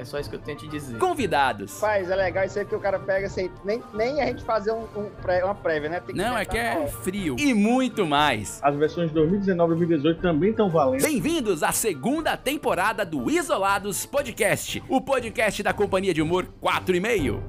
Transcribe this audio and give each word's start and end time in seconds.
É 0.00 0.04
só 0.04 0.18
isso 0.18 0.30
que 0.30 0.36
eu 0.36 0.40
tenho 0.40 0.56
te 0.56 0.66
dizer. 0.66 0.96
Convidados. 0.96 1.78
Faz, 1.78 2.10
é 2.10 2.16
legal 2.16 2.42
isso 2.46 2.58
aí 2.58 2.64
que 2.64 2.74
o 2.74 2.80
cara 2.80 2.98
pega 2.98 3.28
sem 3.28 3.50
nem, 3.62 3.82
nem 3.92 4.22
a 4.22 4.26
gente 4.26 4.42
fazer 4.42 4.72
um, 4.72 4.84
um 4.96 5.10
pré, 5.20 5.44
uma 5.44 5.54
prévia, 5.54 5.90
né? 5.90 6.00
Tem 6.00 6.14
Não, 6.14 6.38
é 6.38 6.44
que 6.46 6.56
é 6.56 6.86
frio. 6.86 7.36
E 7.38 7.52
muito 7.52 8.06
mais. 8.06 8.60
As 8.62 8.74
versões 8.76 9.08
de 9.08 9.14
2019 9.14 9.74
e 9.74 9.76
2018 9.76 10.22
também 10.22 10.50
estão 10.52 10.70
valendo. 10.70 11.02
Bem-vindos 11.02 11.62
à 11.62 11.70
segunda 11.70 12.34
temporada 12.34 13.04
do 13.04 13.30
Isolados 13.30 14.06
Podcast, 14.06 14.82
o 14.88 15.02
podcast 15.02 15.62
da 15.62 15.74
companhia 15.74 16.14
de 16.14 16.22
humor 16.22 16.48
4 16.62 16.96
e 16.96 17.00
meio. 17.00 17.44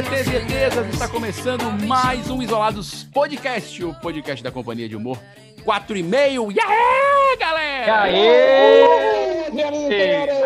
E 0.00 0.02
ETs, 0.02 0.94
está 0.94 1.06
começando 1.08 1.64
mais 1.86 2.30
um 2.30 2.40
Isolados 2.42 3.04
Podcast, 3.04 3.84
o 3.84 3.92
podcast 3.92 4.42
da 4.42 4.50
companhia 4.50 4.88
de 4.88 4.96
humor 4.96 5.20
4 5.62 5.94
e 5.94 6.02
meio. 6.02 6.50
E 6.50 6.58
aí, 6.58 7.36
galera? 7.38 8.02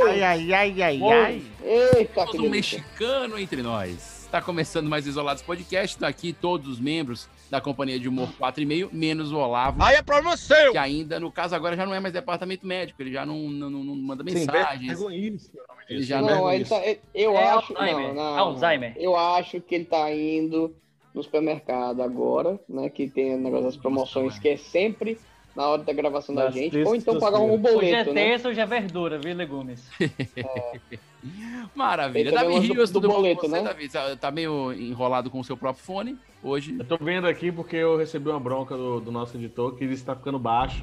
Ai, 0.08 0.22
ai, 0.24 0.52
ai, 0.52 0.82
ai, 0.82 1.00
ai. 1.04 1.42
Eita, 1.62 2.24
um 2.36 2.50
mexicano 2.50 3.38
entre 3.38 3.62
nós. 3.62 4.24
Está 4.24 4.42
começando 4.42 4.88
mais 4.88 5.06
Isolados 5.06 5.44
Podcast. 5.44 5.98
Tá 5.98 6.08
aqui 6.08 6.32
todos 6.32 6.66
os 6.66 6.80
membros 6.80 7.28
da 7.50 7.60
companhia 7.60 7.98
de 8.00 8.08
humor 8.08 8.28
4 8.38 8.62
e 8.62 8.66
meio, 8.66 8.88
menos 8.92 9.30
o 9.32 9.36
Olavo. 9.36 9.82
Aí 9.82 9.96
é 9.96 10.02
problema 10.02 10.36
seu! 10.36 10.72
Que 10.72 10.78
ainda, 10.78 11.20
no 11.20 11.30
caso, 11.30 11.54
agora 11.54 11.76
já 11.76 11.84
não 11.86 11.94
é 11.94 12.00
mais 12.00 12.12
departamento 12.12 12.66
médico. 12.66 13.00
Ele 13.02 13.12
já 13.12 13.24
não, 13.24 13.38
não, 13.48 13.70
não- 13.70 13.84
não 13.84 13.94
manda 13.96 14.24
mensagens. 14.24 14.92
Pegam 14.92 15.10
isso. 15.12 15.50
Ele 15.88 16.02
já 16.02 16.20
Não, 16.20 16.28
não. 16.28 16.52
ele 16.52 16.64
tá, 16.64 16.80
eu 17.14 17.32
É 17.36 17.48
acho. 17.50 17.76
Alzheimer. 17.76 18.08
Não, 18.08 18.14
não, 18.14 18.38
Alzheimer. 18.38 18.94
Eu 18.96 19.16
acho 19.16 19.60
que 19.60 19.74
ele 19.74 19.84
tá 19.84 20.10
indo 20.12 20.74
no 21.14 21.22
supermercado 21.22 22.02
agora, 22.02 22.58
né? 22.68 22.88
Que 22.88 23.08
tem 23.08 23.34
o 23.34 23.38
negócio 23.38 23.66
das 23.66 23.76
promoções, 23.76 24.38
que 24.38 24.48
é 24.48 24.56
sempre 24.56 25.18
na 25.54 25.66
hora 25.68 25.82
da 25.82 25.92
gravação 25.92 26.34
da 26.34 26.46
Das 26.46 26.54
gente. 26.54 26.76
Ou 26.82 26.94
então 26.94 27.18
pagar 27.18 27.38
um 27.38 27.52
Hoje 27.54 27.54
é 27.54 27.72
boleto, 27.72 28.12
né? 28.12 28.24
terça, 28.28 28.48
hoje 28.48 28.60
é 28.60 28.66
verdura, 28.66 29.18
viu, 29.18 29.34
legumes? 29.34 29.88
Maravilha. 31.74 32.28
Ele 32.28 32.32
também 32.32 32.54
Davi 32.56 32.66
Rios, 32.72 32.90
do 32.90 32.94
tudo 32.94 33.08
bom 33.08 33.14
boleto, 33.14 33.40
com 33.40 33.48
você, 33.48 33.56
né? 33.56 33.62
Davi? 33.62 33.88
Tá- 33.88 34.16
Tá 34.16 34.30
meio 34.30 34.72
enrolado 34.72 35.30
com 35.30 35.40
o 35.40 35.44
seu 35.44 35.56
próprio 35.56 35.84
fone 35.84 36.18
hoje. 36.42 36.76
Eu 36.78 36.84
tô 36.84 36.96
vendo 36.98 37.26
aqui 37.26 37.50
porque 37.50 37.76
eu 37.76 37.96
recebi 37.96 38.28
uma 38.28 38.40
bronca 38.40 38.76
do, 38.76 39.00
do 39.00 39.10
nosso 39.10 39.36
editor 39.36 39.74
que 39.76 39.84
ele 39.84 39.94
está 39.94 40.14
ficando 40.14 40.38
baixo. 40.38 40.82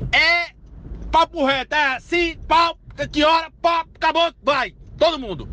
Papo 1.11 1.45
reto, 1.45 1.75
é 1.75 1.95
assim, 1.95 2.37
pau, 2.47 2.77
que 3.11 3.23
hora, 3.23 3.51
pau, 3.61 3.83
acabou, 3.95 4.31
vai. 4.41 4.73
Todo 4.97 5.19
mundo. 5.19 5.47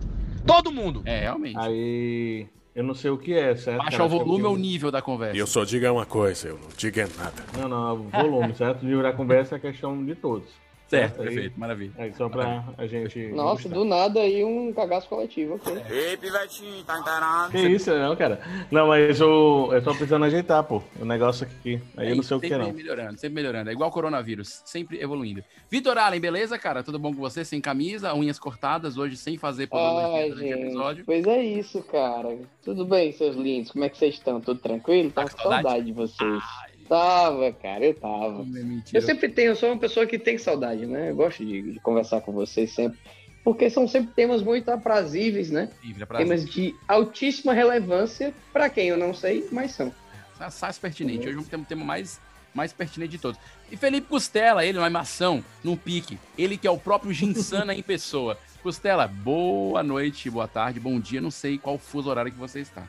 Todo 0.47 0.73
mundo. 0.73 1.03
É, 1.05 1.21
realmente. 1.21 1.59
Aí 1.59 2.47
eu 2.79 2.85
não 2.85 2.95
sei 2.95 3.11
o 3.11 3.19
que 3.19 3.35
é, 3.35 3.57
certo? 3.57 3.79
Baixa 3.79 3.97
cara? 3.97 4.05
o 4.05 4.09
volume 4.09 4.45
ou 4.45 4.55
o 4.55 4.57
nível 4.57 4.89
da 4.89 5.03
conversa. 5.03 5.37
E 5.37 5.41
eu 5.41 5.49
só 5.49 5.65
digo 5.65 5.85
uma 5.91 6.07
coisa, 6.07 6.47
eu 6.47 6.55
não 6.55 6.69
digo 6.77 7.01
é 7.01 7.09
nada. 7.19 7.45
Não, 7.59 7.69
não, 7.69 7.95
o 7.95 8.09
volume, 8.09 8.55
certo? 8.55 8.83
O 8.83 8.85
nível 8.85 9.03
da 9.03 9.13
conversa 9.13 9.57
é 9.57 9.59
questão 9.59 10.05
de 10.05 10.15
todos. 10.15 10.49
Certo, 10.89 11.21
Aí- 11.21 11.29
perfeito, 11.29 11.61
maravilha. 11.61 11.93
Aí 11.99 12.15
só 12.15 12.31
pra 12.31 12.65
a 12.79 12.87
gente. 12.87 13.29
Nossa, 13.29 13.69
do 13.69 13.85
nada 13.85 14.21
aí 14.21 14.43
um 14.43 14.73
cagaço 14.73 15.07
coletivo, 15.07 15.57
ok. 15.57 15.77
Ei, 15.91 16.17
pivetinho, 16.17 16.83
tá 16.83 16.99
encarado. 16.99 17.53
Que 17.53 17.59
isso, 17.59 17.91
não, 17.95 18.17
cara. 18.17 18.41
Não, 18.71 18.89
mas 18.89 19.21
eu, 19.21 19.69
eu 19.71 19.83
tô 19.83 19.91
precisando 19.91 20.25
ajeitar, 20.25 20.65
pô. 20.65 20.83
O 20.99 21.05
negócio 21.05 21.47
aqui. 21.47 21.79
Aí 21.95 22.09
eu 22.09 22.17
não 22.17 22.23
sei 22.23 22.37
o 22.39 22.41
que 22.41 22.47
é, 22.47 22.51
sempre 22.51 22.67
não. 22.67 22.73
melhorando, 22.73 23.19
sempre 23.19 23.35
melhorando. 23.35 23.69
É 23.69 23.73
igual 23.75 23.91
coronavírus, 23.91 24.63
sempre 24.65 24.99
evoluindo. 24.99 25.45
Vitor 25.71 25.99
Allen, 25.99 26.21
beleza, 26.21 26.59
cara? 26.59 26.83
Tudo 26.83 26.99
bom 26.99 27.13
com 27.13 27.21
você? 27.21 27.45
Sem 27.45 27.61
camisa, 27.61 28.15
unhas 28.15 28.39
cortadas, 28.39 28.97
hoje 28.97 29.17
sem 29.17 29.37
fazer 29.37 29.67
podologia 29.67 30.35
durante 30.35 30.55
o 30.55 30.59
episódio. 30.59 31.05
Pois 31.05 31.27
é 31.27 31.43
isso, 31.43 31.83
cara. 31.83 32.39
Tudo 32.65 32.87
bem, 32.87 33.13
seus 33.13 33.37
lindos? 33.37 33.73
Como 33.73 33.85
é 33.85 33.91
que 33.91 33.99
vocês 33.99 34.15
estão? 34.15 34.41
Tudo 34.41 34.59
tranquilo? 34.61 35.11
Tá 35.11 35.25
com 35.25 35.37
saudade? 35.37 35.63
saudade 35.63 35.85
de 35.85 35.93
vocês. 35.93 36.43
Tava, 36.89 37.53
cara, 37.53 37.85
eu 37.85 37.95
tava. 37.95 38.43
Mentira. 38.45 38.99
Eu 38.99 39.03
sempre 39.03 39.29
tenho, 39.29 39.51
eu 39.51 39.57
sou 39.57 39.71
uma 39.71 39.79
pessoa 39.79 40.07
que 40.07 40.19
tem 40.19 40.39
saudade, 40.39 40.87
né? 40.87 41.11
Eu 41.11 41.17
gosto 41.17 41.45
de, 41.45 41.73
de 41.73 41.81
conversar 41.81 42.23
com 42.23 42.33
vocês 42.33 42.73
sempre. 42.73 42.99
Porque 43.45 43.71
são 43.71 43.87
sempre 43.87 44.13
temas 44.15 44.43
muito 44.43 44.71
aprazíveis, 44.71 45.51
né? 45.51 45.71
Livre, 45.83 46.03
é 46.03 46.17
Temas 46.17 46.45
de 46.45 46.75
altíssima 46.87 47.53
relevância, 47.53 48.35
pra 48.53 48.69
quem 48.69 48.89
eu 48.89 48.97
não 48.97 49.15
sei, 49.15 49.47
mas 49.53 49.73
são. 49.73 49.93
Assaz 50.41 50.79
pertinente. 50.79 51.27
Hoje 51.27 51.35
vamos 51.35 51.49
ter 51.49 51.57
um 51.57 51.65
tema 51.65 51.85
mais, 51.85 52.21
mais 52.55 52.73
pertinente 52.73 53.13
de 53.13 53.19
todos. 53.19 53.41
E 53.71 53.77
Felipe 53.77 54.07
Costela, 54.09 54.65
ele, 54.65 54.79
uma 54.79 54.87
animação, 54.87 55.45
num 55.63 55.77
pique. 55.77 56.19
Ele 56.37 56.57
que 56.57 56.67
é 56.67 56.71
o 56.71 56.79
próprio 56.79 57.13
Ginsana 57.15 57.75
em 57.75 57.83
pessoa. 57.83 58.39
Costela, 58.63 59.07
boa 59.07 59.83
noite, 59.83 60.31
boa 60.31 60.49
tarde, 60.49 60.81
bom 60.81 60.99
dia. 60.99 61.21
Não 61.21 61.31
sei 61.31 61.59
qual 61.59 61.79
fuso 61.79 62.09
horário 62.09 62.33
que 62.33 62.39
você 62.39 62.61
está. 62.61 62.83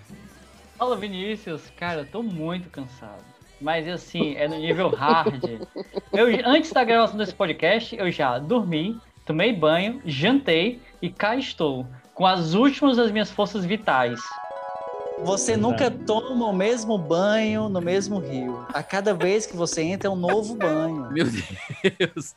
Fala, 0.77 0.95
Vinícius. 0.95 1.61
Cara, 1.77 2.01
eu 2.01 2.05
tô 2.05 2.23
muito 2.23 2.69
cansado. 2.69 3.23
Mas 3.61 3.87
assim, 3.87 4.35
é 4.35 4.47
no 4.47 4.57
nível 4.57 4.89
hard. 4.89 5.43
Eu, 6.13 6.27
antes 6.45 6.71
da 6.71 6.83
gravação 6.83 7.17
desse 7.17 7.33
podcast, 7.33 7.95
eu 7.95 8.09
já 8.11 8.39
dormi, 8.39 8.97
tomei 9.25 9.53
banho, 9.53 10.01
jantei 10.05 10.79
e 11.01 11.09
cá 11.09 11.35
estou. 11.35 11.85
Com 12.13 12.25
as 12.25 12.53
últimas 12.53 12.97
das 12.97 13.11
minhas 13.11 13.31
forças 13.31 13.65
vitais. 13.65 14.19
Você 15.21 15.57
nunca 15.57 15.91
toma 15.91 16.45
o 16.45 16.53
mesmo 16.53 16.97
banho 16.97 17.67
no 17.67 17.81
mesmo 17.81 18.19
rio. 18.19 18.65
A 18.73 18.81
cada 18.81 19.13
vez 19.13 19.45
que 19.45 19.55
você 19.55 19.81
entra 19.81 20.07
é 20.07 20.11
um 20.11 20.15
novo 20.15 20.55
banho. 20.55 21.11
Meu 21.11 21.25
Deus. 21.25 22.33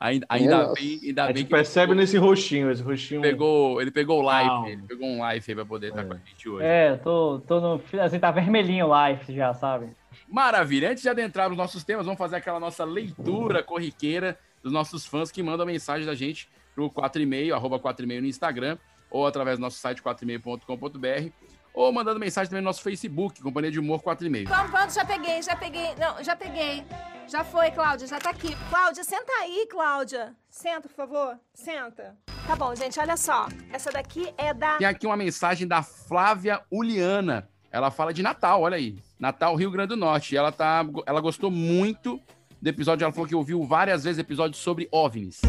Ainda, 0.00 0.26
ainda 0.28 0.58
Nossa. 0.58 0.74
bem, 0.74 1.00
ainda 1.04 1.22
A 1.22 1.26
bem 1.26 1.36
gente 1.36 1.46
que 1.46 1.50
percebe 1.54 1.94
nesse 1.94 2.16
rostinho, 2.18 2.70
esse 2.72 2.82
rostinho. 2.82 3.20
pegou, 3.22 3.80
ele 3.80 3.92
pegou 3.92 4.20
o 4.20 4.22
live, 4.22 4.50
Calma. 4.50 4.68
ele 4.68 4.82
pegou 4.82 5.06
um 5.06 5.20
live 5.20 5.44
aí 5.48 5.54
pra 5.54 5.64
poder 5.64 5.88
estar 5.88 6.04
com 6.04 6.14
a 6.14 6.16
gente 6.16 6.48
hoje. 6.48 6.66
É, 6.66 6.96
tô, 6.96 7.40
tô 7.46 7.60
no. 7.60 7.80
Assim, 8.00 8.18
tá 8.18 8.32
vermelhinho 8.32 8.88
o 8.88 9.08
life 9.08 9.32
já, 9.32 9.54
sabe? 9.54 9.86
Maravilha. 10.28 10.90
Antes 10.90 11.02
de 11.02 11.08
adentrar 11.08 11.48
nos 11.48 11.58
nossos 11.58 11.84
temas, 11.84 12.06
vamos 12.06 12.18
fazer 12.18 12.36
aquela 12.36 12.60
nossa 12.60 12.84
leitura 12.84 13.62
corriqueira 13.62 14.38
dos 14.62 14.72
nossos 14.72 15.06
fãs 15.06 15.30
que 15.30 15.42
mandam 15.42 15.64
mensagem 15.64 16.06
da 16.06 16.14
gente 16.14 16.48
pro 16.74 16.90
4,5, 16.90 17.54
arroba 17.54 17.78
4,5 17.78 18.20
no 18.20 18.26
Instagram, 18.26 18.78
ou 19.10 19.26
através 19.26 19.58
do 19.58 19.62
nosso 19.62 19.78
site 19.78 20.02
4,5.com.br, 20.02 21.30
ou 21.72 21.92
mandando 21.92 22.18
mensagem 22.18 22.50
também 22.50 22.62
no 22.62 22.68
nosso 22.68 22.82
Facebook, 22.82 23.40
Companhia 23.40 23.70
de 23.70 23.78
Humor 23.78 24.02
4,5. 24.02 24.46
Pronto, 24.46 24.70
pronto, 24.70 24.92
já 24.92 25.04
peguei, 25.04 25.42
já 25.42 25.56
peguei. 25.56 25.94
Não, 25.96 26.22
já 26.22 26.34
peguei. 26.34 26.84
Já 27.28 27.42
foi, 27.42 27.70
Cláudia, 27.70 28.06
já 28.06 28.18
tá 28.18 28.30
aqui. 28.30 28.54
Cláudia, 28.70 29.02
senta 29.04 29.32
aí, 29.40 29.66
Cláudia. 29.70 30.34
Senta, 30.48 30.88
por 30.88 30.94
favor. 30.94 31.38
Senta. 31.52 32.16
Tá 32.46 32.54
bom, 32.54 32.74
gente, 32.74 32.98
olha 33.00 33.16
só. 33.16 33.48
Essa 33.72 33.90
daqui 33.90 34.32
é 34.38 34.54
da. 34.54 34.76
Tem 34.76 34.86
aqui 34.86 35.06
uma 35.06 35.16
mensagem 35.16 35.66
da 35.66 35.82
Flávia 35.82 36.62
Uliana. 36.70 37.48
Ela 37.70 37.90
fala 37.90 38.12
de 38.12 38.22
Natal, 38.22 38.62
olha 38.62 38.76
aí. 38.76 38.96
Natal, 39.18 39.54
Rio 39.54 39.70
Grande 39.70 39.88
do 39.88 39.96
Norte. 39.96 40.34
E 40.34 40.38
ela, 40.38 40.52
tá, 40.52 40.84
ela 41.04 41.20
gostou 41.20 41.50
muito 41.50 42.20
do 42.60 42.68
episódio. 42.68 43.04
Ela 43.04 43.12
falou 43.12 43.28
que 43.28 43.34
ouviu 43.34 43.62
várias 43.64 44.04
vezes 44.04 44.18
episódios 44.18 44.58
sobre 44.60 44.88
OVNIs. 44.90 45.40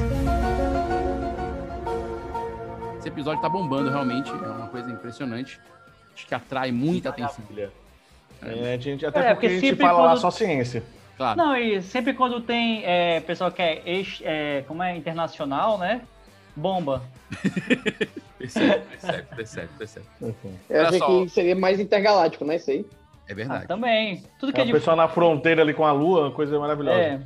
Esse 3.00 3.08
episódio 3.08 3.42
tá 3.42 3.50
bombando, 3.50 3.90
realmente. 3.90 4.30
É 4.30 4.34
uma 4.34 4.68
coisa 4.68 4.92
impressionante. 4.92 5.60
Acho 6.14 6.28
que 6.28 6.36
atrai 6.36 6.72
muita 6.72 7.10
atenção. 7.10 7.44
É, 8.42 8.74
a 8.74 8.78
gente, 8.78 9.06
até 9.06 9.20
É, 9.20 9.34
porque, 9.34 9.48
porque 9.50 9.66
a 9.66 9.70
gente 9.70 9.76
fala 9.82 10.00
lá 10.02 10.08
quando- 10.12 10.22
só 10.22 10.32
ciência. 10.32 10.84
Claro. 11.16 11.38
Não, 11.38 11.56
e 11.58 11.82
sempre 11.82 12.14
quando 12.14 12.42
tem 12.42 12.84
é, 12.86 13.20
pessoal 13.22 13.52
que 13.52 13.60
é, 13.62 13.82
ex, 13.86 14.22
é, 14.24 14.64
como 14.68 14.84
é 14.84 14.96
internacional, 14.96 15.78
né? 15.80 16.02
Bomba. 16.58 17.02
Percebe, 18.38 18.82
percebe, 18.92 19.28
percebe, 19.36 19.70
percebe. 19.78 20.06
Eu 20.22 20.36
Olha 20.70 20.88
achei 20.88 21.00
só. 21.00 21.24
que 21.24 21.30
seria 21.30 21.56
mais 21.56 21.80
intergaláctico, 21.80 22.46
né? 22.46 22.58
Isso 22.58 22.70
aí. 22.72 22.86
É 23.28 23.32
Ah, 23.32 23.36
verdade. 23.36 23.68
também. 23.68 24.24
Tudo 24.40 24.54
que 24.54 24.60
É 24.60 24.62
é 24.62 24.64
o 24.64 24.68
de 24.68 24.74
pessoal 24.74 24.96
na 24.96 25.08
fronteira 25.08 25.62
ali 25.64 25.74
com 25.74 25.84
a 25.86 25.92
lua, 25.92 26.22
uma 26.28 26.32
coisa 26.32 26.58
maravilhosa. 26.60 27.00
É. 27.00 27.20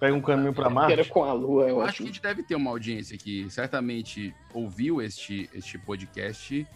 pega 0.00 0.14
um 0.14 0.20
caminho 0.20 0.52
pra 0.52 0.64
Quero 0.64 0.74
Marte. 0.74 1.08
com 1.08 1.24
a 1.24 1.32
lua, 1.32 1.62
eu 1.62 1.68
Eu 1.68 1.80
acho. 1.80 1.88
acho 1.90 1.96
que 1.98 2.02
a 2.02 2.06
gente 2.06 2.20
deve 2.22 2.42
ter 2.42 2.54
uma 2.56 2.70
audiência 2.70 3.16
que 3.16 3.48
certamente 3.48 4.34
ouviu 4.52 5.00
este, 5.00 5.48
este 5.54 5.78
podcast 5.78 6.66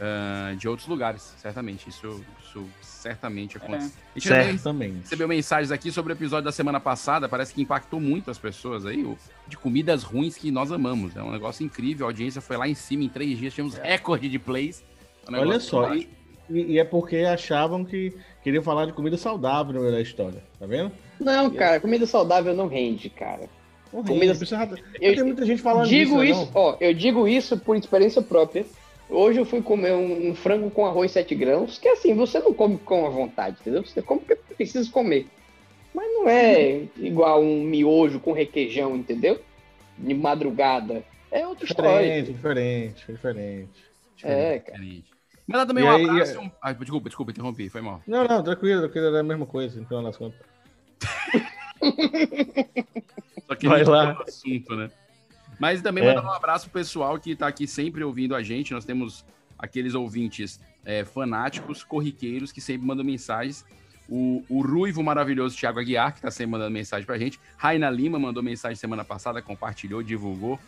ah, 0.00 0.54
de 0.56 0.68
outros 0.68 0.86
lugares, 0.88 1.34
certamente. 1.38 1.88
Isso, 1.88 2.24
isso 2.44 2.64
certamente 2.82 3.56
aconteceu. 3.56 3.90
A 4.14 4.18
gente 4.18 4.28
também 4.28 4.46
Certamente. 4.56 5.02
recebeu 5.02 5.28
mensagens 5.28 5.70
aqui 5.70 5.92
sobre 5.92 6.12
o 6.12 6.14
episódio 6.14 6.44
da 6.44 6.52
semana 6.52 6.80
passada, 6.80 7.28
parece 7.28 7.54
que 7.54 7.62
impactou 7.62 8.00
muito 8.00 8.30
as 8.30 8.38
pessoas 8.38 8.84
aí, 8.86 9.04
o- 9.04 9.16
de 9.46 9.56
comidas 9.56 10.02
ruins 10.02 10.36
que 10.36 10.50
nós 10.50 10.72
amamos. 10.72 11.14
É 11.16 11.22
um 11.22 11.30
negócio 11.30 11.64
incrível, 11.64 12.06
a 12.06 12.08
audiência 12.10 12.40
foi 12.40 12.56
lá 12.56 12.66
em 12.68 12.74
cima 12.74 13.04
em 13.04 13.08
três 13.08 13.38
dias, 13.38 13.54
tínhamos 13.54 13.76
recorde 13.76 14.28
de 14.28 14.38
plays. 14.38 14.82
É 15.26 15.30
um 15.30 15.40
Olha 15.40 15.60
só, 15.60 15.94
e, 15.94 16.08
e- 16.50 16.78
é 16.78 16.84
porque 16.84 17.16
achavam 17.18 17.84
que 17.84 18.12
queriam 18.42 18.62
falar 18.62 18.86
de 18.86 18.92
comida 18.92 19.16
saudável 19.16 19.72
no 19.74 19.80
meio 19.80 19.92
da 19.92 20.00
história, 20.00 20.42
tá 20.58 20.66
vendo? 20.66 20.92
Não, 21.20 21.50
cara, 21.50 21.80
comida 21.80 22.06
saudável 22.06 22.54
não 22.54 22.66
rende, 22.68 23.08
cara. 23.10 23.48
Não 23.92 24.02
Comida- 24.04 24.34
precisa- 24.34 24.68
Eu 25.00 25.14
tem 25.14 25.24
muita 25.24 25.46
gente 25.46 25.62
falando 25.62 25.88
digo 25.88 26.20
disso, 26.20 26.24
isso, 26.42 26.50
não? 26.52 26.60
ó, 26.60 26.76
eu 26.80 26.92
digo 26.92 27.26
isso 27.26 27.56
por 27.56 27.76
experiência 27.76 28.20
própria. 28.20 28.66
Hoje 29.08 29.38
eu 29.38 29.44
fui 29.44 29.62
comer 29.62 29.92
um, 29.92 30.30
um 30.30 30.34
frango 30.34 30.70
com 30.70 30.84
arroz 30.84 31.12
7 31.12 31.34
grãos, 31.34 31.78
que 31.78 31.88
assim, 31.88 32.14
você 32.14 32.38
não 32.40 32.52
come 32.52 32.76
com 32.78 33.06
a 33.06 33.10
vontade, 33.10 33.56
entendeu? 33.60 33.84
Você 33.84 34.02
come 34.02 34.20
porque 34.20 34.34
precisa 34.54 34.90
comer. 34.90 35.26
Mas 35.94 36.06
não 36.12 36.28
é 36.28 36.82
igual 36.96 37.40
um 37.40 37.62
miojo 37.62 38.18
com 38.20 38.32
requeijão, 38.32 38.96
entendeu? 38.96 39.40
De 39.96 40.12
madrugada. 40.12 41.04
É 41.30 41.46
outra 41.46 41.64
história. 41.64 42.22
Diferente, 42.22 42.32
diferente, 42.32 43.04
diferente. 43.12 43.84
É, 44.22 44.58
cara. 44.58 44.78
Diferente. 44.78 45.04
Mandar 45.46 45.66
também 45.66 45.84
E 45.84 45.86
um 45.86 45.90
aí- 45.90 46.04
abraço. 46.10 46.34
e 46.34 46.38
um- 46.38 46.50
Ah, 46.60 46.72
desculpa, 46.72 47.08
desculpa, 47.08 47.30
interrompi, 47.30 47.68
foi 47.68 47.80
mal. 47.80 48.02
Não, 48.06 48.24
não, 48.24 48.42
tranquilo, 48.42 48.80
tranquilo, 48.82 49.06
era 49.06 49.20
a 49.20 49.22
mesma 49.22 49.46
coisa, 49.46 49.80
então 49.80 50.02
nas 50.02 50.16
contas. 50.16 50.40
Só 53.46 53.54
que 53.54 53.68
Vai 53.68 53.84
lá. 53.84 54.20
assunto, 54.26 54.74
né? 54.74 54.90
Mas 55.58 55.80
também 55.82 56.04
É. 56.04 56.14
mandar 56.14 56.26
um 56.28 56.32
abraço 56.32 56.68
pro 56.70 56.80
pessoal 56.80 57.18
que 57.18 57.34
tá 57.34 57.46
aqui 57.48 57.66
sempre 57.66 58.02
ouvindo 58.04 58.34
a 58.34 58.42
gente. 58.42 58.72
Nós 58.72 58.84
temos 58.84 59.24
aqueles 59.58 59.94
ouvintes 59.94 60.60
é, 60.84 61.04
fanáticos, 61.04 61.82
corriqueiros, 61.82 62.52
que 62.52 62.60
sempre 62.60 62.86
mandam 62.86 63.04
mensagens. 63.04 63.64
O, 64.08 64.44
o 64.48 64.60
ruivo 64.62 65.02
maravilhoso 65.02 65.56
Thiago 65.56 65.80
Aguiar, 65.80 66.14
que 66.14 66.20
tá 66.20 66.30
sempre 66.30 66.52
mandando 66.52 66.70
mensagem 66.70 67.04
pra 67.04 67.18
gente. 67.18 67.40
Raina 67.56 67.90
Lima 67.90 68.18
mandou 68.18 68.40
mensagem 68.42 68.76
semana 68.76 69.04
passada, 69.04 69.42
compartilhou, 69.42 70.02
divulgou. 70.02 70.60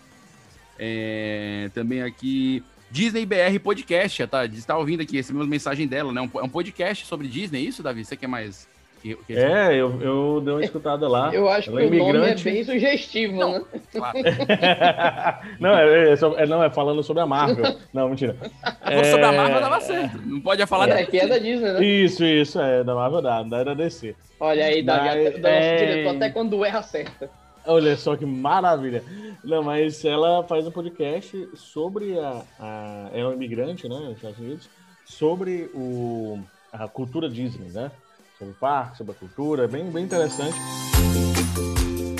É, 0.78 1.70
também 1.74 2.02
aqui. 2.02 2.62
Disney 2.90 3.26
BR 3.26 3.58
Podcast, 3.62 4.26
tá? 4.26 4.46
Está 4.46 4.76
ouvindo 4.78 5.02
aqui, 5.02 5.16
recebemos 5.16 5.46
mensagem 5.46 5.86
dela, 5.86 6.12
né? 6.12 6.20
Um, 6.22 6.30
é 6.40 6.42
um 6.42 6.48
podcast 6.48 7.04
sobre 7.06 7.28
Disney, 7.28 7.58
é 7.58 7.68
isso, 7.68 7.82
Davi? 7.82 8.04
Você 8.04 8.16
quer 8.16 8.26
mais. 8.26 8.66
Que- 9.16 9.24
que- 9.24 9.32
É, 9.38 9.74
eu, 9.74 10.00
eu 10.02 10.40
dei 10.44 10.54
uma 10.54 10.64
escutada 10.64 11.08
lá. 11.08 11.32
Eu 11.34 11.48
acho 11.48 11.70
Ela 11.70 11.80
que 11.80 11.86
é 11.86 11.88
o 11.88 11.90
nome 11.90 12.06
é 12.08 12.10
imigrante. 12.14 12.44
bem 12.44 12.64
sugestivo, 12.64 13.36
né? 13.36 13.62
Claro. 13.92 14.18
não, 15.60 15.70
é, 15.76 16.10
é 16.10 16.14
é- 16.42 16.46
não, 16.46 16.62
é 16.62 16.70
falando 16.70 17.02
sobre 17.02 17.22
a 17.22 17.26
Marvel. 17.26 17.76
Não, 17.92 18.08
mentira. 18.08 18.36
Falou 18.82 19.04
sobre 19.04 19.24
a 19.24 19.32
Marvel, 19.32 19.56
É, 19.56 19.60
dava 19.60 19.80
certo. 19.80 20.18
Não 20.24 20.40
pode 20.40 20.66
falar 20.66 20.88
É, 20.90 21.04
que 21.04 21.18
é 21.18 21.26
da 21.26 21.38
Disney, 21.38 21.72
né? 21.72 21.84
Isso, 21.84 22.24
isso, 22.24 22.60
é, 22.60 22.82
da 22.84 22.94
Marvel 22.94 23.22
da, 23.22 23.42
da 23.42 23.58
era 23.58 23.74
DC. 23.74 24.14
Olha 24.40 24.64
aí, 24.66 24.82
Mas- 24.82 25.32
do 25.34 25.38
nosso 25.40 25.46
é. 25.46 25.76
diretor, 25.76 26.16
até 26.16 26.30
quando 26.30 26.64
erra, 26.64 26.78
acerta. 26.80 27.30
Olha 27.66 27.96
só 27.96 28.16
que 28.16 28.24
maravilha. 28.24 29.02
Não, 29.44 29.62
mas 29.62 30.02
ela 30.04 30.42
faz 30.44 30.66
um 30.66 30.70
podcast 30.70 31.48
sobre 31.54 32.18
a. 32.18 32.42
a 32.58 33.10
é 33.12 33.24
um 33.26 33.32
imigrante, 33.32 33.86
né, 33.88 33.94
nos 33.96 34.16
Estados 34.16 34.38
Unidos, 34.38 34.70
sobre 35.04 35.68
o, 35.74 36.38
a 36.72 36.88
cultura 36.88 37.28
Disney, 37.28 37.68
né? 37.68 37.90
Sobre 38.38 38.52
o 38.52 38.56
parque, 38.56 38.98
sobre 38.98 39.12
a 39.12 39.14
cultura, 39.16 39.64
é 39.64 39.66
bem, 39.66 39.90
bem 39.90 40.04
interessante. 40.04 40.56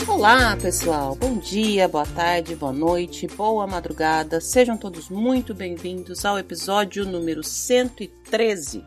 Olá, 0.08 0.56
pessoal. 0.56 1.14
Bom 1.14 1.38
dia, 1.38 1.86
boa 1.86 2.06
tarde, 2.06 2.56
boa 2.56 2.72
noite, 2.72 3.26
boa 3.28 3.66
madrugada. 3.66 4.40
Sejam 4.40 4.76
todos 4.76 5.08
muito 5.08 5.54
bem-vindos 5.54 6.24
ao 6.24 6.36
episódio 6.38 7.04
número 7.06 7.44
113 7.44 8.84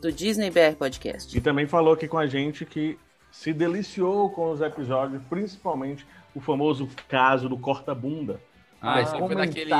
do 0.00 0.12
Disney 0.12 0.50
BR 0.50 0.76
Podcast. 0.78 1.36
E 1.36 1.40
também 1.40 1.66
falou 1.66 1.94
aqui 1.94 2.06
com 2.06 2.18
a 2.18 2.26
gente 2.26 2.64
que 2.64 2.96
se 3.32 3.52
deliciou 3.52 4.30
com 4.30 4.52
os 4.52 4.60
episódios, 4.60 5.20
principalmente 5.28 6.06
o 6.34 6.40
famoso 6.40 6.88
caso 7.08 7.48
do 7.48 7.58
corta-bunda. 7.58 8.40
Ah, 8.80 9.00
esse 9.02 9.16
é 9.16 9.18
foi 9.18 9.34
daquele- 9.34 9.70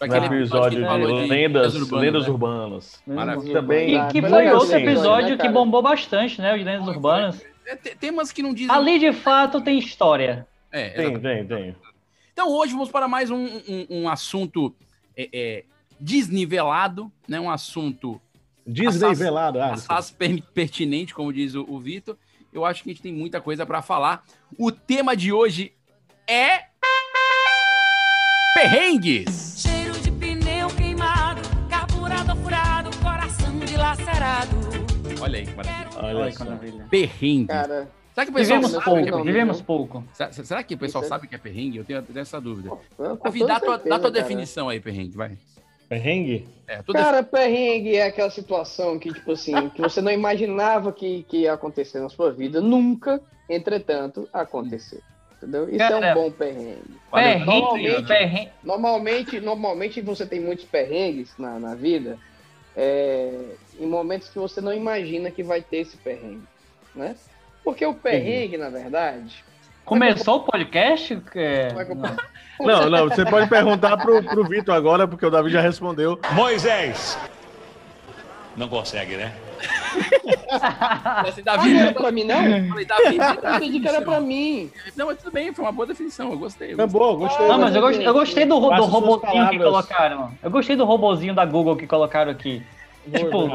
aquele 0.00 0.26
episódio 0.26 0.78
episódio 0.80 1.06
que 1.08 1.14
de, 1.20 1.22
de 1.22 1.28
lendas, 1.28 1.74
lendas 1.90 2.28
urbanas, 2.28 3.02
lendas 3.06 3.06
né? 3.06 3.14
Maravilha. 3.14 3.52
Também, 3.54 3.94
E 3.96 4.08
que 4.08 4.20
Mas 4.20 4.30
foi 4.30 4.50
outro 4.50 4.76
episódio, 4.76 5.30
né, 5.30 5.36
que 5.36 5.48
bombou 5.48 5.82
bastante, 5.82 6.40
né? 6.40 6.56
Os 6.56 6.64
Lendas 6.64 6.88
Urbanas. 6.88 7.44
É, 7.66 7.76
te- 7.76 7.94
temas 7.96 8.32
que 8.32 8.42
não 8.42 8.52
dizem. 8.54 8.74
Ali 8.74 8.98
de 8.98 9.12
fato 9.12 9.60
tem 9.60 9.78
história. 9.78 10.46
É, 10.72 10.90
Tem, 10.90 11.18
tem, 11.20 11.46
tem. 11.46 11.76
Então 12.32 12.48
hoje 12.48 12.72
vamos 12.72 12.90
para 12.90 13.06
mais 13.08 13.30
um, 13.30 13.44
um, 13.44 13.86
um 13.90 14.08
assunto 14.08 14.74
é, 15.16 15.28
é, 15.32 15.64
desnivelado, 15.98 17.10
né? 17.28 17.38
Um 17.40 17.50
assunto 17.50 18.20
Disney 18.66 18.88
assaz- 19.06 19.18
velado. 19.18 19.58
Ah, 19.60 20.00
pertinente, 20.54 21.14
como 21.14 21.32
diz 21.32 21.54
o, 21.54 21.64
o 21.68 21.78
Vitor. 21.78 22.16
Eu 22.52 22.64
acho 22.64 22.82
que 22.82 22.90
a 22.90 22.92
gente 22.92 23.02
tem 23.02 23.12
muita 23.12 23.40
coisa 23.40 23.64
para 23.66 23.80
falar. 23.82 24.24
O 24.58 24.72
tema 24.72 25.16
de 25.16 25.32
hoje 25.32 25.72
é 26.26 26.64
perrengues. 28.54 29.62
Cheiro 29.62 29.89
dilacerado. 34.20 34.50
Olha 35.22 35.38
aí 35.38 35.46
que 35.46 35.54
maravilha. 35.56 35.88
olha 36.02 36.18
Olha 36.18 36.32
que 36.32 36.38
maravilha. 36.44 36.86
Perrengue. 36.90 37.46
Cara, 37.46 37.88
Será 38.12 38.26
que 38.26 38.32
o 38.32 38.34
pessoal 38.34 38.58
Vivemos 38.60 38.70
sabe 38.72 38.84
pouco, 38.84 39.02
que 39.02 39.08
é 39.08 39.22
vivemos 39.22 39.62
pouco. 39.62 40.04
Será- 40.12 40.32
Será 40.32 40.62
que 40.62 40.74
o 40.74 40.78
pessoal 40.78 41.04
é- 41.04 41.06
sabe 41.06 41.26
o 41.26 41.28
que 41.28 41.34
é 41.34 41.38
perrengue? 41.38 41.78
Eu 41.78 41.84
tenho, 41.84 42.02
tenho 42.02 42.18
essa 42.18 42.40
dúvida. 42.40 42.68
com 42.96 43.16
Davi, 43.16 43.46
dá 43.46 43.60
tua, 43.60 43.78
dá 43.78 43.98
tua 43.98 44.10
definição 44.10 44.68
aí, 44.68 44.78
perrengue, 44.80 45.16
vai. 45.16 45.38
Perrengue? 45.88 46.46
É, 46.68 46.82
Cara, 46.92 47.22
perrengue 47.22 47.96
é 47.96 48.04
aquela 48.06 48.30
situação 48.30 48.98
que, 48.98 49.12
tipo 49.12 49.32
assim, 49.32 49.52
que 49.70 49.80
você 49.80 50.00
não 50.00 50.10
imaginava 50.12 50.92
que, 50.92 51.24
que 51.28 51.38
ia 51.38 51.52
acontecer 51.54 52.00
na 52.00 52.08
sua 52.08 52.30
vida, 52.32 52.60
nunca, 52.60 53.20
entretanto, 53.48 54.28
aconteceu. 54.32 55.00
Entendeu? 55.38 55.64
Isso 55.68 55.82
é 55.82 55.88
Cara, 55.88 56.10
um 56.10 56.14
bom 56.22 56.30
perrengue. 56.30 56.82
Perrengue, 57.10 57.46
Normalmente- 57.46 58.06
perrengue. 58.06 58.50
Normalmente, 58.62 59.40
normalmente 59.40 60.00
você 60.02 60.26
tem 60.26 60.40
muitos 60.40 60.64
perrengues 60.66 61.32
na, 61.38 61.58
na 61.58 61.74
vida, 61.74 62.18
é, 62.82 63.30
em 63.78 63.86
momentos 63.86 64.30
que 64.30 64.38
você 64.38 64.58
não 64.58 64.72
imagina 64.72 65.30
que 65.30 65.42
vai 65.42 65.60
ter 65.60 65.78
esse 65.78 65.98
perrengue, 65.98 66.48
né? 66.94 67.14
Porque 67.62 67.84
o 67.84 67.92
perrengue, 67.92 68.56
na 68.56 68.70
verdade... 68.70 69.44
Começou 69.84 70.36
o 70.36 70.40
podcast? 70.44 71.22
É, 71.34 71.68
é 71.68 72.64
Não, 72.64 72.88
não, 72.88 73.08
você 73.08 73.24
pode 73.24 73.50
perguntar 73.50 73.98
pro, 73.98 74.22
pro 74.22 74.44
Vitor 74.44 74.74
agora, 74.74 75.06
porque 75.06 75.26
o 75.26 75.30
Davi 75.30 75.50
já 75.50 75.60
respondeu. 75.60 76.18
Moisés! 76.32 77.18
Não 78.56 78.68
consegue, 78.68 79.16
né? 79.16 79.34
Assim, 80.50 81.42
Ah, 81.46 81.56
Davi, 81.56 81.72
não 81.72 81.80
era 81.80 81.92
pra 81.92 82.10
mim, 82.12 82.24
não? 82.24 82.44
Eu 82.46 82.68
falei, 82.68 82.84
Davi, 82.84 83.16
entendi 83.56 83.80
que 83.80 83.88
era 83.88 84.02
pra 84.02 84.20
mim. 84.20 84.70
Não, 84.96 85.06
mas 85.06 85.18
tudo 85.18 85.32
bem, 85.32 85.52
foi 85.52 85.64
uma 85.64 85.72
boa 85.72 85.86
definição, 85.86 86.30
eu 86.32 86.38
gostei. 86.38 86.68
eu 86.68 86.72
É 86.72 86.76
gostei. 86.76 87.00
boa, 87.00 87.16
gostei. 87.16 87.48
Não, 87.48 87.58
mas 87.58 87.74
eu 87.74 87.80
gostei, 87.80 88.06
eu 88.06 88.12
gostei 88.12 88.46
do, 88.46 88.60
do 88.60 88.84
robozinho 88.84 89.48
que 89.50 89.58
colocaram. 89.58 90.32
Eu 90.42 90.50
gostei 90.50 90.76
do 90.76 90.84
robozinho 90.84 91.34
da 91.34 91.44
Google 91.44 91.76
que 91.76 91.86
colocaram 91.86 92.30
aqui. 92.32 92.62
Tipo, 93.14 93.48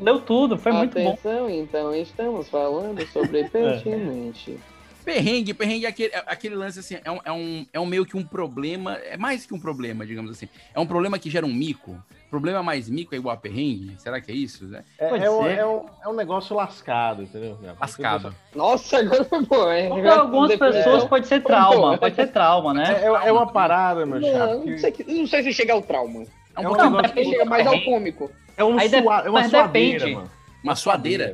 leu 0.00 0.20
tudo, 0.20 0.56
foi 0.56 0.72
muito 0.72 0.94
bom. 0.98 1.10
Atenção, 1.12 1.50
então, 1.50 1.94
estamos 1.94 2.48
falando 2.48 3.06
sobre 3.08 3.44
pertinente. 3.50 4.58
Perrengue, 5.04 5.54
perrengue 5.54 5.86
é 5.86 5.88
aquele, 5.88 6.14
é 6.14 6.22
aquele 6.26 6.54
lance 6.54 6.78
assim, 6.80 6.98
é 7.02 7.10
um, 7.10 7.18
é, 7.24 7.32
um, 7.32 7.66
é 7.72 7.80
um 7.80 7.86
meio 7.86 8.04
que 8.04 8.16
um 8.16 8.22
problema, 8.24 8.94
é 8.96 9.16
mais 9.16 9.46
que 9.46 9.54
um 9.54 9.60
problema, 9.60 10.04
digamos 10.04 10.30
assim. 10.30 10.48
É 10.74 10.78
um 10.80 10.86
problema 10.86 11.18
que 11.18 11.30
gera 11.30 11.46
um 11.46 11.52
mico. 11.52 11.96
Problema 12.30 12.62
mais 12.62 12.90
mico 12.90 13.14
é 13.14 13.18
igual 13.18 13.34
a 13.34 13.38
perrengue? 13.38 13.94
Será 13.98 14.20
que 14.20 14.30
é 14.30 14.34
isso? 14.34 14.66
né? 14.66 14.84
É, 14.98 15.06
é, 15.24 15.30
um, 15.30 15.42
ser. 15.42 15.58
é, 15.58 15.66
um, 15.66 15.86
é 16.04 16.08
um 16.08 16.12
negócio 16.14 16.54
lascado, 16.54 17.22
entendeu? 17.22 17.56
Lascado. 17.80 18.34
Nossa, 18.54 18.98
agora 18.98 19.24
foi 19.24 19.42
bom, 19.46 19.72
hein? 19.72 19.88
Pra 20.02 20.18
algumas 20.20 20.54
pessoas 20.54 21.04
pode 21.04 21.26
ser 21.26 21.42
trauma, 21.42 21.96
pode 21.96 22.14
ser 22.14 22.26
trauma, 22.26 22.70
É, 22.72 22.74
né? 22.74 23.00
é, 23.02 23.28
é 23.28 23.32
uma 23.32 23.46
parada, 23.46 24.04
meu 24.04 24.20
Não, 24.20 24.28
chapa. 24.30 24.54
não 24.56 24.78
sei, 24.78 24.94
não 25.08 25.26
sei 25.26 25.42
se 25.42 25.52
chega 25.54 25.72
ao 25.72 25.80
trauma. 25.80 26.24
É 26.54 26.60
um 26.60 26.62
É 26.62 26.66
problema- 26.66 26.90
negócio 27.02 27.14
que 27.14 27.24
chega 27.24 27.44
mais 27.46 27.66
ao 27.66 27.80
cômico. 27.82 28.30
É, 28.56 28.64
um 28.64 28.78
Aí 28.78 28.88
sua, 28.90 28.98
é 29.24 29.30
uma 29.30 29.48
suadeira, 29.48 29.98
depende. 29.98 30.14
mano. 30.16 30.30
uma 30.64 30.76
suadeira. 30.76 31.24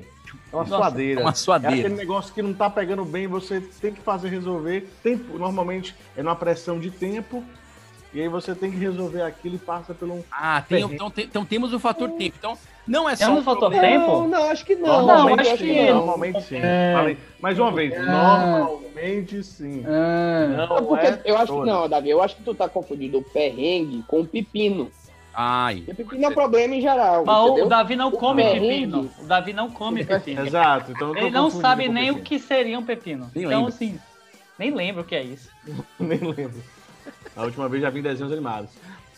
É 0.52 0.56
uma 0.56 0.62
Nossa, 0.64 0.76
suadeira. 0.76 1.20
uma 1.22 1.30
É 1.30 1.34
suadeira. 1.34 1.76
aquele 1.76 1.94
negócio 1.94 2.32
que 2.34 2.42
não 2.42 2.54
tá 2.54 2.70
pegando 2.70 3.04
bem, 3.04 3.26
você 3.26 3.60
tem 3.80 3.92
que 3.92 4.00
fazer 4.00 4.28
resolver. 4.28 4.88
Tempo, 5.02 5.36
normalmente 5.38 5.94
é 6.16 6.22
numa 6.22 6.36
pressão 6.36 6.78
de 6.78 6.90
tempo. 6.92 7.42
E 8.14 8.22
aí 8.22 8.28
você 8.28 8.54
tem 8.54 8.70
que 8.70 8.76
resolver 8.76 9.22
aquilo 9.22 9.56
e 9.56 9.58
passa 9.58 9.92
por 9.92 10.08
um. 10.08 10.22
Ah, 10.30 10.62
tem, 10.68 10.84
então, 10.84 11.10
tem- 11.10 11.24
então 11.24 11.44
temos 11.44 11.72
o 11.74 11.80
fator 11.80 12.08
tempo. 12.10 12.36
Então, 12.38 12.56
não 12.86 13.08
é 13.10 13.14
É 13.14 13.16
só. 13.16 13.30
um 13.32 13.38
um 13.38 13.42
fator 13.42 13.70
problema- 13.72 13.86
tempo? 13.88 14.06
Não, 14.06 14.28
não, 14.28 14.50
acho 14.50 14.64
que 14.64 14.76
não. 14.76 15.04
Normalmente, 15.04 15.48
acho 15.48 15.58
sim, 15.64 15.74
que- 15.74 15.92
normalmente 15.92 16.42
sim. 16.42 16.56
É. 16.62 16.92
Falei, 16.96 17.18
mais 17.40 17.58
uma 17.58 17.72
vez, 17.72 17.92
normalmente 18.06 19.42
sim. 19.42 19.84
Ah, 19.86 20.46
Não 20.68 20.76
É 20.76 20.82
porque 20.82 21.06
é 21.06 21.20
eu 21.24 21.36
acho 21.36 21.52
que 21.60 21.66
não, 21.66 21.88
Davi, 21.88 22.10
eu 22.10 22.22
acho 22.22 22.36
que 22.36 22.42
tu 22.44 22.54
tá 22.54 22.68
confundindo 22.68 23.18
o 23.18 23.22
perrengue 23.22 24.04
com 24.06 24.20
o 24.20 24.26
pepino. 24.26 24.90
Ai. 25.36 25.82
Pepino 25.84 26.24
é 26.24 26.28
um 26.28 26.32
problema 26.32 26.76
em 26.76 26.80
geral, 26.80 27.24
mas 27.24 27.36
o? 27.50 27.66
Davi 27.66 27.96
não 27.96 28.08
O 28.10 28.12
come 28.12 28.44
perrengue- 28.44 28.68
pepino. 28.68 29.10
O 29.20 29.24
Davi 29.26 29.52
não 29.52 29.68
come 29.68 30.04
pepino. 30.06 30.46
Exato. 30.46 30.92
Então 30.92 31.08
eu 31.08 31.14
tô 31.14 31.20
Ele 31.20 31.30
não 31.30 31.50
sabe 31.50 31.88
nem 31.88 32.12
o 32.12 32.20
que 32.22 32.38
seria 32.38 32.78
um 32.78 32.84
pepino. 32.84 33.28
Nem 33.34 33.44
então, 33.46 33.58
lembro. 33.64 33.74
assim, 33.74 33.98
Nem 34.56 34.70
lembro 34.70 35.02
o 35.02 35.04
que 35.04 35.16
é 35.16 35.22
isso. 35.24 35.50
Nem 35.98 36.18
lembro. 36.20 36.62
A 37.36 37.42
última 37.44 37.68
vez 37.68 37.82
já 37.82 37.90
vi 37.90 38.00
desenhos 38.02 38.32
animados. 38.32 38.70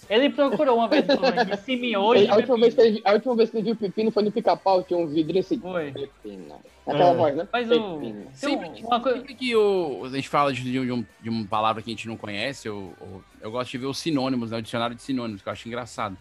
Ele 0.08 0.30
procurou 0.30 0.76
uma 0.78 0.88
vez 0.88 1.04
disse 1.50 1.76
miojo. 1.76 2.30
a, 2.30 2.36
última 2.36 2.56
vez 2.58 2.74
que 2.74 2.80
ele, 2.80 3.02
a 3.04 3.12
última 3.12 3.34
vez 3.34 3.50
que 3.50 3.56
ele 3.56 3.64
viu 3.64 3.76
pepino 3.76 4.12
foi 4.12 4.22
no 4.22 4.30
pica-pau, 4.30 4.82
tinha 4.84 4.98
um 4.98 5.06
vidro 5.08 5.36
assim. 5.38 5.58
Foi. 5.58 5.90
Pepino. 5.90 6.54
Aquela 6.86 7.10
É. 7.10 7.14
voz, 7.16 7.34
né? 7.36 7.48
Mas 7.52 7.68
o. 7.70 7.98
Pepino. 7.98 8.26
Sempre, 8.32 8.68
um- 8.84 8.86
uma 8.86 9.00
coisa. 9.00 9.18
sempre 9.18 9.34
que 9.34 9.56
o, 9.56 10.04
a 10.04 10.08
gente 10.10 10.28
fala 10.28 10.52
de, 10.52 10.62
de, 10.62 10.92
um- 10.92 11.04
de 11.20 11.28
uma 11.28 11.44
palavra 11.46 11.82
que 11.82 11.90
a 11.90 11.92
gente 11.92 12.06
não 12.06 12.16
conhece, 12.16 12.68
eu, 12.68 12.94
eu, 13.00 13.24
eu 13.40 13.50
gosto 13.50 13.72
de 13.72 13.78
ver 13.78 13.86
os 13.86 13.98
sinônimos, 13.98 14.52
né, 14.52 14.58
o 14.58 14.62
dicionário 14.62 14.94
de 14.94 15.02
sinônimos, 15.02 15.42
que 15.42 15.48
eu 15.48 15.52
acho 15.52 15.66
engraçado. 15.66 16.16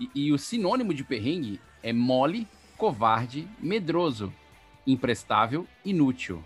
E, 0.00 0.10
e 0.26 0.32
o 0.32 0.38
sinônimo 0.38 0.92
de 0.92 1.04
perrengue 1.04 1.60
é 1.84 1.92
mole, 1.92 2.48
covarde, 2.76 3.46
medroso, 3.60 4.32
imprestável, 4.84 5.66
inútil. 5.84 6.44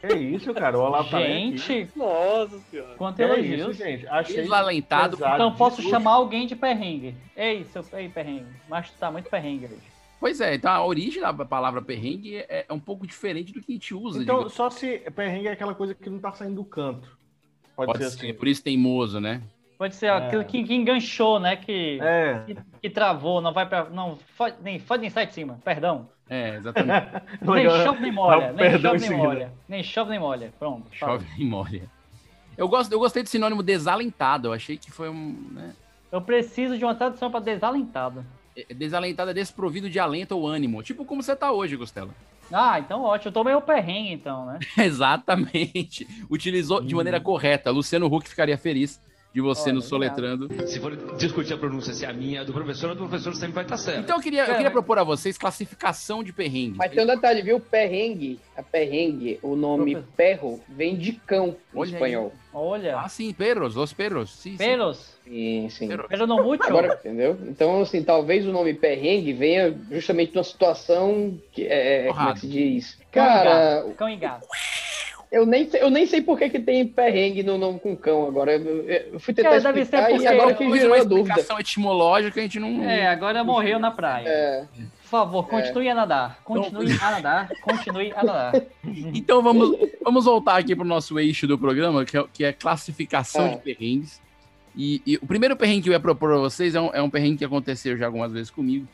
Que 0.00 0.14
isso, 0.14 0.52
cara? 0.54 0.78
O 0.78 0.82
Olavo 0.82 1.10
tá. 1.10 1.20
Gente, 1.20 1.88
Nossa 1.96 2.58
senhora. 2.70 2.94
quanto 2.96 3.16
Que 3.16 3.22
é 3.22 3.40
isso, 3.40 3.72
gente? 3.72 4.06
Achei 4.08 4.42
Desalentado. 4.42 5.16
pesado. 5.16 5.34
Então 5.34 5.54
posso 5.54 5.76
Desculpa. 5.76 5.98
chamar 5.98 6.12
alguém 6.12 6.46
de 6.46 6.54
perrengue. 6.56 7.14
Ei, 7.36 7.64
seu 7.64 7.84
ei, 7.92 8.08
perrengue. 8.08 8.46
Mas 8.68 8.90
tu 8.90 8.98
tá 8.98 9.10
muito 9.10 9.28
perrengue 9.30 9.66
hoje. 9.66 9.82
Pois 10.18 10.40
é, 10.40 10.54
então 10.54 10.72
a 10.72 10.84
origem 10.84 11.20
da 11.20 11.32
palavra 11.32 11.82
perrengue 11.82 12.36
é, 12.38 12.64
é 12.68 12.72
um 12.72 12.80
pouco 12.80 13.06
diferente 13.06 13.52
do 13.52 13.60
que 13.60 13.72
a 13.72 13.74
gente 13.74 13.94
usa. 13.94 14.22
Então, 14.22 14.36
digamos. 14.36 14.54
só 14.54 14.70
se 14.70 14.98
perrengue 15.14 15.48
é 15.48 15.52
aquela 15.52 15.74
coisa 15.74 15.94
que 15.94 16.08
não 16.08 16.18
tá 16.18 16.32
saindo 16.32 16.54
do 16.56 16.64
canto. 16.64 17.16
Pode, 17.74 17.92
Pode 17.92 18.04
ser 18.04 18.10
ser, 18.10 18.26
assim. 18.26 18.34
por 18.34 18.48
isso 18.48 18.64
teimoso, 18.64 19.20
né? 19.20 19.42
Pode 19.76 19.94
ser 19.94 20.10
aquilo 20.10 20.42
que, 20.42 20.64
que 20.64 20.74
enganchou, 20.74 21.38
né? 21.38 21.54
Que, 21.56 21.98
É. 22.00 22.42
que, 22.46 22.56
que 22.80 22.88
travou, 22.90 23.42
não 23.42 23.52
vai 23.52 23.68
pra. 23.68 23.90
Não, 23.90 24.16
fode, 24.34 24.56
nem, 24.62 24.78
fode 24.78 25.02
nem 25.02 25.10
sai 25.10 25.26
de 25.26 25.34
cima, 25.34 25.60
perdão. 25.62 26.08
É, 26.28 26.56
exatamente. 26.56 27.06
Nem 27.40 27.54
Legal. 27.54 27.84
chove 27.84 28.00
nem 28.00 28.12
molha, 28.12 28.52
um 28.52 28.54
nem 28.54 28.70
chove 28.72 28.86
em 28.88 28.90
nem 28.90 28.98
seguida. 28.98 29.16
molha. 29.22 29.52
Nem 29.68 29.82
chove 29.82 30.10
nem 30.10 30.18
molha. 30.18 30.52
Pronto. 30.58 30.86
fala. 30.98 31.12
Chove 31.20 31.26
e 31.38 31.44
molha. 31.44 31.82
Eu, 32.56 32.68
gosto, 32.68 32.90
eu 32.92 32.98
gostei 32.98 33.22
do 33.22 33.28
sinônimo 33.28 33.62
desalentado. 33.62 34.48
Eu 34.48 34.52
achei 34.52 34.76
que 34.76 34.90
foi 34.90 35.08
um. 35.08 35.48
Né? 35.52 35.72
Eu 36.10 36.20
preciso 36.20 36.76
de 36.78 36.84
uma 36.84 36.94
tradução 36.94 37.30
pra 37.30 37.38
desalentado. 37.40 38.24
É- 38.56 38.72
Desalentado 38.74 39.30
é 39.30 39.34
desprovido 39.34 39.88
de 39.90 39.98
alento 40.00 40.36
ou 40.36 40.46
ânimo. 40.48 40.82
Tipo 40.82 41.04
como 41.04 41.22
você 41.22 41.36
tá 41.36 41.52
hoje, 41.52 41.76
Gustela. 41.76 42.10
Ah, 42.52 42.78
então 42.80 43.02
ótimo. 43.02 43.28
Eu 43.28 43.32
tô 43.32 43.44
meio 43.44 43.60
perrengue, 43.60 44.12
então, 44.12 44.46
né? 44.46 44.58
Exatamente. 44.84 46.06
Utilizou 46.30 46.80
de 46.80 46.94
maneira 46.94 47.20
correta. 47.20 47.70
Luciano 47.70 48.06
Huck 48.06 48.28
ficaria 48.28 48.56
feliz 48.56 49.00
de 49.36 49.42
você 49.42 49.64
Olha, 49.64 49.74
nos 49.74 49.84
soletrando. 49.84 50.48
Se 50.66 50.80
for 50.80 50.96
discutir 51.18 51.52
a 51.52 51.58
pronúncia, 51.58 51.92
se 51.92 52.06
é 52.06 52.08
a 52.08 52.12
minha, 52.14 52.42
do 52.42 52.54
professor, 52.54 52.94
do 52.94 53.06
professor 53.06 53.34
sempre 53.34 53.52
vai 53.52 53.64
estar 53.64 53.76
certo. 53.76 54.00
Então 54.00 54.16
eu 54.16 54.22
queria, 54.22 54.46
eu 54.46 54.54
queria 54.54 54.70
propor 54.70 54.98
a 54.98 55.04
vocês 55.04 55.36
classificação 55.36 56.24
de 56.24 56.32
perrengues. 56.32 56.78
Mas 56.78 56.90
tem 56.90 57.04
um 57.04 57.06
detalhe, 57.06 57.42
viu? 57.42 57.60
Perrengue, 57.60 58.40
a 58.56 58.62
perrengue, 58.62 59.38
o 59.42 59.54
nome 59.54 60.02
perro 60.16 60.58
vem 60.66 60.96
de 60.96 61.12
cão 61.12 61.48
em 61.48 61.78
Olha 61.78 61.88
aí. 61.88 61.92
espanhol. 61.92 62.32
Olha. 62.50 62.98
Ah, 62.98 63.10
sim, 63.10 63.30
perros, 63.34 63.76
os 63.76 63.92
perros. 63.92 64.30
Sim, 64.30 64.52
sim. 64.52 64.56
Pelos. 64.56 65.14
Sim, 65.22 65.68
sim. 65.68 65.88
Pero 66.08 66.26
no 66.26 66.42
mucho. 66.42 66.62
Agora, 66.64 66.94
entendeu? 66.94 67.38
Então, 67.46 67.82
assim, 67.82 68.02
talvez 68.02 68.46
o 68.46 68.52
nome 68.52 68.72
perrengue 68.72 69.34
venha 69.34 69.78
justamente 69.90 70.32
de 70.32 70.38
uma 70.38 70.44
situação 70.44 71.38
que 71.52 71.66
é, 71.66 72.06
como 72.08 72.30
é 72.30 72.32
que 72.32 72.40
se 72.40 72.48
diz? 72.48 72.98
Cão 73.12 73.22
e 73.22 73.26
Cara, 73.26 73.50
gato. 73.50 73.94
Cão 73.96 74.08
e 74.08 74.16
gato. 74.16 74.46
Eu 75.30 75.44
nem 75.46 75.68
sei, 75.68 75.82
eu 75.82 75.90
nem 75.90 76.06
sei 76.06 76.20
por 76.22 76.38
que, 76.38 76.48
que 76.48 76.58
tem 76.60 76.86
perrengue 76.86 77.42
no 77.42 77.58
nome 77.58 77.78
com 77.80 77.96
cão 77.96 78.26
agora. 78.26 78.52
Eu, 78.56 78.84
eu 79.12 79.20
fui 79.20 79.34
tentar 79.34 79.50
Cara, 79.50 79.60
deve 79.62 79.84
ser 79.84 79.96
explicar 79.98 80.22
e 80.22 80.26
agora 80.26 80.54
que 80.54 80.64
gerou 80.72 80.86
uma 80.94 80.96
a 81.00 81.04
dúvida. 81.04 81.28
explicação 81.28 81.58
etimológica, 81.60 82.40
a 82.40 82.42
gente 82.42 82.58
não. 82.60 82.82
É, 82.82 83.06
agora 83.08 83.42
morreu 83.44 83.78
na 83.78 83.90
praia. 83.90 84.28
É, 84.28 84.64
Por 85.02 85.08
favor, 85.08 85.46
continue 85.48 85.88
a 85.88 85.94
nadar. 85.94 86.40
Continue 86.44 86.92
a 87.00 87.10
nadar. 87.10 87.48
Continue 87.62 88.12
a 88.14 88.24
nadar. 88.24 88.62
Então 88.84 89.42
vamos, 89.42 89.76
vamos 90.02 90.24
voltar 90.24 90.56
aqui 90.58 90.74
pro 90.76 90.84
nosso 90.84 91.18
eixo 91.18 91.46
do 91.46 91.58
programa, 91.58 92.04
que 92.04 92.16
é, 92.16 92.24
que 92.32 92.44
é 92.44 92.52
classificação 92.52 93.46
É. 93.46 93.48
de 93.50 93.56
perrengues. 93.58 94.20
E, 94.76 95.00
e 95.06 95.16
o 95.16 95.26
primeiro 95.26 95.56
perrengue 95.56 95.82
que 95.84 95.88
eu 95.88 95.92
ia 95.94 96.00
propor 96.00 96.28
pra 96.30 96.38
vocês 96.38 96.74
é 96.74 96.80
um, 96.80 96.90
é 96.92 97.00
um 97.00 97.08
perrengue 97.08 97.38
que 97.38 97.44
aconteceu 97.44 97.96
já 97.96 98.06
algumas 98.06 98.30
vezes 98.32 98.50
comigo, 98.50 98.86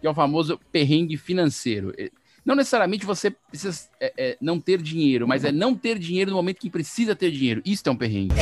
que 0.00 0.06
é 0.06 0.10
o 0.10 0.14
famoso 0.14 0.60
perrengue 0.70 1.16
financeiro. 1.16 1.94
Não 2.46 2.54
necessariamente 2.54 3.04
você 3.04 3.28
precisa 3.28 3.88
é, 4.00 4.12
é, 4.16 4.36
não 4.40 4.60
ter 4.60 4.80
dinheiro, 4.80 5.26
mas 5.26 5.44
é 5.44 5.50
não 5.50 5.74
ter 5.74 5.98
dinheiro 5.98 6.30
no 6.30 6.36
momento 6.36 6.60
que 6.60 6.70
precisa 6.70 7.16
ter 7.16 7.32
dinheiro. 7.32 7.60
Isso 7.66 7.82
é 7.84 7.90
um 7.90 7.96
perrengue. 7.96 8.36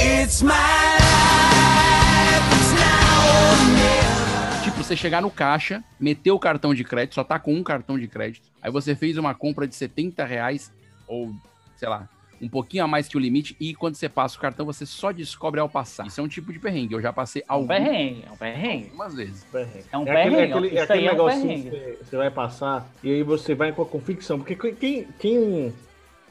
Tipo, 4.63 4.77
você 4.77 4.95
chegar 4.95 5.23
no 5.23 5.31
caixa, 5.31 5.83
meter 5.99 6.33
o 6.33 6.39
cartão 6.39 6.75
de 6.75 6.85
crédito, 6.85 7.15
só 7.15 7.25
tá 7.25 7.39
com 7.39 7.55
um 7.55 7.63
cartão 7.63 7.99
de 7.99 8.07
crédito. 8.07 8.47
Aí 8.61 8.71
você 8.71 8.95
fez 8.95 9.17
uma 9.17 9.35
compra 9.35 9.67
de 9.67 9.75
70 9.75 10.23
reais, 10.27 10.71
ou, 11.09 11.35
sei 11.79 11.89
lá, 11.89 12.07
um 12.45 12.49
pouquinho 12.49 12.85
a 12.85 12.87
mais 12.87 13.09
que 13.09 13.17
o 13.17 13.21
limite, 13.21 13.57
e 13.59 13.75
quando 13.75 13.95
você 13.95 14.09
passa 14.09 14.37
o 14.37 14.41
cartão, 14.41 14.67
você 14.67 14.85
só 14.85 15.11
descobre 15.11 15.59
ao 15.61 15.69
passar. 15.69 16.07
Isso 16.07 16.21
é 16.21 16.25
um 16.25 16.29
tipo 16.29 16.53
de 16.53 16.59
perrengue. 16.59 16.95
Eu 16.95 17.01
já 17.01 17.13
passei 17.13 17.43
É 17.49 17.53
um 17.53 17.57
algumas, 17.57 17.79
perrengue, 17.79 18.25
é 18.29 18.31
um 18.33 18.37
perrengue. 18.37 18.85
algumas 18.87 19.15
vezes. 19.15 19.45
Perrengue. 19.45 19.85
É 19.91 19.99
um 19.99 20.07
É 20.07 20.11
aquele, 20.21 20.37
perrengue. 20.37 20.53
aquele, 20.53 20.67
Isso 20.75 20.83
aquele 20.85 20.99
aí 21.01 21.07
é 21.07 21.09
um 21.09 21.13
negocinho 21.15 21.43
perrengue. 21.47 21.71
que 21.99 22.05
você- 22.05 22.17
vai 22.17 22.31
passar 22.31 22.89
e 23.03 23.11
aí 23.13 23.23
você 23.23 23.55
vai 23.55 23.73
com 23.73 23.83
a 23.83 23.87
convicção. 23.87 24.39
Porque 24.39 24.55
quem, 24.75 25.05
quem, 25.19 25.75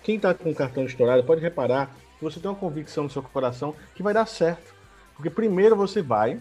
quem 0.03 0.19
tá 0.19 0.33
com 0.33 0.51
o 0.51 0.55
cartão 0.55 0.85
estourado 0.85 1.23
pode 1.23 1.41
reparar 1.41 1.87
que 2.19 2.23
você 2.23 2.39
tem 2.39 2.49
uma 2.49 2.57
convicção 2.57 3.05
no 3.05 3.09
seu 3.09 3.21
coração 3.23 3.73
que 3.95 4.03
vai 4.03 4.13
dar 4.13 4.25
certo. 4.27 4.73
Porque 5.15 5.29
primeiro 5.29 5.75
você 5.75 6.01
vai 6.01 6.39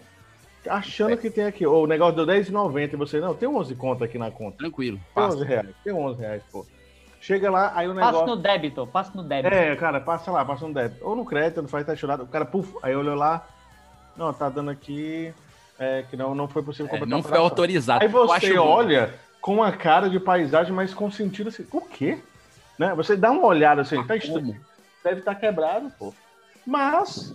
achando 0.69 1.17
que 1.17 1.29
tem 1.29 1.43
aqui, 1.43 1.65
ou 1.65 1.83
o 1.83 1.87
negócio 1.87 2.15
deu 2.15 2.25
10,90 2.25 2.93
e 2.93 2.95
você, 2.95 3.19
não, 3.19 3.33
tem 3.35 3.49
11 3.49 3.75
contas 3.75 4.03
aqui 4.03 4.17
na 4.17 4.31
conta. 4.31 4.57
Tranquilo. 4.59 4.97
Tem 4.97 5.05
Passa. 5.13 5.35
11 5.37 5.45
reais, 5.45 5.67
tem 5.83 5.93
11 5.93 6.19
reais, 6.21 6.43
pô. 6.51 6.65
Chega 7.23 7.49
lá, 7.49 7.71
aí 7.73 7.87
o 7.87 7.95
Passa 7.95 8.05
negócio... 8.11 8.27
no 8.27 8.41
débito, 8.41 8.85
passa 8.85 9.11
no 9.15 9.23
débito. 9.23 9.55
É, 9.55 9.73
cara, 9.77 10.01
passa 10.01 10.29
lá, 10.29 10.43
passa 10.43 10.67
no 10.67 10.73
débito. 10.73 11.05
Ou 11.07 11.15
no 11.15 11.23
crédito, 11.23 11.61
não 11.61 11.69
faz, 11.69 11.85
tá 11.85 11.95
chorado. 11.95 12.23
O 12.23 12.27
cara, 12.27 12.43
puf, 12.43 12.75
aí 12.83 12.93
olhou 12.93 13.15
lá, 13.15 13.47
não, 14.17 14.33
tá 14.33 14.49
dando 14.49 14.69
aqui, 14.69 15.33
é, 15.79 16.03
que 16.09 16.17
não, 16.17 16.35
não 16.35 16.49
foi 16.49 16.61
possível 16.61 16.87
É, 16.87 16.89
completar 16.89 17.07
não 17.07 17.19
a 17.19 17.23
foi 17.23 17.37
autorizado. 17.37 18.03
Aí 18.03 18.09
Eu 18.09 18.11
você 18.27 18.47
acho- 18.47 18.61
olha 18.61 19.13
com 19.39 19.53
uma 19.55 19.71
cara 19.71 20.09
de 20.09 20.19
paisagem, 20.19 20.73
mas 20.73 20.93
com 20.93 21.09
sentido 21.09 21.47
assim, 21.47 21.65
o 21.71 21.79
quê? 21.79 22.17
Né? 22.77 22.93
Você 22.95 23.15
dá 23.15 23.31
uma 23.31 23.45
olhada 23.47 23.83
assim, 23.83 24.03
tá 24.03 24.17
estranho. 24.17 24.59
Deve 25.01 25.19
estar 25.19 25.35
quebrado, 25.35 25.89
pô. 25.97 26.13
Mas 26.67 27.33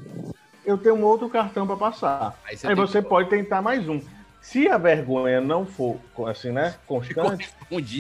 eu 0.67 0.77
tenho 0.77 0.97
um 0.97 1.05
outro 1.05 1.31
cartão 1.31 1.67
para 1.67 1.77
passar. 1.79 2.35
Aí 2.45 2.51
Aí 2.51 2.57
você 2.59 2.75
você, 2.75 2.93
tem 2.95 3.03
que- 3.05 3.09
pode 3.09 3.31
tentar 3.31 3.63
mais 3.63 3.89
um. 3.89 4.03
Se 4.43 4.69
a 4.69 4.77
vergonha 4.77 5.41
não 5.41 5.65
for 5.65 5.97
assim, 6.29 6.51
né, 6.53 6.75
constante, 6.87 7.51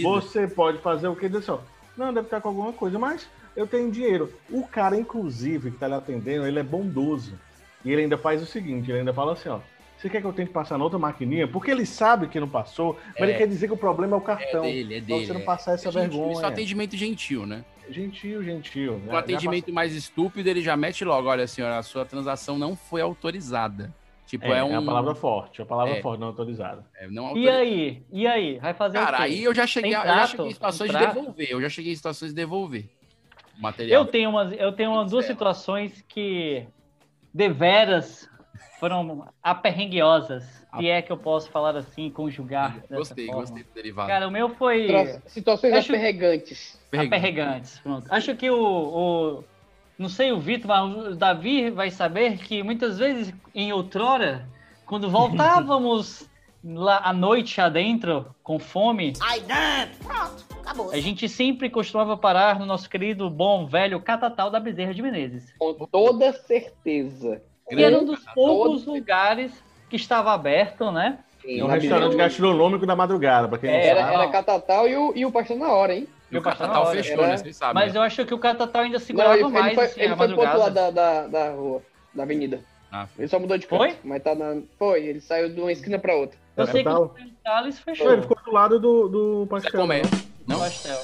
você 0.02 0.46
pode 0.46 0.78
fazer 0.78 1.08
o 1.08 1.16
que 1.16 1.26
dizer 1.28 1.38
assim, 1.38 1.50
ó, 1.52 1.58
não, 1.98 2.14
deve 2.14 2.26
estar 2.26 2.40
com 2.40 2.48
alguma 2.48 2.72
coisa, 2.72 2.98
mas 2.98 3.28
eu 3.56 3.66
tenho 3.66 3.90
dinheiro. 3.90 4.32
O 4.50 4.62
cara, 4.66 4.96
inclusive, 4.96 5.70
que 5.72 5.76
tá 5.78 5.88
lhe 5.88 5.94
atendendo, 5.94 6.46
ele 6.46 6.58
é 6.58 6.62
bondoso. 6.62 7.34
E 7.84 7.92
ele 7.92 8.02
ainda 8.02 8.16
faz 8.16 8.42
o 8.42 8.46
seguinte, 8.46 8.90
ele 8.90 9.00
ainda 9.00 9.12
fala 9.12 9.32
assim, 9.32 9.48
ó, 9.48 9.60
você 9.96 10.08
quer 10.08 10.20
que 10.20 10.26
eu 10.26 10.32
tente 10.32 10.50
passar 10.52 10.78
na 10.78 10.84
outra 10.84 10.98
maquininha? 10.98 11.46
Porque 11.48 11.70
ele 11.70 11.84
sabe 11.84 12.28
que 12.28 12.38
não 12.38 12.48
passou, 12.48 12.96
mas 13.18 13.28
É. 13.28 13.30
ele 13.30 13.38
quer 13.38 13.48
dizer 13.48 13.66
que 13.66 13.72
o 13.74 13.76
problema 13.76 14.16
é 14.16 14.18
o 14.18 14.22
É 14.22 14.24
cartão. 14.24 14.62
dele, 14.62 14.96
é 14.96 15.00
dele. 15.00 15.26
você 15.26 15.32
não 15.32 15.40
é. 15.40 15.44
passar 15.44 15.72
essa 15.74 15.88
É 15.88 15.92
gentil, 15.92 16.10
vergonha. 16.10 16.32
Isso 16.32 16.44
é 16.44 16.48
atendimento 16.48 16.96
gentil, 16.96 17.46
né? 17.46 17.64
Gentil, 17.90 18.42
gentil. 18.44 18.98
né? 18.98 19.12
O 19.12 19.16
atendimento 19.16 19.72
mais 19.72 19.94
estúpido, 19.94 20.48
ele 20.48 20.60
já 20.60 20.76
mete 20.76 21.04
logo, 21.04 21.28
olha, 21.28 21.46
senhora, 21.46 21.78
a 21.78 21.82
sua 21.82 22.04
transação 22.04 22.58
não 22.58 22.76
foi 22.76 23.00
autorizada. 23.00 23.92
Tipo, 24.28 24.44
É, 24.44 24.58
é, 24.58 24.64
um... 24.64 24.72
é 24.72 24.76
a 24.76 24.82
palavra 24.82 25.14
forte, 25.14 25.62
a 25.62 25.64
palavra 25.66 25.96
É. 25.96 26.02
forte, 26.02 26.20
não 26.20 26.26
autorizada. 26.28 26.84
é, 26.96 27.08
não 27.08 27.34
E 27.34 27.48
aí? 27.48 28.02
E 28.12 28.26
aí? 28.26 28.58
Vai 28.58 28.74
fazer 28.74 28.98
o 28.98 29.00
Cara, 29.00 29.16
quê? 29.16 29.22
aí 29.22 29.42
eu 29.42 29.54
já 29.54 29.66
cheguei, 29.66 29.94
eu 29.96 30.02
já 30.04 30.26
cheguei 30.26 30.46
em 30.48 30.52
situações 30.52 30.90
de 30.92 30.98
devolver. 30.98 31.46
Eu 31.50 31.60
já 31.62 31.68
cheguei 31.70 31.92
em 31.92 31.96
situações 31.96 32.28
de 32.30 32.36
devolver 32.36 32.84
o 33.58 33.62
material. 33.62 34.02
Eu 34.02 34.06
tenho 34.06 34.28
umas, 34.28 34.52
eu 34.52 34.70
tenho 34.72 34.90
umas 34.92 35.10
duas 35.10 35.24
situações 35.24 36.04
que 36.06 36.66
deveras 37.32 38.28
foram 38.78 39.26
aperrenguiosas. 39.42 40.44
Se 40.78 40.86
é 40.88 41.00
que 41.00 41.10
eu 41.10 41.16
posso 41.16 41.50
falar 41.50 41.74
assim, 41.76 42.10
conjugar. 42.10 42.80
dessa 42.80 42.94
Gostei, 42.96 43.26
forma. 43.26 43.40
gostei 43.40 43.62
do 43.62 43.70
derivado. 43.72 44.08
Cara, 44.08 44.28
o 44.28 44.30
meu 44.30 44.50
foi. 44.50 44.88
Situações 45.26 45.72
Acho- 45.72 45.92
aperregantes. 45.92 46.78
Aperregantes. 46.92 47.78
Pronto. 47.80 48.06
Acho 48.10 48.36
que 48.36 48.50
o, 48.50 48.62
o- 48.62 49.44
Não 49.98 50.08
sei 50.08 50.30
o 50.30 50.38
Vitor, 50.38 50.68
mas 50.68 51.06
o 51.08 51.16
Davi 51.16 51.70
vai 51.70 51.90
saber 51.90 52.38
que 52.38 52.62
muitas 52.62 52.98
vezes 52.98 53.34
em 53.52 53.72
outrora, 53.72 54.48
quando 54.86 55.10
voltávamos 55.10 56.28
lá 56.62 57.00
à 57.02 57.12
noite 57.12 57.60
adentro, 57.60 58.26
com 58.42 58.60
fome, 58.60 59.12
Aí 59.20 59.40
dentro, 59.40 60.04
pronto, 60.06 60.44
acabou. 60.60 60.90
a 60.92 60.98
gente 61.00 61.28
sempre 61.28 61.68
costumava 61.68 62.16
parar 62.16 62.60
no 62.60 62.66
nosso 62.66 62.88
querido 62.88 63.28
bom 63.28 63.66
velho 63.66 64.00
Catatal 64.00 64.50
da 64.50 64.60
Bezerra 64.60 64.94
de 64.94 65.02
Menezes. 65.02 65.52
Com 65.58 65.74
toda 65.90 66.32
certeza. 66.32 67.42
E 67.70 67.82
era 67.82 67.98
um 67.98 68.04
dos 68.04 68.24
poucos 68.34 68.86
lugares 68.86 69.52
que 69.90 69.96
estava 69.96 70.32
aberto, 70.32 70.92
né? 70.92 71.18
É 71.48 71.64
um 71.64 71.66
restaurante 71.68 72.16
gastronômico 72.16 72.84
da 72.84 72.94
madrugada, 72.94 73.48
pra 73.48 73.58
quem 73.58 73.70
não 73.70 73.78
Era, 73.78 74.00
sabe. 74.02 74.14
era 74.14 74.28
Catatal 74.28 74.86
e 74.88 74.96
o, 74.96 75.12
e 75.16 75.24
o 75.24 75.32
Pastor 75.32 75.56
na 75.56 75.72
hora, 75.72 75.94
hein? 75.94 76.06
E 76.30 76.36
o 76.36 76.42
Pastor 76.42 76.66
Catatal 76.66 76.92
fechou, 76.92 77.14
Era- 77.14 77.26
né? 77.28 77.36
Vocês 77.38 77.56
sabem. 77.56 77.74
Mas 77.74 77.94
né? 77.94 77.98
eu 77.98 78.02
acho 78.02 78.26
que 78.26 78.34
o 78.34 78.38
Catatal 78.38 78.82
ainda 78.82 78.98
Não, 78.98 79.04
segurava 79.04 79.34
ele, 79.34 79.44
ele 79.44 79.50
mais 79.52 79.74
foi, 79.74 79.84
assim, 79.84 80.00
ele 80.02 80.16
foi 80.16 80.28
pro 80.28 80.40
outro 80.40 80.58
lado 80.58 80.74
da, 80.74 80.90
da, 80.90 81.26
da 81.26 81.50
rua, 81.52 81.82
da 82.14 82.22
avenida. 82.24 82.60
Ah, 82.92 83.06
Ele 83.18 83.28
só 83.28 83.38
mudou 83.38 83.56
de 83.58 83.66
canto. 83.66 83.78
Foi? 83.78 83.96
Mas 84.02 84.22
tá 84.22 84.34
na. 84.34 84.56
Foi, 84.78 85.04
ele 85.04 85.20
saiu 85.20 85.48
de 85.50 85.60
uma 85.60 85.70
esquina 85.72 85.98
pra 85.98 86.14
outra. 86.14 86.38
Eu 86.56 86.66
sei 86.66 86.82
que 86.82 86.88
o 86.88 87.10
Thales 87.44 87.76
Não, 87.76 87.82
fechou 87.84 88.12
Ele 88.12 88.22
ficou 88.22 88.36
do 88.44 88.50
lado 88.50 88.80
do, 88.80 89.08
do 89.08 89.46
pastel. 89.48 89.72
Comé. 89.80 89.98
né? 90.02 90.10
Não? 90.46 90.56
o 90.56 90.60
pastel. 90.60 90.98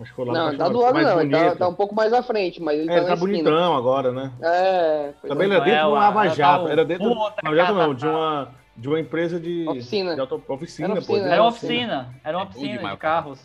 Acho 0.00 0.12
que 0.12 0.24
Não, 0.24 0.48
ele 0.48 0.58
tá 0.58 0.68
do 0.68 0.80
lado 0.80 1.00
não, 1.00 1.20
ele 1.20 1.30
tá, 1.30 1.38
bonito. 1.44 1.58
tá 1.58 1.68
um 1.68 1.74
pouco 1.74 1.94
mais 1.94 2.12
à 2.12 2.20
frente, 2.20 2.60
mas 2.60 2.80
ele 2.80 2.90
É, 2.90 2.94
tá 2.94 3.00
ele 3.02 3.06
tá 3.10 3.16
bonitão 3.16 3.76
agora, 3.76 4.10
né? 4.10 4.32
É, 4.42 5.12
Também 5.28 5.44
é. 5.48 5.50
ele 5.50 5.60
é 5.60 5.64
dentro 5.64 5.80
de 5.82 5.86
um 5.86 5.90
Lava 5.94 6.28
Jato. 6.30 6.64
tá 6.64 6.70
Era 6.72 6.84
dentro. 6.84 7.14
Não, 7.44 7.54
Jato 7.54 7.74
não, 7.74 7.94
de 7.94 8.06
uma, 8.08 8.48
de 8.76 8.88
uma 8.88 8.98
empresa 9.00 9.38
de. 9.38 9.66
Oficina. 9.68 10.14
De 10.14 10.20
auto, 10.20 10.42
oficina, 10.48 10.88
Era 10.88 10.94
pô. 10.94 11.00
oficina, 11.00 11.22
de- 11.28 11.32
Era 11.32 11.42
uma 11.42 11.48
oficina. 11.48 11.72
oficina, 11.74 12.20
era 12.24 12.36
uma 12.38 12.44
É 12.44 12.48
oficina 12.48 12.76
demais, 12.76 12.94
de 12.94 13.00
cara. 13.00 13.22
carros. 13.22 13.44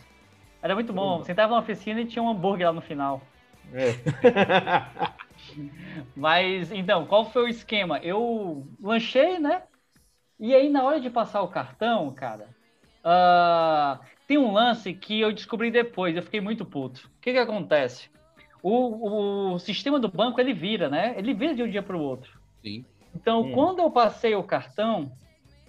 Era 0.61 0.75
muito 0.75 0.91
bom. 0.91 1.19
Você 1.19 1.31
entrava 1.31 1.53
na 1.53 1.59
oficina 1.59 2.01
e 2.01 2.05
tinha 2.05 2.21
um 2.21 2.29
hambúrguer 2.29 2.67
lá 2.67 2.73
no 2.73 2.81
final. 2.81 3.21
É. 3.73 3.93
Mas, 6.15 6.71
então, 6.71 7.05
qual 7.05 7.31
foi 7.31 7.43
o 7.43 7.47
esquema? 7.47 7.97
Eu 7.99 8.67
lanchei, 8.81 9.39
né? 9.39 9.63
E 10.39 10.53
aí, 10.53 10.69
na 10.69 10.83
hora 10.83 10.99
de 10.99 11.09
passar 11.09 11.41
o 11.41 11.47
cartão, 11.47 12.11
cara, 12.11 12.47
ah, 13.03 13.99
tem 14.27 14.37
um 14.37 14.51
lance 14.51 14.93
que 14.93 15.19
eu 15.19 15.31
descobri 15.31 15.71
depois, 15.71 16.15
eu 16.15 16.23
fiquei 16.23 16.41
muito 16.41 16.65
puto. 16.65 17.07
O 17.07 17.21
que 17.21 17.31
que 17.33 17.37
acontece? 17.37 18.09
O, 18.61 19.53
o 19.53 19.59
sistema 19.59 19.99
do 19.99 20.09
banco, 20.09 20.39
ele 20.41 20.53
vira, 20.53 20.89
né? 20.89 21.13
Ele 21.17 21.33
vira 21.33 21.55
de 21.55 21.63
um 21.63 21.69
dia 21.69 21.81
para 21.81 21.95
o 21.95 22.01
outro. 22.01 22.37
Sim. 22.61 22.85
Então, 23.15 23.41
Hum. 23.41 23.51
quando 23.51 23.79
eu 23.79 23.91
passei 23.91 24.35
o 24.35 24.43
cartão, 24.43 25.11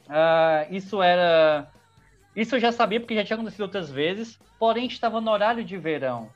ah, 0.09 0.67
isso 0.71 1.03
era... 1.03 1.71
Isso 2.35 2.55
eu 2.55 2.61
já 2.61 2.71
sabia, 2.71 3.01
porque 3.01 3.15
já 3.15 3.25
tinha 3.25 3.37
acontecido 3.37 3.63
outras 3.63 3.91
vezes, 3.91 4.39
porém 4.59 4.87
estava 4.87 5.21
no 5.21 5.31
horário 5.31 5.65
de 5.65 5.77
verão. 5.77 6.31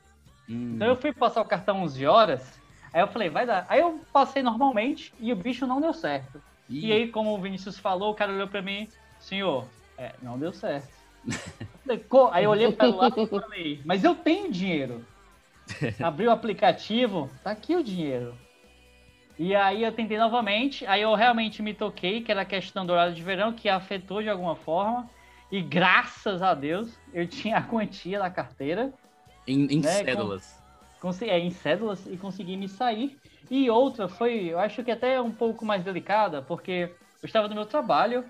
Hum. 0.49 0.73
Então 0.75 0.89
eu 0.89 0.97
fui 0.97 1.13
passar 1.13 1.41
o 1.41 1.47
cartão 1.47 1.83
11 1.83 2.05
horas, 2.07 2.61
aí 2.93 3.01
eu 3.01 3.09
falei, 3.09 3.29
vai 3.29 3.47
dar. 3.47 3.65
Aí 3.69 3.81
eu 3.81 4.01
passei 4.13 4.43
normalmente 4.43 5.13
e 5.21 5.33
o 5.33 5.37
bicho 5.37 5.67
não 5.67 5.81
deu 5.81 5.93
certo. 5.93 6.43
Ih. 6.69 6.87
E 6.89 6.93
aí, 6.93 7.09
como 7.09 7.35
o 7.35 7.41
Vinícius 7.41 7.79
falou, 7.79 8.11
o 8.11 8.15
cara 8.15 8.33
olhou 8.33 8.49
pra 8.49 8.63
mim, 8.63 8.89
senhor, 9.21 9.69
é, 9.97 10.15
não 10.23 10.39
deu 10.39 10.53
certo. 10.53 10.89
Eu 11.27 11.35
falei, 11.85 11.99
"Co-" 11.99 12.31
aí 12.33 12.45
eu 12.45 12.51
olhei 12.51 12.73
para 12.73 12.89
lado 12.89 13.21
e 13.21 13.27
falei, 13.27 13.83
mas 13.85 14.03
eu 14.03 14.15
tenho 14.15 14.51
dinheiro. 14.51 15.05
Abri 16.03 16.27
o 16.27 16.31
aplicativo, 16.31 17.31
tá 17.43 17.51
aqui 17.53 17.77
o 17.77 17.85
dinheiro. 17.85 18.37
E 19.39 19.55
aí 19.55 19.83
eu 19.83 19.91
tentei 19.93 20.17
novamente, 20.17 20.87
aí 20.87 21.03
eu 21.03 21.15
realmente 21.15 21.61
me 21.63 21.75
toquei, 21.75 22.23
que 22.23 22.31
era 22.31 22.43
a 22.43 22.47
questão 22.47 22.87
do 22.87 22.93
horário 22.93 23.15
de 23.15 23.23
verão, 23.23 23.53
que 23.53 23.69
afetou 23.69 24.23
de 24.23 24.29
alguma 24.29 24.55
forma. 24.55 25.09
E 25.51 25.61
graças 25.61 26.41
a 26.43 26.55
Deus, 26.55 26.97
eu 27.13 27.27
tinha 27.29 27.59
a 27.59 27.63
quantia 27.63 28.19
na 28.19 28.31
carteira. 28.31 28.93
Em, 29.47 29.67
em 29.67 29.81
né, 29.81 29.89
cédulas. 30.05 30.63
Conse- 31.01 31.29
é, 31.29 31.39
em 31.39 31.51
cédulas 31.51 32.07
e 32.07 32.17
consegui 32.17 32.57
me 32.57 32.69
sair. 32.69 33.19
E 33.51 33.69
outra 33.69 34.09
foi, 34.09 34.47
eu 34.47 34.59
acho 34.59 34.83
que 34.83 34.91
até 34.91 35.21
um 35.21 35.31
pouco 35.31 35.65
mais 35.65 35.85
delicada, 35.85 36.41
porque 36.41 36.95
eu 37.23 37.27
estava 37.27 37.47
no 37.49 37.55
meu 37.55 37.67
trabalho 37.67 38.25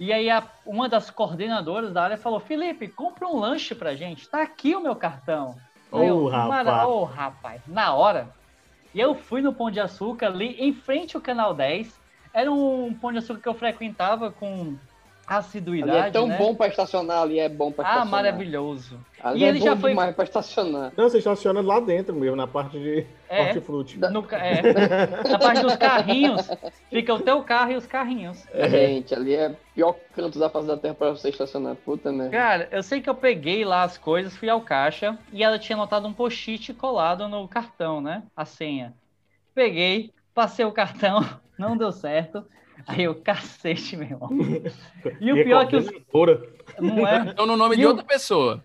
e 0.00 0.12
aí 0.12 0.28
a- 0.28 0.46
uma 0.66 0.88
das 0.88 1.08
coordenadoras 1.10 1.92
da 1.92 2.02
área 2.02 2.16
falou: 2.16 2.40
Felipe, 2.40 2.88
compra 2.88 3.28
um 3.28 3.38
lanche 3.38 3.74
pra 3.74 3.94
gente, 3.94 4.28
tá 4.28 4.42
aqui 4.42 4.74
o 4.74 4.80
meu 4.80 4.96
cartão. 4.96 5.56
Ô, 5.90 6.26
rapaz. 6.28 6.48
"Mara- 6.48 6.86
Ô, 6.88 7.04
rapaz, 7.04 7.62
na 7.68 7.94
hora. 7.94 8.28
E 8.96 9.00
eu 9.00 9.14
fui 9.14 9.42
no 9.42 9.52
Pão 9.52 9.70
de 9.70 9.78
Açúcar 9.78 10.28
ali 10.28 10.56
em 10.58 10.72
frente 10.72 11.16
ao 11.16 11.22
Canal 11.22 11.52
10. 11.52 12.00
Era 12.32 12.50
um 12.50 12.94
Pão 12.94 13.12
de 13.12 13.18
Açúcar 13.18 13.42
que 13.42 13.48
eu 13.50 13.52
frequentava 13.52 14.30
com 14.30 14.74
assiduidade. 15.26 15.98
Ali 15.98 16.08
é 16.08 16.10
tão 16.10 16.26
né? 16.26 16.38
bom 16.38 16.54
pra 16.54 16.68
estacionar, 16.68 17.22
ali 17.22 17.38
é 17.38 17.48
bom 17.48 17.72
pra 17.72 17.84
Ah, 17.84 17.88
estacionar. 17.88 18.10
maravilhoso. 18.10 19.00
Ali 19.20 19.40
E 19.40 19.44
é 19.44 19.48
ele 19.48 19.58
bom 19.58 19.64
já 19.64 19.76
foi 19.76 19.90
demais 19.90 20.14
pra 20.14 20.24
estacionar. 20.24 20.92
Não, 20.96 21.08
você 21.08 21.18
estaciona 21.18 21.60
lá 21.60 21.80
dentro 21.80 22.14
mesmo, 22.14 22.36
na 22.36 22.46
parte 22.46 22.78
de 22.78 23.06
É. 23.28 23.42
hortifruti. 23.42 23.98
No 23.98 24.24
é. 24.30 24.62
Na 25.28 25.38
parte 25.38 25.62
dos 25.62 25.76
carrinhos, 25.76 26.48
fica 26.88 27.12
o 27.14 27.20
teu 27.20 27.42
carro 27.42 27.72
e 27.72 27.76
os 27.76 27.86
carrinhos. 27.86 28.46
Gente, 28.68 29.14
ali 29.14 29.34
é 29.34 29.48
o 29.48 29.56
pior 29.74 29.96
canto 30.14 30.38
da 30.38 30.48
face 30.48 30.66
da 30.66 30.76
terra 30.76 30.94
pra 30.94 31.10
você 31.10 31.30
estacionar. 31.30 31.74
Puta 31.76 32.12
merda. 32.12 32.30
Cara, 32.30 32.68
eu 32.70 32.82
sei 32.82 33.00
que 33.00 33.10
eu 33.10 33.14
peguei 33.14 33.64
lá 33.64 33.82
as 33.82 33.98
coisas, 33.98 34.36
fui 34.36 34.48
ao 34.48 34.60
caixa 34.60 35.18
e 35.32 35.42
ela 35.42 35.58
tinha 35.58 35.76
anotado 35.76 36.06
um 36.06 36.12
post-it 36.12 36.72
colado 36.74 37.28
no 37.28 37.48
cartão, 37.48 38.00
né? 38.00 38.22
A 38.36 38.44
senha. 38.44 38.94
Peguei, 39.54 40.12
passei 40.34 40.64
o 40.64 40.72
cartão, 40.72 41.20
não 41.58 41.76
deu 41.76 41.90
certo. 41.90 42.44
Aí 42.86 43.02
eu, 43.04 43.14
cacete, 43.16 43.96
meu 43.96 44.06
irmão. 44.08 44.28
E 45.20 45.32
o 45.32 45.44
pior 45.44 45.62
é 45.62 45.66
que 45.66 45.76
os. 45.76 45.86
Não 46.80 47.06
é? 47.06 47.26
Então, 47.30 47.46
no 47.46 47.56
nome 47.56 47.74
E 47.74 47.78
de 47.78 47.84
o- 47.86 47.88
outra 47.88 48.04
pessoa. 48.04 48.62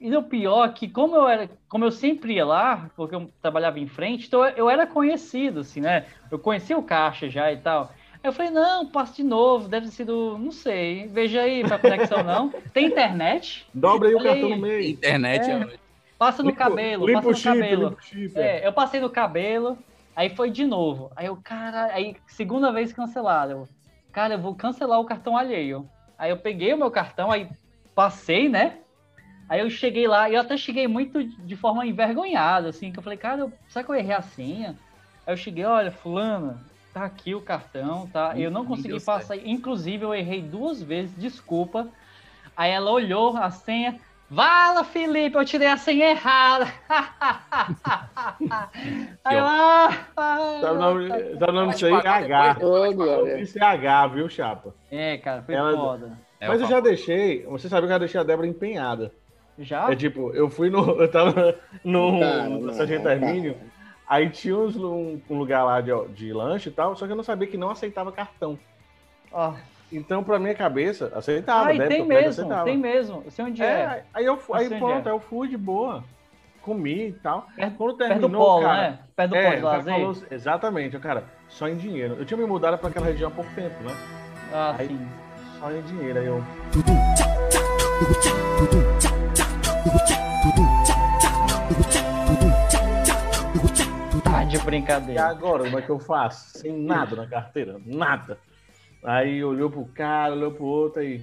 E 0.00 0.14
o 0.16 0.22
pior 0.22 0.68
é 0.68 0.72
que, 0.72 0.88
como 0.88 1.14
eu 1.14 1.28
era, 1.28 1.48
como 1.68 1.84
eu 1.84 1.92
sempre 1.92 2.34
ia 2.34 2.44
lá, 2.44 2.90
porque 2.96 3.14
eu 3.14 3.30
trabalhava 3.40 3.78
em 3.78 3.86
frente, 3.86 4.26
então 4.26 4.44
eu 4.44 4.68
era 4.68 4.84
conhecido, 4.84 5.60
assim, 5.60 5.80
né? 5.80 6.06
Eu 6.30 6.40
conhecia 6.40 6.76
o 6.76 6.82
caixa 6.82 7.30
já 7.30 7.52
e 7.52 7.56
tal. 7.58 7.92
Aí 8.14 8.28
eu 8.28 8.32
falei, 8.32 8.50
não, 8.50 8.86
passo 8.86 9.14
de 9.16 9.22
novo, 9.22 9.68
deve 9.68 9.86
ter 9.86 9.92
sido, 9.92 10.36
não 10.38 10.50
sei, 10.50 11.06
veja 11.06 11.42
aí 11.42 11.62
pra 11.62 11.78
conexão 11.78 12.22
não. 12.24 12.48
Tem 12.74 12.86
internet? 12.86 13.64
Dobra 13.72 14.08
aí 14.08 14.14
o 14.16 14.22
cartão 14.22 14.48
no 14.50 14.56
meio. 14.56 14.90
Internet 14.90 15.48
É. 15.48 15.52
é. 15.54 15.68
Passa 16.18 16.42
no 16.42 16.50
Limpa- 16.50 16.64
cabelo, 16.64 17.06
limpa 17.06 17.18
passa 17.22 17.28
o 17.28 17.30
no 17.32 17.36
chip, 17.36 17.54
cabelo. 17.60 17.96
chip, 18.00 18.38
é. 18.38 18.58
É, 18.62 18.66
eu 18.66 18.72
passei 18.72 19.00
no 19.00 19.10
cabelo, 19.10 19.78
aí 20.14 20.30
foi 20.30 20.50
de 20.50 20.64
novo. 20.64 21.10
Aí 21.16 21.26
eu, 21.26 21.36
cara, 21.36 21.86
aí 21.86 22.16
segunda 22.26 22.72
vez 22.72 22.92
cancelado. 22.92 23.52
Eu, 23.52 23.68
cara, 24.12 24.34
eu 24.34 24.38
vou 24.38 24.54
cancelar 24.54 25.00
o 25.00 25.04
cartão 25.04 25.36
alheio. 25.36 25.88
Aí 26.18 26.30
eu 26.30 26.36
peguei 26.36 26.72
o 26.72 26.78
meu 26.78 26.90
cartão, 26.90 27.30
aí 27.30 27.48
passei, 27.94 28.48
né? 28.48 28.78
Aí 29.48 29.60
eu 29.60 29.68
cheguei 29.68 30.06
lá, 30.06 30.30
e 30.30 30.34
eu 30.34 30.40
até 30.40 30.56
cheguei 30.56 30.86
muito 30.88 31.22
de 31.22 31.56
forma 31.56 31.84
envergonhada, 31.84 32.68
assim, 32.68 32.90
que 32.90 32.98
eu 32.98 33.02
falei, 33.02 33.18
cara, 33.18 33.40
eu, 33.40 33.52
será 33.68 33.84
que 33.84 33.90
eu 33.90 33.94
errei 33.94 34.14
a 34.14 34.22
senha? 34.22 34.76
Aí 35.26 35.32
eu 35.32 35.36
cheguei, 35.36 35.64
olha, 35.64 35.90
fulano, 35.90 36.58
tá 36.94 37.04
aqui 37.04 37.34
o 37.34 37.42
cartão, 37.42 38.06
tá? 38.06 38.38
Eu 38.38 38.50
não 38.50 38.64
consegui 38.64 39.00
passar, 39.00 39.36
inclusive 39.36 40.04
eu 40.04 40.14
errei 40.14 40.40
duas 40.40 40.82
vezes, 40.82 41.14
desculpa. 41.16 41.88
Aí 42.56 42.70
ela 42.70 42.90
olhou 42.90 43.36
a 43.36 43.50
senha, 43.50 44.00
Vala, 44.32 44.82
Felipe, 44.82 45.36
eu 45.36 45.44
tirei 45.44 45.68
a 45.68 45.76
senha 45.76 46.12
errada. 46.12 46.64
Aí 49.22 49.36
eu, 49.36 49.44
ah, 49.44 49.90
Sabe 50.58 50.74
o 50.74 50.80
nome, 50.80 51.08
sabe 51.10 51.50
o 51.50 51.52
nome 51.52 51.72
disso 51.74 51.84
aí? 51.86 51.92
É 51.92 52.08
H. 52.08 52.56
Isso 53.40 53.58
é 53.58 53.62
H, 53.62 54.06
viu, 54.06 54.28
chapa? 54.30 54.74
É, 54.90 55.18
cara, 55.18 55.42
foi 55.42 55.54
Ela- 55.54 55.76
foda. 55.76 56.18
É, 56.40 56.48
Mas 56.48 56.60
eu 56.60 56.66
eu 56.66 56.70
já 56.70 56.80
deixei, 56.80 57.44
você 57.44 57.68
sabe 57.68 57.82
que 57.82 57.92
eu 57.92 57.94
já 57.94 57.98
deixei 57.98 58.18
a 58.20 58.24
Débora 58.24 58.48
empenhada. 58.48 59.12
Já? 59.58 59.92
É 59.92 59.94
tipo, 59.94 60.30
eu 60.32 60.48
fui 60.48 60.70
no. 60.70 61.02
Eu 61.02 61.10
tava 61.10 61.54
no, 61.84 62.18
não, 62.18 62.72
Sargento. 62.72 63.06
Hermínio, 63.06 63.54
aí 64.08 64.30
tinha 64.30 64.56
uns, 64.56 64.74
um, 64.76 65.20
um 65.28 65.38
lugar 65.38 65.62
lá 65.62 65.82
de, 65.82 65.90
de 66.14 66.32
lanche 66.32 66.70
e 66.70 66.72
tal, 66.72 66.96
só 66.96 67.04
que 67.04 67.12
eu 67.12 67.16
não 67.16 67.22
sabia 67.22 67.46
que 67.46 67.58
não 67.58 67.68
aceitava 67.70 68.10
cartão. 68.10 68.58
Ó. 69.30 69.52
Então, 69.92 70.24
pra 70.24 70.38
minha 70.38 70.54
cabeça, 70.54 71.12
aceitava, 71.14 71.68
Ah, 71.68 71.74
e 71.74 71.78
débito, 71.78 71.96
tem 72.00 72.06
mesmo, 72.06 72.28
aceitava. 72.30 72.64
tem 72.64 72.78
mesmo. 72.78 73.22
Eu 73.24 73.30
sei 73.30 73.44
onde 73.44 73.62
é. 73.62 73.66
É, 73.66 74.04
aí 74.14 74.24
eu 74.24 74.40
aí 74.54 74.68
pronto, 74.70 75.06
é. 75.06 75.10
aí 75.10 75.16
eu 75.16 75.20
fui 75.20 75.48
de 75.48 75.56
boa. 75.56 76.02
Comi 76.62 77.08
e 77.08 77.12
tal. 77.12 77.46
Perto- 77.56 77.76
Quando 77.76 77.96
perto 77.96 78.14
do 78.14 78.20
terminou, 78.20 78.44
polo, 78.46 78.62
cara, 78.62 78.80
né? 78.90 78.98
Perto 79.16 79.30
do 79.30 79.36
é, 79.36 79.60
polo 79.60 79.82
falou- 79.82 80.16
exatamente, 80.30 80.98
cara, 81.00 81.24
só 81.48 81.68
em 81.68 81.76
dinheiro. 81.76 82.14
Eu 82.18 82.24
tinha 82.24 82.38
me 82.38 82.46
mudado 82.46 82.78
pra 82.78 82.88
aquela 82.88 83.06
região 83.06 83.28
há 83.28 83.32
pouco 83.32 83.50
tempo, 83.54 83.82
né? 83.82 83.94
Ah, 84.52 84.76
Aí- 84.78 84.86
sim. 84.86 85.08
Só 85.58 85.70
em 85.72 85.82
dinheiro, 85.82 86.18
aí 86.20 86.26
eu. 86.26 86.42
Tá 94.22 94.44
de 94.44 94.56
E 94.56 94.58
brincadeira. 94.60 95.24
agora, 95.26 95.64
como 95.64 95.78
é 95.78 95.82
que 95.82 95.90
eu 95.90 95.98
faço? 95.98 96.58
Sem 96.58 96.72
nada 96.76 97.16
na 97.16 97.26
carteira, 97.26 97.80
nada. 97.84 98.38
Aí 99.04 99.42
olhou 99.44 99.68
pro 99.70 99.84
cara, 99.94 100.32
olhou 100.34 100.52
pro 100.52 100.64
outro, 100.64 101.00
aí. 101.00 101.20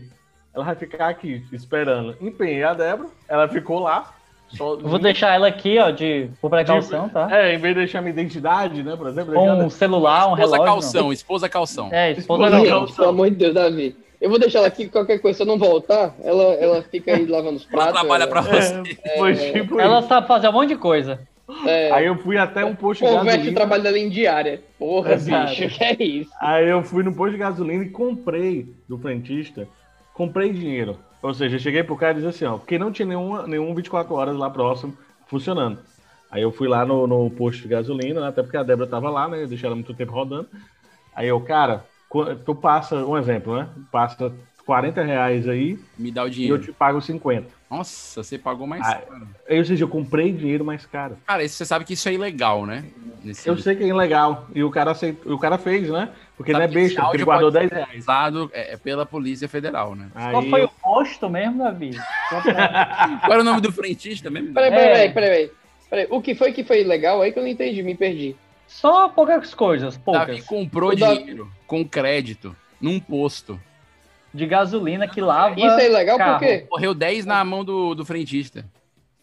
Ela 0.53 0.65
vai 0.65 0.75
ficar 0.75 1.07
aqui, 1.09 1.43
esperando. 1.53 2.15
Empenhei 2.19 2.63
a 2.63 2.73
Débora, 2.73 3.09
ela 3.27 3.47
ficou 3.47 3.79
lá. 3.79 4.13
Só, 4.49 4.73
Eu 4.73 4.79
vou 4.79 4.97
deixar 4.97 5.35
ela 5.35 5.47
aqui, 5.47 5.77
ó, 5.77 5.91
de 5.91 6.27
por 6.41 6.49
precaução, 6.49 7.07
tá? 7.07 7.27
É, 7.31 7.53
em 7.53 7.57
vez 7.59 7.75
de 7.75 7.81
deixar 7.81 8.01
minha 8.01 8.09
identidade, 8.11 8.81
né, 8.81 8.95
por 8.95 9.07
exemplo. 9.07 9.39
Um 9.39 9.69
celular, 9.69 10.27
um 10.27 10.33
Esposa 10.33 10.41
relógio. 10.55 10.65
calção, 10.65 11.13
esposa 11.13 11.47
calção. 11.49 11.89
É, 11.91 12.11
esposa 12.13 12.21
Esposa 12.45 12.51
calção. 12.51 12.79
calção. 12.79 12.95
Pelo 12.95 13.09
amor 13.09 13.29
de 13.29 13.35
Deus, 13.35 13.53
Davi. 13.53 13.95
Eu 14.19 14.29
vou 14.29 14.39
deixar 14.39 14.59
ela 14.59 14.67
aqui, 14.67 14.89
qualquer 14.89 15.19
coisa, 15.19 15.37
se 15.37 15.43
eu 15.43 15.47
não 15.47 15.57
voltar, 15.57 16.13
ela, 16.23 16.43
ela 16.55 16.81
fica 16.81 17.15
aí 17.15 17.25
lavando 17.27 17.57
os 17.57 17.63
Ela 17.71 17.71
pratos. 17.71 17.93
trabalha 18.01 18.23
ela- 18.23 18.31
pra 18.31 18.41
você. 18.41 18.73
É, 19.03 19.53
tipo 19.53 19.79
Ela 19.79 19.99
isso. 19.99 20.07
sabe 20.09 20.27
fazer 20.27 20.49
um 20.49 20.51
monte 20.51 20.69
de 20.69 20.75
coisa. 20.77 21.19
É, 21.65 21.91
Aí 21.91 22.05
eu 22.05 22.15
fui 22.17 22.37
até 22.37 22.63
um 22.63 22.75
posto 22.75 23.03
de 23.03 23.07
converte 23.09 23.27
o 23.27 23.31
gasolina. 23.31 23.55
trabalho 23.55 23.83
dela 23.83 23.97
em 23.97 24.09
diária. 24.09 24.61
Porra, 24.77 25.15
bicho, 25.15 25.67
que 25.69 25.83
é 25.83 26.03
isso? 26.03 26.31
Aí 26.39 26.69
eu 26.69 26.83
fui 26.83 27.03
no 27.03 27.13
posto 27.13 27.31
de 27.31 27.37
gasolina 27.37 27.83
e 27.83 27.89
comprei 27.89 28.71
do 28.87 28.97
frentista, 28.97 29.67
comprei 30.13 30.51
dinheiro. 30.53 30.97
Ou 31.21 31.33
seja, 31.33 31.55
eu 31.55 31.59
cheguei 31.59 31.83
pro 31.83 31.97
cara 31.97 32.13
e 32.13 32.21
disse 32.21 32.27
assim, 32.27 32.45
ó, 32.45 32.57
porque 32.57 32.77
não 32.77 32.91
tinha 32.91 33.05
nenhuma, 33.07 33.45
nenhum 33.47 33.73
24 33.73 34.13
horas 34.13 34.37
lá 34.37 34.49
próximo 34.49 34.95
funcionando. 35.27 35.79
Aí 36.31 36.41
eu 36.41 36.51
fui 36.51 36.67
lá 36.67 36.85
no, 36.85 37.07
no 37.07 37.29
posto 37.31 37.63
de 37.63 37.67
gasolina, 37.67 38.21
né, 38.21 38.27
até 38.27 38.43
porque 38.43 38.57
a 38.57 38.63
Débora 38.63 38.87
tava 38.87 39.09
lá, 39.09 39.27
né? 39.27 39.45
Deixei 39.47 39.65
ela 39.65 39.75
muito 39.75 39.93
tempo 39.95 40.11
rodando. 40.13 40.47
Aí 41.15 41.27
eu, 41.27 41.41
cara, 41.41 41.83
tu 42.45 42.53
passa, 42.53 42.95
um 43.03 43.17
exemplo, 43.17 43.55
né? 43.55 43.67
Passa 43.91 44.31
40 44.69 45.01
reais 45.03 45.47
aí 45.47 45.79
Me 45.97 46.11
dá 46.11 46.21
o 46.21 46.25
e 46.25 46.29
eu 46.29 46.31
dinheiro. 46.31 46.59
te 46.61 46.71
pago 46.71 47.01
50. 47.01 47.47
Nossa, 47.71 48.21
você 48.21 48.37
pagou 48.37 48.67
mais 48.67 48.85
Ah, 48.85 48.95
caro. 48.97 49.27
Aí, 49.49 49.57
ou 49.57 49.65
seja, 49.65 49.83
eu 49.83 49.87
comprei 49.87 50.31
dinheiro 50.31 50.63
mais 50.63 50.85
caro. 50.85 51.17
Cara, 51.25 51.47
você 51.47 51.65
sabe 51.65 51.85
que 51.85 51.93
isso 51.93 52.07
é 52.07 52.13
ilegal, 52.13 52.67
né? 52.67 52.85
Nesse- 53.23 53.47
Eu 53.49 53.57
sei 53.57 53.75
que 53.75 53.83
é 53.83 53.87
ilegal. 53.87 54.47
E 54.53 54.63
o 54.63 54.69
cara, 54.69 54.91
aceitou, 54.91 55.33
o 55.33 55.39
cara 55.39 55.57
fez, 55.57 55.89
né? 55.89 56.09
Porque 56.37 56.51
Sabe 56.51 56.65
não 56.67 56.71
é 56.71 56.73
besta, 56.83 57.01
porque 57.01 57.17
ele 57.17 57.23
guardou 57.25 57.51
pode 57.51 57.67
10 57.67 57.69
ser 57.69 57.75
reais. 58.05 58.49
é, 58.53 58.73
é 58.73 58.77
pela 58.77 59.07
Polícia 59.07 59.49
Federal, 59.49 59.95
né? 59.95 60.07
Qual 60.13 60.43
Aí 60.43 60.49
foi 60.51 60.61
eu- 60.61 60.65
o 60.65 60.69
posto 60.69 61.27
mesmo, 61.27 61.63
Davi? 61.63 61.91
Qual 62.29 63.31
era 63.33 63.41
o 63.41 63.43
nome 63.43 63.61
do 63.61 63.71
frentista 63.71 64.29
mesmo? 64.29 64.53
Peraí, 64.53 64.69
É. 64.71 64.75
peraí, 64.75 65.13
peraí, 65.13 65.51
peraí. 65.89 66.07
O 66.11 66.21
que 66.21 66.35
foi 66.35 66.51
que 66.53 66.63
foi 66.63 66.83
legal 66.83 67.21
aí 67.23 67.31
que 67.31 67.39
eu 67.39 67.43
não 67.43 67.49
entendi, 67.49 67.81
me 67.81 67.95
perdi. 67.95 68.35
Só 68.67 69.09
poucas 69.09 69.51
coisas, 69.55 69.97
poucas. 69.97 70.27
Davi 70.27 70.41
comprou 70.43 70.91
O 70.91 70.95
da- 70.95 71.15
dinheiro 71.15 71.51
com 71.65 71.83
crédito 71.83 72.55
num 72.79 72.99
posto. 72.99 73.59
De 74.33 74.45
gasolina 74.45 75.07
que 75.07 75.19
lava. 75.21 75.55
Isso 75.59 75.65
é 75.79 75.87
legal 75.87 76.17
carro. 76.17 76.39
por 76.39 76.45
quê? 76.47 76.65
Correu 76.69 76.93
10 76.93 77.25
na 77.25 77.43
mão 77.43 77.63
do, 77.65 77.95
do 77.95 78.05
frentista. 78.05 78.63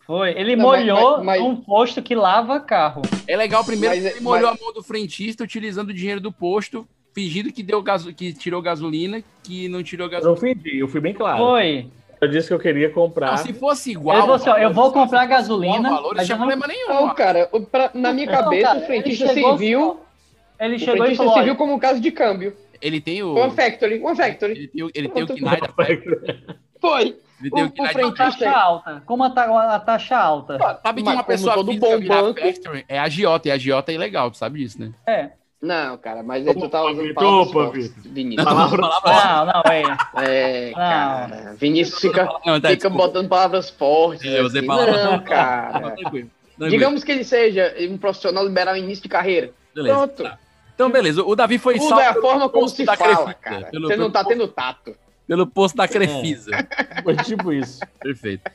Foi. 0.06 0.30
Ele 0.38 0.54
Não, 0.56 0.66
mas- 0.68 0.80
molhou 0.80 1.16
mas- 1.18 1.24
mas- 1.24 1.40
um 1.42 1.56
posto 1.56 2.00
que 2.02 2.14
lava 2.14 2.60
carro. 2.60 3.02
É 3.26 3.36
legal 3.36 3.64
primeiro 3.64 3.94
Mas- 3.94 4.04
que 4.04 4.10
ele 4.18 4.20
molhou 4.20 4.50
mas- 4.50 4.60
a 4.60 4.64
mão 4.64 4.72
do 4.72 4.82
frentista 4.82 5.42
utilizando 5.44 5.90
o 5.90 5.94
dinheiro 5.94 6.20
do 6.20 6.30
posto, 6.32 6.86
fingindo 7.12 7.52
que 7.52 7.62
deu 7.62 7.82
gaso... 7.82 8.12
que 8.12 8.32
tirou 8.32 8.62
gasolina, 8.62 9.22
que 9.42 9.68
não 9.68 9.82
tirou 9.82 10.06
Eu 10.06 10.10
gasolina. 10.10 10.36
ofendi, 10.38 10.78
eu 10.78 10.86
fui 10.88 11.00
bem 11.00 11.12
claro. 11.14 11.38
Foi. 11.38 11.88
Eu 12.20 12.28
disse 12.28 12.48
que 12.48 12.54
eu 12.54 12.58
queria 12.58 12.88
comprar. 12.90 13.32
Não, 13.32 13.36
se 13.38 13.52
fosse 13.52 13.90
igual. 13.90 14.32
assim, 14.32 14.48
ó, 14.48 14.56
eu 14.56 14.72
vou 14.72 14.90
comprar 14.92 15.26
gasolina, 15.26 15.90
valor, 15.90 16.08
não 16.10 16.14
mas 16.16 16.26
tinha 16.26 16.34
eu 16.36 16.40
não- 16.40 16.46
problema 16.48 16.66
nenhum. 16.66 16.88
Não, 16.88 17.14
cara, 17.14 17.48
o- 17.52 17.60
pra- 17.60 17.90
na 17.92 18.12
minha 18.12 18.26
Não, 18.26 18.32
cabeça, 18.32 18.66
cara, 18.68 18.78
o 18.78 18.86
frentista 18.86 19.24
ele 19.26 19.34
chegou- 19.34 19.50
serviu. 19.50 20.00
Ele 20.58 20.76
O 20.76 20.78
chegou 20.78 20.94
e 20.94 20.98
frentista 20.98 21.22
falou, 21.24 21.34
serviu 21.34 21.56
como 21.56 21.74
um 21.74 21.78
caso 21.78 22.00
de 22.00 22.10
câmbio. 22.10 22.56
Ele 22.80 23.00
tem 23.00 23.22
o. 23.22 23.34
One 23.34 23.54
Factory, 23.54 24.00
One 24.02 24.16
Factory. 24.16 24.52
Ele 24.52 24.68
tem 24.68 24.82
o, 24.84 24.90
ele 24.94 25.08
tem 25.08 25.22
o. 25.22 25.26
KNAI 25.26 25.60
da 25.60 25.68
Factory. 25.68 26.44
Foi. 26.80 27.16
Ele 27.40 27.50
tem 27.50 27.62
o, 27.62 27.66
O- 27.66 27.68
o 27.68 27.72
KNAI 27.72 27.94
da 27.94 28.12
taxa 28.12 28.50
alta. 28.50 29.02
Como 29.06 29.24
a, 29.24 29.30
ta- 29.30 29.74
a 29.74 29.78
taxa 29.80 30.16
alta. 30.18 30.58
Sabe 30.82 31.02
que 31.02 31.08
uma 31.08 31.24
pessoa 31.24 31.54
física 31.64 31.86
bom 31.86 32.06
banco- 32.06 32.40
Factory 32.40 32.84
é 32.88 32.98
agiota, 32.98 33.48
e 33.48 33.50
agiota 33.50 33.92
é 33.92 33.94
ilegal, 33.94 34.30
tu 34.30 34.36
sabe 34.36 34.58
disso, 34.60 34.80
né? 34.80 34.92
É. 35.06 35.30
Não, 35.60 35.96
cara, 35.96 36.22
mas 36.22 36.46
aí 36.46 36.54
tu 36.54 36.68
tá 36.68 36.82
Opa, 36.82 36.92
usando 36.92 37.14
palavras 37.14 37.48
opa, 37.48 37.52
fortes. 37.64 37.94
Vinícius. 38.04 38.44
Palavra- 38.44 38.82
Não, 38.82 39.46
não, 39.46 39.62
é. 39.72 40.68
É, 40.68 40.72
cara. 40.74 41.54
Vinícius 41.58 41.98
fica, 42.00 42.24
Não, 42.44 42.60
tá, 42.60 42.68
fica 42.68 42.90
botando 42.90 43.26
palavras 43.28 43.70
fortes. 43.70 44.24
É, 44.30 44.38
eu 44.40 44.44
usei 44.44 44.60
assim. 44.60 44.66
palavras- 44.68 45.04
Não, 45.04 45.18
cara. 45.24 45.90
Tranquilo. 45.92 46.30
Digamos 46.58 47.02
que 47.04 47.10
ele 47.12 47.24
seja 47.24 47.74
um 47.90 47.96
profissional 47.98 48.44
liberal 48.44 48.76
em 48.76 48.82
início 48.84 49.02
de 49.02 49.08
carreira. 49.08 49.50
Beleza. 49.74 49.94
Pronto. 49.96 50.22
Tá. 50.22 50.38
Então, 50.76 50.90
beleza. 50.90 51.24
O 51.24 51.34
Davi 51.34 51.58
foi 51.58 51.74
Tudo 51.74 51.88
salvo 51.88 52.02
é 52.02 52.06
a 52.06 52.14
forma 52.14 52.48
como 52.48 52.68
se 52.68 52.84
fala, 52.84 52.96
Crefisa, 52.98 53.34
cara. 53.34 53.66
Pelo, 53.66 53.88
Você 53.88 53.96
não 53.96 54.10
tá 54.10 54.22
tendo 54.22 54.46
tato. 54.46 54.94
Pelo 55.26 55.44
posto 55.46 55.74
da 55.76 55.88
Crefisa. 55.88 56.52
Foi 57.02 57.16
tipo 57.16 57.52
isso. 57.52 57.80
Perfeito. 57.98 58.48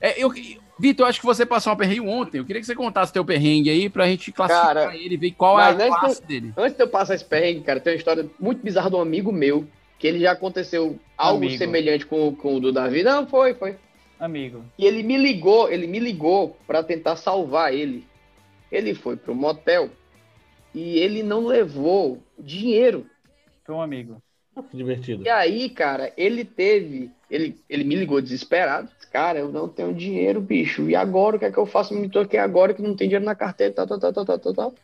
É, 0.00 0.22
eu, 0.22 0.30
Vitor, 0.78 1.06
acho 1.06 1.20
que 1.20 1.24
você 1.26 1.46
passou 1.46 1.72
um 1.72 1.76
perrengue 1.76 2.00
ontem. 2.00 2.38
Eu 2.38 2.44
queria 2.44 2.60
que 2.60 2.66
você 2.66 2.74
contasse 2.74 3.12
teu 3.12 3.24
perrengue 3.24 3.70
aí 3.70 3.88
pra 3.88 4.06
gente 4.06 4.30
classificar 4.32 4.74
Cara, 4.74 4.96
ele 4.96 5.14
e 5.14 5.16
ver 5.16 5.30
qual 5.30 5.58
é 5.58 5.62
a 5.62 5.70
antes 5.70 5.86
classe 5.86 6.20
do- 6.20 6.26
dele. 6.26 6.52
Antes 6.56 6.76
de 6.76 6.82
eu 6.82 6.88
passar 6.88 7.14
esse 7.14 7.24
perrengue, 7.24 7.60
cara, 7.62 7.78
tem 7.80 7.92
uma 7.94 7.96
história 7.98 8.28
muito 8.38 8.62
bizarra 8.62 8.90
de 8.90 8.96
um 8.96 9.00
amigo 9.00 9.30
meu, 9.32 9.66
que 9.98 10.06
ele 10.06 10.18
já 10.20 10.32
aconteceu 10.32 10.98
algo 11.16 11.44
Amigo. 11.44 11.56
semelhante 11.56 12.04
com, 12.04 12.34
com 12.34 12.56
o 12.56 12.60
do 12.60 12.72
Davi. 12.72 13.02
Não, 13.02 13.26
foi, 13.26 13.54
foi. 13.54 13.76
Amigo. 14.18 14.62
E 14.78 14.84
ele 14.84 15.02
me 15.02 15.16
ligou, 15.16 15.70
ele 15.70 15.86
me 15.86 15.98
ligou 16.00 16.56
pra 16.66 16.82
tentar 16.82 17.16
salvar 17.16 17.72
ele. 17.72 18.04
Ele 18.72 18.94
foi 18.94 19.16
pro 19.16 19.34
motel 19.34 19.88
e 20.74 20.98
ele 20.98 21.22
não 21.22 21.46
levou 21.46 22.22
dinheiro. 22.38 23.06
Foi 23.64 23.74
um 23.74 23.82
amigo. 23.82 24.22
Divertido. 24.72 25.24
E 25.24 25.28
aí, 25.28 25.70
cara, 25.70 26.12
ele 26.16 26.44
teve. 26.44 27.10
Ele, 27.30 27.56
ele 27.68 27.84
me 27.84 27.94
ligou 27.94 28.20
desesperado. 28.20 28.88
Cara, 29.12 29.38
eu 29.38 29.50
não 29.50 29.68
tenho 29.68 29.94
dinheiro, 29.94 30.40
bicho. 30.40 30.88
E 30.88 30.94
agora? 30.94 31.36
O 31.36 31.38
que 31.38 31.44
é 31.44 31.52
que 31.52 31.58
eu 31.58 31.66
faço? 31.66 31.94
Me 31.94 32.08
toquei 32.08 32.38
agora 32.38 32.74
que 32.74 32.82
não 32.82 32.94
tem 32.94 33.08
dinheiro 33.08 33.24
na 33.24 33.34
carteira, 33.34 33.72
tal, 33.72 33.86
tal, 33.86 33.98
tal, 33.98 34.12
tal, 34.12 34.24
tal, 34.24 34.38
tal, 34.38 34.54
tal. 34.54 34.74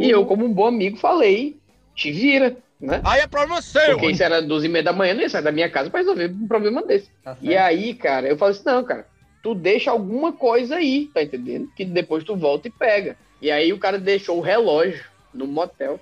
E 0.00 0.10
eu, 0.10 0.26
como 0.26 0.44
um 0.44 0.52
bom 0.52 0.66
amigo, 0.66 0.96
falei: 0.96 1.56
te 1.94 2.10
vira, 2.10 2.56
né? 2.80 3.00
Aí 3.04 3.20
é 3.20 3.26
problema 3.26 3.62
seu. 3.62 3.92
Porque 3.92 4.10
isso 4.10 4.22
era 4.22 4.42
12 4.42 4.66
e 4.66 4.68
meia 4.68 4.84
da 4.84 4.92
manhã, 4.92 5.14
não 5.14 5.22
ia 5.22 5.30
sair 5.30 5.42
da 5.42 5.52
minha 5.52 5.70
casa 5.70 5.88
pra 5.88 6.00
resolver 6.00 6.30
um 6.30 6.48
problema 6.48 6.82
desse. 6.82 7.08
Tá 7.22 7.36
E 7.40 7.56
aí, 7.56 7.94
cara, 7.94 8.28
eu 8.28 8.36
falei 8.36 8.54
assim: 8.54 8.64
não, 8.66 8.84
cara, 8.84 9.06
tu 9.42 9.54
deixa 9.54 9.90
alguma 9.90 10.32
coisa 10.32 10.76
aí, 10.76 11.08
tá 11.14 11.22
entendendo? 11.22 11.68
Que 11.76 11.84
depois 11.84 12.24
tu 12.24 12.36
volta 12.36 12.68
e 12.68 12.70
pega. 12.70 13.16
E 13.40 13.50
aí 13.50 13.72
o 13.72 13.78
cara 13.78 13.98
deixou 13.98 14.38
o 14.38 14.42
relógio 14.42 15.04
no 15.34 15.46
motel. 15.46 15.98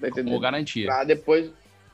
Tá 0.00 0.08
entendendo? 0.08 0.26
Como 0.32 0.40
garantia. 0.40 0.86
Pra 0.86 1.04
depois. 1.04 1.50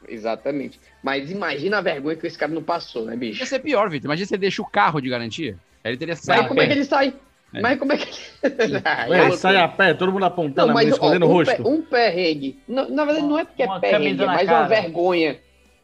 Exatamente. 0.09 0.81
Mas 1.03 1.31
imagina 1.31 1.79
a 1.79 1.81
vergonha 1.81 2.17
que 2.17 2.27
esse 2.27 2.37
cara 2.37 2.51
não 2.53 2.63
passou, 2.63 3.05
né, 3.05 3.15
bicho? 3.17 3.39
Ia 3.41 3.47
ser 3.47 3.61
pior, 3.61 3.89
Vitor. 3.89 4.07
Imagina 4.07 4.27
você 4.27 4.37
deixa 4.37 4.61
o 4.61 4.67
carro 4.67 5.01
de 5.01 5.09
garantia. 5.09 5.57
Aí 5.85 5.93
ele 5.93 5.97
teria 5.99 6.15
Mas 6.15 6.25
saído. 6.25 6.49
como 6.49 6.61
é 6.61 6.67
que 6.67 6.73
ele 6.73 6.85
sai? 6.85 7.15
É. 7.55 7.61
Mas 7.61 7.79
como 7.79 7.93
é 7.93 7.97
que 7.99 8.09
ele. 8.43 8.77
É 8.79 8.79
Ué, 9.09 9.19
loucura. 9.19 9.37
sai 9.37 9.57
a 9.57 9.69
pé, 9.69 9.95
todo 9.95 10.11
mundo 10.11 10.25
apontando 10.25 10.69
Não, 10.69 10.75
mas 10.75 10.87
ó, 10.89 10.93
escondendo 10.93 11.27
o 11.27 11.29
um, 11.29 11.33
rosto. 11.33 11.55
pe- 11.55 11.69
um 11.69 11.83
perrengue. 11.83 12.59
Na, 12.67 12.89
na 12.89 13.05
verdade, 13.05 13.27
não 13.27 13.39
é 13.39 13.45
porque 13.45 13.63
é 13.63 13.67
Uma 13.67 13.79
perrengue, 13.81 14.05
camisa 14.05 14.23
é 14.23 14.27
mais 14.27 14.49
uma 14.49 14.55
cara. 14.55 14.67
vergonha. 14.69 15.41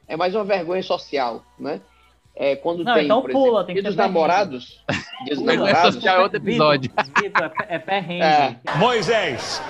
É 0.08 0.16
mais 0.16 0.34
uma 0.34 0.44
vergonha 0.44 0.82
social, 0.82 1.44
né? 1.58 1.80
É 2.34 2.56
quando 2.56 2.82
Não, 2.84 2.94
tem, 2.94 3.04
então 3.04 3.20
por 3.22 3.30
pula, 3.30 3.46
exemplo, 3.48 3.64
tem 3.66 3.74
dia 3.74 3.82
que 3.82 3.88
dos 3.88 3.96
perrengue. 3.96 4.14
namorados. 4.14 4.84
Dia 5.24 5.34
dos 5.34 5.38
Pula. 5.44 5.54
namorados. 5.54 6.04
é 6.06 6.18
outro 6.18 6.38
episódio. 6.38 6.90
Vitor, 7.22 7.44
é, 7.44 7.48
pe- 7.48 7.66
é 7.68 7.78
perrengue. 7.78 8.22
É. 8.24 8.76
Moisés. 8.78 9.62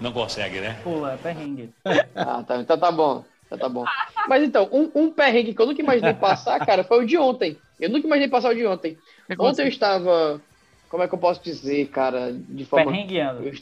Não 0.00 0.12
consegue, 0.12 0.60
né? 0.60 0.78
Pula, 0.82 1.12
é 1.12 1.16
perrengue. 1.16 1.72
Ah, 2.14 2.42
tá, 2.42 2.56
então 2.60 2.78
tá 2.78 2.90
bom. 2.90 3.24
Então 3.46 3.58
tá 3.58 3.68
bom. 3.68 3.84
Mas 4.28 4.42
então, 4.42 4.68
um, 4.72 4.90
um 4.94 5.10
perrengue 5.10 5.54
que 5.54 5.62
eu 5.62 5.66
nunca 5.66 5.80
imaginei 5.80 6.14
passar, 6.14 6.58
cara, 6.64 6.84
foi 6.84 7.04
o 7.04 7.06
de 7.06 7.16
ontem. 7.16 7.56
Eu 7.80 7.88
nunca 7.88 8.06
imaginei 8.06 8.28
passar 8.28 8.50
o 8.50 8.54
de 8.54 8.66
ontem. 8.66 8.98
Ontem 9.38 9.62
eu 9.62 9.68
estava. 9.68 10.42
Como 10.90 11.02
é 11.02 11.08
que 11.08 11.14
eu 11.14 11.18
posso 11.18 11.42
dizer, 11.42 11.88
cara? 11.88 12.32
De 12.32 12.64
forma. 12.64 12.92
Perrengueando. 12.92 13.44
Eu, 13.44 13.52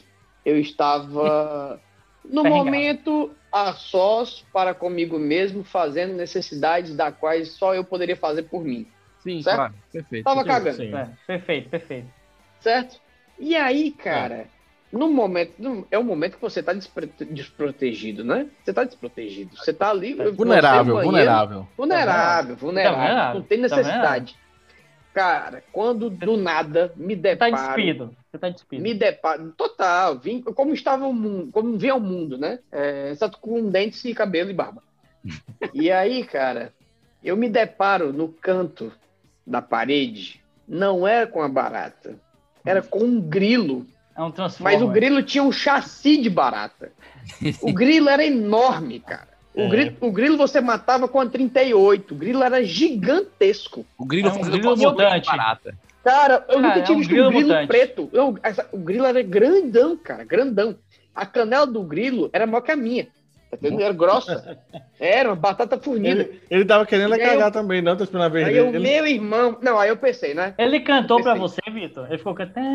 eu 0.45 0.59
estava. 0.59 1.79
No 2.29 2.43
momento 2.43 3.33
a 3.49 3.71
sós 3.71 4.45
para 4.51 4.73
comigo 4.73 5.17
mesmo, 5.17 5.63
fazendo 5.63 6.13
necessidades 6.13 6.93
da 6.93 7.09
quais 7.09 7.53
só 7.53 7.73
eu 7.73 7.85
poderia 7.85 8.17
fazer 8.17 8.43
por 8.43 8.65
mim. 8.65 8.85
Sim, 9.19 9.41
certo? 9.41 9.55
claro. 9.55 9.73
Perfeito. 9.93 10.25
Tava 10.25 10.41
Sim, 10.41 10.47
cagando, 10.47 10.77
sim. 10.77 10.95
É, 10.95 11.09
perfeito, 11.25 11.69
perfeito. 11.69 12.09
certo? 12.59 12.99
E 13.39 13.55
aí, 13.55 13.91
cara, 13.91 14.49
no 14.91 15.09
momento. 15.11 15.53
no- 15.59 15.87
é 15.91 15.97
o 15.97 16.03
momento 16.03 16.35
que 16.35 16.41
você 16.41 16.61
tá 16.63 16.73
despre- 16.73 17.11
desprotegido, 17.31 18.23
né? 18.23 18.47
Você 18.63 18.73
tá 18.73 18.83
desprotegido. 18.83 19.55
Você 19.57 19.73
tá 19.73 19.89
ali. 19.89 20.13
Vulnerável, 20.13 20.95
banheiro, 20.95 21.03
vulnerável. 21.11 21.67
Vulnerável, 21.77 22.55
vulnerável. 22.55 22.55
vulnerável. 22.55 23.39
Não 23.41 23.47
tem 23.47 23.57
Tá 23.61 23.75
necessidade. 23.75 24.35
Cara, 25.13 25.63
quando 25.71 26.11
do 26.11 26.37
nada 26.37 26.93
me 26.95 27.15
Você 27.15 27.35
tá 27.35 27.49
deparo. 27.49 27.75
despido. 27.75 28.15
Você 28.31 28.37
tá 28.37 28.49
despido. 28.49 28.83
me 28.83 28.93
deparo. 28.93 29.51
Total, 29.57 30.17
vim, 30.19 30.41
como 30.41 30.73
estava 30.73 31.07
o 31.07 31.13
mundo, 31.13 31.51
como 31.51 31.75
vinha 31.75 31.95
o 31.95 31.99
mundo, 31.99 32.37
né? 32.37 32.59
É, 32.71 33.13
com 33.41 33.67
dentes 33.69 34.05
e 34.05 34.13
cabelo 34.13 34.51
e 34.51 34.53
barba. 34.53 34.83
e 35.73 35.91
aí, 35.91 36.23
cara, 36.23 36.71
eu 37.23 37.35
me 37.35 37.49
deparo 37.49 38.13
no 38.13 38.29
canto 38.29 38.91
da 39.45 39.59
parede, 39.59 40.39
não 40.67 41.07
era 41.07 41.25
com 41.25 41.41
a 41.41 41.47
barata, 41.49 42.15
era 42.63 42.81
com 42.83 42.99
um 42.99 43.19
grilo. 43.19 43.87
É 44.17 44.21
um 44.21 44.31
transformer. 44.31 44.73
Mas 44.79 44.81
o 44.81 44.91
grilo 44.91 45.21
tinha 45.21 45.43
um 45.43 45.51
chassi 45.51 46.17
de 46.17 46.29
barata. 46.29 46.91
O 47.61 47.71
grilo 47.71 48.09
era 48.09 48.25
enorme, 48.25 48.99
cara. 48.99 49.27
O, 49.53 49.61
É. 49.61 49.69
grilo, 49.69 49.95
o 50.01 50.11
grilo 50.11 50.37
você 50.37 50.59
matava 50.61 51.07
com 51.07 51.19
a 51.19 51.25
38. 51.27 52.13
O 52.13 52.17
grilo 52.17 52.43
era 52.43 52.63
gigantesco. 52.63 53.85
O 53.97 54.05
grilo 54.05 54.29
É 54.29 54.33
um 54.33 54.41
grilo 54.41 54.75
mutante. 54.77 55.21
de 55.21 55.27
barata. 55.37 55.77
Cara, 56.03 56.33
eu 56.35 56.55
Cara, 56.55 56.61
nunca 56.61 56.79
é 56.79 56.81
tinha 56.83 56.95
um 56.95 56.99
visto 56.99 57.09
grilo 57.11 57.27
um 57.27 57.31
grilo 57.31 57.47
mutante. 57.49 57.67
preto. 57.67 58.09
Não, 58.13 58.37
essa- 58.41 58.67
o 58.71 58.77
grilo 58.77 59.05
era 59.05 59.21
grandão, 59.21 59.97
cara, 59.97 60.23
grandão. 60.23 60.75
A 61.13 61.25
canela 61.25 61.67
do 61.67 61.81
grilo 61.83 62.29
era 62.31 62.45
maior 62.47 62.61
que 62.61 62.71
a 62.71 62.75
minha. 62.75 63.07
Tá? 63.51 63.57
Era 63.79 63.93
grossa. 63.93 64.57
Era 64.99 65.29
uma 65.29 65.35
batata 65.35 65.77
fornida. 65.79 66.21
Ele, 66.23 66.41
ele 66.49 66.65
tava 66.65 66.85
querendo 66.85 67.15
E 67.15 67.21
aí 67.21 67.27
cagar 67.27 67.47
eu- 67.47 67.51
também, 67.51 67.81
não, 67.81 67.95
tá 67.95 68.03
esperando 68.03 68.25
a 68.25 68.29
vez 68.29 68.45
Aí 68.47 68.53
dele. 68.53 68.65
o 68.65 68.69
Ele- 68.69 68.79
meu 68.79 69.07
irmão. 69.07 69.57
Não, 69.61 69.79
aí 69.79 69.89
eu 69.89 69.97
pensei, 69.97 70.33
né? 70.33 70.53
Ele 70.57 70.79
cantou 70.81 71.21
pra 71.21 71.33
você, 71.35 71.61
Vitor? 71.71 72.07
Ele 72.07 72.17
ficou 72.17 72.33
cantando. 72.35 72.67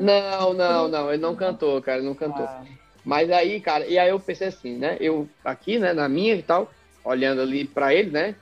Não, 0.00 0.52
não, 0.54 0.88
não, 0.88 1.08
ele 1.12 1.20
não 1.22 1.34
cantou, 1.34 1.80
cara, 1.82 1.98
ele 1.98 2.06
não 2.06 2.14
cantou. 2.14 2.44
Ah, 2.44 2.62
Mas 3.04 3.30
aí, 3.32 3.60
cara, 3.60 3.84
e 3.86 3.98
aí 3.98 4.10
eu 4.10 4.20
pensei 4.20 4.46
assim, 4.48 4.76
né? 4.78 4.96
Eu 5.00 5.28
aqui, 5.44 5.78
né, 5.78 5.92
na 5.92 6.08
minha 6.08 6.34
e 6.36 6.42
tal, 6.42 6.70
olhando 7.04 7.40
ali 7.42 7.64
pra 7.64 7.92
ele, 7.92 8.10
né? 8.10 8.36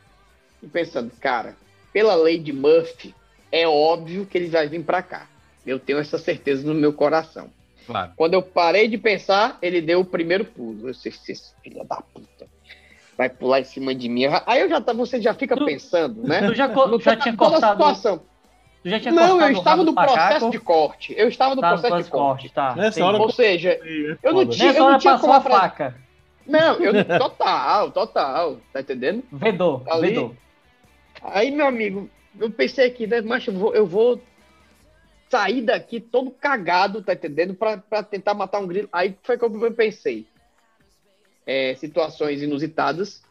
E 0.62 0.66
pensando, 0.66 1.10
cara, 1.18 1.54
pela 1.94 2.14
lei 2.14 2.38
de 2.38 2.52
Murphy, 2.52 3.14
é 3.50 3.66
óbvio 3.66 4.26
que 4.26 4.36
ele 4.36 4.48
vai 4.48 4.68
vir 4.68 4.82
pra 4.84 5.00
cá. 5.02 5.26
Eu 5.66 5.78
tenho 5.78 5.98
essa 5.98 6.18
certeza 6.18 6.66
no 6.66 6.74
meu 6.74 6.92
coração. 6.92 7.48
Claro. 7.86 8.12
Quando 8.16 8.34
eu 8.34 8.42
parei 8.42 8.86
de 8.88 8.96
pensar, 8.98 9.58
ele 9.62 9.80
deu 9.80 10.00
o 10.00 10.04
primeiro 10.04 10.44
pulo. 10.44 10.88
Eu 10.88 10.92
disse, 10.92 11.08
esse 11.08 11.54
filho 11.62 11.84
da 11.84 11.96
puta. 11.96 12.46
Vai 13.16 13.28
pular 13.28 13.60
em 13.60 13.64
cima 13.64 13.94
de 13.94 14.08
mim. 14.08 14.24
Aí 14.46 14.60
eu 14.62 14.68
já 14.68 14.80
tá, 14.80 14.92
você 14.92 15.20
já 15.20 15.34
fica 15.34 15.56
Tu- 15.56 15.64
pensando, 15.64 16.22
né? 16.22 16.46
Tu 16.46 16.54
já, 16.54 16.68
No- 16.68 17.00
já 17.00 17.16
tinha 17.16 17.36
toda 17.36 17.48
a 17.56 17.60
cortado. 17.60 17.72
situação. 17.72 18.22
Tu 18.82 18.88
já 18.88 18.98
tinha 18.98 19.12
Não, 19.12 19.28
cortado 19.38 19.52
eu 19.52 19.58
estava 19.58 19.84
no 19.84 19.92
macaco? 19.92 20.14
processo 20.18 20.50
de 20.50 20.58
corte. 20.58 21.14
Eu 21.18 21.28
estava 21.28 21.54
no 21.54 21.60
processo 21.60 22.02
de 22.02 22.10
corte. 22.10 22.10
corte, 22.10 22.48
tá. 22.54 22.74
Nessa 22.74 23.04
hora- 23.04 23.18
Ou 23.18 23.30
seja, 23.30 23.78
eu 24.22 24.32
não 24.32 24.46
tinha, 24.46 24.68
Nessa 24.68 24.78
eu 24.78 24.82
não 24.84 24.90
hora 24.90 24.98
tinha 24.98 25.12
passou 25.14 25.28
como 25.28 25.38
a 25.38 25.40
faca. 25.60 25.94
Não, 26.46 26.74
eu 26.76 26.92
total, 27.18 27.90
total, 27.90 28.56
tá 28.72 28.80
entendendo? 28.80 29.22
Vedou, 29.30 29.84
Ali- 29.86 30.08
vedou. 30.08 30.34
Aí, 31.22 31.50
meu 31.50 31.66
amigo, 31.66 32.08
eu 32.38 32.50
pensei 32.50 32.86
aqui, 32.86 33.06
né, 33.06 33.20
mas 33.20 33.46
eu 33.46 33.52
vou, 33.52 33.74
eu 33.74 33.86
vou 33.86 34.18
sair 35.30 35.62
daqui 35.62 36.00
todo 36.00 36.30
cagado, 36.30 37.02
tá 37.02 37.12
entendendo? 37.12 37.54
Pra, 37.54 37.78
pra 37.78 38.02
tentar 38.02 38.34
matar 38.34 38.60
um 38.60 38.66
grilo. 38.66 38.88
Aí 38.92 39.16
foi 39.22 39.38
que 39.38 39.44
eu 39.44 39.72
pensei. 39.72 40.26
É, 41.46 41.74
situações 41.76 42.42
inusitadas 42.42 43.22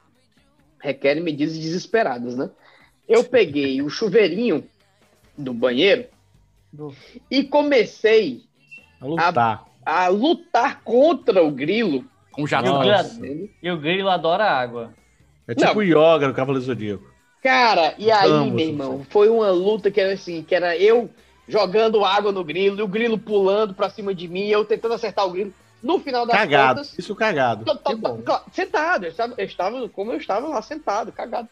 requerem 0.81 1.21
medidas 1.21 1.57
desesperadas, 1.57 2.35
né? 2.35 2.49
eu 3.09 3.23
peguei 3.23 3.81
o 3.81 3.89
chuveirinho 3.89 4.63
do 5.35 5.51
banheiro 5.51 6.05
e 7.29 7.43
comecei 7.43 8.43
A 9.01 9.05
lutar. 9.05 9.65
a 9.83 10.07
lutar 10.09 10.81
contra 10.83 11.43
o 11.43 11.49
grilo. 11.49 12.05
Com 12.31 12.43
E 12.43 12.45
o, 12.45 12.61
Nossa. 12.61 13.19
grilo, 13.19 13.49
e 13.63 13.71
o 13.71 13.77
grilo 13.79 14.09
adora 14.09 14.45
água. 14.45 14.93
É 15.47 15.55
tipo 15.55 15.67
Não. 15.73 15.77
o 15.77 15.81
Yoga 15.81 16.27
no 16.27 16.33
Cavaleiro 16.35 16.63
Zodíaco. 16.65 17.09
Cara, 17.41 17.95
e 17.97 18.11
aí, 18.11 18.29
Vamos, 18.29 18.53
meu 18.53 18.67
irmão, 18.67 19.05
foi 19.09 19.29
uma 19.29 19.49
luta 19.49 19.89
que 19.89 19.99
era 19.99 20.13
assim, 20.13 20.43
que 20.43 20.53
era 20.53 20.77
eu 20.77 21.09
jogando 21.49 22.05
água 22.05 22.31
no 22.31 22.43
grilo, 22.43 22.79
e 22.79 22.81
o 22.83 22.87
grilo 22.87 23.17
pulando 23.17 23.73
pra 23.73 23.89
cima 23.89 24.13
de 24.13 24.27
mim, 24.27 24.47
eu 24.47 24.63
tentando 24.63 24.93
acertar 24.93 25.25
o 25.27 25.31
grilo. 25.31 25.53
No 25.81 25.99
final 25.99 26.25
das 26.25 26.35
Cagado. 26.37 26.79
contas, 26.81 26.97
Isso 26.99 27.15
cagado. 27.15 27.65
Tô- 27.65 27.75
tô- 27.75 27.97
tô- 27.97 28.17
claro, 28.17 28.43
sentado, 28.53 29.05
eu 29.05 29.09
estava, 29.09 29.33
eu 29.37 29.45
estava 29.45 29.89
como 29.89 30.11
eu 30.11 30.17
estava 30.17 30.47
lá 30.47 30.61
sentado, 30.61 31.11
cagado. 31.11 31.47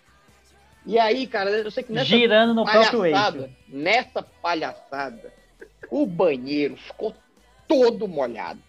E 0.86 1.00
aí, 1.00 1.26
cara, 1.28 1.50
eu 1.50 1.72
sei 1.72 1.84
que 1.84 1.92
nessa 1.92 2.06
Girando 2.06 2.54
no 2.54 2.64
próprio 2.64 3.06
eixo. 3.06 3.50
nessa 3.68 4.22
palhaçada, 4.42 5.34
o 5.90 6.06
banheiro 6.06 6.78
ficou 6.78 7.14
todo 7.68 8.08
molhado. 8.08 8.60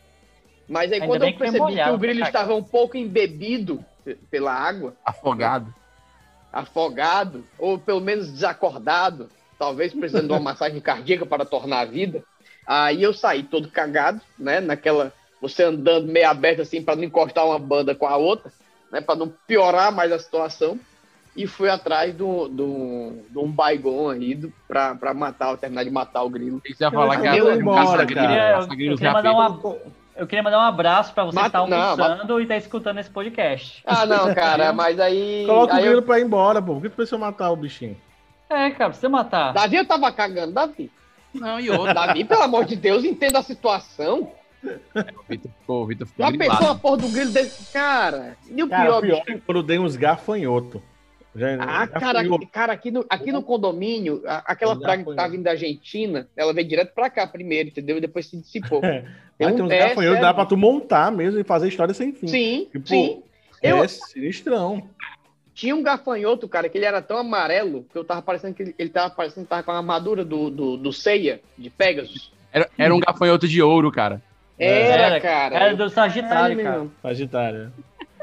Mas 0.69 0.91
aí 0.93 1.01
Ainda 1.01 1.07
quando 1.07 1.23
eu 1.25 1.33
que 1.33 1.39
percebi 1.39 1.59
que 1.59 1.63
molhado, 1.71 1.95
o 1.95 1.99
grilo 1.99 2.23
estava 2.23 2.55
um 2.55 2.63
pouco 2.63 2.97
embebido 2.97 3.85
pela 4.31 4.53
água, 4.53 4.95
Afogado. 5.05 5.73
afogado, 6.53 7.45
ou 7.59 7.79
pelo 7.79 8.01
menos 8.01 8.31
desacordado, 8.31 9.29
talvez 9.59 9.93
precisando 9.93 10.27
de 10.27 10.33
uma 10.33 10.41
massagem 10.41 10.81
cardíaca 10.81 11.27
para 11.27 11.45
tornar 11.45 11.81
a 11.81 11.85
vida. 11.85 12.23
Aí 12.67 13.03
eu 13.03 13.13
saí 13.15 13.43
todo 13.43 13.69
cagado, 13.71 14.21
né? 14.39 14.61
Naquela. 14.61 15.13
Você 15.41 15.63
andando 15.63 16.07
meio 16.09 16.29
aberto 16.29 16.63
assim 16.63 16.83
para 16.83 16.97
não 16.97 17.05
encostar 17.05 17.47
uma 17.47 17.59
banda 17.59 17.95
com 17.95 18.07
a 18.07 18.17
outra, 18.17 18.51
né? 18.93 19.01
Para 19.01 19.15
não 19.17 19.33
piorar 19.47 19.93
mais 19.93 20.11
a 20.13 20.19
situação. 20.19 20.79
E 21.37 21.47
fui 21.47 21.69
atrás 21.71 22.13
do, 22.15 22.49
do, 22.49 23.13
de 23.31 23.39
um 23.39 23.49
baigon 23.49 24.11
aí 24.11 24.37
pra 24.67 25.15
matar, 25.15 25.57
terminar 25.57 25.85
de 25.85 25.91
matar 25.91 26.25
o 26.25 26.29
grilo. 26.29 26.61
Você 26.67 26.83
ia 26.83 26.91
falar 26.91 27.21
que 27.21 27.27
Eu- 27.29 27.47
era 27.47 27.57
um 27.57 27.61
embora, 27.61 27.81
caça 27.85 28.03
Eu 28.03 28.07
grilo, 28.07 28.97
queria, 28.97 29.09
eu 29.09 29.13
mandar 29.13 29.33
um, 29.33 29.41
ab- 29.41 29.79
eu 30.17 30.27
queria 30.27 30.43
mandar 30.43 30.59
um 30.59 30.63
abraço 30.63 31.15
pra 31.15 31.25
você 31.25 31.37
que 31.37 31.43
Mata- 31.45 31.61
tá 31.61 31.67
não, 31.69 31.77
almoçando 31.79 32.41
e 32.41 32.47
tá 32.47 32.57
escutando 32.57 32.99
esse 32.99 33.11
podcast. 33.11 33.81
Ah, 33.87 34.05
não, 34.05 34.35
cara, 34.35 34.73
mas 34.75 34.99
aí. 34.99 35.45
Coloca 35.47 35.75
aí 35.77 35.83
o 35.83 35.85
eu- 35.85 35.91
grilo 35.93 36.03
pra 36.03 36.19
ir 36.19 36.25
embora, 36.25 36.61
pô. 36.61 36.75
Por 36.75 36.83
que 36.83 36.89
tu 36.89 36.97
precisa 36.97 37.17
matar 37.19 37.51
o 37.53 37.57
bichinho? 37.57 37.97
É, 38.51 38.71
cara, 38.71 38.91
precisa 38.91 39.09
matar. 39.09 39.53
Davi 39.53 39.77
eu 39.77 39.87
tava 39.87 40.11
cagando, 40.13 40.53
Davi. 40.53 40.91
Não, 41.35 41.61
e 41.61 41.71
outra. 41.71 41.93
Davi, 41.95 42.25
pelo 42.25 42.43
amor 42.43 42.65
de 42.65 42.77
Deus, 42.77 43.05
entenda 43.05 43.39
a 43.39 43.43
situação. 43.43 44.33
O 44.65 45.23
Vitor 45.29 45.51
ficou, 45.61 45.83
o 45.83 45.87
Vitor 45.87 46.07
ficou 46.07 46.25
Já 46.27 46.31
grilado. 46.33 46.59
pensou 46.59 46.73
a 46.73 46.79
porra 46.79 46.97
do 46.97 47.09
grilo 47.11 47.31
desse. 47.31 47.73
Cara, 47.73 48.37
e 48.51 48.63
o 48.63 48.69
Cara, 48.69 48.85
pior, 48.85 49.01
pior 49.03 49.23
é 49.29 49.39
quando 49.45 49.59
eu 49.59 49.63
dei 49.63 49.79
uns 49.79 49.95
gafanhotos. 49.97 50.81
Já, 51.37 51.55
Ah, 51.61 51.87
cara, 51.87 52.23
gafanhoto. 52.23 52.47
cara 52.49 52.73
aqui, 52.73 52.91
no, 52.91 53.05
aqui 53.09 53.31
no 53.31 53.43
condomínio, 53.43 54.23
a- 54.27 54.43
aquela 54.47 54.75
Já 54.75 54.81
praga 54.81 55.05
que 55.05 55.15
tá 55.15 55.29
vindo 55.29 55.43
da 55.45 55.51
Argentina, 55.53 56.27
ela 56.37 56.53
veio 56.53 56.67
direto 56.67 56.93
pra 56.95 57.09
cá 57.11 57.27
primeiro, 57.27 57.69
entendeu? 57.69 57.99
E 57.99 58.01
depois 58.01 58.27
se 58.27 58.37
dissipou. 58.39 58.81
Aí 58.83 59.05
Tem 59.39 59.53
tem 59.55 59.63
um- 59.63 59.67
uns 59.67 59.71
é, 59.71 59.89
gafanhotos, 59.91 60.21
dá 60.21 60.35
pra 60.35 60.47
tu 60.47 60.57
montar 60.57 61.13
mesmo 61.13 61.39
e 61.39 61.45
fazer 61.45 61.69
história 61.69 61.95
sem 61.95 62.13
fim. 62.13 62.27
Sim, 62.27 62.69
Tipo, 62.73 62.89
sim. 62.89 63.23
É 63.63 63.71
Eu- 63.73 63.89
sinistrão. 63.89 64.89
Tinha 65.59 65.75
um 65.75 65.83
gafanhoto, 65.83 66.47
cara, 66.47 66.69
que 66.69 66.79
ele 66.79 66.85
era 66.85 67.03
tão 67.03 67.19
amarelo 67.19 67.85
que 67.91 67.99
eu 67.99 68.05
tava 68.05 68.23
parecendo 68.23 68.55
que 68.55 68.63
ele, 68.63 68.75
ele 68.79 68.91
tava 68.91 69.13
parecendo 69.13 69.45
que 69.45 69.51
tava 69.51 69.65
com 69.65 69.73
a 69.73 69.79
armadura 69.79 70.25
do, 70.25 70.49
do, 70.49 70.77
do 70.77 70.93
Ceia, 70.93 71.41
de 71.59 71.69
Pegasus. 71.69 72.31
Era, 72.53 72.71
era 72.79 72.95
um 72.95 73.01
gafanhoto 73.01 73.49
de 73.49 73.61
ouro, 73.61 73.91
cara. 73.91 74.23
Era, 74.57 75.03
Era, 75.03 75.21
cara. 75.21 75.57
Era 75.57 75.77
do 75.77 75.91
Sagitário, 75.91 76.31
Caralho, 76.31 76.63
cara. 76.63 76.79
meu. 76.79 76.93
Sagitário. 77.03 77.73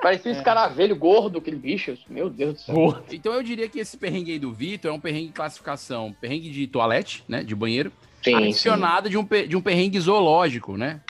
Parecia 0.01 0.31
um 0.31 0.35
escaravelho 0.35 0.95
gordo, 0.95 1.39
aquele 1.39 1.57
bicho. 1.57 1.97
Meu 2.09 2.29
Deus 2.29 2.53
do 2.53 2.59
céu. 2.61 3.03
Então 3.11 3.33
eu 3.33 3.43
diria 3.43 3.67
que 3.67 3.79
esse 3.79 3.97
perrengue 3.97 4.31
aí 4.31 4.39
do 4.39 4.53
Vitor 4.53 4.89
é 4.89 4.93
um 4.93 4.99
perrengue 4.99 5.27
de 5.27 5.33
classificação, 5.33 6.15
perrengue 6.21 6.49
de 6.49 6.65
toalete, 6.67 7.21
né, 7.27 7.43
de 7.43 7.53
banheiro, 7.53 7.91
Sim, 8.23 8.35
adicionado 8.35 9.09
de 9.09 9.17
um, 9.17 9.27
de 9.45 9.57
um 9.57 9.61
perrengue 9.61 9.99
zoológico, 9.99 10.77
né, 10.77 11.01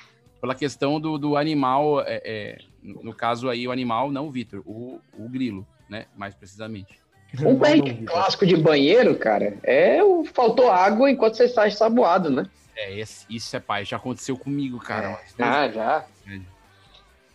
pela 0.41 0.55
questão 0.55 0.99
do, 0.99 1.19
do 1.19 1.37
animal, 1.37 2.01
é, 2.01 2.19
é, 2.25 2.57
no 2.81 3.03
no 3.03 3.13
caso 3.13 3.47
aí 3.47 3.67
o 3.67 3.71
animal, 3.71 4.11
não 4.11 4.27
o 4.27 4.31
Vitor, 4.31 4.63
o, 4.65 4.99
o 5.15 5.29
grilo, 5.29 5.67
né, 5.89 6.05
mais 6.15 6.33
precisamente. 6.35 6.99
Um 7.41 7.59
perrengue 7.59 8.05
clássico 8.05 8.45
de 8.45 8.55
banheiro, 8.55 9.15
cara, 9.17 9.57
é 9.63 10.01
o 10.03 10.23
faltou 10.25 10.71
água 10.71 11.09
enquanto 11.11 11.35
você 11.35 11.45
está 11.45 11.67
ensaboado, 11.67 12.29
né? 12.29 12.45
É, 12.77 12.97
esse, 12.97 13.25
isso 13.29 13.55
é 13.55 13.59
pai, 13.59 13.83
já 13.85 13.97
aconteceu 13.97 14.37
comigo, 14.37 14.79
cara. 14.79 15.19
Ah, 15.39 15.67
já. 15.69 16.05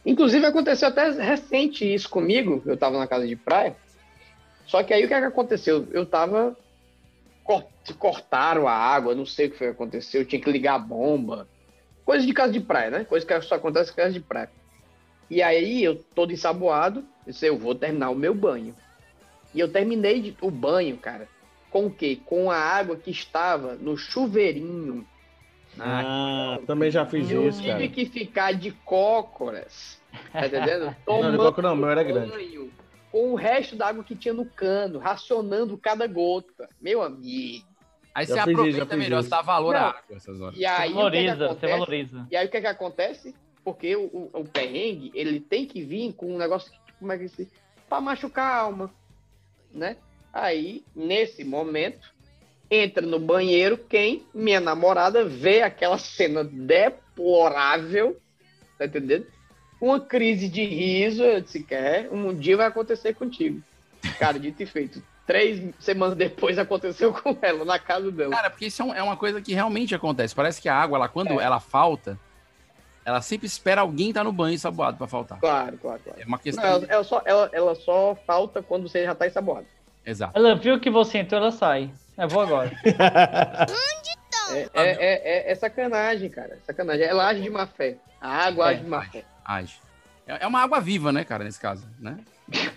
Inclusive 0.05 0.45
aconteceu 0.47 0.89
até 0.89 1.11
recente 1.11 1.93
isso 1.93 2.09
comigo. 2.09 2.63
Eu 2.65 2.77
tava 2.77 2.99
na 2.99 3.07
casa 3.07 3.27
de 3.27 3.37
praia. 3.37 3.77
Só 4.67 4.83
que 4.83 4.95
aí 4.95 5.05
o 5.05 5.09
que, 5.09 5.15
é 5.15 5.21
que 5.21 5.27
aconteceu? 5.27 5.87
Eu 5.93 6.07
tava. 6.07 6.57
cor- 7.45 7.67
Cortaram 7.99 8.69
a 8.69 8.73
água, 8.73 9.15
não 9.15 9.27
sei 9.27 9.47
o 9.47 9.51
que 9.51 9.59
foi 9.59 9.67
que 9.69 9.73
aconteceu. 9.73 10.23
Eu 10.23 10.27
tinha 10.27 10.41
que 10.41 10.51
ligar 10.51 10.75
a 10.75 10.79
bomba. 10.79 11.47
Coisa 12.05 12.25
de 12.27 12.33
casa 12.33 12.53
de 12.53 12.61
praia, 12.61 12.91
né? 12.91 13.05
Coisa 13.05 13.27
que 13.27 13.41
só 13.43 13.57
acontece 13.57 13.93
em 13.93 13.95
casa 13.95 14.13
de 14.13 14.21
praia. 14.21 14.51
E 15.29 15.43
aí 15.43 15.83
eu 15.85 15.97
todo 16.15 16.33
ensaboado, 16.33 17.05
disse, 17.31 17.47
eu 17.47 17.59
vou 17.59 17.75
terminar 17.75 18.11
o 18.11 18.15
meu 18.15 18.35
banho. 18.35 18.75
E 19.55 19.61
eu 19.61 19.71
terminei 19.71 20.21
de- 20.21 20.37
o 20.41 20.51
banho, 20.51 20.97
cara. 20.97 21.29
Com 21.71 21.87
o 21.87 21.91
quê? 21.91 22.19
Com 22.25 22.51
a 22.51 22.57
água 22.57 22.97
que 22.97 23.11
estava 23.11 23.75
no 23.75 23.97
chuveirinho. 23.97 25.07
Ah, 25.79 26.59
também 26.67 26.91
já 26.91 27.07
fiz 27.07 27.31
eu 27.31 27.49
isso, 27.49 27.59
tive 27.61 27.73
cara. 27.73 27.89
que 27.89 28.07
ficar 28.07 28.53
de 28.53 28.73
cócoras. 28.85 30.01
Tá 30.33 30.47
entendendo? 30.47 30.95
Não, 31.07 31.31
de 31.31 31.37
cócora 31.37 31.69
não, 31.69 31.75
o 31.75 31.79
meu 31.79 31.89
era 31.91 32.03
grande. 32.03 32.31
banho 32.31 32.73
Com 33.13 33.33
o 33.33 33.35
resto 33.37 33.77
da 33.77 33.87
água 33.89 34.03
que 34.03 34.17
tinha 34.17 34.35
no 34.35 34.45
cano, 34.45 34.99
racionando 34.99 35.79
cada 35.79 36.07
gota. 36.09 36.69
Meu 36.81 37.03
amigo. 37.03 37.65
Aí 38.13 38.27
Já 38.27 38.35
você 38.35 38.41
isso, 38.41 38.51
aproveita 38.61 38.87
fiz 38.87 38.99
melhor, 38.99 39.21
isso. 39.21 39.29
você 39.29 39.37
dá 39.37 39.43
valor 39.43 39.77
à 39.77 39.81
Não. 39.81 39.87
água 39.89 40.03
essas 40.17 40.41
horas. 40.41 40.59
E 40.59 40.67
aí, 40.67 40.81
o 40.81 40.83
que 40.83 40.89
que 40.89 40.95
valoriza, 40.97 41.37
você 41.37 41.43
acontece? 41.45 41.73
valoriza. 41.73 42.27
E 42.31 42.37
aí 42.37 42.47
o 42.47 42.51
que 42.51 42.61
que 42.61 42.67
acontece? 42.67 43.35
Porque 43.63 43.95
o, 43.97 44.01
o, 44.07 44.31
o 44.41 44.45
perrengue, 44.45 45.13
ele 45.15 45.39
tem 45.39 45.65
que 45.65 45.81
vir 45.83 46.13
com 46.15 46.35
um 46.35 46.39
negócio 46.39 46.73
que, 46.73 46.79
como 47.01 47.11
é 47.13 47.19
que 47.19 47.29
se... 47.29 47.49
Pra 47.89 48.01
machucar 48.01 48.47
a 48.53 48.57
alma, 48.59 48.91
né? 49.73 49.97
Aí, 50.33 50.85
nesse 50.95 51.43
momento, 51.43 52.09
entra 52.71 53.05
no 53.05 53.19
banheiro 53.19 53.77
quem? 53.77 54.25
Minha 54.33 54.61
namorada 54.61 55.25
vê 55.25 55.63
aquela 55.63 55.99
cena 55.99 56.45
deplorável, 56.45 58.17
tá 58.79 58.85
entendendo? 58.87 59.27
Uma 59.81 59.99
crise 59.99 60.49
de 60.49 60.65
riso, 60.65 61.25
eu 61.25 61.41
disse, 61.41 61.65
quer, 61.65 62.09
um 62.13 62.33
dia 62.35 62.57
vai 62.57 62.67
acontecer 62.67 63.15
contigo. 63.15 63.61
Cara, 64.19 64.39
dito 64.39 64.63
e 64.63 64.67
feito. 64.67 65.03
Três 65.27 65.75
semanas 65.81 66.17
depois 66.17 66.59
aconteceu 66.59 67.13
com 67.13 67.37
ela, 67.41 67.65
na 67.65 67.79
casa 67.79 68.11
dela. 68.13 68.31
Cara, 68.31 68.51
porque 68.51 68.67
isso 68.67 68.83
é, 68.83 68.85
um- 68.85 68.95
é 68.95 69.03
uma 69.03 69.17
coisa 69.17 69.41
que 69.41 69.55
realmente 69.55 69.95
acontece. 69.95 70.35
Parece 70.35 70.61
que 70.61 70.69
a 70.69 70.75
água, 70.77 70.97
ela, 70.99 71.09
quando 71.09 71.41
É. 71.41 71.45
ela 71.45 71.59
falta, 71.61 72.19
ela 73.05 73.21
sempre 73.23 73.47
espera 73.47 73.81
alguém 73.81 74.09
estar 74.11 74.23
no 74.25 74.33
banho 74.33 74.55
ensaboado 74.55 74.97
pra 74.97 75.07
faltar. 75.07 75.39
Claro, 75.41 75.79
claro, 75.79 76.01
claro. 76.05 76.21
É 76.21 76.25
uma 76.25 76.37
Não, 76.37 76.43
questão. 76.43 76.65
ela, 76.65 76.87
ela 76.89 77.05
só, 77.05 77.23
ela, 77.25 77.51
ela 77.53 77.75
só 77.75 78.17
falta 78.27 78.63
quando 78.63 78.89
você 78.89 79.05
já 79.05 79.15
tá 79.15 79.27
ensaboado. 79.27 79.67
Exato. 80.05 80.33
Ela 80.39 80.55
viu 80.55 80.79
que 80.81 80.91
você 80.91 81.19
entrou, 81.19 81.41
ela 81.41 81.51
sai. 81.53 81.91
Eu 82.17 82.29
vou 82.29 82.43
agora. 82.43 82.71
É, 84.53 84.69
é, 84.75 84.91
é, 84.91 85.49
é- 85.49 85.53
é 85.53 85.55
sacanagem, 85.55 86.29
cara. 86.29 86.55
É 86.55 86.59
sacanagem. 86.67 87.05
Ela 87.07 87.29
age 87.29 87.41
de 87.41 87.49
má 87.49 87.69
fé. 87.69 87.97
A 88.21 88.47
água 88.47 88.67
É, 88.67 88.75
age 88.75 88.83
de 88.83 88.89
má 88.89 89.03
fé. 89.05 89.25
Age. 89.45 89.81
É 90.27 90.43
é 90.43 90.47
uma 90.49 90.61
água 90.61 90.81
viva, 90.81 91.13
né, 91.13 91.23
cara, 91.25 91.45
nesse 91.45 91.61
caso, 91.61 91.87
né? 92.01 92.19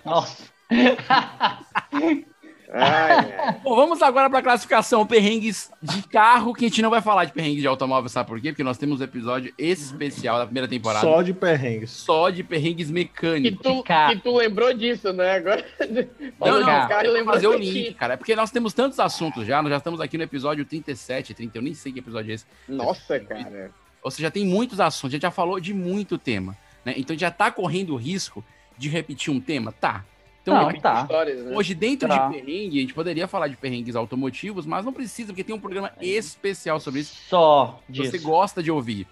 Nossa. 0.05 0.43
Bom, 3.63 3.75
vamos 3.75 4.01
agora 4.01 4.29
para 4.29 4.39
a 4.39 4.41
classificação 4.41 5.05
perrengues 5.05 5.71
de 5.81 6.01
carro, 6.07 6.53
que 6.53 6.65
a 6.65 6.67
gente 6.67 6.81
não 6.81 6.89
vai 6.89 7.01
falar 7.01 7.25
de 7.25 7.31
perrengue 7.31 7.61
de 7.61 7.67
automóvel, 7.67 8.09
sabe 8.09 8.27
por 8.27 8.41
quê? 8.41 8.51
Porque 8.51 8.63
nós 8.63 8.77
temos 8.77 8.99
um 8.99 9.03
episódio 9.03 9.53
especial 9.57 10.39
da 10.39 10.45
primeira 10.45 10.67
temporada. 10.67 11.05
Só 11.05 11.21
de 11.21 11.33
perrengues. 11.33 11.91
Só 11.91 12.29
de 12.31 12.43
perrengues 12.43 12.89
mecânicos. 12.89 13.61
tu, 13.61 13.83
que 13.83 14.15
tu 14.23 14.35
lembrou 14.35 14.73
disso, 14.73 15.13
né? 15.13 15.35
Agora. 15.35 15.63
Não, 16.39 16.59
não, 16.59 16.65
cara, 16.65 17.07
eu 17.07 17.25
fazer 17.25 17.47
o 17.47 17.57
disso. 17.57 17.71
link, 17.71 17.93
cara. 17.93 18.15
É 18.15 18.17
porque 18.17 18.35
nós 18.35 18.51
temos 18.51 18.73
tantos 18.73 18.99
assuntos 18.99 19.45
já, 19.45 19.61
nós 19.61 19.71
já 19.71 19.77
estamos 19.77 20.01
aqui 20.01 20.17
no 20.17 20.23
episódio 20.23 20.65
37, 20.65 21.33
30, 21.33 21.57
eu 21.57 21.61
nem 21.61 21.73
sei 21.73 21.91
que 21.91 21.99
episódio 21.99 22.31
é 22.31 22.35
esse. 22.35 22.45
Nossa, 22.67 23.19
cara. 23.19 23.71
Ou 24.01 24.11
seja, 24.11 24.29
tem 24.29 24.45
muitos 24.45 24.79
assuntos, 24.79 25.11
a 25.11 25.15
gente 25.15 25.21
já 25.21 25.31
falou 25.31 25.59
de 25.59 25.73
muito 25.73 26.17
tema, 26.17 26.57
né? 26.83 26.93
Então 26.97 27.17
já 27.17 27.31
tá 27.31 27.49
correndo 27.51 27.93
o 27.93 27.97
risco 27.97 28.43
de 28.77 28.89
repetir 28.89 29.31
um 29.31 29.39
tema? 29.39 29.71
Tá. 29.71 30.03
Então, 30.43 30.55
Não, 30.55 30.67
hoje- 30.67 30.81
tá. 30.81 31.01
Histórias, 31.03 31.41
né? 31.45 31.55
hoje, 31.55 31.73
dentro 31.73 32.07
Tá. 32.07 32.27
de 32.27 32.33
perrengue, 32.35 32.77
a 32.77 32.81
gente 32.81 32.93
poderia 32.93 33.27
falar 33.27 33.47
de 33.47 33.55
perrengues 33.55 33.95
automotivos, 33.95 34.65
mas 34.65 34.83
não 34.85 34.91
precisa, 34.93 35.29
porque 35.31 35.43
tem 35.43 35.55
um 35.55 35.59
programa 35.59 35.91
especial 36.01 36.79
sobre 36.81 36.99
isso. 36.99 37.15
Só 37.29 37.81
Se 37.87 37.91
disso. 37.93 38.11
você 38.11 38.17
gosta 38.19 38.61
de 38.61 38.69
ouvir 38.69 39.07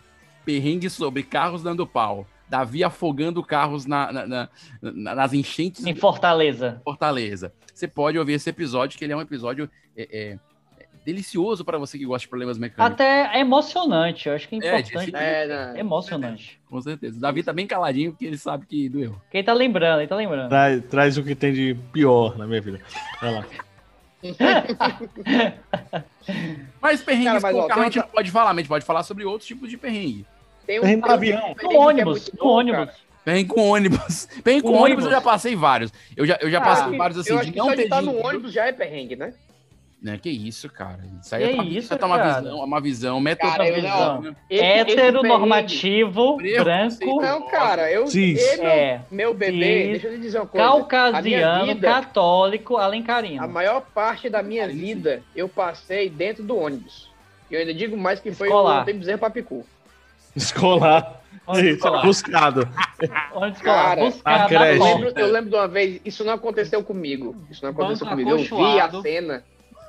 perrengues 0.46 0.91
sobre 0.94 1.24
carros 1.24 1.63
dando 1.63 1.88
pau, 1.88 2.28
Davi 2.50 2.84
afogando 2.84 3.41
carros 3.41 3.86
na, 3.86 4.12
na- 4.12 4.28
na- 4.28 4.50
na- 4.82 5.15
nas 5.15 5.32
enchentes 5.34 5.86
Em 5.86 5.96
Fortaleza. 5.96 6.82
Fortaleza. 6.84 7.54
Você 7.74 7.88
pode 7.88 8.20
ouvir 8.20 8.34
esse 8.34 8.50
episódio, 8.50 9.00
que 9.00 9.06
ele 9.06 9.13
é 9.13 9.15
um 9.15 9.22
episódio 9.22 9.70
é, 9.96 10.02
é, 10.02 10.08
é 10.34 10.39
delicioso 11.06 11.66
para 11.66 11.78
você 11.78 11.98
que 11.98 12.06
gosta 12.06 12.26
de 12.26 12.30
problemas 12.30 12.58
mecânicos. 12.58 12.94
Até 12.94 13.36
é 13.36 13.40
emocionante, 13.40 14.28
eu 14.30 14.36
acho 14.36 14.48
que 14.48 14.56
é 14.56 14.58
É, 14.68 14.80
importante. 14.80 15.12
de- 15.12 15.18
É, 15.18 15.44
É, 15.44 15.48
não. 15.48 15.78
emocionante. 15.78 16.60
Com 16.70 16.82
certeza. 16.82 17.18
O 17.18 17.20
Davi 17.22 17.44
tá 17.44 17.52
bem 17.52 17.66
caladinho, 17.68 18.12
porque 18.12 18.26
ele 18.26 18.38
sabe 18.38 18.66
que 18.66 18.88
doeu. 18.90 19.16
Quem 19.32 19.44
tá 19.44 19.54
lembrando, 19.54 20.00
ele 20.02 20.08
tá 20.08 20.16
lembrando. 20.16 20.50
Traz, 20.50 20.84
traz 20.86 21.18
o 21.18 21.24
que 21.24 21.34
tem 21.36 21.52
de 21.54 21.76
pior 21.92 22.38
na 22.38 22.46
minha 22.48 22.62
vida. 22.62 22.80
Vai 23.22 23.34
lá. 23.34 23.46
Mas 26.82 27.02
perrengue 27.04 27.26
Cara, 27.26 27.40
mas, 27.42 27.56
com 27.56 27.62
ó, 27.62 27.68
carro 27.68 27.82
a 27.82 27.84
gente 27.86 27.98
não 27.98 28.08
pode 28.08 28.32
falar, 28.32 28.50
mas 28.50 28.58
a 28.58 28.62
gente 28.62 28.70
pode 28.70 28.86
falar 28.86 29.04
sobre 29.04 29.26
outros 29.26 29.48
tipos 29.48 29.70
de 29.70 29.78
perrengue. 29.78 30.26
Tem 30.66 30.80
um, 30.80 30.82
Perrengue 30.84 31.02
com 31.02 31.08
tem 31.08 31.12
um 31.12 31.16
avião. 31.16 31.50
No 31.50 31.56
que 31.56 31.66
é 31.76 31.80
ônibus, 31.80 32.20
muito 32.30 32.38
no 32.44 32.50
ônibus. 32.52 32.86
cara. 32.86 32.98
Perrengue 33.26 33.50
com 33.50 33.70
ônibus. 33.70 34.26
Perrengue 34.44 34.62
com 34.64 34.70
Com 34.72 34.76
ônibus 34.78 35.04
eu 35.06 35.10
ônibus. 35.10 35.12
já 35.12 35.22
passei 35.22 35.56
vários. 35.56 35.92
Eu 36.16 36.26
já, 36.26 36.38
eu 36.42 36.50
já 36.50 36.58
Ah, 36.60 36.62
passei 36.62 36.98
vários 36.98 37.20
assim, 37.20 37.30
eu 37.32 37.36
de 37.38 37.42
acho 37.42 37.52
que 37.52 37.58
não 37.58 37.66
só 37.66 37.72
ter 37.72 37.78
de 37.78 37.84
estar 37.84 38.02
no 38.02 38.16
ônibus 38.26 38.52
já 38.54 38.66
é 38.68 38.72
perrengue, 38.72 39.16
né? 39.16 39.34
Né, 40.02 40.18
que 40.18 40.32
isso, 40.32 40.68
cara. 40.68 41.00
Isso 41.22 41.36
aí 41.36 41.44
Que 41.46 41.52
é 41.52 41.56
pra, 41.58 41.64
isso, 41.66 41.78
isso 41.78 41.94
é 41.94 42.06
uma 42.06 42.18
cara? 42.18 42.42
visão, 42.42 42.58
uma 42.66 42.82
visão 42.82 43.20
metavisão. 43.22 44.22
né? 44.22 44.36
Heteronormativo, 44.50 46.38
branco, 46.38 47.22
Não, 47.22 47.48
cara, 47.48 47.92
eu, 47.92 48.08
Cis. 48.08 48.42
eu- 48.54 48.58
meu, 48.64 48.68
É. 48.72 49.02
meu 49.12 49.34
bebê, 49.34 49.82
Cis. 49.84 49.92
deixa 49.92 50.08
eu 50.08 50.12
lhe 50.14 50.18
dizer 50.20 50.40
uma 50.40 50.48
coisa. 50.48 50.66
a 50.66 50.70
caucasiano, 50.70 51.66
vida, 51.68 51.88
católico, 51.88 52.78
a 52.78 52.86
alencarino. 52.86 53.48
maior 53.48 53.82
parte 53.94 54.28
da 54.30 54.42
minha 54.42 54.68
vida 54.68 55.22
eu 55.36 55.48
passei 55.48 56.10
dentro 56.10 56.44
do 56.44 56.58
ônibus. 56.58 57.10
E 57.50 57.54
eu 57.54 57.60
ainda 57.60 57.74
digo 57.74 57.96
mais 57.96 58.20
que 58.20 58.32
foi 58.32 58.48
Escolar. 58.48 58.78
o 58.78 58.82
Antônio 58.82 59.00
Bezerra 59.00 59.18
Papicu. 59.20 59.66
Escolar. 60.36 61.22
Escolar. 61.54 62.06
Buscado. 62.06 62.70
Escolar, 63.02 63.54
Cara, 63.62 64.14
a 64.24 64.48
creche. 64.48 64.78
Eu 64.80 64.84
lembro, 64.86 65.20
eu 65.20 65.28
lembro 65.32 65.50
de 65.50 65.56
uma 65.56 65.68
vez, 65.68 66.00
isso 66.06 66.24
não 66.24 66.34
aconteceu 66.34 66.82
comigo. 66.84 67.36
Isso 67.50 67.64
não 67.64 67.72
aconteceu 67.72 68.06
Banco 68.08 68.18
comigo. 68.24 68.30
Eu 68.32 68.38
vi 68.38 68.80
a 68.80 69.02
cena. 69.02 69.44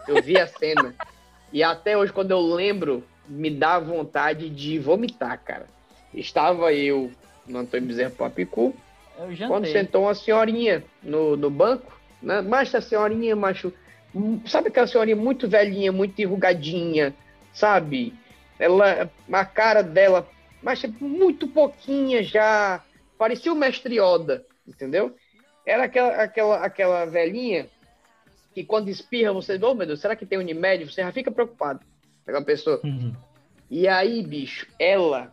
Eu 0.07 0.23
vi 0.23 0.39
a 0.39 0.47
cena. 0.47 0.95
e 1.53 1.63
até 1.63 1.97
hoje, 1.97 2.13
quando 2.13 2.31
eu 2.31 2.41
lembro, 2.41 3.05
me 3.29 3.51
dá 3.51 3.79
vontade 3.79 4.49
de 4.49 4.79
vomitar, 4.79 5.39
cara. 5.43 5.67
Estava 6.13 6.73
eu 6.73 7.11
no 7.47 7.61
Antônio 7.61 7.87
Bezerra 7.87 8.11
Papicu, 8.11 8.75
quando 9.49 9.67
sentou 9.67 10.03
uma 10.05 10.15
senhorinha 10.15 10.85
no, 11.03 11.37
no 11.37 11.51
banco, 11.51 12.01
né? 12.21 12.41
Mas 12.41 12.75
a 12.75 12.81
senhorinha, 12.81 13.35
macho, 13.35 13.73
hum, 14.15 14.41
sabe 14.47 14.69
aquela 14.69 14.87
senhorinha 14.87 15.17
muito 15.17 15.49
velhinha, 15.49 15.93
muito 15.93 16.21
enrugadinha, 16.21 17.15
sabe? 17.53 18.15
Ela, 18.59 19.11
a 19.33 19.45
cara 19.45 19.83
dela, 19.83 20.29
mas 20.63 20.83
muito 21.01 21.49
pouquinha 21.49 22.23
já, 22.23 22.83
parecia 23.19 23.53
o 23.53 23.57
mestre 23.57 23.99
Yoda, 23.99 24.45
entendeu? 24.67 25.15
Era 25.67 25.85
aquela, 25.85 26.23
aquela, 26.23 26.57
aquela 26.65 27.05
velhinha 27.05 27.69
que 28.55 28.65
quando 28.65 28.89
espirra, 28.89 29.33
você, 29.33 29.59
oh 29.63 29.75
meu 29.75 29.87
Deus, 29.87 30.01
será 30.01 30.15
que 30.15 30.27
tem 30.27 30.39
Unimed? 30.39 30.85
Você 30.85 31.03
já 31.03 31.13
fica 31.13 31.31
preocupado. 31.31 31.81
Aquela 32.23 32.45
pessoa. 32.45 32.81
Uhum. 32.85 33.13
E 33.71 33.89
aí, 33.89 34.23
bicho, 34.23 34.67
ela, 34.79 35.33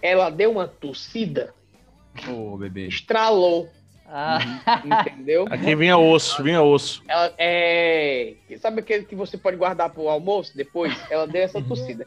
ela 0.00 0.30
deu 0.30 0.50
uma 0.50 0.66
tossida, 0.66 1.54
Ô, 2.28 2.56
bebê. 2.56 2.86
estralou, 2.88 3.68
Ah, 4.06 4.38
entendeu? 4.84 5.46
Aqui 5.52 5.76
vinha 5.76 5.98
osso, 5.98 6.42
vinha 6.42 6.62
osso. 6.62 7.02
Ela 7.06 7.34
é. 7.36 8.34
Sabe 8.58 8.80
aquele 8.80 9.04
que 9.04 9.14
você 9.14 9.36
pode 9.36 9.56
guardar 9.56 9.90
pro 9.90 10.08
almoço 10.08 10.56
depois? 10.56 10.96
Ela 11.10 11.26
deu 11.26 11.42
essa 11.42 11.60
tossida. 11.62 12.06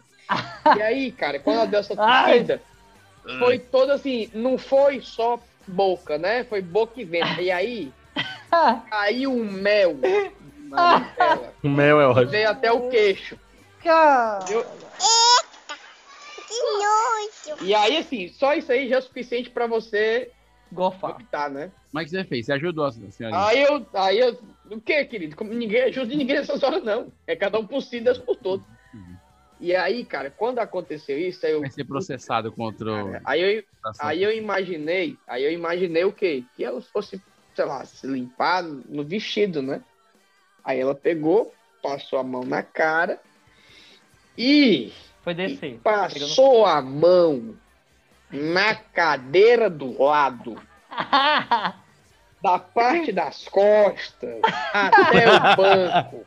E 0.77 0.81
aí, 0.81 1.11
cara, 1.11 1.39
quando 1.39 1.57
ela 1.57 1.67
deu 1.67 1.79
essa 1.79 1.93
Ai. 1.97 2.33
tossida, 2.33 2.61
foi 3.37 3.59
toda 3.59 3.93
assim, 3.93 4.29
não 4.33 4.57
foi 4.57 4.99
só 5.01 5.39
boca, 5.67 6.17
né? 6.17 6.43
Foi 6.43 6.59
boca 6.61 6.99
e 6.99 7.05
vento. 7.05 7.39
E 7.39 7.51
aí, 7.51 7.93
caiu 8.89 9.31
um 9.31 9.43
mel 9.43 9.97
na 10.69 11.01
tela. 11.15 11.55
O 11.63 11.69
mel 11.69 12.01
é 12.01 12.07
ótimo. 12.07 12.31
Veio 12.31 12.49
até 12.49 12.71
o 12.71 12.89
queixo. 12.89 13.39
cara. 13.83 14.45
Eu- 14.51 14.65
E 17.61 17.73
aí, 17.73 17.97
assim, 17.97 18.27
só 18.29 18.53
isso 18.53 18.71
aí 18.71 18.89
já 18.89 18.97
é 18.97 19.01
suficiente 19.01 19.49
pra 19.49 19.67
você 19.67 20.31
Gofar. 20.71 21.11
optar, 21.11 21.49
né? 21.49 21.71
Como 21.91 22.01
é 22.01 22.03
que 22.03 22.09
você 22.11 22.23
fez? 22.23 22.45
Você 22.45 22.53
ajudou 22.53 22.85
a 22.85 22.91
senhora? 22.91 23.47
Aí 23.47 23.61
eu, 23.61 23.85
aí 23.93 24.19
eu, 24.19 24.39
o 24.65 24.79
que, 24.79 25.03
querido? 25.05 25.35
Como 25.35 25.53
ninguém 25.53 25.83
ajuda 25.83 26.15
ninguém 26.15 26.37
nessas 26.37 26.63
horas, 26.63 26.83
não. 26.83 27.11
É 27.27 27.35
cada 27.35 27.59
um 27.59 27.67
por 27.67 27.81
si, 27.81 27.99
Deus 27.99 28.17
por 28.17 28.35
todos. 28.37 28.65
E 29.59 29.75
aí, 29.75 30.03
cara, 30.05 30.31
quando 30.31 30.59
aconteceu 30.59 31.19
isso, 31.19 31.45
aí 31.45 31.51
eu, 31.51 31.61
Vai 31.61 31.69
ser 31.69 31.83
processado 31.85 32.51
contra 32.51 32.91
o... 32.91 33.11
aí 33.23 33.41
eu, 33.57 33.63
aí 33.99 34.23
eu 34.23 34.31
imaginei, 34.31 35.19
aí 35.27 35.43
eu 35.43 35.51
imaginei 35.51 36.03
o 36.03 36.11
quê? 36.11 36.47
Que 36.53 36.63
ela 36.63 36.81
fosse, 36.81 37.21
sei 37.55 37.65
lá, 37.65 37.83
se 37.85 38.07
limpar 38.07 38.63
no 38.63 39.03
vestido, 39.03 39.61
né? 39.61 39.81
Aí 40.63 40.79
ela 40.79 40.95
pegou, 40.95 41.53
passou 41.81 42.19
a 42.19 42.23
mão 42.23 42.43
na 42.43 42.61
cara 42.63 43.19
e 44.37 44.91
Foi 45.23 45.33
descer. 45.33 45.79
passou 45.83 46.65
a 46.65 46.81
mão 46.81 47.55
na 48.31 48.75
cadeira 48.75 49.69
do 49.69 50.01
lado, 50.01 50.55
da 52.41 52.57
parte 52.59 53.11
das 53.11 53.47
costas 53.47 54.39
até 54.73 55.27
o 55.35 55.55
banco. 55.55 56.25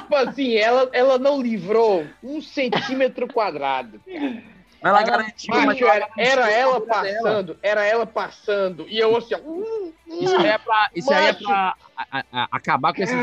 Tipo 0.00 0.14
assim, 0.16 0.56
ela, 0.56 0.88
ela 0.92 1.18
não 1.18 1.40
livrou 1.40 2.06
um 2.22 2.40
centímetro 2.40 3.26
quadrado. 3.28 4.00
Mas 4.06 4.42
ela 4.90 5.02
garantiu, 5.02 5.54
mas 5.54 5.64
Macho, 5.66 5.84
era, 5.86 6.08
era 6.16 6.50
ela 6.50 6.80
passando, 6.80 7.56
era 7.62 7.84
ela 7.84 8.06
passando, 8.06 8.86
e 8.88 8.98
eu 8.98 9.16
assim, 9.16 9.34
ó, 9.34 9.38
hum, 9.38 9.92
Isso 10.06 10.36
aí 10.36 10.46
é 10.46 10.58
pra, 10.58 10.90
isso 10.94 11.12
aí 11.12 11.26
é 11.26 11.32
pra 11.32 11.74
a- 11.96 12.24
a- 12.32 12.48
acabar 12.52 12.92
com 12.94 13.02
esse... 13.02 13.14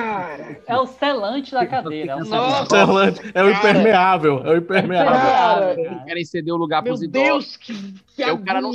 É 0.68 0.78
o 0.78 0.86
selante 0.88 1.52
da 1.52 1.66
cadeira. 1.68 2.14
É 2.14 2.16
o 2.16 2.26
Nossa. 2.26 2.66
selante. 2.70 3.22
É 3.34 3.44
o 3.44 3.50
impermeável, 3.50 4.42
é 4.46 4.50
o 4.50 4.58
impermeável. 4.58 5.12
cara, 5.14 5.76
querem 6.06 6.26
ceder 6.26 6.54
o 6.54 6.58
lugar 6.58 6.82
meu 6.82 6.92
pros 6.94 7.04
idosos. 7.04 7.28
Deus, 7.28 7.58
que, 7.58 7.74
que 8.16 8.22
Eu, 8.24 8.40
cara, 8.44 8.60
não. 8.62 8.72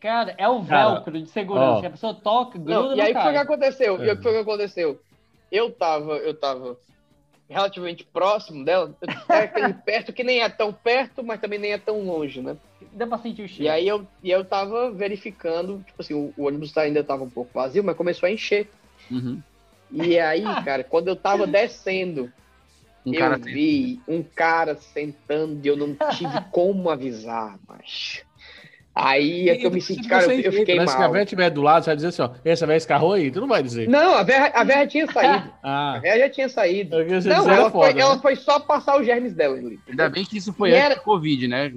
Cara, 0.00 0.34
é 0.38 0.48
o 0.48 0.62
Cara, 0.64 0.90
velcro 0.94 1.20
de 1.20 1.28
segurança. 1.30 1.78
ó. 1.78 1.80
que 1.80 1.86
a 1.86 1.90
pessoa 1.90 2.14
toca, 2.14 2.58
gruda 2.58 2.74
Não, 2.80 2.96
e 2.96 3.00
aí 3.00 3.12
o 3.12 3.14
que 3.14 3.22
foi 3.22 3.32
que 3.32 3.34
cai. 3.34 3.44
aconteceu? 3.44 4.04
E 4.04 4.08
É. 4.08 4.12
o 4.12 4.16
que 4.16 4.22
foi 4.22 4.32
que 4.32 4.38
aconteceu? 4.38 5.00
Eu 5.50 5.70
tava, 5.72 6.12
eu 6.18 6.34
tava 6.34 6.76
relativamente 7.48 8.04
próximo 8.04 8.64
dela, 8.64 8.94
é 9.28 9.38
aquele 9.38 9.72
perto 9.84 10.12
que 10.12 10.24
nem 10.24 10.40
é 10.40 10.48
tão 10.48 10.72
perto, 10.72 11.22
mas 11.22 11.40
também 11.40 11.58
nem 11.58 11.72
é 11.72 11.78
tão 11.78 12.02
longe, 12.02 12.40
né? 12.40 12.56
Dá 12.92 13.06
pra 13.06 13.18
sentir 13.18 13.42
o 13.42 13.48
cheiro. 13.48 13.64
E 13.64 13.68
aí 13.68 13.86
eu, 13.86 14.06
e 14.22 14.30
eu 14.30 14.44
tava 14.44 14.90
verificando, 14.90 15.82
tipo 15.86 16.02
assim, 16.02 16.14
o, 16.14 16.32
o 16.36 16.46
ônibus 16.46 16.76
ainda 16.76 17.04
tava 17.04 17.24
um 17.24 17.30
pouco 17.30 17.50
vazio, 17.54 17.84
mas 17.84 17.96
começou 17.96 18.26
a 18.26 18.32
encher. 18.32 18.68
Uhum. 19.10 19.40
E 19.90 20.18
aí, 20.18 20.42
cara, 20.64 20.82
quando 20.82 21.08
eu 21.08 21.16
tava 21.16 21.46
descendo, 21.46 22.32
Um 23.04 23.14
eu 23.14 23.20
cara 23.20 23.38
vi 23.38 24.00
um 24.08 24.22
cara 24.22 24.74
sentando 24.76 25.64
e 25.64 25.68
eu 25.68 25.76
não 25.76 25.94
tive 26.10 26.40
como 26.50 26.90
avisar, 26.90 27.58
mas 27.68 28.25
Aí 28.98 29.50
é 29.50 29.56
que 29.56 29.66
eu 29.66 29.70
me 29.70 29.78
senti, 29.82 30.08
cara, 30.08 30.24
eu, 30.32 30.40
eu 30.40 30.52
fiquei 30.52 30.78
né? 30.78 30.86
Se 30.86 30.96
a 30.96 31.00
mal. 31.00 31.12
véia 31.12 31.24
estiver 31.24 31.50
do 31.50 31.60
lado, 31.60 31.84
você 31.84 31.90
vai 31.90 31.96
dizer 31.96 32.08
assim, 32.08 32.22
ó, 32.22 32.30
essa 32.42 32.66
véia 32.66 32.78
escarrou 32.78 33.12
aí? 33.12 33.30
Tu 33.30 33.38
não 33.42 33.46
vai 33.46 33.62
dizer. 33.62 33.86
Não, 33.90 34.14
a 34.14 34.22
Vera, 34.22 34.50
a 34.54 34.64
Vera 34.64 34.86
tinha 34.86 35.06
saído. 35.06 35.52
Ah, 35.62 35.96
A 35.96 35.98
Vera 35.98 36.18
já 36.20 36.30
tinha 36.30 36.48
saído. 36.48 36.96
Não, 36.96 37.50
ela, 37.50 37.70
foda, 37.70 37.90
foi, 37.92 38.00
ela 38.00 38.14
né? 38.14 38.20
foi 38.22 38.36
só 38.36 38.58
passar 38.58 38.98
os 38.98 39.04
germes 39.04 39.34
dela 39.34 39.58
ali. 39.58 39.78
Ainda 39.86 40.08
bem 40.08 40.24
que 40.24 40.38
isso 40.38 40.50
foi 40.52 40.70
E 40.70 40.72
antes 40.74 40.84
era- 40.86 40.94
do 40.94 41.02
Covid, 41.02 41.46
né? 41.46 41.70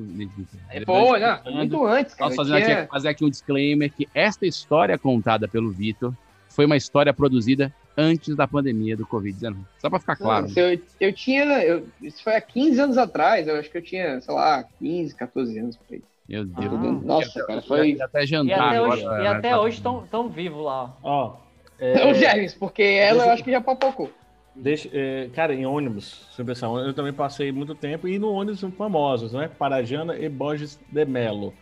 Foi, 0.85 1.19
né? 1.19 1.41
Muito 1.51 1.85
antes, 1.85 2.13
cara. 2.13 2.29
Nós 2.29 2.35
fazendo 2.35 2.63
Tinha- 2.63 2.79
aqui, 2.83 2.91
fazer 2.91 3.09
aqui 3.09 3.25
um 3.25 3.29
disclaimer 3.29 3.91
que 3.91 4.07
esta 4.13 4.45
história 4.45 4.97
contada 4.97 5.47
pelo 5.47 5.71
Vitor 5.71 6.13
foi 6.47 6.65
uma 6.65 6.77
história 6.77 7.13
produzida 7.13 7.73
antes 7.97 8.33
da 8.35 8.47
pandemia 8.47 8.95
do 8.95 9.05
Covid-19. 9.05 9.57
Só 9.79 9.89
para 9.89 9.99
ficar 9.99 10.15
claro. 10.15 10.47
Não, 10.47 10.63
eu, 10.63 10.79
eu 11.01 11.11
tinha. 11.13 11.43
eu- 11.63 11.85
isso 12.01 12.23
foi 12.23 12.35
há 12.35 12.41
15 12.41 12.79
anos 12.79 12.97
atrás. 12.97 13.47
Eu 13.47 13.57
acho 13.57 13.69
que 13.69 13.77
eu 13.77 13.81
tinha, 13.81 14.21
sei 14.21 14.33
lá, 14.33 14.63
15, 14.79 15.13
14 15.15 15.59
anos 15.59 15.75
por 15.75 15.93
aí. 15.95 16.01
Meu 16.29 16.45
Deus. 16.45 16.73
Ah, 16.73 17.05
Nossa, 17.05 17.45
cara, 17.45 17.61
foi. 17.63 17.93
Ia 17.93 18.05
até 18.05 18.23
E 18.23 18.27
jantar 18.27 18.67
até 18.67 18.77
agora. 18.77 18.93
hoje, 18.93 19.03
e 19.03 19.07
né? 19.07 19.27
até 19.27 19.57
hoje 19.57 19.77
estão 19.77 20.07
tão 20.07 20.29
vivos 20.29 20.63
lá. 20.63 20.95
Ó, 21.01 21.37
é, 21.79 22.11
Os 22.11 22.17
germes, 22.17 22.53
porque 22.53 22.83
ela 22.83 23.25
eu 23.25 23.31
acho 23.31 23.43
que 23.43 23.51
já 23.51 23.59
papocou. 23.59 24.11
Deixa, 24.55 24.89
é, 24.93 25.29
cara, 25.33 25.55
em 25.55 25.65
ônibus, 25.65 26.27
se 26.35 26.41
eu 26.41 26.45
pensar, 26.45 26.67
eu 26.67 26.93
também 26.93 27.13
passei 27.13 27.51
muito 27.51 27.73
tempo 27.73 28.07
e 28.07 28.19
no 28.19 28.31
ônibus 28.31 28.61
famosos, 28.77 29.33
né? 29.33 29.47
Parajana 29.47 30.15
e 30.17 30.29
Borges 30.29 30.79
de 30.91 31.05
Melo. 31.05 31.53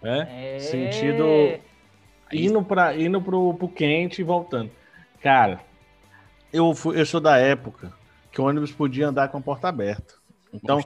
Né? 0.00 0.56
É... 0.56 0.58
Sentido 0.60 1.24
indo, 2.32 2.62
pra, 2.62 2.96
indo 2.96 3.20
pro, 3.20 3.54
pro 3.54 3.68
quente 3.68 4.20
e 4.20 4.24
voltando. 4.24 4.70
Cara, 5.20 5.60
eu, 6.52 6.74
fui, 6.74 6.98
eu 6.98 7.04
sou 7.04 7.20
da 7.20 7.36
época 7.36 7.92
que 8.32 8.40
o 8.40 8.44
ônibus 8.44 8.72
podia 8.72 9.08
andar 9.08 9.28
com 9.28 9.38
a 9.38 9.42
porta 9.42 9.68
aberta. 9.68 10.14
Então, 10.52 10.80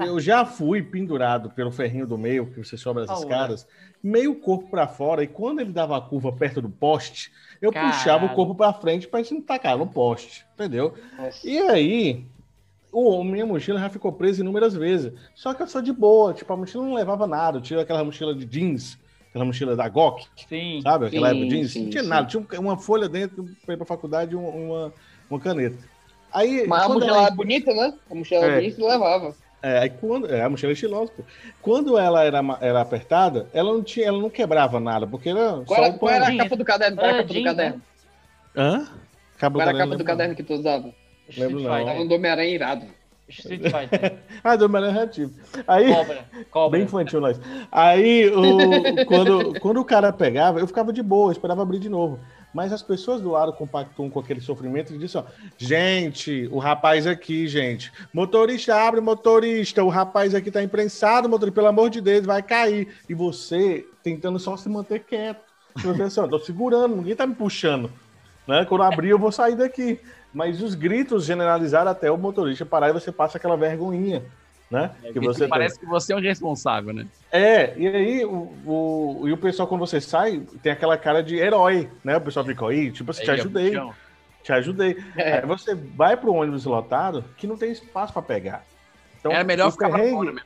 eu 0.00 0.20
já 0.20 0.44
fui 0.44 0.82
pendurado 0.82 1.50
pelo 1.50 1.70
ferrinho 1.72 2.06
do 2.06 2.18
meio, 2.18 2.50
que 2.52 2.64
você 2.64 2.76
sobra 2.76 3.04
as 3.04 3.10
ué. 3.10 3.18
escadas, 3.20 3.66
meio 4.02 4.40
corpo 4.40 4.68
para 4.70 4.86
fora, 4.88 5.22
e 5.22 5.28
quando 5.28 5.60
ele 5.60 5.72
dava 5.72 5.96
a 5.96 6.00
curva 6.00 6.32
perto 6.32 6.60
do 6.62 6.68
poste, 6.70 7.30
eu 7.60 7.72
Caralho. 7.72 7.92
puxava 7.92 8.26
o 8.26 8.34
corpo 8.34 8.54
para 8.54 8.72
frente 8.72 9.08
para 9.08 9.22
não 9.30 9.40
tacar 9.42 9.76
no 9.78 9.86
poste, 9.86 10.44
entendeu? 10.54 10.94
E 11.42 11.58
aí, 11.58 12.26
o, 12.92 13.24
minha 13.24 13.46
mochila 13.46 13.80
já 13.80 13.90
ficou 13.90 14.12
presa 14.12 14.40
inúmeras 14.42 14.74
vezes. 14.74 15.12
Só 15.34 15.52
que 15.54 15.62
eu 15.62 15.66
sou 15.66 15.82
de 15.82 15.92
boa, 15.92 16.32
tipo, 16.34 16.52
a 16.52 16.56
mochila 16.56 16.84
não 16.84 16.94
levava 16.94 17.26
nada. 17.26 17.58
Eu 17.58 17.62
tinha 17.62 17.80
aquela 17.80 18.04
mochila 18.04 18.34
de 18.34 18.44
jeans, 18.44 18.98
aquela 19.30 19.44
mochila 19.44 19.74
da 19.76 19.88
GOK, 19.88 20.26
Sim. 20.48 20.80
sabe? 20.82 21.06
Aquela 21.06 21.28
Sim, 21.28 21.34
época 21.36 21.46
de 21.46 21.56
jeans. 21.56 21.72
sim, 21.72 21.82
não 21.84 21.90
tinha 21.90 22.02
sim. 22.02 22.08
nada, 22.08 22.26
tinha 22.28 22.40
um- 22.42 22.60
uma 22.60 22.78
folha 22.78 23.08
dentro 23.08 23.56
para 23.64 23.74
ir 23.74 23.76
pra 23.76 23.86
faculdade 23.86 24.32
e 24.32 24.36
um- 24.36 24.68
uma, 24.68 24.94
uma 25.28 25.40
caneta. 25.40 25.93
Aí, 26.34 26.66
Mas 26.66 26.82
a 26.82 26.86
quando 26.86 26.98
mochila 26.98 27.16
ela- 27.16 27.26
era 27.26 27.34
bonita, 27.34 27.72
né? 27.72 27.94
A 28.10 28.14
mochila 28.14 28.40
É. 28.40 28.44
era 28.46 28.54
bonita 28.56 28.80
e 28.80 28.84
levava. 28.84 29.34
é, 29.62 29.78
aí 29.78 29.90
quando, 29.90 30.30
é, 30.30 30.42
a 30.42 30.50
mochila 30.50 30.72
estilosa. 30.72 31.12
pô. 31.16 31.22
Quando 31.62 31.96
ela 31.96 32.22
era, 32.24 32.40
era 32.60 32.80
apertada, 32.80 33.48
ela 33.54 33.72
não, 33.72 33.82
tinha, 33.82 34.08
ela 34.08 34.18
não 34.20 34.28
quebrava 34.28 34.78
nada, 34.80 35.06
porque 35.06 35.28
era 35.30 35.62
Qual 35.64 35.66
só 35.66 35.84
era, 35.84 35.92
qual 35.94 36.12
era 36.12 36.26
a 36.28 36.36
capa 36.36 36.56
do 36.56 36.64
caderno? 36.64 36.96
Qual 36.96 37.06
era 37.06 37.16
a 37.18 37.22
capa 37.22 37.32
do 37.32 37.38
né? 37.40 37.44
caderno? 37.44 37.82
Hã? 38.56 38.88
Cabo 39.38 39.58
Qual 39.58 39.68
era 39.68 39.76
a 39.76 39.80
capa 39.80 39.96
do 39.96 40.04
caderno 40.04 40.34
que 40.34 40.42
tu 40.42 40.54
usava? 40.54 40.90
Lembro 41.38 41.60
não. 41.60 41.70
Tava 41.86 42.00
um 42.00 42.06
do 42.06 42.14
Homem-Aranha 42.16 42.50
irado. 42.54 42.86
Street 43.28 43.62
Fighter. 43.62 44.18
Ah, 44.44 44.54
do 44.56 44.66
Homem-Aranha 44.66 44.92
reativo. 44.92 45.32
Aí, 45.66 45.92
Cobra, 45.94 46.24
cobra. 46.50 46.78
bem 46.78 46.84
infantil 46.84 47.20
nós. 47.22 47.40
Aí, 47.72 48.28
o, 48.28 49.06
quando, 49.06 49.58
quando 49.60 49.80
o 49.80 49.84
cara 49.84 50.12
pegava, 50.12 50.60
eu 50.60 50.66
ficava 50.66 50.92
de 50.92 51.02
boa, 51.02 51.28
eu 51.28 51.32
esperava 51.32 51.62
abrir 51.62 51.78
de 51.78 51.88
novo. 51.88 52.20
Mas 52.54 52.72
as 52.72 52.82
pessoas 52.82 53.20
do 53.20 53.32
lado 53.32 53.52
compactuam 53.52 54.08
com 54.08 54.20
aquele 54.20 54.40
sofrimento 54.40 54.94
e 54.94 54.98
dizem, 54.98 55.20
ó, 55.20 55.24
gente, 55.58 56.48
o 56.52 56.58
rapaz 56.58 57.04
aqui, 57.04 57.48
gente, 57.48 57.92
motorista, 58.12 58.76
abre, 58.76 59.00
motorista, 59.00 59.82
o 59.82 59.88
rapaz 59.88 60.36
aqui 60.36 60.52
tá 60.52 60.62
imprensado, 60.62 61.28
motorista, 61.28 61.56
pelo 61.56 61.66
amor 61.66 61.90
de 61.90 62.00
Deus, 62.00 62.24
vai 62.24 62.44
cair. 62.44 62.94
E 63.08 63.14
você 63.14 63.84
tentando 64.04 64.38
só 64.38 64.56
se 64.56 64.68
manter 64.68 65.00
quieto. 65.00 65.42
Você 65.74 65.92
pensa, 65.94 66.22
ó, 66.22 66.28
tô 66.28 66.38
segurando, 66.38 66.94
ninguém 66.94 67.16
tá 67.16 67.26
me 67.26 67.34
puxando. 67.34 67.90
Né? 68.46 68.64
Quando 68.64 68.84
abrir, 68.84 69.08
eu 69.08 69.18
vou 69.18 69.32
sair 69.32 69.56
daqui. 69.56 69.98
Mas 70.32 70.62
os 70.62 70.76
gritos 70.76 71.24
generalizaram 71.24 71.90
até 71.90 72.08
o 72.08 72.16
motorista 72.16 72.64
parar 72.64 72.90
e 72.90 72.92
você 72.92 73.10
passa 73.10 73.36
aquela 73.36 73.56
vergonhinha, 73.56 74.22
né? 74.74 74.90
que 75.12 75.20
você 75.20 75.48
Parece 75.48 75.78
que 75.78 75.86
você 75.86 76.12
é 76.12 76.16
o 76.16 76.20
responsável, 76.20 76.92
né? 76.92 77.06
é, 77.30 77.72
e 77.76 77.86
aí 77.86 78.24
o, 78.24 78.52
o, 78.66 79.22
e 79.28 79.32
o 79.32 79.38
pessoal, 79.38 79.68
quando 79.68 79.80
você 79.80 80.00
sai, 80.00 80.42
tem 80.62 80.72
aquela 80.72 80.98
cara 80.98 81.22
de 81.22 81.36
herói, 81.36 81.88
né? 82.02 82.16
O 82.16 82.20
pessoal 82.20 82.44
fica 82.44 82.66
aí, 82.66 82.90
tipo 82.90 83.10
assim, 83.10 83.24
te 83.24 83.30
ajudei, 83.30 83.70
puxão. 83.70 83.94
te 84.42 84.52
ajudei. 84.52 84.96
Aí 85.16 85.46
você 85.46 85.74
vai 85.74 86.16
pro 86.16 86.34
ônibus 86.34 86.64
lotado 86.64 87.24
que 87.36 87.46
não 87.46 87.56
tem 87.56 87.72
espaço 87.72 88.12
para 88.12 88.22
pegar. 88.22 88.64
Então, 89.20 89.32
Era 89.32 89.44
melhor 89.44 89.68
o 89.68 89.72
ficar 89.72 89.90
perrengue, 89.90 90.42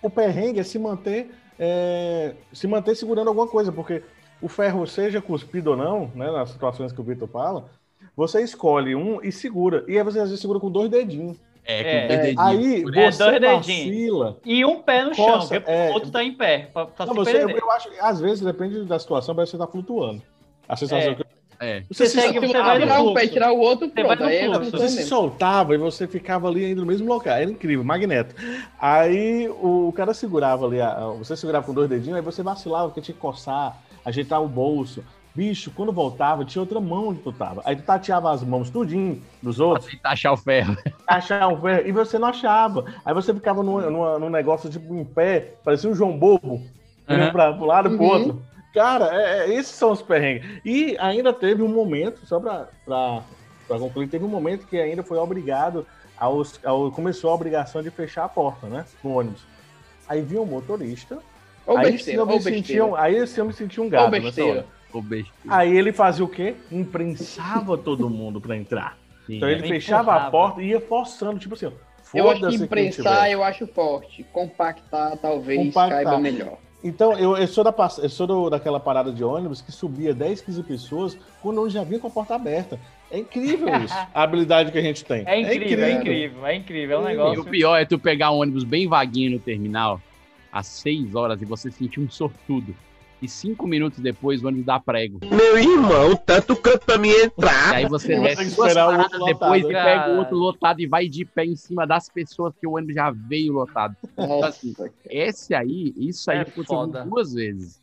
o 0.00 0.10
perrengue 0.10 0.60
é 0.60 0.62
se 0.62 0.78
manter, 0.78 1.34
é, 1.58 2.34
se 2.52 2.68
manter 2.68 2.94
segurando 2.94 3.28
alguma 3.28 3.48
coisa, 3.48 3.72
porque 3.72 4.02
o 4.40 4.48
ferro, 4.48 4.86
seja 4.86 5.20
cuspido 5.20 5.70
ou 5.70 5.76
não, 5.76 6.10
né, 6.14 6.30
nas 6.30 6.50
situações 6.50 6.92
que 6.92 7.00
o 7.00 7.04
Vitor 7.04 7.28
fala, 7.28 7.68
você 8.16 8.42
escolhe 8.42 8.94
um 8.94 9.20
e 9.22 9.32
segura. 9.32 9.84
E 9.88 9.98
aí 9.98 10.04
você 10.04 10.18
às 10.20 10.28
vezes 10.28 10.40
segura 10.40 10.60
com 10.60 10.70
dois 10.70 10.90
dedinhos. 10.90 11.36
É, 11.66 11.82
com 11.82 11.88
É, 11.88 12.06
dois 12.06 12.20
dedinhos. 12.20 12.46
Aí 12.46 12.82
você 12.84 12.98
É, 12.98 13.10
dois 13.10 13.40
dedinhos. 13.40 13.66
vacila. 13.66 14.36
E 14.44 14.64
um 14.64 14.82
pé 14.82 15.04
no 15.04 15.14
chão, 15.14 15.24
Coça, 15.26 15.60
porque 15.60 15.70
é. 15.70 15.90
o 15.90 15.94
outro 15.94 16.10
tá 16.10 16.22
em 16.22 16.32
pé. 16.32 16.70
Pra, 16.72 16.86
pra 16.86 17.06
Não, 17.06 17.12
se 17.14 17.18
você, 17.18 17.32
perder. 17.32 17.58
eu 17.60 17.70
acho 17.72 17.90
que 17.90 17.98
às 17.98 18.20
vezes, 18.20 18.40
depende 18.40 18.84
da 18.84 18.98
situação, 18.98 19.34
parece 19.34 19.50
que 19.52 19.56
você 19.58 19.64
tá 19.64 19.70
flutuando. 19.70 20.22
A 20.68 20.76
sensação 20.76 21.12
É. 21.12 21.14
que 21.16 21.24
É. 21.58 21.82
Você 21.90 22.06
segue, 22.06 22.38
você 22.38 22.52
vai 22.60 22.78
tirar 22.78 23.00
um 23.00 23.14
pé, 23.14 23.26
tirar 23.28 23.50
o 23.50 23.58
outro, 23.58 23.88
Você 23.88 24.02
vai 24.04 24.14
pronto. 24.16 24.28
Aí 24.28 24.36
é 24.36 24.48
Você 24.58 24.88
se 24.90 25.04
soltava 25.04 25.74
e 25.74 25.78
você 25.78 26.06
ficava 26.06 26.46
ali 26.48 26.66
ainda 26.66 26.82
no 26.82 26.86
mesmo 26.86 27.08
local. 27.08 27.32
Era 27.34 27.50
incrível, 27.50 27.82
magneto. 27.82 28.34
Aí 28.78 29.48
o 29.48 29.92
cara 29.96 30.12
segurava 30.12 30.66
ali, 30.66 30.80
a- 30.80 30.94
você 31.18 31.34
segurava 31.36 31.64
com 31.64 31.72
dois 31.72 31.88
dedinhos, 31.88 32.16
aí 32.16 32.22
você 32.22 32.42
vacilava, 32.42 32.88
porque 32.88 33.00
tinha 33.00 33.14
que 33.14 33.20
coçar, 33.20 33.76
ajeitar 34.04 34.42
o 34.42 34.46
bolso. 34.48 35.02
Bicho, 35.36 35.70
quando 35.76 35.92
voltava, 35.92 36.46
tinha 36.46 36.62
outra 36.62 36.80
mão 36.80 37.08
onde 37.08 37.20
tu 37.20 37.30
tava. 37.30 37.60
Aí 37.66 37.76
tu 37.76 37.82
tateava 37.82 38.32
as 38.32 38.42
mãos 38.42 38.70
tudinho 38.70 39.22
dos 39.42 39.60
outros, 39.60 39.90
Tentar 39.90 40.12
achar 40.12 40.32
o 40.32 40.36
ferro. 40.38 40.74
achava 41.06 41.52
um 41.52 41.60
ferro, 41.60 41.86
e 41.86 41.92
você 41.92 42.18
não 42.18 42.28
achava. 42.28 42.86
Aí 43.04 43.12
você 43.12 43.34
ficava 43.34 43.62
num, 43.62 43.78
numa- 43.90 44.18
num 44.18 44.30
negócio 44.30 44.70
tipo 44.70 44.94
em 44.94 45.04
pé, 45.04 45.52
parecia 45.62 45.90
um 45.90 45.94
João 45.94 46.18
Bobo, 46.18 46.62
indo 47.06 47.22
Uhum. 47.24 47.32
pra, 47.32 47.52
pro 47.52 47.66
lado 47.66 47.92
e 47.92 47.96
pro 47.98 48.06
Uhum. 48.06 48.10
outro. 48.12 48.42
Cara, 48.72 49.10
é- 49.14 49.38
é- 49.40 49.54
esses 49.54 49.74
são 49.74 49.90
os 49.92 50.00
perrengues. 50.00 50.46
E 50.64 50.96
ainda 50.98 51.34
teve 51.34 51.62
um 51.62 51.68
momento, 51.68 52.24
só 52.26 52.40
pra, 52.40 52.68
pra, 52.86 53.22
pra 53.68 53.78
concluir, 53.78 54.08
teve 54.08 54.24
um 54.24 54.28
momento 54.28 54.66
que 54.66 54.78
ainda 54.80 55.02
foi 55.02 55.18
obrigado, 55.18 55.86
aos, 56.18 56.58
ao, 56.64 56.90
começou 56.90 57.30
a 57.30 57.34
obrigação 57.34 57.82
de 57.82 57.90
fechar 57.90 58.24
a 58.24 58.28
porta, 58.28 58.66
né? 58.68 58.86
No 59.04 59.18
ônibus. 59.18 59.42
Aí 60.08 60.22
vinha 60.22 60.40
um 60.40 60.46
motorista. 60.46 61.18
Ou 61.66 61.76
aí, 61.76 61.92
besteira, 61.92 62.22
sim 62.22 62.30
eu 62.30 62.36
me 62.36 62.42
sentia, 62.42 62.84
um- 62.86 62.96
aí 62.96 63.26
sim 63.26 63.40
eu 63.40 63.44
me 63.44 63.52
sentia 63.52 63.82
um 63.82 63.86
Ou 63.86 63.90
gato 63.90 64.10
besteira. 64.10 64.64
Aí 65.48 65.76
ele 65.76 65.92
fazia 65.92 66.24
o 66.24 66.28
quê? 66.28 66.54
Imprensava 66.70 67.76
todo 67.78 68.08
mundo 68.10 68.40
pra 68.40 68.56
entrar. 68.56 68.96
Então 69.28 69.48
ele 69.48 69.66
fechava 69.66 70.14
a 70.14 70.30
porta 70.30 70.62
e 70.62 70.68
ia 70.68 70.80
forçando, 70.80 71.38
tipo 71.38 71.54
assim, 71.54 71.66
ó, 71.66 71.72
Eu 72.14 72.30
acho 72.30 72.46
que 72.48 72.54
imprensar 72.54 73.30
eu 73.30 73.42
acho 73.42 73.66
forte. 73.66 74.24
Compactar 74.32 75.16
talvez 75.18 75.58
Compactar. 75.66 76.04
caiba 76.04 76.18
melhor. 76.18 76.58
Então, 76.84 77.14
eu, 77.18 77.36
eu 77.36 77.48
sou, 77.48 77.64
da, 77.64 77.74
eu 78.00 78.08
sou 78.08 78.26
do- 78.28 78.50
daquela 78.50 78.78
parada 78.78 79.10
de 79.10 79.24
ônibus 79.24 79.60
que 79.60 79.72
subia 79.72 80.14
10, 80.14 80.42
15 80.42 80.62
pessoas 80.62 81.18
quando 81.42 81.60
eu 81.60 81.68
já 81.68 81.82
vinha 81.82 81.98
com 81.98 82.06
a 82.06 82.10
porta 82.10 82.36
aberta. 82.36 82.78
É 83.10 83.18
incrível 83.18 83.66
isso, 83.82 83.94
a 84.14 84.22
habilidade 84.22 84.70
que 84.70 84.78
a 84.78 84.82
gente 84.82 85.04
tem. 85.04 85.24
É 85.26 85.40
incrível, 85.40 85.84
é 85.84 85.92
incrível, 85.92 86.46
é 86.46 86.54
incrível. 86.54 86.96
É 86.98 87.00
um 87.00 87.04
E 87.04 87.06
negócio. 87.08 87.40
o 87.42 87.44
pior 87.44 87.76
é 87.76 87.84
tu 87.84 87.98
pegar 87.98 88.30
um 88.30 88.36
ônibus 88.36 88.62
bem 88.62 88.86
vaguinho 88.86 89.32
no 89.32 89.38
terminal, 89.40 90.00
às 90.52 90.66
6 90.68 91.14
horas, 91.16 91.42
e 91.42 91.44
você 91.44 91.70
sentir 91.72 91.98
um 91.98 92.08
sortudo. 92.08 92.72
E 93.22 93.28
cinco 93.28 93.66
minutos 93.66 93.98
depois 93.98 94.42
o 94.44 94.46
ônibus 94.48 94.66
dá 94.66 94.78
prego. 94.78 95.18
Meu 95.24 95.58
irmão, 95.58 96.14
tanto 96.16 96.54
canto 96.54 96.84
pra 96.84 96.98
mim 96.98 97.08
entrar. 97.10 97.72
E 97.72 97.76
aí 97.76 97.86
você 97.86 98.08
desce 98.20 98.36
duas 98.44 98.48
esperar 98.68 98.88
o 98.88 98.90
paradas 98.90 99.12
outro 99.20 99.26
depois 99.26 99.62
lotado. 99.62 99.80
e 99.80 99.84
pega 99.84 100.10
o 100.12 100.18
outro 100.18 100.36
lotado 100.36 100.80
e 100.80 100.86
vai 100.86 101.08
de 101.08 101.24
pé 101.24 101.44
em 101.46 101.56
cima 101.56 101.86
das 101.86 102.08
pessoas 102.10 102.52
que 102.60 102.66
o 102.66 102.76
ônibus 102.76 102.94
já 102.94 103.10
veio 103.10 103.54
lotado. 103.54 103.96
Então, 104.12 104.44
assim, 104.44 104.74
esse 105.08 105.54
aí, 105.54 105.94
isso 105.96 106.30
aí 106.30 106.38
É 106.38 106.40
aconteceu 106.42 106.64
foda. 106.66 107.04
duas 107.04 107.32
vezes. 107.32 107.80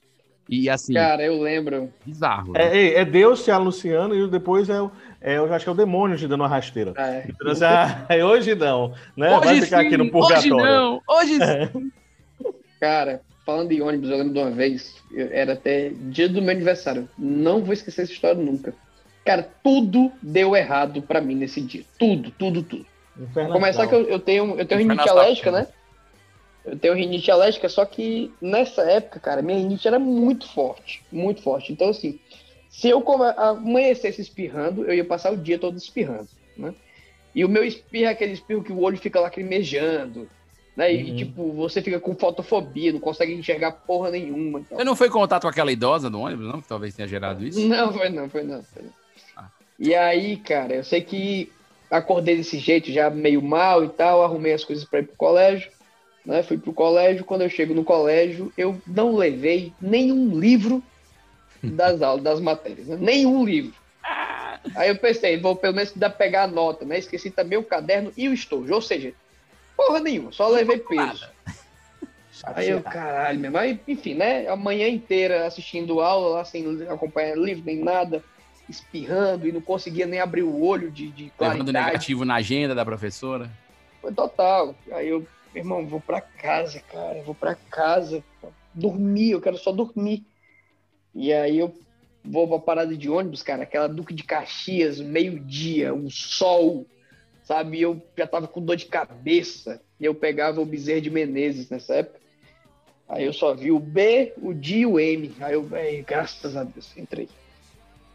E 0.47 0.69
assim, 0.69 0.93
cara, 0.93 1.23
eu 1.23 1.41
lembro. 1.41 1.89
bizarro. 2.05 2.51
né? 2.53 2.59
É, 2.61 2.77
é- 2.77 2.99
é 2.99 3.05
Deus 3.05 3.43
te 3.43 3.49
anunciando 3.49 4.13
e 4.13 4.27
depois 4.29 4.69
é, 4.69 4.79
o- 4.81 4.91
é, 5.19 5.37
eu 5.37 5.51
acho 5.51 5.65
que 5.65 5.69
é 5.69 5.71
o 5.71 5.75
demônio 5.75 6.15
te 6.17 6.27
dando 6.27 6.41
uma 6.41 6.47
rasteira. 6.49 6.93
É. 6.97 7.25
Então, 7.27 7.49
assim, 7.51 7.63
ah, 7.63 8.05
hoje 8.27 8.53
não, 8.53 8.93
né? 9.17 9.39
Vai 9.39 9.61
ficar 9.61 9.79
aqui 9.79 9.97
no 9.97 10.03
hoje 10.03 10.11
purgatório. 10.11 10.57
não, 10.57 11.01
hoje 11.09 11.39
sim. 11.41 11.91
Cara, 12.79 13.21
falando 13.45 13.69
de 13.69 13.81
ônibus, 13.81 14.09
eu 14.09 14.17
lembro 14.17 14.33
de 14.33 14.39
uma 14.39 14.51
vez, 14.51 14.95
eu- 15.11 15.29
era 15.31 15.53
até 15.53 15.89
dia 15.89 16.29
do 16.29 16.41
meu 16.41 16.51
aniversário. 16.51 17.09
Não 17.17 17.63
vou 17.63 17.73
esquecer 17.73 18.03
essa 18.03 18.11
história 18.11 18.41
nunca. 18.41 18.73
Cara, 19.25 19.47
tudo 19.63 20.11
deu 20.21 20.55
errado 20.55 21.01
pra 21.01 21.21
mim 21.21 21.35
nesse 21.35 21.61
dia. 21.61 21.83
Tudo, 21.97 22.31
tudo, 22.31 22.61
tudo. 22.63 22.85
Inferno 23.17 23.49
Pra 23.51 23.59
começar 23.59 23.87
que 23.87 23.95
eu, 23.95 24.03
eu 24.07 24.19
tenho, 24.19 24.59
eu 24.59 24.65
tenho 24.65 24.81
rinite 24.81 25.09
alérgica, 25.09 25.51
né? 25.51 25.67
Eu 26.65 26.77
tenho 26.79 26.93
rinite 26.93 27.29
alérgica, 27.29 27.69
só 27.69 27.85
que 27.85 28.31
nessa 28.41 28.81
época, 28.83 29.19
cara, 29.19 29.41
minha 29.41 29.57
rinite 29.57 29.87
era 29.87 29.99
muito 29.99 30.47
forte. 30.47 31.03
Muito 31.11 31.41
forte. 31.41 31.71
Então, 31.71 31.89
assim, 31.89 32.19
se 32.69 32.89
eu 32.89 33.03
amanhecesse 33.37 34.21
espirrando, 34.21 34.85
eu 34.85 34.93
ia 34.93 35.05
passar 35.05 35.31
o 35.31 35.37
dia 35.37 35.59
todo 35.59 35.77
espirrando, 35.77 36.27
né? 36.57 36.73
E 37.35 37.43
o 37.43 37.49
meu 37.49 37.63
espirro 37.63 38.05
é 38.05 38.09
aquele 38.09 38.33
espirro 38.33 38.63
que 38.63 38.71
o 38.71 38.79
olho 38.79 38.97
fica 38.97 39.19
lacrimejando, 39.19 40.29
né? 40.75 40.93
E, 40.93 41.11
Uhum. 41.11 41.15
tipo, 41.17 41.51
você 41.53 41.81
fica 41.81 41.99
com 41.99 42.15
fotofobia, 42.15 42.91
não 42.91 42.99
consegue 42.99 43.33
enxergar 43.33 43.71
porra 43.71 44.09
nenhuma. 44.11 44.59
Então. 44.59 44.77
Você 44.77 44.83
não 44.83 44.95
foi 44.95 45.07
em 45.07 45.11
contato 45.11 45.43
com 45.43 45.47
aquela 45.47 45.71
idosa 45.71 46.09
do 46.09 46.19
ônibus, 46.19 46.47
não? 46.47 46.61
Que 46.61 46.67
talvez 46.67 46.95
tenha 46.95 47.07
gerado 47.07 47.45
isso? 47.45 47.59
Não, 47.67 47.93
foi 47.93 48.09
não, 48.09 48.29
foi 48.29 48.43
não. 48.43 48.63
Foi 48.63 48.83
não. 48.83 48.91
Ah. 49.37 49.47
E 49.79 49.93
aí, 49.93 50.37
cara, 50.37 50.73
eu 50.75 50.83
sei 50.83 51.01
que 51.01 51.51
acordei 51.91 52.35
desse 52.37 52.57
jeito, 52.57 52.91
já 52.91 53.09
meio 53.09 53.41
mal 53.41 53.83
e 53.83 53.89
tal, 53.89 54.23
arrumei 54.23 54.53
as 54.53 54.63
coisas 54.65 54.83
para 54.83 54.99
ir 54.99 55.03
pro 55.03 55.15
colégio, 55.15 55.69
né? 56.25 56.41
Fui 56.41 56.57
pro 56.57 56.73
colégio, 56.73 57.23
quando 57.23 57.41
eu 57.41 57.49
chego 57.49 57.73
no 57.75 57.83
colégio, 57.83 58.51
eu 58.57 58.81
não 58.87 59.15
levei 59.15 59.71
nenhum 59.79 60.39
livro 60.39 60.81
das 61.61 62.01
aulas, 62.01 62.23
das 62.23 62.39
matérias, 62.39 62.87
né? 62.87 62.97
nenhum 62.99 63.45
livro. 63.45 63.73
Aí 64.75 64.89
eu 64.89 64.95
pensei, 64.97 65.37
vou 65.39 65.55
pelo 65.55 65.75
menos 65.75 65.91
dar 65.93 66.09
pegar 66.09 66.43
a 66.43 66.47
nota, 66.47 66.85
né? 66.85 66.97
Esqueci 66.97 67.29
também 67.29 67.57
o 67.59 67.63
caderno 67.63 68.11
e 68.17 68.27
o 68.29 68.33
estojo, 68.33 68.73
ou 68.73 68.81
seja, 68.81 69.13
porra 69.75 69.99
nenhuma, 69.99 70.31
só 70.31 70.47
levei 70.47 70.79
peso. 70.79 71.27
Aí 72.43 72.69
eu, 72.69 72.81
caralho, 72.81 73.39
mesmo. 73.39 73.57
Aí, 73.57 73.79
enfim, 73.87 74.15
né? 74.15 74.47
A 74.47 74.55
manhã 74.55 74.87
inteira 74.87 75.45
assistindo 75.45 76.01
aula 76.01 76.37
lá, 76.37 76.45
sem 76.45 76.65
acompanhar 76.89 77.37
livro 77.37 77.63
nem 77.63 77.77
nada, 77.77 78.23
espirrando 78.67 79.47
e 79.47 79.51
não 79.51 79.61
conseguia 79.61 80.07
nem 80.07 80.19
abrir 80.19 80.43
o 80.43 80.61
olho 80.61 80.91
de, 80.91 81.09
de 81.11 81.31
Levando 81.39 81.65
claridade. 81.65 81.71
negativo 81.71 82.25
na 82.25 82.35
agenda 82.35 82.73
da 82.73 82.83
professora. 82.83 83.49
Foi 84.01 84.11
total. 84.11 84.75
Aí 84.91 85.07
eu, 85.09 85.19
meu 85.53 85.63
irmão, 85.63 85.87
vou 85.87 86.01
pra 86.01 86.19
casa, 86.19 86.81
cara, 86.81 87.21
vou 87.23 87.35
pra 87.35 87.55
casa. 87.55 88.23
Dormir, 88.73 89.31
eu 89.31 89.41
quero 89.41 89.57
só 89.57 89.71
dormir. 89.71 90.25
E 91.13 91.31
aí 91.31 91.59
eu 91.59 91.73
vou 92.23 92.47
pra 92.47 92.59
parada 92.59 92.97
de 92.97 93.09
ônibus, 93.09 93.43
cara, 93.43 93.63
aquela 93.63 93.87
Duque 93.87 94.13
de 94.13 94.23
Caxias, 94.23 94.99
meio-dia, 94.99 95.93
um 95.93 96.09
sol, 96.09 96.87
sabe? 97.43 97.81
Eu 97.81 98.01
já 98.17 98.25
tava 98.27 98.47
com 98.47 98.61
dor 98.61 98.75
de 98.75 98.85
cabeça. 98.85 99.81
E 99.99 100.05
eu 100.05 100.15
pegava 100.15 100.61
o 100.61 100.65
Bezerra 100.65 101.01
de 101.01 101.09
Menezes 101.09 101.69
nessa 101.69 101.95
época. 101.95 102.19
Aí 103.07 103.25
eu 103.25 103.33
só 103.33 103.53
vi 103.53 103.71
o 103.71 103.79
B, 103.79 104.33
o 104.41 104.53
D 104.53 104.79
e 104.79 104.85
o 104.85 104.99
M. 104.99 105.31
Aí 105.39 105.53
eu, 105.53 105.67
"Ei, 105.77 106.01
graças 106.01 106.55
a 106.55 106.63
Deus, 106.63 106.95
entrei. 106.97 107.29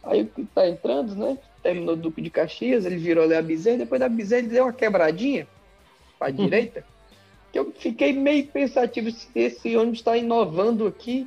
Aí 0.03 0.29
tá 0.55 0.69
entrando, 0.69 1.15
né? 1.15 1.39
Terminou 1.63 1.95
o 1.95 1.97
Duque 1.97 2.23
de 2.23 2.31
Caxias, 2.31 2.87
ele 2.87 2.97
virou 2.97 3.25
ali 3.25 3.35
a 3.35 3.43
Bezerra, 3.43 3.79
depois 3.79 4.01
da 4.01 4.09
Bezerra 4.09 4.43
ele 4.43 4.49
deu 4.49 4.65
uma 4.65 4.73
quebradinha 4.73 5.47
pra 6.19 6.31
direita. 6.31 6.85
Que 7.53 7.59
eu 7.59 7.73
fiquei 7.73 8.13
meio 8.13 8.47
pensativo 8.47 9.11
se 9.11 9.29
esse 9.35 9.77
ônibus 9.77 10.03
tá 10.03 10.17
inovando 10.17 10.87
aqui. 10.87 11.27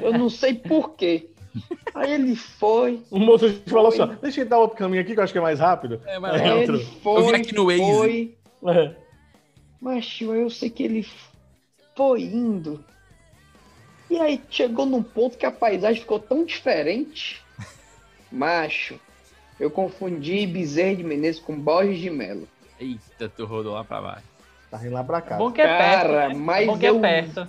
Eu 0.00 0.12
não 0.12 0.30
sei 0.30 0.54
por 0.54 0.94
quê. 0.94 1.28
Aí 1.94 2.12
ele 2.12 2.34
foi. 2.36 3.02
O 3.10 3.18
motorista 3.18 3.70
falou 3.70 3.88
assim: 3.88 4.00
ó, 4.02 4.06
deixa 4.06 4.40
eu 4.40 4.46
dar 4.46 4.58
outro 4.58 4.76
caminho 4.76 5.00
aqui 5.02 5.12
que 5.14 5.20
eu 5.20 5.24
acho 5.24 5.32
que 5.32 5.38
é 5.38 5.42
mais 5.42 5.60
rápido. 5.60 6.00
É, 6.06 6.18
mas 6.18 6.40
Aí 6.40 6.50
outro. 6.60 6.76
ele 6.76 6.84
foi. 7.02 7.20
Eu 7.20 7.26
vi 7.28 7.34
aqui 7.36 7.54
no 7.54 7.66
Waze. 7.66 7.78
Foi. 7.80 8.34
É. 8.66 8.94
Mas, 9.80 10.18
eu 10.20 10.48
sei 10.50 10.70
que 10.70 10.82
ele 10.82 11.06
foi 11.94 12.22
indo. 12.22 12.82
E 14.10 14.18
aí 14.18 14.40
chegou 14.50 14.86
num 14.86 15.02
ponto 15.02 15.36
que 15.38 15.46
a 15.46 15.50
paisagem 15.50 16.00
ficou 16.00 16.18
tão 16.18 16.44
diferente. 16.44 17.42
Macho, 18.30 18.98
Eu 19.60 19.70
confundi 19.70 20.46
Bezerra 20.46 20.96
de 20.96 21.04
Menezes 21.04 21.40
com 21.40 21.54
Borges 21.58 21.98
de 22.00 22.10
Melo. 22.10 22.48
Eita, 22.80 23.28
tu 23.28 23.44
rodou 23.46 23.74
lá 23.74 23.84
pra 23.84 24.00
baixo. 24.02 24.24
Tá 24.70 24.76
rindo 24.78 24.94
lá 24.94 25.04
pra 25.04 25.20
cá. 25.20 25.36
Bom 25.36 25.52
que 25.52 25.60
é 25.60 25.66
Cara, 25.66 26.08
perto. 26.08 26.28
né? 26.30 26.34
mas 26.34 26.66
Bom 26.66 26.76
que 26.78 26.86
eu- 26.86 26.96
é 26.96 27.00
perto. 27.00 27.48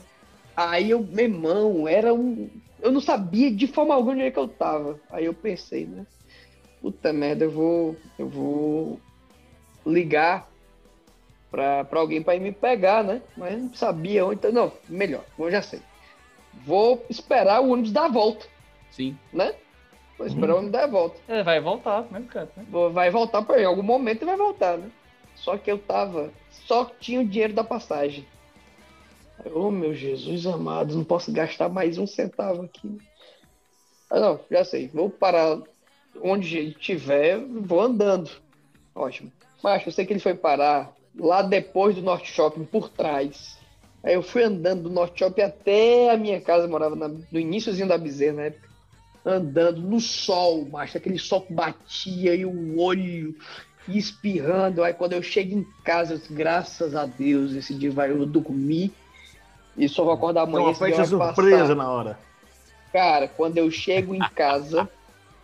Aí 0.56 0.92
eu, 0.92 1.02
meu 1.02 1.26
irmão, 1.26 1.88
era 1.88 2.14
um. 2.14 2.50
Eu 2.86 2.92
não 2.92 3.02
sabia 3.02 3.50
de 3.50 3.66
forma 3.66 3.96
alguma 3.96 4.14
onde 4.14 4.22
é 4.26 4.30
que 4.32 4.38
eu 4.38 4.48
tava. 4.48 5.00
Aí 5.10 5.26
eu 5.26 5.34
pensei, 5.34 5.88
né? 5.88 6.06
Puta 6.80 7.12
merda, 7.12 7.46
eu 7.46 7.50
vou. 7.50 7.96
Eu 8.20 8.30
vou 8.30 9.00
ligar 9.84 10.48
pra, 11.50 11.84
pra 11.84 12.00
alguém 12.00 12.22
pra 12.22 12.36
ir 12.36 12.40
me 12.42 12.52
pegar, 12.52 13.04
né? 13.04 13.24
Mas 13.36 13.54
eu 13.54 13.60
não 13.60 13.74
sabia 13.74 14.24
onde. 14.24 14.36
Então, 14.36 14.52
não, 14.52 14.72
melhor, 14.88 15.24
eu 15.40 15.50
já 15.50 15.64
sei. 15.64 15.82
Vou 16.64 17.04
esperar 17.10 17.60
o 17.62 17.72
ônibus 17.72 17.92
dar 17.92 18.06
a 18.06 18.10
volta, 18.10 18.46
Sim. 18.92 19.18
né? 19.34 19.56
Vou 20.16 20.28
esperar 20.28 20.54
o 20.54 20.58
ônibus 20.58 20.72
dar 20.74 20.84
a 20.84 20.88
volta. 20.88 21.20
Ele 21.28 21.42
vai 21.44 21.60
voltar 21.60 22.04
pro 22.04 22.14
mesmo 22.14 22.28
canto, 22.30 22.52
né? 22.56 22.66
Vou- 22.70 22.92
Vai 22.92 23.10
voltar 23.10 23.42
pra 23.42 23.60
em 23.60 23.66
algum 23.66 23.82
momento 23.84 24.22
e 24.22 24.26
vai 24.26 24.38
voltar, 24.38 24.78
né? 24.78 24.92
Só 25.36 25.58
que 25.58 25.72
eu 25.72 25.80
tava. 25.80 26.32
Só 26.52 26.86
tinha 27.00 27.20
o 27.20 27.28
dinheiro 27.28 27.54
da 27.54 27.64
passagem. 27.64 28.28
Oh, 29.44 29.70
meu 29.70 29.94
Jesus 29.94 30.46
amado, 30.46 30.96
não 30.96 31.04
posso 31.04 31.32
gastar 31.32 31.68
mais 31.70 31.98
um 31.98 32.08
centavo 32.08 32.64
aqui. 32.64 32.98
Ah, 34.10 34.20
não, 34.20 34.40
já 34.50 34.64
sei. 34.64 34.88
Vou 34.88 35.10
parar 35.10 35.62
onde 36.22 36.58
ele 36.58 36.70
estiver, 36.70 37.40
vou 37.40 37.82
andando. 37.82 38.30
Ótimo. 38.94 39.32
Mas 39.64 39.86
eu 39.86 39.92
sei 39.92 40.06
que 40.06 40.14
ele 40.14 40.20
foi 40.20 40.34
parar 40.34 40.94
lá 41.18 41.42
depois 41.42 41.96
do 41.96 42.02
Norte 42.02 42.32
Shopping, 42.32 42.66
por 42.66 42.90
trás. 42.90 43.58
Aí 44.04 44.14
eu 44.14 44.22
fui 44.22 44.44
andando 44.44 44.84
do 44.84 44.90
Norte 44.90 45.20
Shopping 45.20 45.42
até 45.42 46.12
a 46.12 46.18
minha 46.18 46.40
casa, 46.40 46.66
eu 46.66 46.70
morava 46.70 46.96
na- 46.96 47.08
no 47.08 47.40
iníciozinho 47.40 47.88
da 47.88 47.98
Bezerra 47.98 48.36
na 48.38 48.44
época. 48.44 48.70
Andando 49.26 49.82
no 49.82 50.00
sol, 50.00 50.66
macho, 50.66 50.98
aquele 50.98 51.18
sol 51.18 51.42
que 51.42 51.54
batia 51.54 52.36
e 52.36 52.46
o 52.46 52.80
olho 52.80 53.36
espirrando. 53.88 54.84
Aí 54.84 54.94
quando 54.94 55.14
eu 55.14 55.24
chego 55.24 55.58
em 55.58 55.66
casa, 55.84 56.14
eu 56.14 56.36
graças 56.36 56.96
a 56.96 57.06
Deus, 57.06 57.54
esse 57.54 57.74
dia 57.74 57.92
vai 57.92 58.12
eu 58.12 58.26
dormir 58.26 58.94
e 59.78 59.88
só 59.90 60.04
vou 60.04 60.14
acordar 60.14 60.42
amanhã. 60.44 60.66
uma 60.68 60.74
festa 60.76 61.06
surpresa 61.06 61.60
passar. 61.62 61.76
na 61.76 61.90
hora. 61.90 62.20
Cara, 62.94 63.28
quando 63.28 63.58
eu 63.58 63.70
chego 63.70 64.16
em 64.16 64.20
casa, 64.36 64.90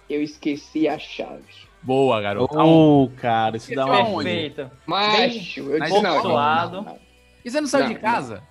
eu 0.10 0.22
esqueci 0.22 0.88
a 0.88 0.98
chave. 0.98 1.44
Boa, 1.84 2.22
garoto. 2.22 2.58
Ô, 2.60 3.10
cara, 3.18 3.58
isso 3.58 3.74
dá 3.74 3.86
uma. 3.86 4.24
Perfeito. 4.24 4.70
Macho, 4.86 5.62
eu 5.72 5.80
disse, 5.80 6.02
não, 6.02 6.14
pouco 6.14 6.28
não, 6.30 6.82
não. 6.84 7.00
E 7.44 7.50
você 7.50 7.60
não 7.60 7.68
saiu 7.68 7.88
de 7.88 7.96
casa? 7.96 8.44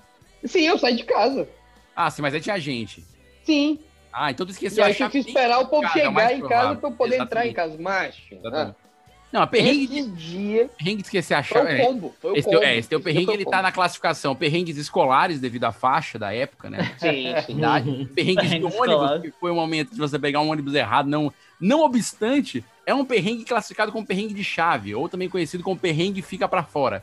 Sim, 0.45 0.63
eu 0.67 0.77
saí 0.79 0.97
de 0.97 1.05
casa. 1.05 1.49
Ah, 1.95 2.11
sim, 2.11 2.23
mas 2.23 2.35
aí 2.35 2.41
tinha 2.41 2.59
gente. 2.59 3.05
Sim. 3.45 3.79
Ah, 4.13 4.31
então 4.33 4.45
tu 4.45 4.51
E 4.51 4.53
esqueceu 4.53 4.83
aí 4.83 4.91
a 4.91 4.93
eu 4.93 4.99
chave. 4.99 5.13
tive 5.13 5.25
que 5.25 5.31
esperar 5.31 5.61
o 5.61 5.67
povo 5.69 5.85
é 5.87 5.91
chegar 5.91 6.33
em 6.33 6.41
casa 6.41 6.75
pra 6.77 6.89
eu 6.91 6.95
poder 6.95 7.21
entrar 7.21 7.47
em 7.47 7.53
casa. 7.53 7.79
Macho. 7.81 8.35
Exatamente. 8.35 8.77
Não, 9.33 9.43
a 9.43 9.47
perrengue, 9.47 9.99
Esse 10.01 10.09
dia 10.11 10.71
perrengue 10.77 10.97
de 11.03 11.03
esquecer 11.07 11.35
a 11.35 11.43
foi 11.43 11.59
chave. 11.63 11.83
o 11.83 11.87
combo. 11.87 12.15
Foi 12.21 12.33
o 12.33 12.37
Esse 12.37 12.45
combo. 12.49 12.59
teu, 12.61 12.69
é, 12.69 12.77
esse 12.77 12.89
teu 12.89 12.99
Esse 12.99 13.05
perrengue 13.05 13.27
foi 13.27 13.35
ele 13.35 13.45
tá 13.45 13.51
combo. 13.53 13.63
na 13.63 13.73
classificação 13.73 14.35
perrengues 14.35 14.77
escolares 14.77 15.39
devido 15.41 15.65
à 15.65 15.73
faixa 15.73 16.19
da 16.19 16.35
época, 16.35 16.69
né? 16.69 16.93
Sim, 16.99 17.35
sim. 17.47 17.59
Idade. 17.59 18.09
Perrengues 18.15 18.51
de 18.51 18.65
ônibus, 18.65 19.23
que 19.23 19.31
foi 19.39 19.51
o 19.51 19.55
momento 19.55 19.93
de 19.93 19.99
você 19.99 20.19
pegar 20.19 20.41
um 20.41 20.51
ônibus 20.51 20.75
errado. 20.75 21.07
Não, 21.09 21.33
não 21.61 21.81
obstante, 21.85 22.65
é 22.85 22.93
um 22.93 23.05
perrengue 23.05 23.45
classificado 23.45 23.93
como 23.93 24.05
perrengue 24.05 24.35
de 24.35 24.43
chave, 24.43 24.95
ou 24.95 25.09
também 25.09 25.29
conhecido 25.29 25.63
como 25.63 25.79
perrengue 25.79 26.23
fica 26.23 26.49
pra 26.49 26.65
fora. 26.65 27.03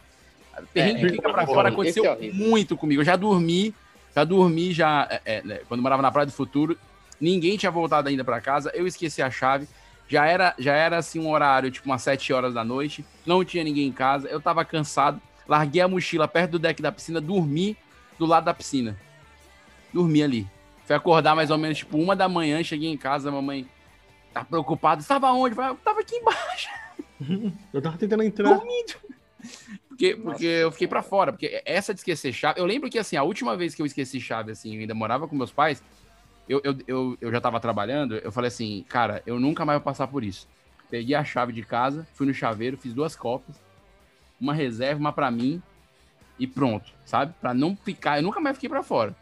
Perrengue 0.73 1.05
É, 1.05 1.09
fica 1.11 1.29
pra 1.31 1.43
esse 1.43 1.51
é 1.51 1.55
fora 1.55 1.71
horrível, 1.73 2.03
aconteceu 2.03 2.29
é 2.29 2.31
muito 2.33 2.75
comigo. 2.75 3.01
Eu 3.01 3.05
já 3.05 3.15
dormi, 3.15 3.73
já 4.13 4.23
dormi, 4.25 4.73
já. 4.73 5.07
é, 5.09 5.21
é, 5.37 5.41
né, 5.43 5.59
quando 5.67 5.81
morava 5.81 6.01
na 6.01 6.11
Praia 6.11 6.25
do 6.25 6.31
Futuro, 6.33 6.77
ninguém 7.21 7.55
tinha 7.57 7.71
voltado 7.71 8.09
ainda 8.09 8.23
pra 8.23 8.41
casa, 8.41 8.69
eu 8.73 8.85
esqueci 8.85 9.21
a 9.21 9.29
chave. 9.31 9.67
Já 10.07 10.25
era, 10.25 10.55
já 10.57 10.73
era 10.73 10.97
assim 10.97 11.19
um 11.19 11.29
horário, 11.29 11.69
tipo 11.69 11.87
umas 11.87 12.01
7 12.01 12.31
horas 12.31 12.53
da 12.53 12.63
noite, 12.63 13.03
não 13.25 13.43
tinha 13.43 13.63
ninguém 13.63 13.87
em 13.87 13.91
casa, 13.91 14.27
eu 14.29 14.39
tava 14.39 14.63
cansado, 14.63 15.21
larguei 15.47 15.81
a 15.81 15.87
mochila 15.87 16.27
perto 16.27 16.51
do 16.51 16.59
deck 16.59 16.81
da 16.81 16.91
piscina, 16.91 17.19
dormi 17.19 17.75
do 18.17 18.25
lado 18.25 18.45
da 18.45 18.53
piscina. 18.53 18.97
Dormi 19.93 20.23
ali. 20.23 20.47
Fui 20.85 20.95
acordar 20.95 21.35
mais 21.35 21.51
ou 21.51 21.57
menos 21.57 21.79
tipo 21.79 21.97
uma 21.97 22.15
da 22.15 22.29
manhã, 22.29 22.63
cheguei 22.63 22.89
em 22.89 22.97
casa, 22.97 23.27
a 23.27 23.31
mamãe 23.31 23.67
tá 24.33 24.45
preocupada. 24.45 25.01
Estava 25.01 25.31
onde? 25.31 25.51
Eu 25.51 25.55
falei, 25.57 25.71
"Eu 25.71 25.75
tava 25.75 25.99
aqui 25.99 26.15
embaixo. 26.15 26.69
Eu 27.73 27.81
tava 27.81 27.97
tentando 27.97 28.23
entrar. 28.23 28.59
Porque, 29.89 30.15
porque 30.15 30.45
eu 30.45 30.71
fiquei 30.71 30.87
pra 30.87 31.01
fora. 31.01 31.31
Porque 31.31 31.61
essa 31.65 31.93
de 31.93 31.99
esquecer 31.99 32.31
chave. 32.31 32.59
Eu 32.59 32.65
lembro 32.65 32.89
que, 32.89 32.99
assim, 32.99 33.15
a 33.15 33.23
última 33.23 33.57
vez 33.57 33.73
que 33.73 33.81
eu 33.81 33.85
esqueci 33.85 34.21
chave, 34.21 34.51
assim, 34.51 34.75
eu 34.75 34.81
ainda 34.81 34.93
morava 34.93 35.27
com 35.27 35.35
meus 35.35 35.51
pais, 35.51 35.81
eu, 36.47 36.61
eu, 36.63 36.77
eu, 36.87 37.17
eu 37.21 37.31
já 37.31 37.41
tava 37.41 37.59
trabalhando. 37.59 38.15
Eu 38.17 38.31
falei 38.31 38.47
assim, 38.47 38.85
cara, 38.87 39.21
eu 39.25 39.39
nunca 39.39 39.65
mais 39.65 39.77
vou 39.79 39.83
passar 39.85 40.07
por 40.07 40.23
isso. 40.23 40.47
Peguei 40.89 41.15
a 41.15 41.23
chave 41.23 41.51
de 41.51 41.63
casa, 41.63 42.07
fui 42.13 42.25
no 42.25 42.33
chaveiro, 42.33 42.77
fiz 42.77 42.93
duas 42.93 43.15
cópias, 43.15 43.57
uma 44.39 44.53
reserva, 44.53 44.99
uma 44.99 45.11
pra 45.11 45.29
mim 45.29 45.61
e 46.39 46.47
pronto, 46.47 46.91
sabe? 47.05 47.33
Pra 47.41 47.53
não 47.53 47.75
ficar. 47.75 48.17
Eu 48.17 48.23
nunca 48.23 48.39
mais 48.39 48.55
fiquei 48.55 48.69
pra 48.69 48.83
fora 48.83 49.15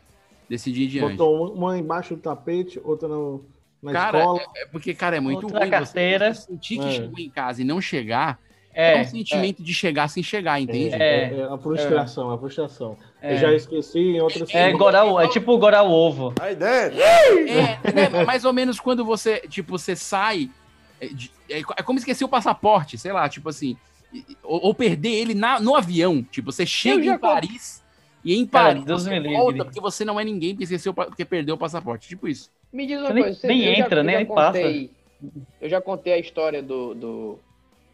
em 0.47 0.87
diante. 0.87 1.17
Botou 1.17 1.53
uma- 1.55 1.77
embaixo 1.77 2.15
do 2.15 2.21
tapete, 2.21 2.79
outra 2.83 3.07
no, 3.07 3.43
na 3.81 3.91
Cara, 3.91 4.19
escola. 4.19 4.41
é, 4.55 4.61
é 4.61 4.65
porque, 4.67 4.93
cara, 4.93 5.15
é 5.17 5.19
muito 5.19 5.45
Outra 5.45 5.61
ruim. 5.61 5.69
carteira. 5.71 6.33
Você 6.33 6.41
sentir 6.47 6.77
que 6.77 6.85
É. 6.85 6.91
chegou 6.91 7.17
em 7.19 7.29
casa 7.31 7.61
e 7.61 7.65
não 7.65 7.81
chegar. 7.81 8.39
É, 8.77 8.97
É, 8.97 9.01
um 9.01 9.05
sentimento 9.05 9.63
de 9.63 9.73
chegar 9.73 10.09
sem 10.09 10.21
chegar, 10.21 10.59
entende? 10.59 10.93
É, 10.95 11.33
é 11.33 11.43
a 11.49 11.57
frustração, 11.57 12.29
a 12.29 12.37
frustração. 12.37 12.97
É. 13.21 13.33
Eu 13.33 13.37
já 13.37 13.53
esqueci 13.53 13.99
em 13.99 14.19
outras 14.19 14.53
é, 14.53 14.71
gorar 14.73 15.05
o- 15.05 15.17
é 15.17 15.29
tipo 15.29 15.57
gorar 15.57 15.83
o 15.83 15.89
ovo. 15.91 16.33
Aí 16.41 16.53
dentro. 16.55 16.99
É, 17.01 17.79
né, 17.93 18.23
mais 18.25 18.43
ou 18.43 18.51
menos 18.51 18.77
quando 18.79 19.05
você, 19.05 19.39
tipo, 19.47 19.71
você 19.77 19.95
sai. 19.95 20.49
É, 20.99 21.05
é 21.49 21.59
é 21.59 21.83
como 21.83 21.97
esquecer 21.97 22.25
o 22.25 22.29
passaporte, 22.29 22.97
sei 22.97 23.13
lá, 23.13 23.29
tipo 23.29 23.47
assim. 23.47 23.77
Ou, 24.43 24.65
ou 24.67 24.73
perder 24.73 25.09
ele 25.13 25.33
na- 25.33 25.59
no 25.59 25.73
avião. 25.75 26.21
Tipo, 26.23 26.51
você 26.51 26.65
chega 26.65 27.05
em 27.05 27.17
Paris 27.17 27.81
e 28.25 28.35
em 28.35 28.45
Cara, 28.45 28.67
Paris 28.69 28.83
Deus 28.85 29.03
você 29.03 29.09
livre. 29.19 29.33
volta 29.37 29.63
porque 29.65 29.79
você 29.79 30.03
não 30.03 30.19
é 30.19 30.23
ninguém, 30.25 30.51
porque 30.51 30.65
esqueceu, 30.65 30.91
o 30.91 30.95
porque 30.95 31.23
perdeu 31.23 31.55
o 31.55 31.57
passaporte. 31.57 32.09
Tipo 32.09 32.27
isso. 32.27 32.51
Me 32.73 32.85
diz 32.85 32.99
uma 32.99 33.07
Você 33.07 33.13
nem- 33.13 33.23
coisa. 33.23 33.47
nem 33.47 33.63
eu 33.65 33.75
já- 33.75 33.85
entra, 33.85 34.03
nem 34.03 34.13
já 34.15 34.19
aí 34.19 34.25
passa. 34.25 34.59
Eu 35.61 35.69
já 35.69 35.79
contei 35.81 36.11
a 36.13 36.17
história 36.19 36.61
do, 36.61 36.93
do. 36.93 37.39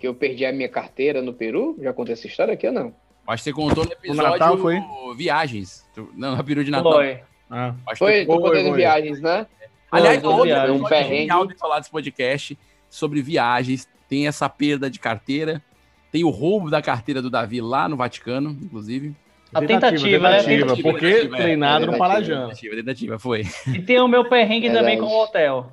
Que 0.02 0.08
eu 0.08 0.16
perdi 0.16 0.44
a 0.48 0.52
minha 0.52 0.68
carteira 0.68 1.22
no 1.22 1.32
Peru? 1.32 1.78
Já 1.80 1.94
contei 1.94 2.14
essa 2.14 2.26
história 2.26 2.56
aqui 2.56 2.66
ou 2.66 2.74
não? 2.74 2.94
Acho 3.28 3.44
que 3.44 3.50
você 3.52 3.54
contou 3.54 3.86
no 3.86 3.92
episódio 3.92 4.32
Natal 4.32 4.58
foi? 4.58 4.80
Viagens. 5.16 5.86
Não, 6.16 6.36
no 6.36 6.44
período 6.44 6.66
de 6.66 6.72
Natal. 6.72 6.92
Foi. 6.94 7.20
Ah. 7.52 7.76
Acho 7.86 7.94
que 7.94 7.98
Foi, 8.00 8.26
tô 8.26 8.34
foi, 8.34 8.42
contando 8.42 8.68
foi. 8.70 8.78
viagens, 8.78 9.22
né? 9.22 9.46
Aliás, 9.92 10.20
Foi, 10.22 10.52
outro 10.52 10.74
Um 10.74 10.84
perrengue. 10.86 11.18
genial 11.18 11.46
de 11.46 11.56
falar 11.56 11.78
desse 11.78 11.92
podcast 11.92 12.58
sobre 12.90 13.22
viagens. 13.22 13.88
Tem 14.10 14.28
essa 14.28 14.50
perda 14.50 14.90
de 14.90 15.00
carteira. 15.00 15.62
Tem 16.12 16.24
o 16.24 16.30
roubo 16.30 16.72
da 16.72 16.82
carteira 16.82 17.22
do 17.22 17.30
Davi 17.30 17.62
lá 17.62 17.88
no 17.88 17.96
Vaticano, 17.96 18.58
inclusive. 18.60 19.16
A 19.54 19.60
tentativa, 19.62 20.30
né? 20.30 20.38
tentativa, 20.40 20.66
Tentativa, 20.66 20.90
porque 20.92 21.06
tentativa, 21.12 21.36
é. 21.38 21.42
treinado 21.42 21.86
no 21.86 21.94
É, 21.94 21.98
Palajano. 21.98 22.42
Tentativa, 22.48 22.76
tentativa, 22.76 23.20
foi. 23.20 23.44
E 23.68 23.80
tem 23.84 24.00
o 24.00 24.08
meu 24.08 24.28
perrengue 24.28 24.68
Verdade. 24.68 24.84
também 24.86 25.00
com 25.00 25.06
o 25.14 25.24
hotel. 25.24 25.72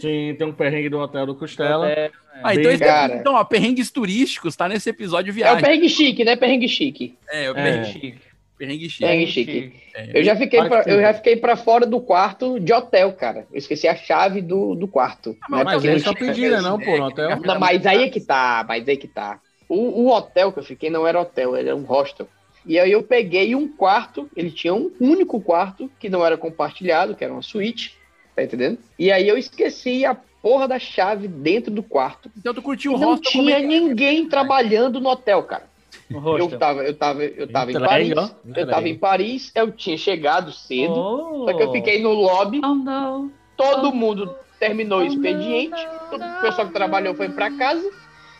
Sim, 0.00 0.34
tem 0.36 0.46
um 0.46 0.52
perrengue 0.52 0.88
do 0.88 0.98
Hotel 0.98 1.26
do 1.26 1.34
Costela. 1.34 1.88
É, 1.90 2.10
Ah, 2.42 2.54
então, 2.54 2.78
Cara. 2.78 3.16
então, 3.16 3.34
ó, 3.34 3.44
perrengues 3.44 3.90
turísticos 3.90 4.56
tá 4.56 4.66
nesse 4.68 4.88
episódio 4.88 5.30
É 5.30 5.32
o 5.32 5.34
viagem. 5.34 5.62
perrengue 5.62 5.88
chique, 5.88 6.24
né? 6.24 6.36
Perrengue 6.36 6.68
chique. 6.68 7.14
É, 7.30 7.48
o 7.50 7.52
É. 7.52 7.54
perrengue, 7.54 7.84
chique. 7.92 8.18
perrengue 8.58 8.88
chique. 8.90 9.00
Perrengue 9.04 9.26
chique. 9.26 9.52
chique. 9.52 9.80
É. 9.94 10.18
Eu 10.20 10.24
já 10.24 10.36
fiquei 10.36 10.64
pra, 10.64 10.82
eu 10.86 11.00
já 11.00 11.14
fiquei 11.14 11.36
pra 11.36 11.56
fora 11.56 11.84
do 11.86 12.00
quarto 12.00 12.58
de 12.58 12.72
hotel, 12.72 13.12
cara. 13.12 13.46
Eu 13.52 13.58
esqueci 13.58 13.86
a 13.88 13.94
chave 13.94 14.40
do, 14.40 14.74
do 14.74 14.88
quarto. 14.88 15.30
né? 15.50 15.62
Mas 15.64 15.84
eles 15.84 16.04
não 16.04 16.12
só 16.12 16.18
pediram, 16.18 16.62
não, 16.62 16.78
pô, 16.78 16.96
no 16.96 17.04
hotel. 17.06 17.40
Não, 17.44 17.58
mas 17.60 17.84
aí 17.86 18.04
é 18.04 18.08
que 18.08 18.20
tá, 18.20 18.64
mas 18.66 18.88
aí 18.88 18.94
é 18.94 18.96
que 18.96 19.08
tá. 19.08 19.38
O, 19.68 20.02
o 20.04 20.08
hotel 20.10 20.52
que 20.52 20.58
eu 20.58 20.64
fiquei 20.64 20.88
não 20.90 21.06
era 21.06 21.20
hotel, 21.20 21.54
era 21.54 21.76
um 21.76 21.82
hostel. 21.84 22.26
E 22.66 22.78
aí 22.78 22.92
eu 22.92 23.02
peguei 23.02 23.54
um 23.54 23.68
quarto, 23.68 24.28
ele 24.36 24.50
tinha 24.50 24.74
um 24.74 24.90
único 25.00 25.40
quarto 25.40 25.90
que 25.98 26.08
não 26.10 26.24
era 26.24 26.36
compartilhado, 26.36 27.14
que 27.14 27.24
era 27.24 27.32
uma 27.32 27.40
suíte, 27.42 27.94
tá 28.36 28.42
entendendo? 28.42 28.78
E 28.98 29.10
aí 29.12 29.28
eu 29.28 29.36
esqueci 29.36 30.04
a 30.04 30.16
porra 30.42 30.66
da 30.68 30.78
chave 30.78 31.28
dentro 31.28 31.70
do 31.70 31.82
quarto. 31.82 32.30
Então 32.36 32.54
tu 32.54 32.62
curtiu 32.62 32.92
E 32.92 32.94
o 32.94 32.98
não 32.98 33.08
hostel 33.10 33.30
tinha 33.32 33.56
como 33.60 33.64
é- 33.66 33.68
ninguém 33.68 34.28
trabalhando 34.28 35.00
no 35.00 35.08
hotel, 35.10 35.42
cara. 35.42 35.68
No 36.08 36.38
Eu 36.38 36.58
tava, 36.58 36.82
eu 36.82 36.94
tava, 36.96 37.22
eu 37.24 37.46
tava 37.48 37.70
em 37.70 37.74
Entregue, 37.76 38.14
Paris. 38.14 38.18
ó, 38.18 38.30
Eu 38.60 38.66
tava 38.68 38.88
em 38.88 38.98
Paris, 38.98 39.52
eu 39.54 39.70
tinha 39.70 39.96
chegado 39.96 40.50
cedo. 40.52 40.92
Oh. 40.94 41.44
Só 41.46 41.56
que 41.56 41.62
eu 41.62 41.70
fiquei 41.72 42.02
no 42.02 42.10
lobby, 42.12 42.60
Oh, 42.64 42.74
não. 42.74 43.30
todo 43.56 43.92
mundo 43.92 44.34
terminou 44.58 45.00
o 45.00 45.04
expediente, 45.04 45.86
todo 46.10 46.24
o 46.24 46.40
pessoal 46.40 46.66
que 46.66 46.72
trabalhou 46.72 47.14
foi 47.14 47.28
pra 47.28 47.50
casa. 47.52 47.88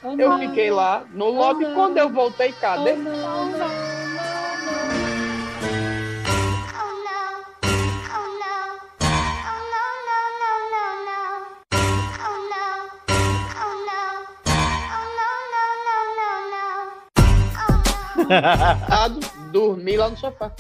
Oh, 0.03 0.12
Eu 0.18 0.30
não. 0.30 0.38
fiquei 0.41 0.70
lá 0.70 1.05
no 1.12 1.30
lobby. 1.30 1.64
Quando 1.74 1.97
eu 1.99 2.09
voltei, 2.09 2.53
cadê? 2.53 2.95
Sentado, 18.31 19.20
dormi 19.51 19.97
lá 19.97 20.09
no 20.09 20.16
sofá. 20.16 20.53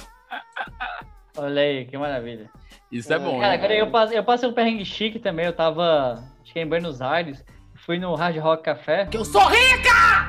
Olha 1.36 1.62
aí, 1.62 1.84
que 1.86 1.96
maravilha. 1.96 2.50
Isso 2.90 3.12
é 3.12 3.18
bom, 3.18 3.38
Cara, 3.38 3.48
né? 3.48 3.54
agora 3.54 3.74
eu 3.74 3.90
passei, 3.90 4.18
eu 4.18 4.24
passei 4.24 4.48
um 4.48 4.52
perrengue 4.52 4.84
chique 4.84 5.18
também. 5.18 5.46
Eu 5.46 5.52
tava, 5.52 6.22
acho 6.42 6.52
que 6.52 6.58
em 6.58 6.66
Buenos 6.66 7.00
Aires. 7.00 7.44
Fui 7.74 7.90
fui 7.90 7.98
no 7.98 8.14
Hard 8.14 8.36
Rock 8.38 8.62
Café. 8.62 9.08
Eu 9.12 9.24
sou 9.24 9.42
rica! 9.46 10.28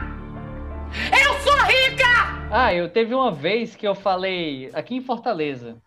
Eu 1.12 1.34
sou 1.42 1.58
rica! 1.64 2.48
Ah, 2.50 2.74
eu 2.74 2.90
teve 2.90 3.14
uma 3.14 3.32
vez 3.32 3.76
que 3.76 3.88
eu 3.88 3.94
falei 3.96 4.70
aqui 4.74 4.96
em 4.96 5.02
Fortaleza. 5.02 5.78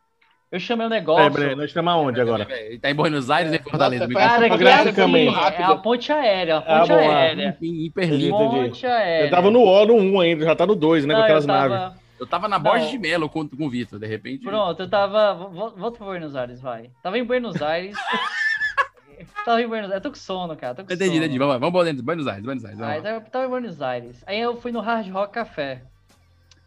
Eu 0.54 0.60
chamei 0.60 0.86
um 0.86 0.88
Peraí, 0.88 1.00
negócio. 1.02 1.32
peraí, 1.32 1.54
nós 1.56 1.64
estamos 1.64 1.92
aonde 1.92 2.20
agora? 2.20 2.46
Ele 2.48 2.78
tá 2.78 2.88
em 2.88 2.94
Buenos 2.94 3.28
Aires 3.28 3.52
e 3.52 3.56
em 3.56 3.58
Fortaleza. 3.58 4.06
Nossa, 4.06 4.18
Cara, 4.28 4.48
que 4.56 4.64
é, 4.64 4.72
assim, 4.72 5.28
é 5.28 5.64
a 5.64 5.74
ponte 5.74 6.12
aérea, 6.12 6.58
a 6.58 6.62
ponte 6.62 6.88
bom, 6.90 6.94
ah. 7.10 7.16
aérea. 7.16 7.58
Entendi. 7.60 8.30
Ponte 8.30 8.86
aérea. 8.86 9.26
Eu 9.26 9.30
tava 9.30 9.50
no 9.50 9.60
O, 9.62 9.84
no 9.84 9.94
1 9.94 10.20
ainda, 10.20 10.44
já 10.44 10.54
tá 10.54 10.64
no 10.64 10.76
2, 10.76 11.06
né? 11.06 11.12
Não, 11.12 11.20
com 11.20 11.24
aquelas 11.24 11.44
eu 11.44 11.48
tava- 11.48 11.68
naves. 11.68 11.98
Eu 12.20 12.26
tava 12.28 12.48
na 12.48 12.58
Borges 12.60 12.88
de 12.90 12.98
Melo 12.98 13.28
com, 13.28 13.48
com 13.48 13.66
o 13.66 13.68
Vitor, 13.68 13.98
de 13.98 14.06
repente. 14.06 14.44
Pronto, 14.44 14.80
eu 14.80 14.88
tava. 14.88 15.34
vo- 15.34 15.74
Volta 15.76 15.98
pra 15.98 16.06
Buenos 16.06 16.36
Aires, 16.36 16.60
vai. 16.60 16.88
Tava 17.02 17.18
em 17.18 17.24
Buenos 17.24 17.60
Aires. 17.60 17.96
tava 19.44 19.60
em 19.60 19.66
Buenos 19.66 19.90
Aires. 19.90 19.96
Eu 19.96 20.00
tô 20.02 20.10
com 20.10 20.22
sono, 20.22 20.56
cara. 20.56 20.74
Tô 20.76 20.84
com 20.84 20.92
Entendi, 20.92 21.10
sono. 21.10 21.16
entendi. 21.24 21.36
Vamos 21.38 21.58
vamos 21.58 21.84
dentro. 21.84 22.02
Buenos 22.04 22.28
Aires, 22.28 22.44
Buenos 22.44 22.64
Aires. 22.64 22.80
Aí 22.80 23.00
Vamos 23.02 23.28
tava 23.28 23.44
em 23.44 23.48
Buenos 23.48 23.82
Aires. 23.82 24.22
Aí 24.26 24.40
eu 24.40 24.56
fui 24.56 24.70
no 24.70 24.80
Hard 24.80 25.10
Rock 25.10 25.32
Café. 25.32 25.82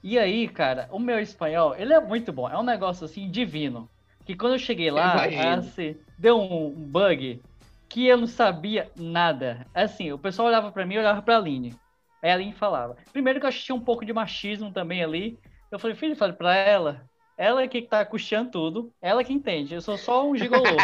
E 0.09 0.17
aí, 0.17 0.47
cara, 0.47 0.87
o 0.89 0.99
meu 0.99 1.19
espanhol, 1.19 1.75
ele 1.75 1.93
é 1.93 1.99
muito 1.99 2.31
bom. 2.31 2.47
É 2.47 2.57
um 2.57 2.63
negócio 2.63 3.03
assim 3.03 3.29
divino. 3.29 3.89
Que 4.23 4.37
quando 4.37 4.53
eu 4.53 4.57
cheguei 4.57 4.89
lá, 4.89 5.15
assim, 5.53 5.97
deu 6.17 6.39
um 6.39 6.69
bug 6.69 7.41
que 7.89 8.07
eu 8.07 8.15
não 8.15 8.25
sabia 8.25 8.89
nada. 8.95 9.67
Assim, 9.75 10.13
o 10.13 10.17
pessoal 10.17 10.47
olhava 10.47 10.71
pra 10.71 10.85
mim 10.85 10.95
e 10.95 10.99
olhava 10.99 11.21
pra 11.21 11.35
Aline. 11.35 11.75
Aí 12.23 12.31
a 12.31 12.35
Aline 12.35 12.53
falava. 12.53 12.95
Primeiro 13.11 13.37
que 13.37 13.45
eu 13.45 13.49
achei 13.49 13.75
um 13.75 13.81
pouco 13.81 14.05
de 14.05 14.13
machismo 14.13 14.71
também 14.71 15.03
ali. 15.03 15.37
Eu 15.69 15.77
falei, 15.77 15.93
filho, 15.93 16.15
falei 16.15 16.37
pra 16.37 16.55
ela. 16.55 17.01
Ela 17.37 17.63
é 17.63 17.67
que 17.67 17.81
tá 17.81 18.05
custeando 18.05 18.49
tudo. 18.49 18.93
Ela 19.01 19.25
que 19.25 19.33
entende. 19.33 19.75
Eu 19.75 19.81
sou 19.81 19.97
só 19.97 20.25
um 20.25 20.37
gigolô. 20.37 20.77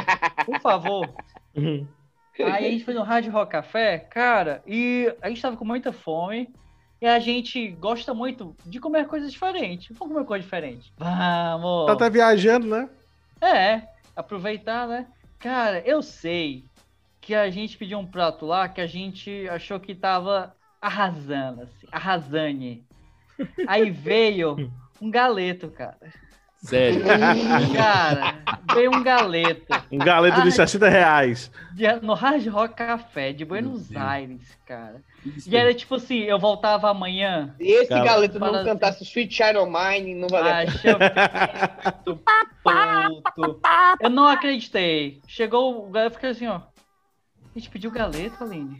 Por 0.45 0.59
favor. 0.59 1.09
Uhum. 1.55 1.87
Aí 2.43 2.67
a 2.67 2.71
gente 2.71 2.83
foi 2.83 2.93
no 2.93 3.03
Hard 3.03 3.25
Rock 3.29 3.53
Café, 3.53 3.99
cara, 3.99 4.61
e 4.67 5.15
a 5.21 5.29
gente 5.29 5.41
tava 5.41 5.55
com 5.55 5.63
muita 5.63 5.93
fome. 5.93 6.49
E 7.03 7.05
a 7.05 7.19
gente 7.19 7.67
gosta 7.67 8.13
muito 8.13 8.55
de 8.65 8.79
comer 8.79 9.07
coisas 9.07 9.29
diferentes. 9.29 9.93
Vamos 9.97 10.13
comer 10.13 10.25
coisa 10.25 10.41
diferente. 10.41 10.93
Vamos! 10.97 11.85
Tá 11.87 11.91
até 11.91 12.09
viajando, 12.09 12.65
né? 12.65 12.89
É, 13.41 13.81
aproveitar, 14.15 14.87
né? 14.87 15.05
Cara, 15.37 15.83
eu 15.85 16.01
sei 16.01 16.63
que 17.19 17.35
a 17.35 17.49
gente 17.49 17.77
pediu 17.77 17.99
um 17.99 18.05
prato 18.05 18.45
lá 18.45 18.69
que 18.69 18.79
a 18.79 18.87
gente 18.87 19.49
achou 19.49 19.81
que 19.81 19.93
tava 19.93 20.55
arrasando, 20.81 21.63
assim, 21.63 21.85
arrasane. 21.91 22.85
Aí 23.67 23.89
veio 23.91 24.71
um 25.01 25.11
galeto, 25.11 25.67
cara. 25.71 25.97
Sério. 26.55 27.03
Cara, 27.75 28.41
veio 28.73 28.95
um 28.95 29.03
galeto. 29.03 29.65
Um 29.91 29.97
galeto 29.97 30.37
de 30.37 30.47
Ai. 30.47 30.51
60 30.51 30.87
reais. 30.87 31.51
de- 31.73 31.99
no 31.99 32.13
Hard 32.13 32.47
Rock 32.47 32.75
Café 32.75 33.33
de 33.33 33.43
Buenos 33.43 33.93
Aires, 33.93 34.57
cara. 34.65 35.03
E 35.47 35.55
era 35.55 35.73
tipo 35.73 35.95
assim, 35.95 36.19
eu 36.19 36.37
voltava 36.37 36.89
amanhã. 36.89 37.55
E 37.59 37.71
esse 37.71 37.87
Cara. 37.89 38.03
galeto 38.03 38.39
não 38.39 38.51
Para- 38.51 38.63
cantasse 38.65 39.03
Sweet 39.03 39.33
Child 39.33 39.57
of 39.57 39.71
Mine, 39.71 40.15
não 40.15 40.27
valia 40.27 40.51
a 40.51 40.65
pena. 40.65 40.71
Acho 40.75 40.87
eu 40.87 40.99
puto. 43.23 43.59
Eu 44.01 44.09
não 44.09 44.27
acreditei. 44.27 45.21
Chegou 45.27 45.87
o 45.87 45.89
galeto, 45.89 46.15
fiquei 46.15 46.29
assim, 46.31 46.47
ó. 46.47 46.55
A 46.57 47.59
gente 47.59 47.69
pediu 47.69 47.89
galeto, 47.91 48.43
Aline. 48.43 48.77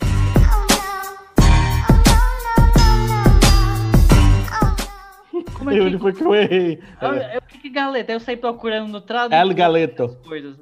Como 5.57 5.69
é 5.69 5.73
E 5.73 5.77
que... 5.79 5.85
onde 5.85 5.97
foi 5.99 6.13
que 6.13 6.23
eu 6.23 6.35
errei? 6.35 6.83
Eu, 7.01 7.13
eu, 7.13 7.41
que 7.41 7.57
que 7.57 7.69
galeta? 7.69 8.11
Aí 8.11 8.15
eu 8.15 8.19
saí 8.19 8.37
procurando 8.37 8.87
no 8.89 9.01
tradutor. 9.01 9.39
El 9.39 9.53
Galeto. 9.53 10.03
as 10.03 10.27
Coisas. 10.27 10.57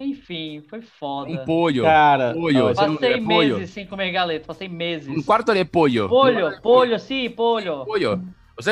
Enfim, 0.00 0.62
foi 0.68 0.80
foda. 0.80 1.30
Um 1.30 1.44
pollo. 1.44 1.82
Cara, 1.82 2.32
Você 2.74 2.86
não 2.86 2.94
Passei 2.94 3.12
é 3.12 3.20
meses 3.20 3.70
sem 3.70 3.86
comer 3.86 4.10
galeta, 4.10 4.46
passei 4.46 4.68
meses. 4.68 5.08
Un 5.08 5.22
cuarto 5.22 5.52
de 5.52 5.64
pollo. 5.66 6.08
Pollo, 6.08 6.60
pollo, 6.62 6.98
sim, 6.98 7.28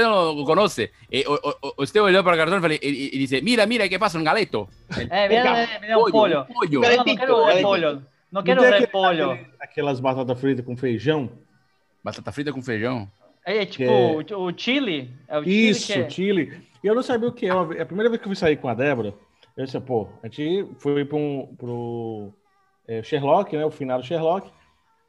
no 0.02 0.32
lo 0.32 0.44
conoce. 0.44 0.90
Eh, 1.10 1.24
o- 1.26 1.34
o- 1.34 1.68
o- 1.68 1.82
usted 1.82 2.00
volvió 2.00 2.22
para 2.24 2.36
el 2.36 2.40
cartón 2.50 2.72
y, 2.72 2.74
y- 2.76 3.10
y 3.14 3.18
dice, 3.18 3.40
mira, 3.42 3.66
mira, 3.66 3.88
¿qué 3.88 3.98
pasa? 3.98 4.18
Un 4.18 4.24
galeto. 4.24 4.68
É, 5.10 5.28
me 5.28 5.42
dá, 5.42 5.68
me 5.80 5.88
dá 5.88 5.98
um 5.98 6.10
pollo. 6.10 6.46
pollo. 6.46 6.80
Não, 6.82 6.96
não 6.96 7.04
quero 7.16 7.44
repolho. 7.44 7.92
Não 7.94 8.02
Não 8.30 8.42
quero 8.42 8.60
repolho. 8.62 9.30
aquele- 9.32 9.46
Aquelas 9.60 10.00
batatas 10.00 10.38
fritas 10.40 10.64
com 10.64 10.76
feijão. 10.76 11.30
Batata 12.04 12.32
frita 12.32 12.52
com 12.52 12.62
feijão? 12.62 13.10
É 13.44 13.64
tipo 13.66 13.90
É. 13.90 14.34
o, 14.34 14.42
o 14.46 14.52
chili. 14.56 15.10
É 15.26 15.38
o 15.38 15.42
chili 15.44 15.68
Isso, 15.70 15.86
que 15.92 15.98
é. 16.00 16.10
Chile. 16.10 16.52
E 16.82 16.86
eu 16.86 16.94
não 16.94 17.02
sabia 17.02 17.28
o 17.28 17.32
que 17.32 17.46
é. 17.46 17.64
Vez- 17.64 17.80
A 17.80 17.86
primeira 17.86 18.08
vez 18.10 18.20
que 18.20 18.26
eu 18.26 18.30
fui 18.30 18.36
sair 18.36 18.56
com 18.56 18.68
a 18.68 18.74
Débora, 18.74 19.14
eu 19.58 19.64
disse, 19.64 19.80
pô, 19.80 20.06
a 20.22 20.28
gente 20.28 20.72
foi 20.78 21.04
para 21.04 21.16
um, 21.18 21.52
pro 21.58 22.32
é, 22.86 23.02
Sherlock, 23.02 23.56
né? 23.56 23.66
O 23.66 23.70
final 23.72 23.98
do 23.98 24.06
Sherlock. 24.06 24.48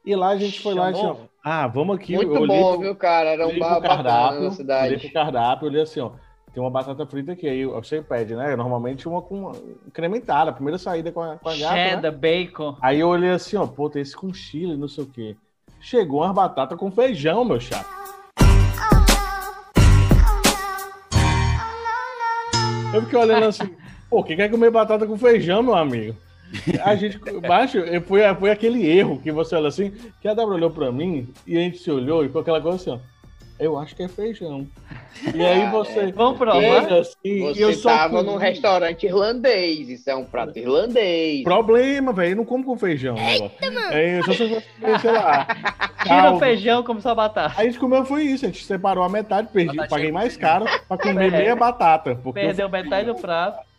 E 0.04 0.16
lá 0.16 0.30
a 0.30 0.36
gente 0.36 0.60
foi 0.60 0.74
lá 0.74 0.90
e 0.90 0.94
disse, 0.94 1.06
ah, 1.44 1.68
vamos 1.68 1.94
aqui. 1.96 2.16
Muito 2.16 2.34
eu 2.34 2.42
olhei 2.42 2.60
bom, 2.60 2.72
pro- 2.72 2.80
viu, 2.80 2.96
cara? 2.96 3.30
Era 3.30 3.44
um 3.44 3.48
olhei 3.50 3.60
bar 3.60 3.80
cardápio, 3.80 4.34
na 4.34 4.38
olhei 4.38 4.50
cidade. 4.50 4.98
pro 4.98 5.12
cardápio, 5.12 5.68
olhei 5.68 5.82
assim, 5.82 6.00
ó, 6.00 6.10
tem 6.52 6.60
uma 6.60 6.70
batata 6.70 7.06
frita 7.06 7.30
aqui, 7.32 7.46
aí 7.48 7.64
você 7.64 8.02
pede, 8.02 8.34
né? 8.34 8.56
Normalmente 8.56 9.06
uma 9.08 9.22
com 9.22 9.52
incrementada, 9.86 10.50
a 10.50 10.52
primeira 10.52 10.78
saída 10.78 11.12
com 11.12 11.22
a, 11.22 11.36
com 11.36 11.48
a 11.48 11.56
gata, 11.56 11.74
né? 11.76 11.90
Cheddar, 11.90 12.12
bacon. 12.18 12.76
Aí 12.82 12.98
eu 12.98 13.08
olhei 13.08 13.30
assim, 13.30 13.56
ó, 13.56 13.68
pô, 13.68 13.88
tem 13.88 14.02
esse 14.02 14.16
com 14.16 14.32
chile, 14.34 14.76
não 14.76 14.88
sei 14.88 15.04
o 15.04 15.06
quê. 15.06 15.36
Chegou 15.78 16.22
umas 16.22 16.34
batatas 16.34 16.76
com 16.76 16.90
feijão, 16.90 17.44
meu 17.44 17.60
chato. 17.60 17.88
Eu 22.92 23.02
fiquei 23.02 23.18
olhando 23.20 23.46
assim, 23.46 23.76
pô, 24.10 24.22
quem 24.24 24.36
quer 24.36 24.50
comer 24.50 24.70
batata 24.70 25.06
com 25.06 25.16
feijão, 25.16 25.62
meu 25.62 25.74
amigo? 25.74 26.16
A 26.84 26.96
gente, 26.96 27.16
baixo, 27.46 27.78
foi, 28.06 28.22
foi 28.34 28.50
aquele 28.50 28.84
erro 28.84 29.20
que 29.22 29.30
você 29.30 29.54
olha 29.54 29.68
assim, 29.68 29.92
que 30.20 30.26
a 30.26 30.34
Débora 30.34 30.56
olhou 30.56 30.70
pra 30.70 30.90
mim 30.90 31.28
e 31.46 31.56
a 31.56 31.60
gente 31.60 31.78
se 31.78 31.90
olhou 31.90 32.24
e 32.24 32.26
ficou 32.26 32.42
aquela 32.42 32.60
coisa 32.60 32.76
assim, 32.76 32.90
ó. 32.90 32.98
Eu 33.60 33.78
acho 33.78 33.94
que 33.94 34.02
é 34.02 34.08
feijão. 34.08 34.66
E 35.34 35.44
aí 35.44 35.68
você. 35.70 36.10
Vamos 36.12 36.38
provar? 36.38 36.90
assim, 36.94 37.12
e 37.22 37.40
Você 37.40 37.62
eu 37.62 37.74
só 37.74 37.90
tava 37.90 38.16
comi. 38.16 38.30
num 38.30 38.36
restaurante 38.38 39.04
irlandês, 39.04 39.86
isso 39.90 40.08
é 40.08 40.16
um 40.16 40.24
prato 40.24 40.58
irlandês. 40.58 41.44
Problema, 41.44 42.10
velho, 42.10 42.32
eu 42.32 42.36
não 42.36 42.44
como 42.46 42.64
com 42.64 42.74
feijão. 42.78 43.16
Eita, 43.18 43.52
é, 43.92 44.22
só 44.22 44.32
se 44.32 44.42
eu 44.44 44.48
fosse, 44.48 44.66
sei 45.02 45.12
lá. 45.12 45.44
Tira 46.02 46.22
caldo. 46.22 46.36
o 46.36 46.38
feijão 46.40 46.82
como 46.82 47.02
só 47.02 47.14
batata. 47.14 47.54
Aí 47.60 47.66
a 47.66 47.70
gente 47.70 47.78
comeu 47.78 48.02
foi 48.06 48.22
isso, 48.24 48.46
a 48.46 48.48
gente 48.48 48.64
separou 48.64 49.04
a 49.04 49.10
metade, 49.10 49.48
perdi, 49.52 49.76
Batatinha 49.76 49.88
paguei 49.90 50.10
mais 50.10 50.38
caro 50.38 50.64
pra 50.88 50.96
comer 50.96 51.30
É. 51.30 51.36
meia 51.38 51.54
batata. 51.54 52.14
Porque 52.14 52.40
Perdeu 52.40 52.66
metade 52.70 53.06
do 53.08 53.14
prato. 53.14 53.69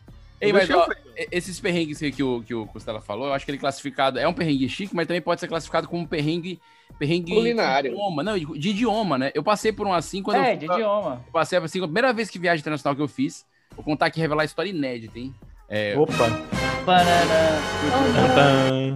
Ei, 0.42 0.52
mas 0.52 0.68
ó, 0.70 0.88
esses 1.30 1.60
perrengues 1.60 1.98
que, 1.98 2.22
o, 2.22 2.42
que 2.42 2.52
o 2.54 2.66
Costela 2.66 3.00
falou, 3.00 3.28
eu 3.28 3.32
acho 3.32 3.44
que 3.44 3.50
ele 3.52 3.58
é 3.58 3.60
classificado. 3.60 4.18
É 4.18 4.26
um 4.26 4.32
perrengue 4.34 4.68
chique, 4.68 4.94
mas 4.94 5.06
também 5.06 5.22
pode 5.22 5.40
ser 5.40 5.48
classificado 5.48 5.86
como 5.88 6.02
um 6.02 6.06
perrengue. 6.06 6.60
Perrengue 6.98 7.32
Culinário. 7.32 7.90
de 7.90 7.96
idioma, 7.96 8.22
não, 8.22 8.38
de 8.38 8.68
idioma, 8.70 9.18
né? 9.18 9.30
Eu 9.34 9.42
passei 9.42 9.72
por 9.72 9.86
um 9.86 9.92
assim 9.92 10.22
quando 10.22 10.36
É, 10.38 10.52
eu 10.52 10.56
de 10.58 10.64
idioma. 10.66 11.22
eu 11.26 11.32
passei 11.32 11.58
assim, 11.58 11.78
a 11.78 11.84
primeira 11.84 12.12
vez 12.12 12.28
que 12.28 12.38
viagem 12.38 12.60
internacional 12.60 12.94
que 12.94 13.00
eu 13.02 13.08
fiz, 13.08 13.46
vou 13.74 13.84
contar 13.84 14.06
aqui 14.06 14.18
e 14.18 14.22
revelar 14.22 14.42
a 14.42 14.44
história 14.44 14.68
inédita, 14.70 15.18
hein? 15.18 15.34
É, 15.68 15.96
Opa. 15.96 16.12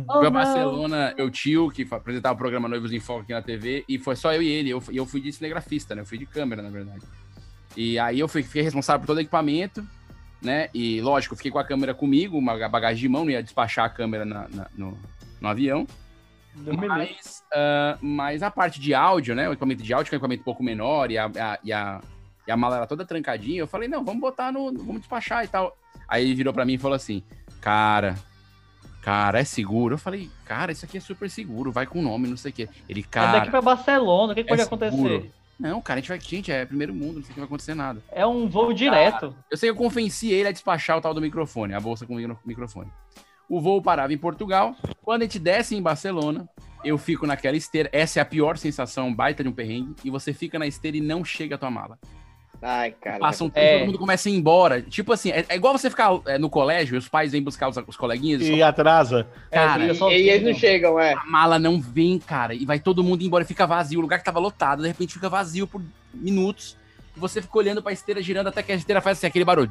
Oh, 0.09 0.13
Fui 0.19 0.21
a 0.21 0.23
não. 0.25 0.31
Barcelona, 0.31 1.15
meu 1.17 1.31
tio, 1.31 1.71
que 1.71 1.87
apresentava 1.91 2.35
o 2.35 2.39
programa 2.39 2.69
Noivos 2.69 2.93
em 2.93 3.01
Foco 3.01 3.21
aqui 3.23 3.33
na 3.33 3.43
TV, 3.43 3.85
e 3.89 3.99
foi 3.99 4.17
só 4.17 4.33
eu 4.33 4.43
e 4.43 4.49
ele. 4.49 4.71
Eu, 4.71 4.83
e 4.91 4.97
eu 4.97 5.07
fui 5.07 5.21
de 5.21 5.33
cinegrafista, 5.33 5.95
né? 5.95 6.03
Eu 6.03 6.07
fui 6.07 6.19
de 6.19 6.27
câmera, 6.27 6.63
na 6.63 6.71
verdade. 6.71 7.03
E 7.77 7.99
aí 7.99 8.19
eu 8.19 8.29
fui, 8.29 8.43
fiquei 8.43 8.63
responsável 8.63 9.01
por 9.01 9.07
todo 9.07 9.19
o 9.19 9.21
equipamento, 9.21 9.87
né? 10.47 10.69
E 10.73 11.01
lógico, 11.03 11.35
eu 11.35 11.37
fiquei 11.37 11.51
com 11.53 11.59
a 11.59 11.65
câmera 11.65 11.93
comigo, 11.93 12.39
uma 12.39 12.69
bagagem 12.69 13.01
de 13.03 13.09
mão, 13.09 13.25
não 13.25 13.31
ia 13.31 13.43
despachar 13.43 13.85
a 13.85 13.89
câmera 13.91 14.25
na- 14.25 14.49
na- 14.49 14.69
no, 14.75 14.97
no 15.41 15.49
avião. 15.49 15.87
Mas, 16.55 17.45
ah, 17.53 17.99
mas 18.01 18.43
a 18.43 18.51
parte 18.51 18.81
de 18.81 18.95
áudio, 18.95 19.35
né? 19.35 19.49
O 19.49 19.53
equipamento 19.53 19.83
de 19.83 19.93
áudio, 19.93 20.09
que 20.09 20.15
é 20.15 20.17
um 20.17 20.19
equipamento 20.19 20.41
um 20.41 20.45
pouco 20.45 20.63
menor, 20.63 21.11
e 21.11 21.19
a, 21.19 21.27
a- 21.27 21.59
e 21.63 21.73
a, 21.73 22.01
e 22.47 22.51
a 22.51 22.57
mala 22.57 22.77
era 22.77 22.87
toda 22.87 23.05
trancadinha, 23.05 23.61
eu 23.61 23.67
falei, 23.67 23.89
não, 23.89 24.03
vamos 24.05 24.21
botar 24.23 24.51
no. 24.51 24.73
Vamos 24.73 25.01
despachar 25.01 25.45
e 25.45 25.49
tal. 25.49 25.77
Aí 26.09 26.25
ele 26.25 26.35
virou 26.35 26.55
pra 26.55 26.65
mim 26.65 26.75
e 26.75 26.79
falou 26.79 26.95
assim, 26.95 27.23
cara, 27.61 28.15
cara, 29.03 29.41
é 29.41 29.45
seguro? 29.45 29.95
Eu 29.95 29.99
falei, 29.99 30.31
cara, 30.45 30.73
isso 30.73 30.85
aqui 30.85 30.97
é 30.97 31.01
super 31.01 31.29
seguro, 31.29 31.71
vai 31.73 31.87
com 31.87 31.99
o 31.99 32.03
nome, 32.03 32.29
não 32.29 32.37
sei 32.37 32.53
o 32.53 32.55
quê. 32.55 32.69
Ele, 32.89 33.01
É 33.01 33.05
cara. 33.11 33.33
daqui 33.41 33.51
pra 33.51 33.61
Barcelona, 33.61 34.33
o 34.33 34.35
que, 34.37 34.45
que 34.45 34.53
é 34.53 34.57
pode 34.57 34.63
seguro. 34.63 34.87
acontecer? 34.87 35.33
Não, 35.59 35.81
cara, 35.81 35.99
a 35.99 36.01
gente 36.03 36.09
vai. 36.09 36.21
Gente, 36.21 36.53
é 36.53 36.67
primeiro 36.67 36.95
mundo, 36.95 37.17
não 37.17 37.23
sei 37.23 37.31
o 37.31 37.35
que 37.35 37.41
vai 37.41 37.47
acontecer 37.47 37.75
nada. 37.75 38.03
É 38.13 38.27
um 38.27 38.47
voo 38.49 38.73
direto. 38.73 39.35
Eu 39.51 39.57
sei 39.57 39.69
que 39.69 39.71
eu 39.71 39.77
convenci 39.77 40.31
ele 40.31 40.49
a 40.49 40.53
despachar 40.53 40.99
o 40.99 41.01
tal 41.01 41.15
do 41.15 41.21
microfone, 41.21 41.73
a 41.75 41.81
bolsa 41.81 42.05
com 42.07 42.13
o 42.15 42.17
micro- 42.17 42.39
microfone. 42.45 42.91
O 43.49 43.61
voo 43.61 43.81
parava 43.81 44.13
em 44.13 44.19
Portugal. 44.19 44.75
Quando 45.03 45.23
a 45.23 45.25
gente 45.25 45.39
desce 45.39 45.75
em 45.75 45.81
Barcelona, 45.81 46.49
eu 46.85 46.99
fico 46.99 47.27
naquela 47.27 47.57
esteira. 47.57 47.89
Essa 47.93 48.19
é 48.19 48.23
a 48.23 48.27
pior 48.27 48.59
sensação, 48.59 49.15
baita 49.15 49.43
de 49.43 49.49
um 49.49 49.53
perrengue. 49.53 49.95
E 50.05 50.11
você 50.11 50.33
fica 50.35 50.59
na 50.59 50.67
esteira 50.67 50.97
e 50.97 51.01
não 51.01 51.25
chega 51.25 51.55
a 51.55 51.59
tua 51.59 51.71
mala. 51.71 51.99
Ai, 52.63 52.91
cara. 52.93 53.19
Passa 53.19 53.45
um 53.45 53.49
tempo, 53.51 53.67
É. 53.67 53.79
todo 53.79 53.87
mundo 53.87 53.99
começa 53.99 54.29
a 54.29 54.33
ir 54.33 54.37
embora. 54.37 54.83
Tipo 54.83 55.13
assim, 55.13 55.31
é, 55.31 55.45
é 55.49 55.57
igual 55.57 55.77
você 55.77 55.91
ficar 55.91 56.11
é, 56.27 56.39
no 56.39 56.49
colégio 56.51 56.95
e 56.95 56.99
os 56.99 57.09
pais 57.09 57.33
vêm 57.33 57.43
buscar 57.43 57.69
os, 57.69 57.77
os 57.87 57.97
coleguinhas. 57.97 58.43
E 58.43 58.63
atrasa. 58.63 59.27
Cara, 59.51 59.85
É, 59.85 59.91
E, 59.91 59.95
fica 59.95 60.11
e 60.13 60.29
eles 60.31 60.47
não 60.47 60.55
chegam, 60.55 60.99
é. 60.99 61.15
a 61.15 61.25
mala 61.27 61.59
não 61.59 61.81
vem, 61.81 62.19
cara. 62.19 62.55
E 62.55 62.65
vai 62.65 62.79
todo 62.81 63.03
mundo 63.05 63.23
embora, 63.23 63.45
fica 63.45 63.67
vazio. 63.67 63.99
O 63.99 64.03
lugar 64.03 64.19
que 64.19 64.25
tava 64.25 64.39
lotado, 64.39 64.83
de 64.83 64.89
repente 64.89 65.15
fica 65.15 65.29
vazio 65.29 65.67
por 65.67 65.83
minutos. 66.15 66.77
E 67.17 67.21
você 67.21 67.41
fica 67.41 67.57
olhando 67.59 67.83
pra 67.83 67.93
esteira, 67.93 68.21
girando 68.23 68.49
até 68.49 68.63
que 68.63 68.73
a 68.73 68.75
esteira 68.75 69.01
faz 69.01 69.19
assim, 69.19 69.27
aquele 69.27 69.45
barulho. 69.45 69.71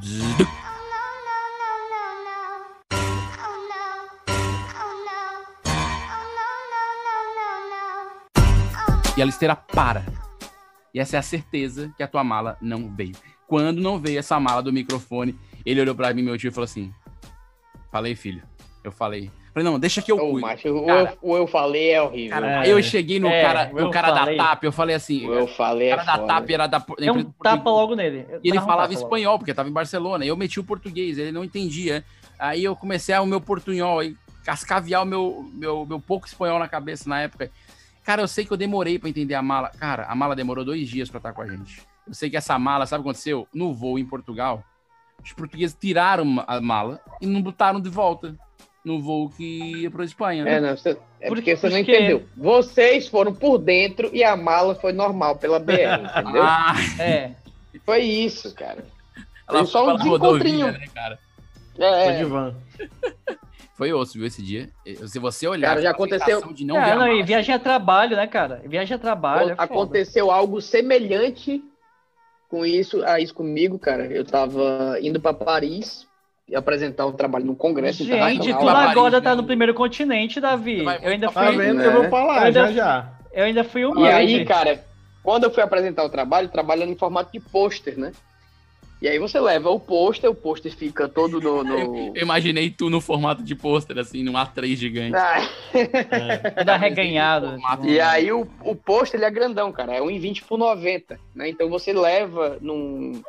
E 9.16 9.22
a 9.22 9.26
esteira 9.26 9.56
para. 9.56 10.04
E 10.96 10.98
essa 10.98 11.16
é 11.16 11.18
a 11.18 11.22
certeza 11.22 11.92
que 11.94 12.02
a 12.02 12.08
tua 12.08 12.24
mala 12.24 12.56
não 12.58 12.88
veio. 12.88 13.12
Quando 13.46 13.82
não 13.82 13.98
veio 13.98 14.18
essa 14.18 14.40
mala 14.40 14.62
do 14.62 14.72
microfone, 14.72 15.38
ele 15.64 15.78
olhou 15.78 15.94
pra 15.94 16.14
mim, 16.14 16.22
meu 16.22 16.38
tio, 16.38 16.48
e 16.48 16.50
falou 16.50 16.64
assim: 16.64 16.90
Falei, 17.92 18.14
filho. 18.14 18.42
Eu 18.82 18.90
falei. 18.90 19.30
Falei, 19.52 19.70
não, 19.70 19.78
deixa 19.78 20.00
que 20.00 20.10
eu 20.10 20.16
cuido. 20.16 20.40
macho, 20.40 20.68
o, 20.68 20.88
eu, 20.88 21.18
o 21.20 21.36
eu 21.36 21.46
falei 21.46 21.90
é 21.90 22.00
horrível. 22.00 22.30
Cara, 22.30 22.60
aí 22.60 22.70
eu 22.70 22.82
cheguei 22.82 23.20
no 23.20 23.28
É, 23.28 23.42
cara, 23.42 23.70
o 23.74 23.78
eu 23.78 23.84
no 23.84 23.90
cara 23.90 24.10
da. 24.10 24.36
TAP, 24.36 24.64
eu 24.64 24.72
falei 24.72 24.96
assim. 24.96 25.28
O 25.28 25.34
eu 25.34 25.46
falei 25.46 25.90
o 25.90 25.92
é 25.92 25.96
cara 25.96 26.04
da 26.06 26.16
foda. 26.16 26.26
TAP 26.28 26.50
era 26.50 26.66
da. 26.66 26.78
da 26.78 27.12
um 27.12 27.24
tapa 27.42 27.70
logo 27.70 27.94
nele. 27.94 28.26
e 28.42 28.48
ele 28.48 28.56
Dá 28.56 28.62
um 28.62 28.66
falava 28.66 28.88
tapa 28.88 28.94
logo. 28.94 29.04
espanhol, 29.04 29.38
porque 29.38 29.52
tava 29.52 29.68
em 29.68 29.72
Barcelona. 29.72 30.24
E 30.24 30.28
eu 30.28 30.36
meti 30.36 30.58
o 30.58 30.64
português, 30.64 31.18
ele 31.18 31.30
não 31.30 31.44
entendia. 31.44 32.02
Aí 32.38 32.64
eu 32.64 32.74
comecei 32.74 33.14
a 33.14 33.20
o 33.20 33.26
meu 33.26 33.40
portunhol, 33.40 33.98
aí 33.98 34.16
cascaviar 34.42 35.02
o 35.02 35.06
meu, 35.06 35.46
meu, 35.52 35.84
meu 35.84 36.00
pouco 36.00 36.26
espanhol 36.26 36.58
na 36.58 36.68
cabeça 36.68 37.06
na 37.06 37.20
época. 37.20 37.50
Cara, 38.06 38.22
eu 38.22 38.28
sei 38.28 38.44
que 38.46 38.52
eu 38.52 38.56
demorei 38.56 38.98
pra 38.98 39.08
entender 39.08 39.34
a 39.34 39.42
mala. 39.42 39.68
Cara, 39.78 40.04
a 40.06 40.14
mala 40.14 40.36
demorou 40.36 40.64
dois 40.64 40.88
dias 40.88 41.10
pra 41.10 41.18
estar 41.18 41.32
com 41.32 41.42
a 41.42 41.46
gente. 41.48 41.82
Eu 42.06 42.14
sei 42.14 42.30
que 42.30 42.36
essa 42.36 42.56
mala, 42.58 42.86
sabe 42.86 43.00
o 43.00 43.02
que 43.02 43.08
aconteceu? 43.10 43.48
No 43.52 43.74
voo 43.74 43.98
em 43.98 44.04
Portugal, 44.06 44.62
os 45.24 45.32
portugueses 45.32 45.76
tiraram 45.78 46.44
a 46.46 46.60
mala 46.60 47.00
e 47.20 47.26
não 47.26 47.42
botaram 47.42 47.80
de 47.80 47.90
volta 47.90 48.36
no 48.84 49.02
voo 49.02 49.28
que 49.30 49.82
ia 49.82 49.90
pra 49.90 50.04
Espanha. 50.04 50.44
É, 50.48 50.60
não, 50.60 50.76
você, 50.76 50.90
é 51.20 51.26
Por- 51.28 51.34
porque 51.36 51.56
você 51.56 51.68
não 51.68 51.78
porque- 51.78 51.96
entendeu. 51.96 52.28
Vocês 52.36 53.08
foram 53.08 53.34
por 53.34 53.58
dentro 53.58 54.08
e 54.14 54.22
a 54.22 54.36
mala 54.36 54.76
foi 54.76 54.92
normal 54.92 55.34
pela 55.36 55.58
BR, 55.58 55.72
entendeu? 56.22 56.42
Ah, 56.44 56.74
É. 57.00 57.32
Foi 57.84 58.02
isso, 58.02 58.54
cara. 58.54 58.84
ela 59.48 59.58
Foi 59.58 59.66
só 59.66 59.92
um 59.94 59.96
rodovia, 59.96 60.70
né, 60.72 60.86
cara? 60.94 61.18
É, 61.78 62.04
Foi 62.04 62.14
de 62.18 62.24
van. 62.24 62.54
Foi 63.76 63.92
osso, 63.92 64.14
viu, 64.14 64.26
esse 64.26 64.42
dia. 64.42 64.70
Se 65.06 65.18
você 65.18 65.46
olhar... 65.46 65.68
Cara, 65.68 65.82
já 65.82 65.90
aconteceu- 65.90 66.40
De 66.52 66.64
não 66.64 66.76
Cara, 66.76 66.92
a 66.94 66.96
não, 66.96 67.12
e 67.12 67.22
viagem 67.22 67.54
a 67.54 67.58
trabalho, 67.58 68.16
né, 68.16 68.26
cara? 68.26 68.62
Viagem 68.64 68.94
a 68.94 68.98
trabalho. 68.98 69.50
é 69.50 69.54
foda. 69.56 69.62
aconteceu 69.64 70.30
algo 70.30 70.62
semelhante 70.62 71.62
com 72.48 72.64
isso, 72.64 73.04
a 73.04 73.20
isso 73.20 73.34
comigo, 73.34 73.78
cara. 73.78 74.06
Eu 74.06 74.24
tava 74.24 74.96
indo 75.02 75.20
pra 75.20 75.34
Paris 75.34 76.06
e 76.48 76.56
apresentar 76.56 77.04
um 77.06 77.12
trabalho 77.12 77.44
no 77.44 77.54
congresso 77.56 77.98
Gente, 77.98 78.14
internacional. 78.16 78.60
tu 78.60 78.66
Paris, 78.66 78.90
agora 78.92 79.16
né? 79.18 79.20
tá 79.20 79.34
no 79.36 79.44
primeiro 79.44 79.74
continente, 79.74 80.40
Davi. 80.40 80.82
Vai 80.82 80.98
Eu 81.04 81.10
ainda 81.10 81.30
Tá 81.30 81.44
fui, 81.46 81.56
vendo? 81.56 81.74
né? 81.78 81.86
Eu 81.86 81.92
vou 81.92 82.04
falar 82.10 82.36
Eu 82.38 82.42
ainda- 82.46 82.66
já 82.68 82.72
já. 82.72 83.12
eu 83.32 83.44
ainda 83.44 83.64
fui 83.64 83.82
E 83.82 83.84
humilde. 83.84 84.08
aí, 84.10 84.44
cara, 84.46 84.82
quando 85.22 85.44
eu 85.44 85.50
fui 85.50 85.62
apresentar 85.62 86.02
o 86.04 86.08
trabalho, 86.08 86.48
trabalhando 86.48 86.92
em 86.92 86.96
formato 86.96 87.30
de 87.32 87.40
pôster, 87.40 87.98
né? 87.98 88.12
E 89.00 89.06
aí 89.06 89.18
você 89.18 89.38
leva 89.38 89.68
o 89.68 89.78
pôster, 89.78 90.30
o 90.30 90.34
pôster 90.34 90.74
fica 90.74 91.06
todo 91.06 91.38
no. 91.38 91.62
no... 91.62 92.16
Eu 92.16 92.22
imaginei 92.22 92.70
tu 92.70 92.88
no 92.88 92.98
formato 93.00 93.42
de 93.42 93.54
pôster, 93.54 93.98
assim, 93.98 94.22
num 94.22 94.32
A3 94.32 94.74
gigante. 94.74 95.14
Ah, 95.16 95.46
Tudo 96.58 96.70
arreganhado. 96.70 97.50
Formato- 97.50 97.86
E 97.86 98.00
aí 98.00 98.32
o, 98.32 98.48
o 98.62 98.74
pôster 98.74 99.18
ele 99.20 99.26
é 99.26 99.30
grandão, 99.30 99.70
cara. 99.70 99.94
É 99.94 100.00
1,20 100.00 100.44
por 100.44 100.58
90, 100.58 101.20
né? 101.34 101.48
Então 101.50 101.68
você 101.68 101.92
leva 101.92 102.56
num. 102.60 103.20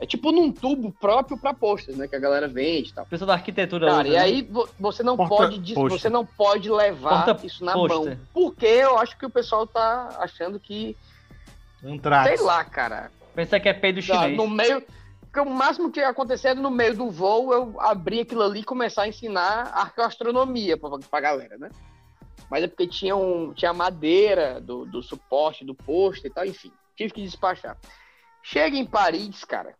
É 0.00 0.06
tipo 0.06 0.30
num 0.32 0.50
tubo 0.52 0.92
próprio 1.00 1.36
pra 1.36 1.52
pôster, 1.52 1.96
né? 1.96 2.06
Que 2.06 2.14
a 2.16 2.20
galera 2.20 2.46
vende 2.46 2.90
e 2.90 2.92
tal. 2.92 3.04
Pessoa 3.06 3.26
da 3.26 3.32
arquitetura. 3.34 3.86
Cara, 3.88 4.00
usa, 4.02 4.08
e 4.08 4.12
né? 4.12 4.18
aí 4.18 4.42
vo- 4.42 4.68
você 4.78 5.02
não 5.02 5.16
Porta- 5.16 5.34
pode 5.36 5.74
você 5.74 6.08
não 6.08 6.24
pode 6.24 6.70
levar 6.70 7.24
Porta- 7.24 7.44
isso 7.46 7.64
na 7.64 7.72
pôster. 7.72 7.98
mão. 7.98 8.18
Porque 8.32 8.66
eu 8.66 8.96
acho 8.98 9.18
que 9.18 9.26
o 9.26 9.30
pessoal 9.30 9.66
tá 9.66 10.16
achando 10.20 10.60
que, 10.60 10.96
Antrax. 11.84 12.28
sei 12.36 12.46
lá, 12.46 12.64
cara. 12.64 13.10
Pensa 13.34 13.58
que 13.60 13.68
é 13.68 13.72
peido 13.72 14.04
Tá, 14.06 14.22
chinês. 14.22 14.36
no 14.36 14.48
meio. 14.48 14.82
Porque 15.20 15.40
o 15.40 15.50
máximo 15.50 15.90
que 15.90 16.00
ia 16.00 16.08
acontecer 16.10 16.48
era 16.48 16.60
no 16.60 16.70
meio 16.70 16.94
do 16.94 17.10
voo 17.10 17.52
eu 17.54 17.80
abrir 17.80 18.20
aquilo 18.20 18.42
ali 18.42 18.60
e 18.60 18.64
começar 18.64 19.02
a 19.02 19.08
ensinar 19.08 19.70
arqueoastronomia 19.74 20.76
pra, 20.76 20.90
pra 21.10 21.20
galera, 21.20 21.56
né? 21.56 21.70
Mas 22.50 22.64
é 22.64 22.68
porque 22.68 22.86
tinha, 22.86 23.16
um, 23.16 23.54
tinha 23.54 23.72
madeira 23.72 24.60
do, 24.60 24.84
do 24.84 25.02
suporte, 25.02 25.64
do 25.64 25.74
posto 25.74 26.26
e 26.26 26.30
tal, 26.30 26.44
enfim. 26.44 26.70
Tive 26.94 27.14
que 27.14 27.22
despachar. 27.22 27.78
Chega 28.42 28.76
em 28.76 28.84
Paris, 28.84 29.42
cara. 29.44 29.74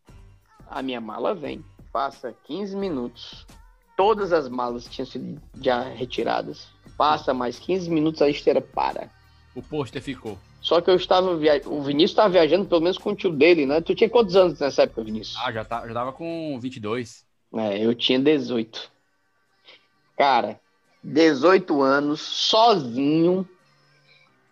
A 0.71 0.81
minha 0.81 1.01
mala 1.03 1.35
vem. 1.35 1.63
Passa 1.93 2.35
15 2.45 2.75
minutos. 2.75 3.47
Todas 3.95 4.33
as 4.33 4.49
malas 4.49 4.87
tinham 4.87 5.05
sido 5.05 5.39
já 5.61 5.83
retiradas. 5.83 6.69
Passa 6.97 7.35
mais 7.35 7.59
15 7.59 7.91
minutos, 7.91 8.23
a 8.23 8.29
esteira 8.31 8.63
para. 8.63 9.11
O 9.55 9.63
pôster 9.63 10.01
ficou. 10.01 10.39
Só 10.63 10.81
que 10.81 10.89
eu 10.89 10.95
estava 10.95 11.37
via... 11.37 11.61
O 11.67 11.83
Vinícius 11.83 12.13
estava 12.13 12.29
viajando 12.31 12.65
pelo 12.67 12.81
menos 12.81 12.97
com 12.97 13.11
o 13.11 13.17
tio 13.17 13.31
dele, 13.31 13.67
né? 13.67 13.81
Tu 13.81 13.95
tinha 13.97 14.09
quantos 14.09 14.37
anos 14.37 14.61
nessa 14.61 14.85
época, 14.85 15.03
Vinícius? 15.03 15.37
Ah, 15.45 15.53
já, 15.53 15.65
tá, 15.65 15.87
já 15.87 15.93
tava 15.93 16.13
com 16.13 16.59
22. 16.61 17.25
É, 17.55 17.85
eu 17.85 17.95
tinha 17.95 18.19
18. 18.19 18.91
Cara, 20.17 20.61
18 21.03 21.83
anos, 21.83 22.21
sozinho. 22.21 23.47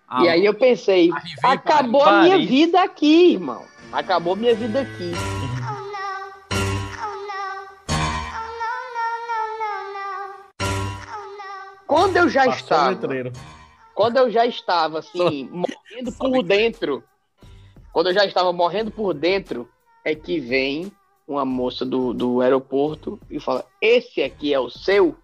Ah, 0.09 0.25
e 0.25 0.29
aí 0.29 0.45
eu 0.45 0.53
pensei, 0.53 1.11
acabou 1.43 2.03
a 2.03 2.23
minha 2.23 2.39
vida 2.39 2.83
aqui, 2.83 3.35
irmão. 3.35 3.65
Acabou 3.93 4.35
minha 4.35 4.55
vida 4.55 4.81
aqui. 4.81 5.13
Quando 11.87 12.17
eu 12.17 12.29
já 12.29 12.45
Passou 12.45 12.61
estava. 12.61 13.33
Quando 13.95 14.17
eu 14.17 14.31
já 14.31 14.47
estava 14.47 14.99
assim, 15.01 15.49
morrendo 15.51 16.13
por 16.19 16.43
dentro, 16.43 17.03
quando 17.93 18.09
eu 18.09 18.15
já 18.15 18.25
estava 18.25 18.53
morrendo 18.53 18.91
por 18.91 19.13
dentro, 19.15 19.69
é 20.05 20.15
que 20.15 20.39
vem 20.41 20.91
uma 21.27 21.45
moça 21.45 21.85
do, 21.85 22.13
do 22.15 22.41
aeroporto 22.41 23.19
e 23.31 23.39
fala: 23.39 23.65
Esse 23.81 24.23
aqui 24.23 24.53
é 24.55 24.59
o 24.61 24.71
seu? 24.71 25.17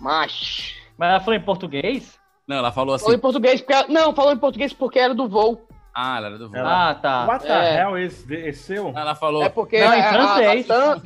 Macho. 0.00 0.74
Mas 0.96 1.10
ela 1.10 1.20
falou 1.20 1.34
em 1.34 1.42
português? 1.42 2.18
Não, 2.46 2.56
ela 2.56 2.72
falou 2.72 2.94
assim. 2.94 3.04
Falou 3.04 3.16
em 3.16 3.20
português 3.20 3.60
porque 3.60 3.72
ela- 3.74 3.88
não, 3.88 4.14
falou 4.14 4.32
em 4.32 4.38
português 4.38 4.72
porque 4.72 4.98
era 4.98 5.14
do 5.14 5.28
voo. 5.28 5.66
Ah, 5.94 6.16
ela 6.18 6.26
era 6.28 6.38
do 6.38 6.48
voo. 6.48 6.56
Ela- 6.58 6.90
Ah, 6.90 6.94
tá. 6.94 7.26
What 7.26 7.44
the 7.46 7.52
É. 7.52 7.80
hell 7.82 7.98
esse, 7.98 8.34
esse 8.34 8.62
seu? 8.62 8.88
Ela 8.96 9.14
falou. 9.14 9.42
É 9.42 9.48
porque 9.48 9.78
Não, 9.78 9.92
em 9.92 10.00
a, 10.00 10.04
a, 10.04 10.08
a, 10.08 10.12
francês. 10.12 10.66
TAM, 10.66 11.02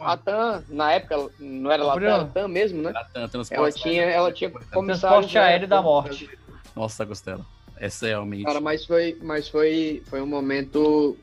a, 0.00 0.16
TAM, 0.16 0.64
na 0.68 0.92
época, 0.92 1.30
não 1.38 1.70
era 1.70 1.84
lá, 1.84 1.94
era 1.96 2.24
TAM 2.24 2.48
mesmo, 2.48 2.82
né? 2.82 2.90
Era 2.90 3.04
tan- 3.04 3.28
transporte 3.28 3.54
Ela 3.54 3.72
tinha, 3.72 4.02
ela 4.02 4.32
tinha 4.32 4.50
comissário. 4.50 5.18
Transporte 5.18 5.38
aéreo 5.38 5.68
da 5.68 5.80
morte. 5.82 6.28
Nossa, 6.74 7.04
Costela. 7.06 7.44
Essa 7.78 8.06
é 8.06 8.10
realmente. 8.10 8.44
Cara, 8.44 8.60
mas 8.60 8.84
foi, 8.84 9.18
mas 9.22 9.48
foi, 9.48 10.02
foi 10.06 10.20
um 10.22 10.26
momento. 10.26 11.16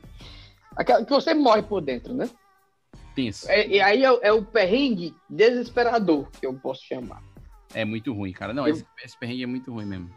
Aquela, 0.76 1.04
que 1.04 1.10
você 1.10 1.34
morre 1.34 1.62
por 1.62 1.80
dentro, 1.80 2.14
né? 2.14 2.28
tenso. 3.14 3.46
É- 3.50 3.66
e 3.68 3.78
aí 3.78 4.02
é, 4.02 4.10
o- 4.10 4.20
é 4.22 4.32
o 4.32 4.42
perrengue 4.42 5.14
desesperador, 5.28 6.26
que 6.40 6.46
eu 6.46 6.54
posso 6.54 6.82
chamar. 6.82 7.22
É 7.74 7.84
muito 7.84 8.10
ruim, 8.12 8.32
cara. 8.32 8.54
Não, 8.54 8.66
Eu- 8.66 8.72
esse, 8.74 8.86
esse 9.04 9.18
perrengue 9.18 9.42
é 9.42 9.46
muito 9.46 9.70
ruim 9.70 9.84
mesmo. 9.84 10.10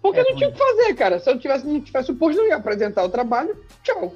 Porque 0.00 0.20
É 0.20 0.22
não 0.24 0.36
tinha 0.36 0.48
o 0.48 0.52
que 0.52 0.58
fazer, 0.58 0.94
cara. 0.94 1.18
Se 1.18 1.28
eu 1.28 1.36
tivesse, 1.40 1.66
não 1.66 1.80
tivesse 1.80 2.12
o 2.12 2.14
posto, 2.14 2.40
eu 2.40 2.46
ia 2.46 2.54
apresentar 2.56 3.02
o 3.04 3.08
trabalho, 3.08 3.56
tchau. 3.82 4.14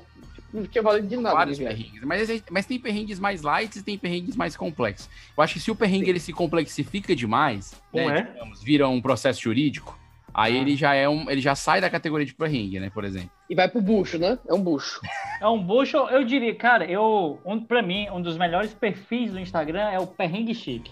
Não 0.52 0.64
tinha 0.64 0.80
valido 0.82 1.08
de 1.08 1.16
nada. 1.16 1.34
Vários 1.34 1.58
viagem. 1.58 1.76
perrengues. 1.90 2.02
Mas, 2.04 2.42
mas 2.48 2.66
tem 2.66 2.78
perrengues 2.78 3.18
mais 3.18 3.42
light 3.42 3.74
e 3.76 3.82
tem 3.82 3.98
perrengues 3.98 4.36
mais 4.36 4.56
complexos. 4.56 5.10
Eu 5.36 5.42
acho 5.42 5.54
que 5.54 5.60
se 5.60 5.72
o 5.72 5.74
perrengue 5.74 6.08
ele 6.08 6.20
se 6.20 6.32
complexifica 6.32 7.16
demais, 7.16 7.74
Não 7.92 8.06
né, 8.08 8.18
é? 8.20 8.22
digamos, 8.32 8.62
vira 8.62 8.88
um 8.88 9.02
processo 9.02 9.40
jurídico, 9.40 9.98
aí 10.34 10.56
ele 10.56 10.76
já 10.76 10.94
é 10.94 11.08
um. 11.08 11.30
Ele 11.30 11.40
já 11.40 11.54
sai 11.54 11.80
da 11.80 11.88
categoria 11.88 12.26
de 12.26 12.34
perrengue, 12.34 12.80
né? 12.80 12.90
Por 12.90 13.04
exemplo. 13.04 13.30
E 13.48 13.54
vai 13.54 13.68
pro 13.68 13.80
bucho, 13.80 14.18
né? 14.18 14.38
É 14.48 14.52
um 14.52 14.60
bucho. 14.60 15.00
É 15.40 15.46
um 15.46 15.62
bucho, 15.62 15.96
eu 15.96 16.24
diria, 16.24 16.54
cara, 16.54 16.84
eu, 16.84 17.40
um, 17.44 17.60
pra 17.60 17.82
mim, 17.82 18.08
um 18.10 18.20
dos 18.20 18.36
melhores 18.36 18.74
perfis 18.74 19.32
do 19.32 19.38
Instagram 19.38 19.90
é 19.90 19.98
o 19.98 20.06
Perrengue 20.06 20.54
Chique. 20.54 20.90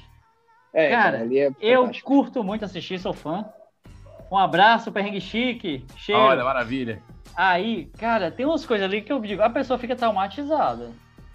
É, 0.72 0.90
Cara, 0.90 1.20
ali 1.20 1.38
é 1.38 1.50
Eu 1.60 1.90
curto 2.02 2.42
muito 2.42 2.64
assistir, 2.64 2.98
sou 2.98 3.12
fã. 3.12 3.44
Um 4.30 4.38
abraço, 4.38 4.90
Perrengue 4.90 5.20
Chique. 5.20 5.84
Cheiro. 5.96 6.20
Olha, 6.20 6.44
maravilha. 6.44 7.02
Aí, 7.36 7.90
cara, 7.98 8.30
tem 8.30 8.46
umas 8.46 8.64
coisas 8.64 8.86
ali 8.86 9.02
que 9.02 9.12
eu 9.12 9.20
digo, 9.20 9.42
a 9.42 9.50
pessoa 9.50 9.78
fica 9.78 9.96
traumatizada. 9.96 10.90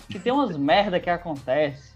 Que 0.09 0.17
tem 0.19 0.31
umas 0.31 0.55
merda 0.57 0.99
que 0.99 1.09
acontece. 1.09 1.93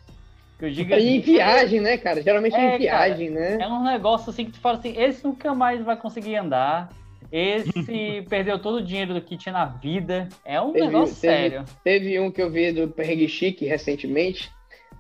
Que 0.62 0.66
eu 0.68 0.72
digo 0.72 0.94
E 0.94 0.96
em 0.96 1.20
assim, 1.20 1.20
viagem, 1.22 1.80
né, 1.82 1.98
cara? 1.98 2.22
Geralmente 2.22 2.56
É, 2.56 2.76
em 2.76 2.78
viagem, 2.78 3.30
né? 3.32 3.58
É 3.60 3.68
um 3.68 3.84
negócio 3.84 4.30
assim 4.30 4.46
que 4.46 4.52
tu 4.52 4.60
fala 4.60 4.78
assim, 4.78 4.94
esse 4.96 5.24
nunca 5.26 5.56
mais 5.56 5.84
vai 5.84 5.98
conseguir 5.98 6.36
andar. 6.36 6.90
Esse 7.32 8.22
perdeu 8.30 8.60
todo 8.60 8.76
o 8.76 8.84
dinheiro 8.84 9.12
do 9.16 9.22
que 9.22 9.36
tinha 9.36 9.54
na 9.54 9.66
vida. 9.66 10.30
É 10.46 10.62
um 10.62 10.72
Teve- 10.72 10.86
negócio 10.86 11.16
teve- 11.20 11.34
sério. 11.36 11.66
Teve 11.84 12.20
um 12.20 12.30
que 12.30 12.40
eu 12.42 12.52
vi 12.52 12.72
do 12.72 12.88
Perrengue 12.90 13.28
Chique 13.28 13.66
recentemente. 13.66 14.52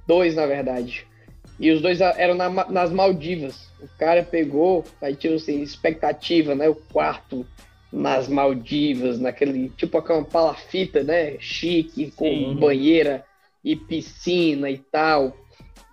Dois, 0.08 0.36
na 0.36 0.48
verdade. 0.48 1.06
E 1.60 1.70
os 1.70 1.80
dois 1.80 2.02
eram 2.02 2.34
na- 2.34 2.50
nas 2.68 2.92
Maldivas. 2.92 3.70
O 3.80 3.88
cara 4.00 4.24
pegou, 4.24 4.84
aí 5.00 5.16
tinha 5.16 5.36
assim, 5.36 5.62
expectativa, 5.62 6.56
né? 6.56 6.68
O 6.70 6.76
quarto 6.76 7.46
nas 7.94 8.28
Maldivas, 8.28 9.20
naquele 9.20 9.70
tipo 9.70 9.96
aquela 9.98 10.24
palafita, 10.24 11.04
né? 11.04 11.36
Chique, 11.40 12.10
com 12.16 12.26
Sim. 12.26 12.56
banheira 12.60 13.24
e 13.64 13.76
piscina 13.76 14.72
e 14.72 14.80
tal. 14.80 15.38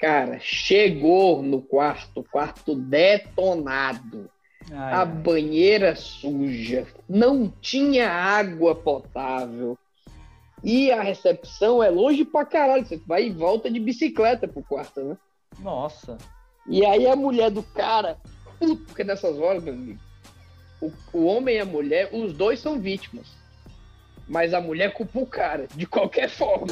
Cara, 0.00 0.38
chegou 0.40 1.42
no 1.42 1.60
quarto, 1.60 2.24
quarto 2.30 2.74
detonado. 2.74 4.30
Ai, 4.70 4.92
A 4.92 4.98
ai. 5.00 5.06
banheira 5.06 5.96
suja, 5.96 6.86
não 7.08 7.48
tinha 7.60 8.08
água 8.10 8.74
potável. 8.74 9.76
E 10.62 10.90
a 10.90 11.02
recepção 11.02 11.82
é 11.82 11.88
longe 11.88 12.24
pra 12.24 12.44
caralho. 12.44 12.84
Você 12.86 12.96
vai 13.06 13.26
e 13.26 13.30
volta 13.30 13.70
de 13.70 13.78
bicicleta 13.80 14.46
pro 14.46 14.62
quarto, 14.62 15.00
né? 15.00 15.16
Nossa. 15.60 16.18
E 16.66 16.84
aí 16.84 17.06
a 17.06 17.16
mulher 17.16 17.50
do 17.50 17.62
cara, 17.62 18.18
puto, 18.58 18.76
porque 18.84 19.04
nessas 19.04 19.38
horas, 19.38 19.62
meu 19.62 19.72
amigo, 19.72 20.00
o, 20.80 20.92
o 21.12 21.24
homem 21.26 21.56
e 21.56 21.60
a 21.60 21.64
mulher, 21.64 22.10
os 22.12 22.32
dois 22.32 22.60
são 22.60 22.78
vítimas. 22.78 23.26
Mas 24.28 24.52
a 24.52 24.60
mulher 24.60 24.92
culpa 24.92 25.18
o 25.20 25.26
cara, 25.26 25.66
de 25.74 25.86
qualquer 25.86 26.28
forma. 26.28 26.66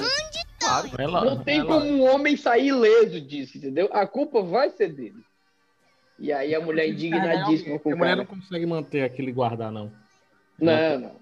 Ela- 0.98 1.24
não 1.24 1.42
tem 1.42 1.58
ela- 1.58 1.66
como 1.68 1.86
um 1.86 2.02
homem 2.12 2.36
sair 2.36 2.68
ileso 2.68 3.20
disso, 3.20 3.58
entendeu? 3.58 3.88
A 3.92 4.06
culpa 4.06 4.42
vai 4.42 4.70
ser 4.70 4.88
dele. 4.92 5.22
E 6.18 6.32
aí 6.32 6.54
a 6.54 6.60
mulher 6.60 6.88
indignadíssima 6.88 7.78
com 7.78 7.90
A 7.90 7.94
o 7.94 7.98
mulher 7.98 8.16
não 8.16 8.26
consegue 8.26 8.64
manter 8.66 9.02
aquele 9.02 9.30
guardar, 9.32 9.70
não. 9.70 9.92
Não, 10.58 10.98
não. 10.98 11.12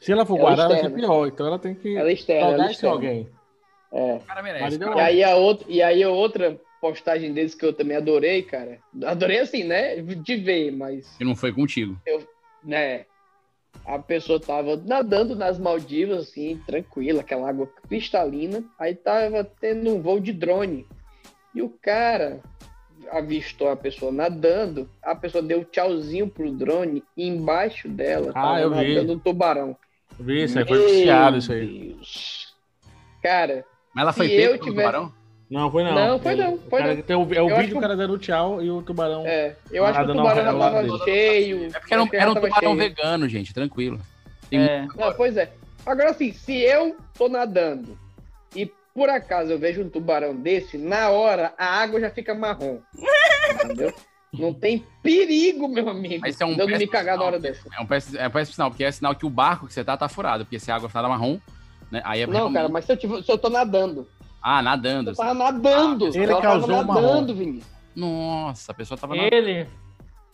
Se 0.00 0.12
ela 0.12 0.24
for 0.24 0.34
Ela 0.36 0.42
guardar, 0.44 0.68
vai 0.68 0.76
ser 0.78 0.86
externa. 0.86 1.06
pior. 1.08 1.26
Então 1.26 1.46
ela 1.46 1.58
tem 1.58 1.74
que 1.74 1.96
Ela 1.96 2.12
externa, 2.12 2.52
ela 2.52 2.70
externa. 2.70 2.94
alguém. 2.94 3.28
É. 3.90 4.18
cara 4.26 4.42
merece. 4.42 4.78
E 4.78 5.00
aí, 5.00 5.24
a 5.24 5.34
outra, 5.34 5.66
e 5.68 5.82
aí 5.82 6.02
a 6.04 6.10
outra 6.10 6.60
postagem 6.80 7.32
deles 7.32 7.54
que 7.54 7.64
eu 7.66 7.72
também 7.72 7.96
adorei, 7.96 8.42
cara. 8.42 8.78
Adorei 9.04 9.40
assim, 9.40 9.64
né? 9.64 9.96
De 9.96 10.36
ver, 10.36 10.70
mas 10.70 11.16
Que 11.16 11.24
não 11.24 11.34
foi 11.34 11.52
contigo. 11.52 11.98
eu, 12.06 12.22
né? 12.62 13.06
A 13.84 13.98
pessoa 13.98 14.38
tava 14.38 14.76
nadando 14.76 15.34
nas 15.34 15.58
Maldivas, 15.58 16.28
assim, 16.28 16.60
tranquila, 16.66 17.20
aquela 17.20 17.48
água 17.48 17.66
cristalina. 17.88 18.62
Aí 18.78 18.94
tava 18.94 19.42
tendo 19.44 19.90
um 19.94 20.02
voo 20.02 20.20
de 20.20 20.32
drone. 20.32 20.86
E 21.54 21.62
o 21.62 21.70
cara 21.82 22.40
avistou 23.10 23.70
a 23.70 23.76
pessoa 23.76 24.12
nadando. 24.12 24.88
A 25.02 25.14
pessoa 25.14 25.42
deu 25.42 25.64
tchauzinho 25.64 26.28
pro 26.28 26.52
drone. 26.52 27.02
E 27.16 27.26
embaixo 27.26 27.88
dela 27.88 28.30
Ah, 28.30 28.42
tava 28.42 28.60
eu 28.60 28.70
vi. 28.70 28.94
nadando 28.94 29.12
um 29.14 29.18
tubarão. 29.18 29.76
Vi, 30.20 30.42
isso 30.44 30.58
aí 30.58 30.66
foi 30.66 30.78
viciado, 30.84 31.38
isso 31.38 31.52
aí. 31.52 31.96
Cara, 33.22 33.64
Mas 33.94 34.02
ela 34.02 34.12
foi 34.12 34.28
pega 34.28 34.42
eu 34.42 34.50
pelo 34.52 34.64
tivesse- 34.64 34.86
tubarão? 34.86 35.12
Não, 35.50 35.70
foi 35.70 35.82
não. 35.82 35.94
Não, 35.94 36.18
foi 36.20 36.34
não, 36.34 36.54
O 36.54 36.58
foi 36.58 36.80
cara 36.80 36.94
não. 36.94 37.02
tem 37.02 37.16
o- 37.16 37.34
é 37.34 37.42
o 37.42 37.48
Eu 37.48 37.56
vídeo 37.56 37.68
que 37.68 37.72
do 37.74 37.78
o- 37.78 37.80
cara 37.80 37.96
dando 37.96 38.18
tchau 38.18 38.62
e 38.62 38.70
o 38.70 38.82
tubarão. 38.82 39.26
É, 39.26 39.56
eu 39.70 39.84
acho 39.86 39.98
que 39.98 40.04
o 40.04 40.14
tubarão 40.14 40.58
tava 40.58 40.82
dele. 40.82 40.98
cheio. 41.04 41.64
É 41.74 41.78
porque 41.80 41.94
era 41.94 42.02
um, 42.02 42.08
era 42.12 42.30
um 42.30 42.34
tubarão 42.34 42.60
cheio. 42.60 42.76
vegano, 42.76 43.28
gente, 43.28 43.54
tranquilo. 43.54 43.98
Tem 44.50 44.60
É. 44.60 44.86
Não, 44.96 45.12
pois 45.14 45.36
é. 45.36 45.50
Agora 45.86 46.10
assim, 46.10 46.32
se 46.32 46.52
eu 46.60 46.96
tô 47.16 47.28
nadando 47.28 47.98
e 48.54 48.70
por 48.94 49.08
acaso 49.08 49.50
eu 49.52 49.58
vejo 49.58 49.82
um 49.82 49.88
tubarão 49.88 50.34
desse, 50.36 50.76
na 50.76 51.08
hora 51.08 51.54
a 51.56 51.64
água 51.80 51.98
já 52.00 52.10
fica 52.10 52.34
marrom. 52.34 52.78
Entendeu? 53.64 53.94
Não 54.32 54.52
tem 54.52 54.84
perigo, 55.02 55.66
meu 55.66 55.88
amigo. 55.88 56.20
Mas 56.20 56.34
isso 56.34 56.42
é 56.42 56.46
um 56.46 56.54
de 56.54 56.60
eu 56.60 56.68
não 56.68 56.76
me 56.78 56.86
cagar 56.86 57.14
na 57.16 57.22
sinal. 57.22 57.26
hora 57.28 57.38
dessa. 57.40 57.66
É 57.74 57.80
um 57.80 57.86
péssimo, 57.86 58.18
é 58.18 58.28
um 58.28 58.30
péssimo 58.30 58.54
sinal, 58.54 58.70
porque 58.70 58.84
é 58.84 58.92
sinal 58.92 59.14
que 59.14 59.24
o 59.24 59.30
barco 59.30 59.66
que 59.66 59.72
você 59.72 59.82
tá 59.82 59.96
tá 59.96 60.08
furado, 60.10 60.44
porque 60.44 60.58
se 60.58 60.70
a 60.70 60.76
água 60.76 60.90
tá 60.90 61.02
marrom, 61.08 61.38
né? 61.90 62.02
Aí 62.04 62.20
é 62.20 62.26
Não, 62.26 62.32
realmente- 62.34 62.54
cara, 62.54 62.68
mas 62.68 62.84
se 62.84 62.92
eu, 62.92 62.96
tiver- 62.98 63.22
se 63.22 63.32
eu 63.32 63.38
tô 63.38 63.48
nadando. 63.48 64.06
Ah, 64.42 64.62
nadando. 64.62 65.14
Tava 65.14 65.34
nadando. 65.34 66.06
Ah, 66.06 66.18
ela 66.18 66.40
causou 66.42 66.68
tava 66.68 66.94
nadando. 66.94 67.34
Vinícius. 67.34 67.66
Nossa, 67.94 68.72
a 68.72 68.74
pessoa 68.74 68.96
tava 68.98 69.16
Ele. 69.16 69.66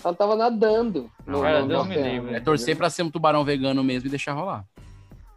Ela 0.04 0.14
tava 0.14 0.36
nadando. 0.36 1.10
no- 1.26 1.40
Cara, 1.40 1.62
no- 1.62 1.68
Deus 1.68 1.86
me 1.86 1.96
livre. 1.96 2.34
É 2.34 2.40
torcer 2.40 2.76
pra 2.76 2.90
ser 2.90 3.02
um 3.02 3.10
tubarão 3.10 3.44
vegano 3.44 3.82
mesmo 3.82 4.06
e 4.06 4.10
deixar 4.10 4.32
rolar. 4.34 4.64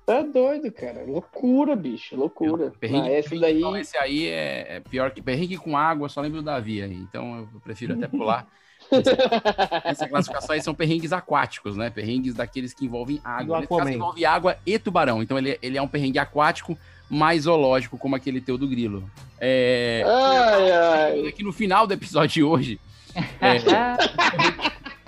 Tá 0.05 0.21
doido, 0.21 0.71
cara. 0.71 1.03
Loucura, 1.05 1.75
bicho. 1.75 2.15
Loucura. 2.15 2.71
Perrengue, 2.79 3.09
Ah, 3.09 3.19
esse 3.19 3.39
daí. 3.39 3.57
então, 3.57 3.75
esse 3.77 3.97
aí 3.97 4.27
é, 4.27 4.75
é 4.77 4.79
pior 4.79 5.11
que 5.11 5.21
perrengue 5.21 5.57
com 5.57 5.77
água, 5.77 6.07
só 6.09 6.21
lembro 6.21 6.41
do 6.41 6.45
Davi 6.45 6.81
aí. 6.81 6.93
Então 6.93 7.47
eu 7.53 7.61
prefiro 7.61 7.93
até 7.93 8.07
pular. 8.07 8.47
Essa 9.83 10.07
classificação 10.07 10.53
aí 10.55 10.61
são 10.61 10.73
perrengues 10.73 11.11
aquáticos, 11.13 11.75
né? 11.75 11.89
Perrengues 11.89 12.33
daqueles 12.33 12.73
que 12.73 12.85
envolvem 12.85 13.19
água. 13.23 13.57
Nesse 13.57 13.67
caso, 13.69 13.81
Aquaman. 13.81 13.95
envolve 13.95 14.25
água 14.25 14.57
e 14.65 14.77
tubarão. 14.79 15.21
Então 15.21 15.37
ele, 15.37 15.57
ele 15.61 15.77
é 15.77 15.81
um 15.81 15.87
perrengue 15.87 16.19
aquático 16.19 16.77
mais 17.09 17.43
zoológico, 17.43 17.97
como 17.97 18.15
aquele 18.15 18.41
teu 18.41 18.57
do 18.57 18.67
grilo. 18.67 19.09
É... 19.39 20.03
Ai, 20.05 20.71
ai. 20.71 21.27
Aqui 21.27 21.43
no 21.43 21.53
final 21.53 21.87
do 21.87 21.93
episódio 21.93 22.33
de 22.33 22.43
hoje, 22.43 22.79
é, 23.41 23.57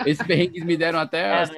esses 0.06 0.26
perrengues 0.26 0.64
me 0.64 0.76
deram 0.76 0.98
até 0.98 1.40
assim, 1.42 1.54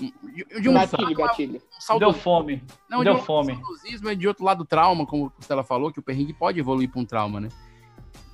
um- 0.00 0.12
de, 0.32 0.60
de 0.60 0.68
um 0.68 0.74
gatilho, 0.74 1.60
Deu 1.98 2.12
fome. 2.12 2.62
não, 2.88 3.02
Deu 3.02 3.14
de 3.14 3.20
um 3.20 3.22
fome. 3.24 3.54
saudosismo 3.54 4.08
é 4.08 4.14
de 4.14 4.28
outro 4.28 4.44
lado 4.44 4.58
do 4.58 4.64
trauma, 4.64 5.04
como 5.04 5.26
o 5.26 5.32
Stella 5.40 5.64
falou, 5.64 5.92
que 5.92 5.98
o 5.98 6.02
perrengue 6.02 6.32
pode 6.32 6.58
evoluir 6.60 6.88
para 6.88 7.00
um 7.00 7.04
trauma, 7.04 7.40
né? 7.40 7.48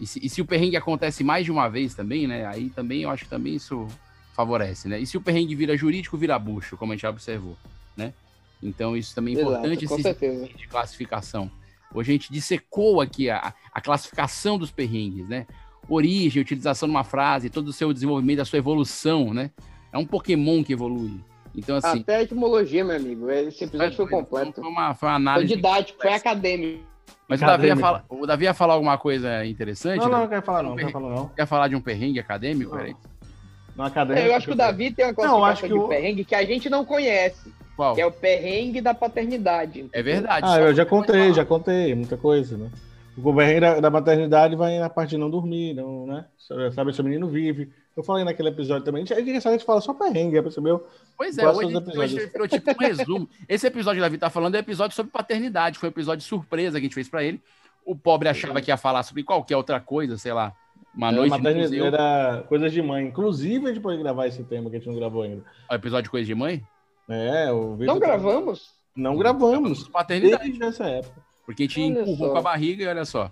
E 0.04 0.06
se, 0.06 0.20
e 0.22 0.28
se 0.28 0.42
o 0.42 0.44
perrengue 0.44 0.76
acontece 0.76 1.24
mais 1.24 1.46
de 1.46 1.50
uma 1.50 1.66
vez 1.66 1.94
também, 1.94 2.26
né? 2.26 2.44
Aí 2.46 2.68
também 2.68 3.02
eu 3.02 3.10
acho 3.10 3.24
que 3.24 3.30
também 3.30 3.54
isso 3.54 3.88
favorece, 4.34 4.86
né? 4.86 5.00
E 5.00 5.06
se 5.06 5.16
o 5.16 5.20
perrengue 5.20 5.54
vira 5.54 5.74
jurídico, 5.76 6.18
vira 6.18 6.38
bucho, 6.38 6.76
como 6.76 6.92
a 6.92 6.94
gente 6.94 7.02
já 7.02 7.10
observou, 7.10 7.56
né? 7.96 8.12
Então 8.62 8.94
isso 8.94 9.14
também 9.14 9.34
é 9.34 9.38
Exato, 9.40 9.52
importante 9.56 9.86
com 9.86 9.94
esse 9.94 10.02
certeza. 10.02 10.48
de 10.54 10.68
classificação. 10.68 11.50
Hoje 11.94 12.10
a 12.10 12.12
gente 12.12 12.30
dissecou 12.30 13.00
aqui 13.00 13.30
a, 13.30 13.54
a 13.72 13.80
classificação 13.80 14.58
dos 14.58 14.70
perrengues, 14.70 15.26
né? 15.26 15.46
Origem, 15.88 16.42
utilização 16.42 16.86
de 16.86 16.94
uma 16.94 17.04
frase, 17.04 17.48
todo 17.48 17.68
o 17.68 17.72
seu 17.72 17.90
desenvolvimento, 17.92 18.40
a 18.40 18.44
sua 18.44 18.58
evolução, 18.58 19.32
né? 19.32 19.50
É 19.90 19.96
um 19.96 20.04
Pokémon 20.04 20.62
que 20.62 20.72
evolui. 20.74 21.18
Então, 21.56 21.76
assim, 21.76 22.00
Até 22.00 22.16
a 22.16 22.22
etimologia, 22.22 22.84
meu 22.84 22.96
amigo. 22.96 23.30
Esse 23.30 23.64
episódio 23.64 23.96
foi 23.96 24.08
completo. 24.08 24.60
foi 24.60 24.64
uma, 24.64 24.72
foi 24.72 24.84
uma 24.84 24.94
Foi 24.94 25.08
análise. 25.08 25.54
didático, 25.54 26.02
foi 26.02 26.12
acadêmico. 26.12 26.84
Mas 27.28 27.40
o 27.40 27.46
Davi, 27.46 27.66
ia 27.68 27.76
falar, 27.76 28.04
o 28.08 28.26
Davi 28.26 28.44
ia 28.44 28.54
falar 28.54 28.74
alguma 28.74 28.98
coisa 28.98 29.44
interessante? 29.46 29.98
Não, 30.00 30.08
não, 30.08 30.20
não 30.20 30.28
quero 30.28 30.42
falar 30.42 30.62
não, 30.62 30.70
não 30.70 30.76
quero 30.76 30.90
falar 30.90 31.08
não. 31.14 31.28
Quer 31.28 31.46
falar 31.46 31.68
de 31.68 31.76
um 31.76 31.80
perrengue 31.80 32.20
acadêmico? 32.20 32.76
Peraí. 32.76 32.94
No 33.74 33.82
acadêmico. 33.84 34.26
Eu 34.26 34.34
acho 34.36 34.46
que 34.46 34.52
o 34.52 34.56
Davi 34.56 34.92
tem 34.92 35.04
uma 35.06 35.12
Não, 35.12 35.38
classificação 35.40 35.68
que 35.68 35.74
de 35.74 35.80
o- 35.80 35.88
perrengue 35.88 36.24
que 36.24 36.34
a 36.34 36.44
gente 36.44 36.68
não 36.70 36.84
conhece. 36.84 37.52
Qual? 37.76 37.94
Que 37.94 38.00
é 38.02 38.06
o 38.06 38.12
perrengue 38.12 38.80
da 38.80 38.94
paternidade. 38.94 39.88
É 39.92 40.02
verdade. 40.02 40.46
Ah, 40.48 40.60
eu 40.60 40.74
já 40.74 40.86
contei, 40.86 41.32
já 41.32 41.44
contei, 41.44 41.94
muita 41.94 42.16
coisa, 42.16 42.56
né? 42.56 42.70
O 43.16 43.20
governo 43.20 43.60
da, 43.60 43.80
da 43.80 43.90
maternidade 43.90 44.54
vai 44.54 44.78
na 44.78 44.90
parte 44.90 45.10
de 45.10 45.16
não 45.18 45.30
dormir, 45.30 45.74
não, 45.74 46.06
né? 46.06 46.24
Sabe 46.72 46.92
se 46.92 47.00
o 47.00 47.04
menino 47.04 47.26
vive. 47.28 47.72
Eu 47.96 48.02
falei 48.02 48.24
naquele 48.24 48.48
episódio 48.48 48.84
também. 48.84 49.02
A 49.04 49.06
gente, 49.06 49.46
a 49.48 49.52
gente 49.52 49.64
fala 49.64 49.80
só 49.80 49.94
perrengue, 49.94 50.40
percebeu? 50.42 50.84
Pois 51.16 51.38
é, 51.38 51.48
hoje, 51.48 51.76
hoje 51.96 52.26
virou 52.26 52.48
tipo 52.48 52.70
um 52.70 52.74
resumo. 52.86 53.28
Esse 53.48 53.66
episódio 53.68 53.98
que 54.00 54.02
o 54.02 54.04
Davi 54.06 54.18
tá 54.18 54.28
falando 54.28 54.54
é 54.56 54.58
um 54.58 54.60
episódio 54.60 54.96
sobre 54.96 55.12
paternidade. 55.12 55.78
Foi 55.78 55.88
um 55.88 55.92
episódio 55.92 56.24
surpresa 56.26 56.78
que 56.80 56.86
a 56.86 56.88
gente 56.88 56.94
fez 56.94 57.08
pra 57.08 57.22
ele. 57.22 57.40
O 57.86 57.94
pobre 57.94 58.28
achava 58.28 58.60
que 58.60 58.70
ia 58.70 58.76
falar 58.76 59.02
sobre 59.04 59.22
qualquer 59.22 59.56
outra 59.56 59.78
coisa, 59.78 60.18
sei 60.18 60.32
lá. 60.32 60.52
Uma 60.92 61.08
Era 61.08 61.16
noite 61.16 61.30
no 61.30 61.38
maternidade, 61.38 61.76
museu. 61.76 61.86
era 61.86 62.42
coisas 62.48 62.72
de 62.72 62.82
mãe. 62.82 63.06
Inclusive, 63.06 63.64
a 63.66 63.68
gente 63.68 63.80
pode 63.82 63.98
gravar 63.98 64.26
esse 64.26 64.42
tema 64.44 64.70
que 64.70 64.76
a 64.76 64.78
gente 64.78 64.88
não 64.88 64.96
gravou 64.96 65.22
ainda. 65.22 65.44
O 65.70 65.74
episódio 65.74 66.04
de 66.04 66.10
Coisa 66.10 66.26
de 66.26 66.34
Mãe? 66.34 66.62
É, 67.08 67.52
o 67.52 67.76
Vitor 67.76 67.94
Não 67.94 68.00
tá- 68.00 68.06
gravamos? 68.06 68.70
Não 68.96 69.16
gravamos. 69.16 69.88
Paternidade. 69.88 70.44
Desde 70.44 70.64
essa 70.64 70.84
época. 70.84 71.22
Porque 71.44 71.64
a 71.64 71.66
gente 71.66 71.80
Olha 71.80 72.00
empurrou 72.00 72.28
só. 72.28 72.32
com 72.32 72.38
a 72.38 72.42
barriga 72.42 72.84
e 72.84 72.86
olha 72.86 73.04
só. 73.04 73.30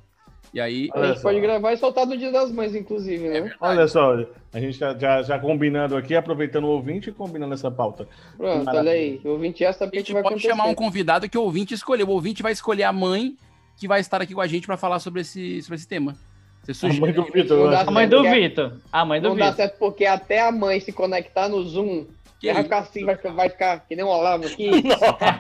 E 0.55 0.61
aí. 0.61 0.91
A 0.95 1.07
gente 1.07 1.23
pode 1.23 1.41
gravar 1.41 1.73
e 1.73 1.77
soltar 1.79 2.07
no 2.07 2.17
Dia 2.17 2.31
das 2.31 2.51
Mães, 2.53 2.75
inclusive, 2.75 3.27
É 3.27 3.41
né? 3.41 3.53
Olha 3.61 3.89
só, 3.89 4.15
a 4.53 4.61
gente 4.61 4.79
já, 4.79 4.97
já, 4.99 5.23
já 5.23 5.39
combinando 5.39 5.97
aqui, 5.97 6.15
aproveitando 6.15 6.65
o 6.65 6.69
ouvinte 6.71 7.09
e 7.09 7.13
combinando 7.13 7.55
essa 7.55 7.71
pauta. 7.71 8.07
Pronto, 8.37 8.65
Maravilha. 8.65 8.81
olha 8.81 9.01
aí. 9.01 9.21
O 9.25 9.29
ouvinte 9.31 9.61
já 9.61 9.73
sabe 9.73 9.97
A 9.97 10.01
gente 10.01 10.13
pode 10.13 10.27
acontecer. 10.27 10.49
chamar 10.49 10.67
um 10.67 10.75
convidado 10.75 11.29
que 11.29 11.39
o 11.39 11.43
ouvinte 11.43 11.73
escolheu. 11.73 12.07
O 12.07 12.13
ouvinte 12.13 12.43
vai 12.43 12.53
escolher 12.53 12.83
a 12.85 12.93
mãe 12.93 13.35
que 13.79 13.89
vai 13.89 14.01
estar 14.01 14.21
aqui 14.21 14.35
com 14.35 14.41
a 14.43 14.47
gente 14.47 14.67
pra 14.67 14.77
falar 14.77 14.99
sobre 15.01 15.23
esse, 15.23 15.63
sobre 15.63 15.77
esse 15.77 15.89
tema. 15.89 16.15
Você 16.63 16.75
sugere. 16.75 17.01
mãe 17.01 17.13
do 17.13 17.25
Vitor. 17.25 17.75
A 17.75 17.91
mãe 17.91 18.09
do 18.09 18.23
Vitor. 18.23 18.73
A 18.93 19.05
mãe 19.05 19.21
do 19.21 19.31
Não 19.31 19.37
dá 19.37 19.47
Vitor. 19.47 19.57
certo 19.57 19.79
porque 19.79 20.05
até 20.05 20.41
a 20.47 20.53
mãe 20.53 20.79
se 20.81 20.93
conectar 20.93 21.49
no 21.49 21.63
Zoom, 21.65 22.05
Que 22.43 22.53
vai 22.53 22.63
ficar 22.65 22.79
assim, 22.81 23.05
vai, 23.05 23.15
ficar- 23.17 23.33
vai 23.33 23.49
ficar 23.49 23.79
que 23.89 23.95
nem 23.95 24.05
um 24.05 24.09
Olavo 24.09 24.45
aqui, 24.47 24.69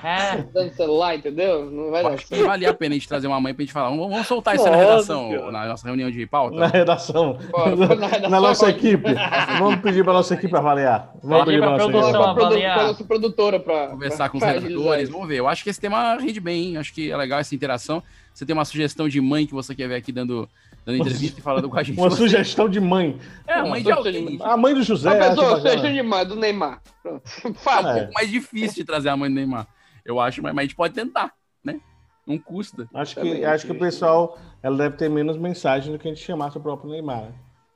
dando 0.54 0.72
celular, 0.74 1.16
entendeu? 1.16 1.68
Não 1.70 1.90
vai 1.90 2.02
dar 2.04 2.10
acho 2.10 2.22
que 2.22 2.28
certo. 2.28 2.46
valia 2.46 2.70
a 2.70 2.74
pena 2.74 2.94
a 2.94 2.98
gente 2.98 3.08
trazer 3.08 3.26
uma 3.26 3.40
mãe 3.40 3.52
pra 3.52 3.62
gente 3.64 3.72
falar. 3.72 3.88
Vamos, 3.90 4.08
vamos 4.08 4.26
soltar 4.26 4.54
isso 4.54 4.64
na 4.64 4.70
Nossa, 4.70 4.84
redação, 4.88 5.50
na 5.50 5.66
nossa 5.66 5.86
reunião 5.86 6.10
de 6.10 6.24
pauta. 6.26 6.56
Na 6.56 6.66
redação. 6.68 7.36
Bora, 7.50 7.74
na, 7.74 7.86
na 7.96 8.06
redação 8.06 8.40
nossa 8.40 8.66
agora. 8.68 8.78
equipe. 8.78 9.14
Vamos 9.58 9.80
pedir 9.80 10.04
pra 10.04 10.12
nossa 10.12 10.34
equipe 10.34 10.56
avaliar. 10.56 11.12
Vamos 11.22 11.44
Pedir 11.44 11.58
pra 11.58 11.68
pra 11.74 11.78
nossa 11.78 11.90
produção. 11.90 12.22
avaliar. 12.30 12.74
pra 12.78 12.86
nossa 12.86 13.04
produtora 13.04 13.58
pra 13.60 13.88
Conversar 13.88 14.28
com 14.28 14.38
os 14.38 14.44
redatores, 14.44 15.08
vamos 15.08 15.26
ver. 15.28 15.38
Eu 15.40 15.48
acho 15.48 15.64
que 15.64 15.70
esse 15.70 15.80
tema 15.80 16.16
rende 16.16 16.38
bem, 16.40 16.66
hein? 16.68 16.76
acho 16.76 16.94
que 16.94 17.10
é 17.10 17.16
legal 17.16 17.40
essa 17.40 17.54
interação. 17.54 18.02
Você 18.32 18.46
tem 18.46 18.54
uma 18.54 18.64
sugestão 18.64 19.08
de 19.08 19.20
mãe 19.20 19.44
que 19.44 19.52
você 19.52 19.74
quer 19.74 19.88
ver 19.88 19.96
aqui 19.96 20.12
dando, 20.12 20.48
dando 20.84 20.98
entrevista 20.98 21.40
e 21.40 21.42
falando 21.42 21.68
com 21.68 21.78
a 21.78 21.82
gente. 21.82 21.98
Uma 21.98 22.10
sugestão 22.10 22.68
de 22.68 22.80
mãe. 22.80 23.18
É, 23.46 23.54
a 23.54 23.66
mãe 23.66 23.82
de 23.82 23.90
alguém. 23.90 24.38
A 24.42 24.56
mãe 24.56 24.74
do 24.74 24.82
José. 24.82 25.08
A 25.08 25.30
pessoa 25.30 25.60
seja 25.60 25.92
demais, 25.92 26.28
do 26.28 26.36
Neymar. 26.36 26.82
Pronto. 27.02 27.22
É 27.44 27.54
Fala. 27.54 27.92
um 27.92 27.98
pouco 27.98 28.12
mais 28.14 28.30
difícil 28.30 28.76
de 28.76 28.84
trazer 28.84 29.08
a 29.08 29.16
mãe 29.16 29.30
do 29.30 29.34
Neymar. 29.34 29.66
Eu 30.04 30.20
acho, 30.20 30.42
mas, 30.42 30.54
mas 30.54 30.62
a 30.62 30.66
gente 30.66 30.76
pode 30.76 30.94
tentar, 30.94 31.32
né? 31.64 31.80
Não 32.26 32.38
custa. 32.38 32.88
Acho 32.94 33.14
que, 33.14 33.20
Também 33.20 33.44
acho 33.44 33.66
que 33.66 33.72
o 33.72 33.78
pessoal 33.78 34.38
ela 34.62 34.76
deve 34.76 34.96
ter 34.96 35.08
menos 35.08 35.36
mensagem 35.36 35.92
do 35.92 35.98
que 35.98 36.08
a 36.08 36.14
gente 36.14 36.24
chamasse 36.24 36.56
o 36.56 36.60
próprio 36.60 36.90
Neymar. 36.90 37.32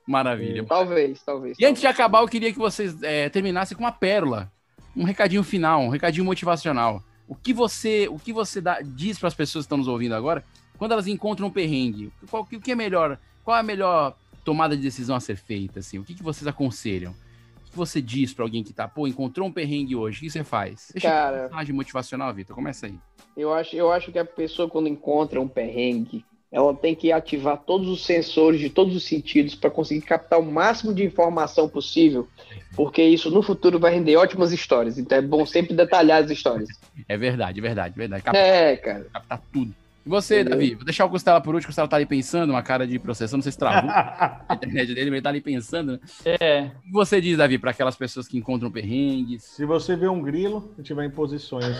Maravilha. 0.07 0.65
Talvez, 0.65 1.21
talvez. 1.23 1.59
E 1.59 1.67
antes 1.67 1.81
de 1.81 1.87
acabar, 1.87 2.21
eu 2.21 2.29
queria 2.29 2.53
que 2.53 2.59
vocês 2.59 3.03
é, 3.03 3.29
terminassem 3.29 3.77
com 3.77 3.83
uma 3.83 3.93
pérola. 3.93 4.51
Um 4.95 5.05
recadinho 5.05 5.43
final, 5.43 5.83
um 5.83 5.89
recadinho 5.89 6.25
motivacional. 6.25 7.03
O 7.29 7.35
que 7.35 7.53
você, 7.53 8.09
o 8.09 8.19
que 8.19 8.33
você 8.33 8.61
dá, 8.61 8.81
diz 8.81 9.19
para 9.19 9.27
as 9.27 9.35
pessoas 9.35 9.65
que 9.65 9.67
estão 9.67 9.79
nos 9.79 9.89
ouvindo 9.89 10.15
agora, 10.15 10.45
quando 10.79 10.93
elas 10.93 11.07
encontram 11.07 11.49
um 11.49 11.51
perrengue? 11.51 12.13
Qual, 12.31 12.43
o 12.43 12.47
que 12.47 12.73
é 12.73 12.75
melhor? 12.75 13.19
Qual 13.45 13.57
é 13.57 13.61
a 13.61 13.63
melhor 13.63 14.17
tomada 14.45 14.77
de 14.77 14.83
decisão 14.83 15.17
a 15.17 15.21
ser 15.21 15.37
feita? 15.37 15.81
Assim? 15.81 15.99
O 15.99 16.05
que, 16.05 16.15
que 16.15 16.23
vocês 16.23 16.47
aconselham? 16.47 17.13
O 17.13 17.71
que 17.71 17.77
você 17.77 18.01
diz 18.01 18.33
para 18.33 18.45
alguém 18.45 18.63
que 18.63 18.73
tá, 18.73 18.87
pô, 18.87 19.07
encontrou 19.07 19.47
um 19.47 19.53
perrengue 19.53 19.97
hoje? 19.97 20.19
O 20.19 20.21
que 20.23 20.31
você 20.31 20.45
faz? 20.45 20.91
Deixa 20.93 21.09
Cara. 21.09 21.37
uma 21.37 21.43
mensagem 21.45 21.75
motivacional, 21.75 22.33
Vitor. 22.33 22.55
Começa 22.55 22.87
aí. 22.87 22.95
Eu 23.37 23.53
acho, 23.53 23.77
eu 23.77 23.93
acho 23.93 24.11
que 24.11 24.19
a 24.19 24.25
pessoa, 24.25 24.69
quando 24.69 24.89
encontra 24.89 25.41
um 25.41 25.49
perrengue, 25.49 26.25
ela 26.51 26.75
tem 26.75 26.95
que 26.95 27.13
ativar 27.13 27.59
todos 27.59 27.89
os 27.89 28.05
sensores 28.07 28.61
de 28.61 28.71
todos 28.71 28.97
os 28.97 29.05
sentidos 29.05 29.55
para 29.55 29.69
conseguir 29.69 30.03
captar 30.03 30.41
o 30.41 30.45
máximo 30.45 30.95
de 30.95 31.05
informação 31.05 31.69
possível, 31.69 32.27
porque 32.75 33.03
isso 33.03 33.31
no 33.31 33.43
futuro 33.43 33.79
vai 33.79 33.93
render 33.93 34.17
ótimas 34.17 34.53
histórias. 34.53 34.97
Então 34.97 35.19
é 35.19 35.23
bom 35.23 35.45
sempre 35.45 35.75
detalhar 35.75 36.23
as 36.23 36.31
histórias. 36.31 36.69
É 37.09 37.17
verdade, 37.17 37.61
verdade, 37.61 37.95
verdade. 37.95 38.25
É, 38.35 38.77
cara. 38.79 39.07
Captar 39.13 39.41
tudo. 39.53 39.73
E 40.07 40.09
você, 40.09 40.37
Entendeu? 40.37 40.59
Davi? 40.59 40.75
Vou 40.77 40.85
deixar 40.85 41.05
o 41.05 41.11
Costela 41.11 41.41
por 41.41 41.53
último, 41.53 41.67
o 41.67 41.71
Costela 41.71 41.89
tá 41.89 41.97
ali 41.97 42.07
pensando, 42.07 42.51
uma 42.51 42.63
cara 42.63 42.87
de 42.87 42.97
processão, 42.97 43.39
não 43.39 43.43
sei 43.43 43.51
se 43.51 43.59
travou 43.59 43.91
a 43.91 44.55
internet 44.55 44.95
dele, 44.95 45.11
mas 45.11 45.15
ele 45.15 45.23
tá 45.23 45.31
ali 45.31 45.41
pensando, 45.41 45.93
né? 45.93 45.99
É. 46.25 46.71
O 46.79 46.83
que 46.83 46.93
você 46.93 47.21
diz, 47.21 47.37
Davi, 47.37 47.59
para 47.59 47.73
aquelas 47.73 47.97
pessoas 47.97 48.29
que 48.29 48.39
encontram 48.39 48.71
perrengues? 48.71 49.43
Se 49.43 49.65
você 49.65 49.97
vê 49.97 50.07
um 50.07 50.23
grilo 50.23 50.73
e 50.79 50.83
tiver 50.85 51.05
em 51.05 51.11
posições 51.11 51.77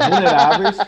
vulneráveis, 0.00 0.78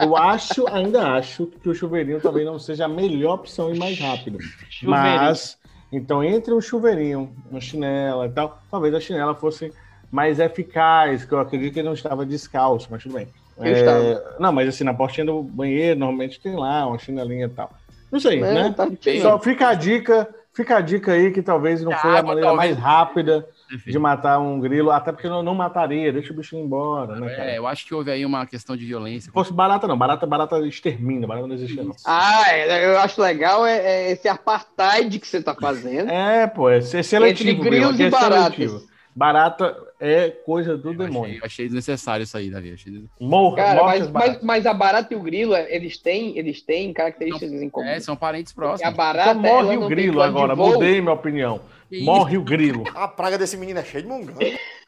eu 0.00 0.16
acho, 0.16 0.68
ainda 0.68 1.14
acho, 1.14 1.46
que 1.60 1.68
o 1.68 1.74
chuveirinho 1.74 2.20
também 2.20 2.44
não 2.44 2.56
seja 2.56 2.84
a 2.84 2.88
melhor 2.88 3.34
opção 3.34 3.74
e 3.74 3.76
mais 3.76 3.98
rápido. 3.98 4.38
Mas, 4.84 5.58
então, 5.90 6.22
entre 6.22 6.54
um 6.54 6.60
chuveirinho, 6.60 7.34
uma 7.50 7.60
chinela 7.60 8.26
e 8.26 8.30
tal, 8.30 8.62
talvez 8.70 8.94
a 8.94 9.00
chinela 9.00 9.34
fosse 9.34 9.72
mais 10.08 10.38
eficaz, 10.38 11.24
que 11.24 11.32
eu 11.32 11.40
acredito 11.40 11.72
que 11.72 11.80
ele 11.80 11.88
não 11.88 11.94
estava 11.94 12.24
descalço, 12.24 12.86
mas 12.92 13.02
tudo 13.02 13.16
bem. 13.16 13.26
Eu 13.58 13.64
É, 13.66 13.72
estava. 13.72 14.36
Não, 14.38 14.52
mas 14.52 14.68
assim, 14.68 14.84
na 14.84 14.94
portinha 14.94 15.26
do 15.26 15.42
banheiro, 15.42 15.98
normalmente 15.98 16.40
tem 16.40 16.54
lá 16.54 16.86
uma 16.86 16.98
chinelinha 16.98 17.46
e 17.46 17.50
tal. 17.50 17.70
Não 18.10 18.18
sei, 18.20 18.38
É, 18.38 18.54
né? 18.54 18.74
tá. 18.76 18.86
Só 19.20 19.38
fica 19.38 19.68
a 19.68 19.74
dica, 19.74 20.28
fica 20.54 20.76
a 20.78 20.80
dica 20.80 21.12
aí 21.12 21.30
que 21.30 21.42
talvez 21.42 21.82
não 21.82 21.92
foi 21.92 22.16
a 22.16 22.22
maneira 22.22 22.48
talvez. 22.48 22.70
mais 22.72 22.78
rápida 22.78 23.46
de 23.86 23.98
matar 23.98 24.38
um 24.38 24.58
grilo, 24.58 24.90
até 24.90 25.12
porque 25.12 25.28
não, 25.28 25.42
não 25.42 25.54
mataria, 25.54 26.10
deixa 26.10 26.32
o 26.32 26.36
bichinho 26.36 26.64
embora, 26.64 27.16
né, 27.16 27.28
cara? 27.36 27.50
É, 27.50 27.58
eu 27.58 27.66
acho 27.66 27.84
que 27.84 27.94
houve 27.94 28.10
aí 28.10 28.24
uma 28.24 28.46
questão 28.46 28.74
de 28.74 28.86
violência. 28.86 29.26
Se 29.28 29.30
fosse 29.30 29.52
barata, 29.52 29.86
não. 29.86 29.98
Barata, 29.98 30.24
barata 30.26 30.58
extermina, 30.60 31.26
barata 31.26 31.46
não 31.46 31.54
existe, 31.54 31.76
não. 31.82 31.94
Ah, 32.06 32.44
é, 32.50 32.86
eu 32.86 32.98
acho 32.98 33.20
legal 33.20 33.66
é, 33.66 33.76
é 33.76 34.10
esse 34.12 34.26
apartheid 34.26 35.18
que 35.18 35.26
você 35.28 35.42
tá 35.42 35.54
fazendo. 35.54 36.10
É, 36.10 36.46
pô, 36.46 36.70
é 36.70 36.80
seletivo. 36.80 37.50
Entre 37.50 37.54
grilos 37.70 38.00
e 38.00 38.04
é 38.04 38.08
baratas. 38.10 38.54
seletivo. 38.54 38.82
Barata 39.14 39.76
é 40.00 40.30
coisa 40.30 40.76
do 40.76 40.94
demônio. 40.94 41.38
Eu 41.38 41.44
achei 41.44 41.66
desnecessário 41.66 42.22
isso 42.22 42.36
aí, 42.36 42.50
Davi. 42.50 42.72
Achei... 42.72 43.04
Morra, 43.20 43.56
Cara, 43.56 43.84
mas, 43.84 44.10
mas, 44.10 44.42
mas 44.42 44.66
a 44.66 44.74
barata 44.74 45.12
e 45.12 45.16
o 45.16 45.20
grilo, 45.20 45.56
eles 45.56 45.98
têm, 45.98 46.38
eles 46.38 46.62
têm 46.62 46.92
características 46.92 47.62
em 47.62 47.68
comum. 47.68 47.88
É, 47.88 48.00
são 48.00 48.16
parentes 48.16 48.52
próximos. 48.52 48.80
E 48.80 48.84
a 48.84 48.90
barata, 48.90 49.34
Só 49.34 49.40
morre 49.40 49.74
ela 49.74 49.86
o 49.86 49.88
grilo 49.88 50.20
tem 50.20 50.28
agora, 50.28 50.56
mudei 50.56 51.00
minha 51.00 51.12
opinião. 51.12 51.60
Que 51.88 52.02
Morre 52.02 52.36
o 52.36 52.42
grilo. 52.42 52.84
A 52.94 53.08
praga 53.08 53.38
desse 53.38 53.56
menino 53.56 53.78
é 53.78 53.84
cheia 53.84 54.02
de 54.02 54.08
mungão. 54.08 54.36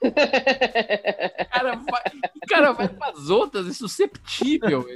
O 0.03 0.13
cara 1.51 1.77
vai, 1.77 2.03
cara 2.47 2.73
vai 2.73 2.89
pras 2.89 3.31
outras, 3.31 3.67
é 3.67 3.73
susceptível. 3.73 4.87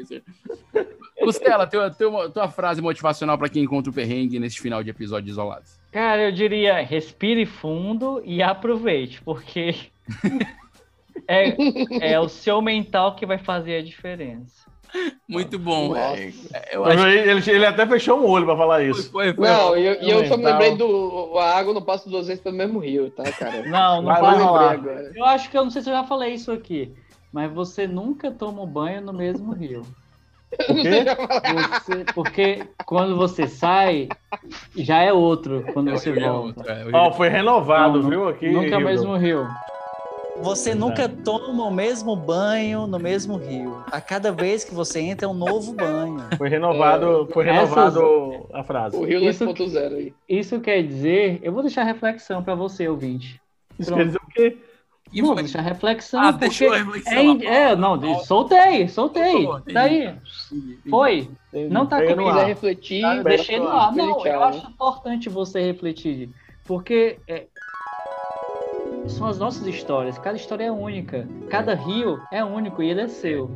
Costela, 1.18 1.66
tua, 1.66 1.90
tua, 1.90 2.28
tua 2.28 2.48
frase 2.48 2.82
motivacional 2.82 3.38
pra 3.38 3.48
quem 3.48 3.62
encontra 3.62 3.90
o 3.90 3.94
perrengue 3.94 4.38
nesse 4.38 4.60
final 4.60 4.84
de 4.84 4.90
episódio 4.90 5.30
isolados. 5.30 5.78
Cara, 5.90 6.24
eu 6.24 6.32
diria 6.32 6.82
respire 6.82 7.46
fundo 7.46 8.20
e 8.24 8.42
aproveite, 8.42 9.22
porque 9.22 9.74
é, 11.28 12.12
é 12.12 12.20
o 12.20 12.28
seu 12.28 12.61
mental 12.61 13.14
que 13.14 13.26
vai 13.26 13.38
fazer 13.38 13.76
a 13.76 13.82
diferença. 13.82 14.64
Muito 15.28 15.59
bom. 15.59 15.92
Acho 15.94 17.07
ele, 17.09 17.30
ele- 17.30 17.50
ele 17.50 17.66
até 17.66 17.84
fechou 17.84 18.20
um 18.20 18.28
olho 18.28 18.44
pra 18.46 18.57
falar 18.57 18.82
isso. 18.84 19.11
Foi, 19.11 19.34
foi, 19.34 19.44
Não, 19.48 19.76
e 19.76 19.84
eu, 19.86 19.94
eu 19.94 20.26
só 20.26 20.36
me 20.36 20.44
lembrei 20.44 20.76
do. 20.76 21.36
A 21.36 21.57
água 21.59 21.74
não 21.74 21.82
passa 21.82 22.09
duas 22.09 22.28
vezes 22.28 22.40
pelo 22.42 22.57
mesmo 22.57 22.78
rio, 22.78 23.11
tá, 23.11 23.24
cara? 23.32 23.62
Não, 23.66 23.96
não 24.02 24.05
Vai 24.12 24.20
pode 24.20 24.40
lá. 24.40 24.74
Eu 25.16 25.24
acho 25.24 25.50
que 25.50 25.59
eu 25.59 25.64
não 25.64 25.70
sei 25.70 25.82
se 25.82 25.90
eu 25.90 25.94
já 25.94 26.05
falei 26.05 26.34
isso 26.34 26.52
aqui, 26.52 26.94
mas 27.32 27.52
você 27.52 27.88
nunca 27.88 28.30
toma 28.30 28.62
um 28.62 28.66
banho 28.68 29.00
no 29.00 29.12
mesmo 29.12 29.52
rio. 29.52 29.82
Por 30.55 30.76
quê? 30.76 31.05
Você- 31.82 32.05
porque 32.14 32.64
quando 32.86 33.16
você 33.16 33.48
sai, 33.48 34.09
já 34.76 34.98
é 35.02 35.12
outro 35.12 35.64
quando 35.72 35.90
você 35.90 36.11
É 36.11 36.20
volta. 36.20 36.61
outro, 36.61 36.70
é, 36.72 36.86
Ó, 36.92 37.11
foi 37.11 37.28
renovado, 37.28 38.00
Não, 38.00 38.09
viu? 38.09 38.28
Aqui. 38.28 38.48
Nunca 38.48 38.66
é 38.66 38.70
o 38.76 38.80
Hildo. 38.80 38.84
mesmo 38.84 39.16
rio. 39.16 39.48
Você 40.43 40.74
nunca 40.74 41.09
toma 41.09 41.64
o 41.64 41.70
mesmo 41.70 42.16
banho 42.16 42.87
no 42.87 42.99
mesmo 42.99 43.37
rio. 43.37 43.82
A 43.91 44.01
cada 44.01 44.32
vez 44.32 44.64
que 44.64 44.74
você 44.74 45.01
entra 45.01 45.26
é 45.26 45.28
um 45.30 45.35
novo 45.35 45.72
banho. 45.72 46.18
Foi 46.37 46.49
renovado, 46.49 47.28
foi 47.32 47.49
Essas- 47.49 47.70
renovado 47.70 48.47
a 48.53 48.62
frase. 48.64 48.97
O 48.97 49.05
rio 49.05 49.20
Isso- 49.20 49.45
2.0 49.45 49.95
aí. 49.97 50.12
Isso 50.28 50.61
quer 50.61 50.82
dizer, 50.82 51.39
eu 51.43 51.53
vou 51.53 51.62
deixar 51.62 51.85
reflexão 51.85 52.43
para 52.43 52.55
você, 52.55 52.89
ouvinte. 52.89 53.41
Isso 53.78 53.89
Pronto. 53.91 53.99
quer 54.01 54.07
dizer 54.07 54.18
o 54.22 54.26
quê? 54.28 54.59
E 55.12 55.20
foi? 55.22 55.37
deixar 55.37 55.61
a 55.61 55.62
reflexão. 55.62 56.20
Ah, 56.20 56.32
deixou 56.32 56.72
a 56.72 56.78
reflexão 56.78 57.41
É, 57.43 57.70
é, 57.70 57.76
não, 57.76 57.97
de- 57.97 58.24
soltei, 58.26 58.89
soltei. 58.89 59.30
Soltou, 59.32 59.59
entendi. 59.61 59.72
Daí, 59.74 60.14
foi. 60.91 61.30
Não 61.70 61.87
tá 61.87 62.03
comigo. 62.03 62.24
quiser 62.30 62.47
refletir, 62.47 63.03
Tá, 63.03 63.22
deixei 63.22 63.59
no 63.61 63.68
ar. 63.68 63.95
Não, 63.95 64.26
eu 64.26 64.43
acho 64.43 64.66
importante 64.66 65.28
você 65.28 65.61
refletir, 65.61 66.30
porque 66.64 67.18
é, 67.28 67.47
são 69.07 69.26
as 69.26 69.38
nossas 69.38 69.66
histórias. 69.66 70.18
Cada 70.18 70.36
história 70.36 70.64
é 70.64 70.70
única. 70.70 71.26
Cada 71.50 71.74
rio 71.74 72.20
é 72.32 72.44
único 72.44 72.82
e 72.82 72.90
ele 72.90 73.02
é 73.02 73.09
seu. 73.09 73.50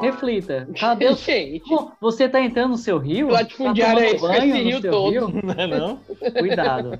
Reflita. 0.00 0.68
Cadê 0.78 1.08
o... 1.10 1.16
Você 2.00 2.28
tá 2.28 2.40
entrando 2.40 2.70
no 2.70 2.76
seu 2.76 2.98
rio? 2.98 3.28
Latifundiário 3.30 4.00
tá 4.00 4.06
é 4.06 4.18
banho 4.18 4.54
esse 4.54 4.64
no 4.64 4.70
rio 4.70 4.80
seu 4.80 4.90
todo. 4.90 5.10
rio? 5.10 5.28
Não 5.42 5.54
é 5.54 5.66
não? 5.66 6.00
Cuidado. 6.38 6.98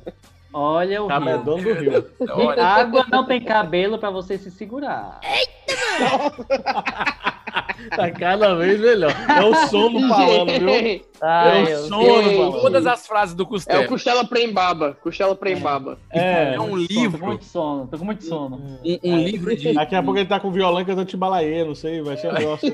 Olha 0.52 1.02
o 1.02 1.08
Tá 1.08 1.16
rio. 1.16 1.24
medando 1.24 1.62
do 1.62 1.72
rio. 1.72 2.06
Olha, 2.30 2.62
Água 2.64 3.06
não 3.10 3.24
tem 3.24 3.40
cabelo 3.40 3.98
pra 3.98 4.10
você 4.10 4.36
se 4.36 4.50
segurar. 4.50 5.20
Tá 7.96 8.10
cada 8.12 8.54
vez 8.54 8.80
melhor. 8.80 9.12
É 9.28 9.44
o 9.44 9.54
sono 9.68 10.00
falando, 10.08 10.48
viu? 10.58 11.04
Ai, 11.20 11.72
É 11.72 11.76
o 11.76 11.88
sono 11.88 12.22
sei. 12.22 12.36
falando. 12.36 12.60
todas 12.62 12.86
as 12.86 13.06
frases 13.06 13.34
do 13.34 13.42
É 13.42 13.46
Costela. 13.46 13.84
o 13.84 13.88
Costela 13.88 14.24
Prembaba. 14.24 14.96
Costela 15.02 15.34
Prembaba. 15.34 15.98
É, 16.10 16.54
É 16.54 16.60
um 16.60 16.64
Tô 16.64 16.70
com 16.70 16.76
livro, 16.76 17.26
muito 17.26 17.44
sono, 17.44 17.86
tô 17.88 17.98
com 17.98 18.04
muito 18.04 18.24
sono. 18.24 18.56
um, 18.84 18.98
um 19.04 19.18
livro 19.18 19.54
de. 19.56 19.72
Daqui 19.74 19.94
a 19.96 20.02
pouco 20.02 20.18
ele 20.18 20.28
tá 20.28 20.38
com 20.40 20.50
violão 20.52 20.84
cantando 20.84 21.04
Timbalaê, 21.04 21.64
não 21.64 21.74
sei, 21.74 22.00
vai 22.02 22.16
ser 22.16 22.28
um 22.28 22.32
negócio 22.34 22.72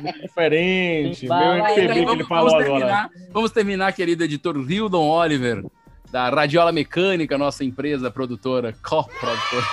meio 0.00 0.14
diferente, 0.22 1.20
Timbalaê. 1.20 1.58
MPB 1.58 1.92
que 1.92 1.98
ele 1.98 2.06
vamos, 2.06 2.28
falou 2.28 2.50
vamos 2.50 2.66
agora. 2.66 3.10
vamos 3.32 3.50
terminar, 3.50 3.92
querido 3.92 4.22
editor 4.24 4.56
Hildon 4.56 5.08
Oliver, 5.08 5.64
da 6.10 6.28
Radiola 6.30 6.70
Mecânica, 6.72 7.36
nossa 7.36 7.64
empresa 7.64 8.10
produtora, 8.10 8.74
co-produtora 8.82 9.66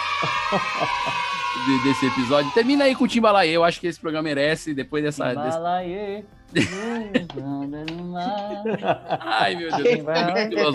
de- 1.66 1.84
desse 1.84 2.06
episódio. 2.08 2.52
Termina 2.54 2.84
aí 2.86 2.96
com 2.96 3.04
o 3.04 3.08
Timbalaê, 3.08 3.50
eu 3.52 3.64
acho 3.64 3.80
que 3.80 3.88
esse 3.88 4.00
programa 4.00 4.24
merece, 4.24 4.74
depois 4.74 5.04
dessa... 5.04 5.34
desse- 5.34 5.58
Timbalaê, 5.58 6.24
mar. 8.04 8.64
Ai, 9.22 9.56
meu 9.56 9.70
Deus. 9.76 10.04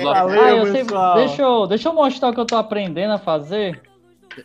Valeu, 0.02 0.42
Ah, 0.42 0.50
eu 0.50 0.66
sei- 0.72 0.84
deixa, 1.16 1.42
eu, 1.42 1.66
deixa 1.66 1.88
eu 1.88 1.92
mostrar 1.94 2.28
o 2.28 2.34
que 2.34 2.40
eu 2.40 2.44
tô 2.46 2.56
aprendendo 2.56 3.12
a 3.14 3.18
fazer. 3.18 3.80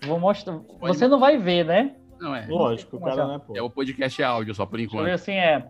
Vou 0.06 0.20
mostrar. 0.20 0.60
Você 0.82 1.08
não 1.08 1.20
vai 1.20 1.38
ver, 1.38 1.66
né? 1.66 1.92
Não 2.20 2.36
é, 2.36 2.46
Lógico, 2.48 2.98
o 2.98 3.00
cara 3.00 3.28
não 3.28 3.36
é 3.36 3.40
pô. 3.40 3.56
é 3.56 3.62
o 3.62 3.70
podcast 3.70 4.20
é 4.22 4.26
áudio 4.26 4.56
só, 4.56 4.66
por 4.66 4.78
Deixa 4.78 4.96
eu 4.96 5.04
ver 5.04 5.10
enquanto. 5.12 5.14
assim, 5.22 5.34
é. 5.34 5.68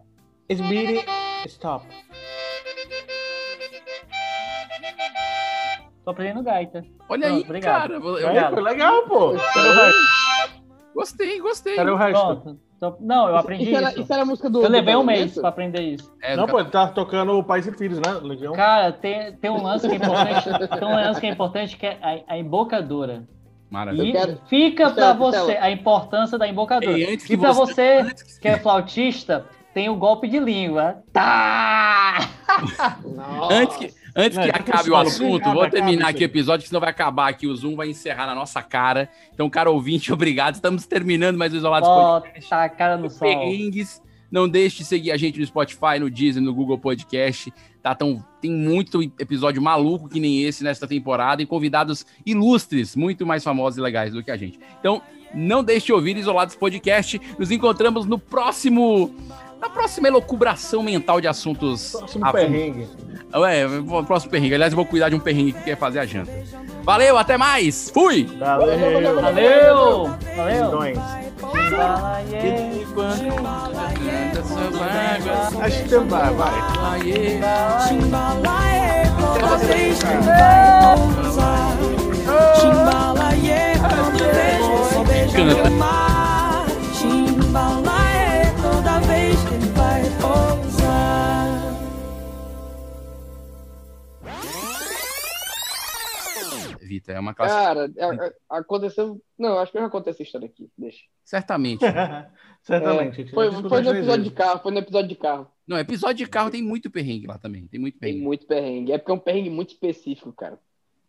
Speedy, 0.53 1.05
stop. 1.47 1.85
Tô 6.05 6.11
aprendendo 6.11 6.41
gaita. 6.41 6.85
Olha 7.09 7.25
aí, 7.27 7.31
Pronto, 7.33 7.45
obrigado. 7.45 7.81
cara, 7.81 7.93
eu- 7.95 8.15
Aí, 8.15 8.23
Obrigado. 8.23 8.53
foi 8.53 8.63
legal, 8.63 9.03
pô. 9.03 9.33
Gostei, 10.97 11.39
gostei. 11.39 11.75
Cadê 11.75 11.91
o 11.91 11.95
resto? 11.95 12.19
Pronto. 12.25 12.59
Tô- 12.79 12.95
Não, 12.99 13.27
eu 13.27 13.35
aprendi 13.37 13.65
Isso 13.65 13.75
era, 13.75 13.89
isso. 13.89 14.01
isso 14.01 14.13
era 14.13 14.21
a 14.21 14.25
música 14.25 14.49
do. 14.49 14.61
Eu 14.63 14.69
levei 14.69 14.93
do 14.93 14.99
um 14.99 15.03
mês 15.03 15.33
pra 15.35 15.49
aprender 15.49 15.81
isso. 15.81 16.11
É, 16.21 16.35
Não, 16.35 16.45
pô, 16.47 16.59
ele 16.59 16.69
tá 16.69 16.87
tocando 16.87 17.43
Pais 17.43 17.65
e 17.67 17.71
Filhos, 17.71 17.99
né, 17.99 18.19
Legião? 18.21 18.53
Cara, 18.53 18.91
tem, 18.91 19.31
tem 19.33 19.49
um 19.49 19.61
lance 19.63 19.87
que 19.87 19.93
é 19.93 19.97
importante. 19.97 20.43
tem 20.79 20.87
um 20.87 20.93
lance 20.95 21.19
que 21.19 21.25
é 21.27 21.29
importante 21.31 21.77
que 21.77 21.85
é 21.87 21.97
a, 22.01 22.33
a 22.33 22.37
embocadura. 22.37 23.23
Maravilha. 23.69 24.03
E 24.03 24.11
quero- 24.11 24.39
fica 24.47 24.89
pra 24.91 25.13
Costela, 25.15 25.45
você 25.45 25.51
a 25.57 25.69
importância 25.71 26.37
da 26.37 26.47
embocadura. 26.47 26.97
E 26.97 27.13
E 27.29 27.37
pra 27.37 27.51
você- 27.51 28.03
você 28.03 28.39
que 28.39 28.47
é 28.47 28.57
flautista, 28.57 29.45
tem 29.73 29.89
o 29.89 29.95
golpe 29.95 30.27
de 30.27 30.39
língua. 30.39 30.97
Tá! 31.11 32.29
Nossa. 33.03 33.53
Antes 33.53 33.77
que, 33.77 33.93
antes 34.17 34.37
Não, 34.37 34.43
que 34.43 34.49
acabe 34.49 34.89
o 34.89 34.95
assunto, 34.95 35.41
acaba, 35.41 35.53
vou 35.53 35.69
terminar 35.69 35.95
acaba 35.95 36.09
aqui 36.09 36.23
o 36.23 36.25
episódio, 36.25 36.67
senão 36.67 36.81
vai 36.81 36.89
acabar 36.89 37.29
aqui. 37.29 37.45
O 37.45 37.55
Zoom 37.55 37.75
vai 37.75 37.89
encerrar 37.89 38.25
na 38.25 38.33
nossa 38.33 38.61
cara. 38.63 39.09
Então, 39.33 39.49
cara 39.49 39.69
ouvinte, 39.69 40.11
obrigado. 40.13 40.55
Estamos 40.55 40.87
terminando 40.87 41.37
mais 41.37 41.53
o 41.53 41.57
Isolados 41.57 41.87
Podcast. 41.87 42.49
Bota 42.49 42.63
a 42.63 42.69
cara 42.69 42.97
no 42.97 43.09
sol. 43.09 43.27
Perrengues. 43.27 44.01
Não 44.29 44.49
deixe 44.49 44.79
de 44.79 44.85
seguir 44.85 45.11
a 45.11 45.17
gente 45.17 45.39
no 45.39 45.45
Spotify, 45.45 45.99
no 45.99 46.09
Disney, 46.09 46.43
no 46.43 46.53
Google 46.53 46.77
Podcast. 46.77 47.53
Tá 47.81 47.95
tão, 47.95 48.21
tem 48.41 48.51
muito 48.51 49.01
episódio 49.01 49.61
maluco 49.61 50.09
que 50.09 50.19
nem 50.19 50.43
esse 50.43 50.63
nesta 50.63 50.85
temporada 50.85 51.41
e 51.41 51.45
convidados 51.45 52.05
ilustres, 52.25 52.95
muito 52.95 53.25
mais 53.25 53.43
famosos 53.43 53.77
e 53.77 53.81
legais 53.81 54.11
do 54.11 54.21
que 54.21 54.29
a 54.29 54.35
gente. 54.35 54.59
Então, 54.79 55.01
não 55.33 55.63
deixe 55.63 55.87
de 55.87 55.93
ouvir 55.93 56.17
Isolados 56.17 56.55
Podcast. 56.55 57.19
Nos 57.37 57.51
encontramos 57.51 58.05
no 58.05 58.19
próximo. 58.19 59.15
Na 59.59 59.69
próxima 59.69 60.07
elocubração 60.07 60.83
mental 60.83 61.19
de 61.21 61.27
assuntos. 61.27 61.91
Próximo 61.91 62.25
a- 62.25 62.31
perrengue. 62.31 62.87
É, 63.33 63.65
o 63.67 64.03
próximo 64.05 64.31
perrengue. 64.31 64.55
Aliás, 64.55 64.71
eu 64.71 64.77
vou 64.77 64.85
cuidar 64.85 65.09
de 65.09 65.15
um 65.15 65.19
perrengue 65.19 65.53
que 65.53 65.63
quer 65.63 65.77
fazer 65.77 65.99
a 65.99 66.05
janta. 66.05 66.31
Valeu, 66.83 67.17
até 67.17 67.37
mais! 67.37 67.89
Fui! 67.89 68.23
Valeu, 68.39 69.21
Valeu! 69.21 70.09
Valeu! 70.35 70.79
Acho 75.61 75.83
que 75.83 75.97
vai. 75.97 76.33
Vai 76.33 77.07
só 85.41 86.16
Vita, 97.07 97.13
é 97.13 97.19
uma 97.19 97.33
classe. 97.33 97.53
Cara, 97.55 97.91
a- 97.99 98.55
a- 98.55 98.59
aconteceu. 98.59 99.21
Não, 99.37 99.57
acho 99.59 99.71
que 99.71 99.77
eu 99.77 99.81
já 99.81 99.89
contei 99.89 100.11
essa 100.11 100.23
história 100.23 100.47
aqui. 100.47 100.69
Deixa. 100.77 101.03
Certamente. 101.23 101.81
Certamente. 102.61 103.21
É, 103.21 103.27
foi, 103.27 103.51
foi 103.51 103.81
no 103.81 103.91
episódio 103.91 104.23
de 104.25 104.31
carro, 104.31 104.59
foi 104.59 104.71
no 104.71 104.79
episódio 104.79 105.07
de 105.09 105.15
carro. 105.15 105.47
Não, 105.65 105.77
episódio 105.77 106.25
de 106.25 106.31
carro 106.31 106.49
tem 106.51 106.61
muito 106.61 106.89
perrengue 106.89 107.27
lá 107.27 107.37
também. 107.37 107.67
Tem 107.67 107.79
muito 107.79 107.93
Tem 107.95 107.99
perrengue. 108.09 108.23
muito 108.23 108.45
perrengue. 108.47 108.91
É 108.91 108.97
porque 108.97 109.11
é 109.11 109.15
um 109.15 109.19
perrengue 109.19 109.49
muito 109.49 109.69
específico, 109.73 110.31
cara. 110.33 110.59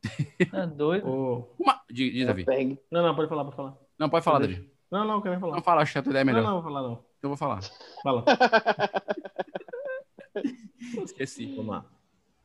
É 0.53 0.67
doido. 0.67 1.49
Uma... 1.59 1.81
Diz, 1.91 2.13
diz, 2.13 2.23
É 2.23 2.27
Davi. 2.27 2.45
perrengue. 2.45 2.79
Não, 2.91 3.03
não, 3.03 3.15
pode 3.17 3.29
falar, 3.29 3.45
pode 3.45 3.57
falar. 3.57 3.77
Não, 3.99 4.09
pode 4.09 4.25
falar, 4.25 4.39
Davi. 4.39 4.71
Não, 4.91 5.05
não, 5.05 5.15
eu 5.17 5.23
quero 5.23 5.41
falar. 5.41 5.57
Não 5.57 5.63
fala, 5.63 5.83
acho 5.83 5.93
que 5.93 5.99
a 5.99 6.03
tua 6.03 6.11
ideia 6.11 6.23
é 6.23 6.25
melhor. 6.25 6.43
Não, 6.43 6.51
não, 6.55 6.63
vou 6.63 6.73
falar 6.73 6.83
não. 6.89 7.05
Eu 7.23 7.29
vou 7.29 7.37
falar. 7.37 7.61
Fala. 8.03 8.25
Esqueci. 11.05 11.47
Vamos 11.57 11.67
lá. 11.73 11.85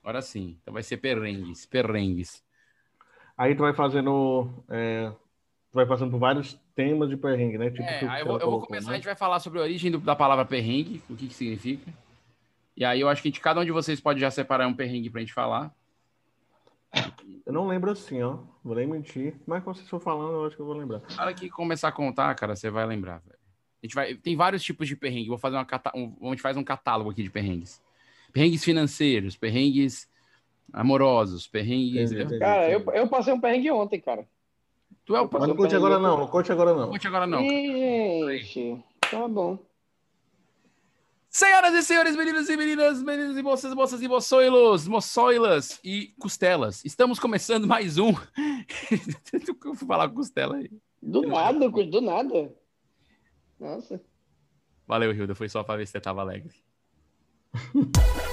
Agora 0.01 0.21
sim. 0.21 0.57
Então 0.61 0.73
vai 0.73 0.83
ser 0.83 0.97
perrengues, 0.97 1.65
perrengues. 1.65 2.43
Aí 3.37 3.55
tu 3.55 3.59
vai 3.63 3.73
fazendo. 3.73 4.49
é, 4.69 5.09
tu 5.09 5.73
vai 5.73 5.85
passando 5.85 6.11
por 6.11 6.19
vários 6.19 6.53
temas 6.75 7.09
de 7.09 7.17
perrengue, 7.17 7.57
né? 7.57 7.69
Tipo, 7.71 7.83
É, 7.83 7.95
eu 7.95 7.99
que 7.99 8.05
vou, 8.05 8.15
eu 8.17 8.25
vou 8.25 8.39
colocou, 8.39 8.67
começar, 8.67 8.87
né? 8.89 8.93
a 8.93 8.95
gente 8.97 9.05
vai 9.05 9.15
falar 9.15 9.39
sobre 9.39 9.59
a 9.59 9.63
origem 9.63 9.91
do- 9.91 9.99
da 9.99 10.15
palavra 10.15 10.45
perrengue, 10.45 11.01
o 11.09 11.15
que 11.15 11.27
que 11.27 11.33
significa. 11.33 11.91
E 12.75 12.83
aí 12.85 12.99
eu 13.01 13.09
acho 13.09 13.21
que 13.21 13.29
de 13.31 13.39
cada 13.39 13.61
um 13.61 13.65
de 13.65 13.71
vocês 13.71 13.99
pode 14.01 14.19
já 14.19 14.29
separar 14.31 14.67
um 14.67 14.73
perrengue 14.73 15.09
pra 15.09 15.21
gente 15.21 15.33
falar. 15.33 15.73
Eu 17.45 17.51
não 17.53 17.67
lembro 17.67 17.91
assim, 17.91 18.21
ó. 18.21 18.37
Vou 18.63 18.75
nem 18.75 18.87
mentir. 18.87 19.35
Mas 19.47 19.63
quando 19.63 19.77
vocês 19.77 19.89
for 19.89 19.99
falando, 19.99 20.33
eu 20.33 20.45
acho 20.45 20.55
que 20.55 20.61
eu 20.61 20.65
vou 20.65 20.75
lembrar. 20.75 21.01
Na 21.15 21.23
hora 21.23 21.33
que 21.33 21.49
começar 21.49 21.87
a 21.87 21.91
contar, 21.91 22.33
cara, 22.35 22.55
você 22.55 22.69
vai 22.69 22.85
lembrar, 22.85 23.19
velho. 23.19 23.37
A 23.81 23.85
gente 23.85 23.95
vai, 23.95 24.15
tem 24.15 24.35
vários 24.35 24.63
tipos 24.63 24.87
de 24.87 24.95
perrengue. 24.95 25.27
Vou 25.29 25.37
fazer 25.37 25.55
uma 25.57 25.65
cata, 25.65 25.91
um, 25.95 26.15
a 26.21 26.29
gente 26.29 26.41
faz 26.41 26.55
um 26.55 26.63
catálogo 26.63 27.09
aqui 27.09 27.23
de 27.23 27.29
perrengues. 27.29 27.81
Perrengues 28.31 28.63
financeiros, 28.63 29.35
perrengues 29.35 30.07
amorosos, 30.71 31.47
perrengues. 31.47 32.11
Entendi, 32.11 32.23
entendi. 32.23 32.39
Cara, 32.39 32.69
eu, 32.69 32.83
eu 32.93 33.07
passei 33.07 33.33
um 33.33 33.39
perrengue 33.39 33.71
ontem, 33.71 33.99
cara. 33.99 34.27
Tu 35.05 35.15
é 35.15 35.21
o 35.21 35.29
Mas 35.31 35.47
não 35.47 35.55
conte 35.55 35.75
agora 35.75 35.99
não, 35.99 36.17
não 36.17 36.27
conte 36.27 36.51
agora 36.51 36.73
não. 36.73 36.89
Conte 36.89 37.07
agora 37.07 37.27
não. 37.27 37.41
Ih, 37.41 38.37
gente. 38.39 38.83
Tá 39.11 39.27
bom. 39.27 39.59
Senhoras 41.29 41.73
e 41.73 41.81
senhores, 41.81 42.15
meninos 42.15 42.47
e 42.47 42.55
meninas, 42.55 43.01
meninos 43.01 43.35
e 43.35 43.41
moças, 43.41 43.73
moças 43.73 44.01
e 44.03 44.07
moçoilos, 44.07 44.87
moçoilas 44.87 45.79
e 45.83 46.13
costelas. 46.19 46.85
Estamos 46.85 47.17
começando 47.19 47.67
mais 47.67 47.97
um. 47.97 48.13
Eu 49.65 49.75
fui 49.75 49.87
falar 49.87 50.09
costela 50.09 50.57
aí. 50.57 50.69
Do 51.01 51.23
nada, 51.23 51.67
do 51.69 52.01
nada. 52.01 52.53
Nossa. 53.59 53.99
Valeu, 54.87 55.11
Hilda. 55.11 55.33
Foi 55.33 55.49
só 55.49 55.63
pra 55.63 55.75
ver 55.75 55.87
se 55.87 55.93
você 55.93 55.99
tava 55.99 56.21
alegre. 56.21 56.53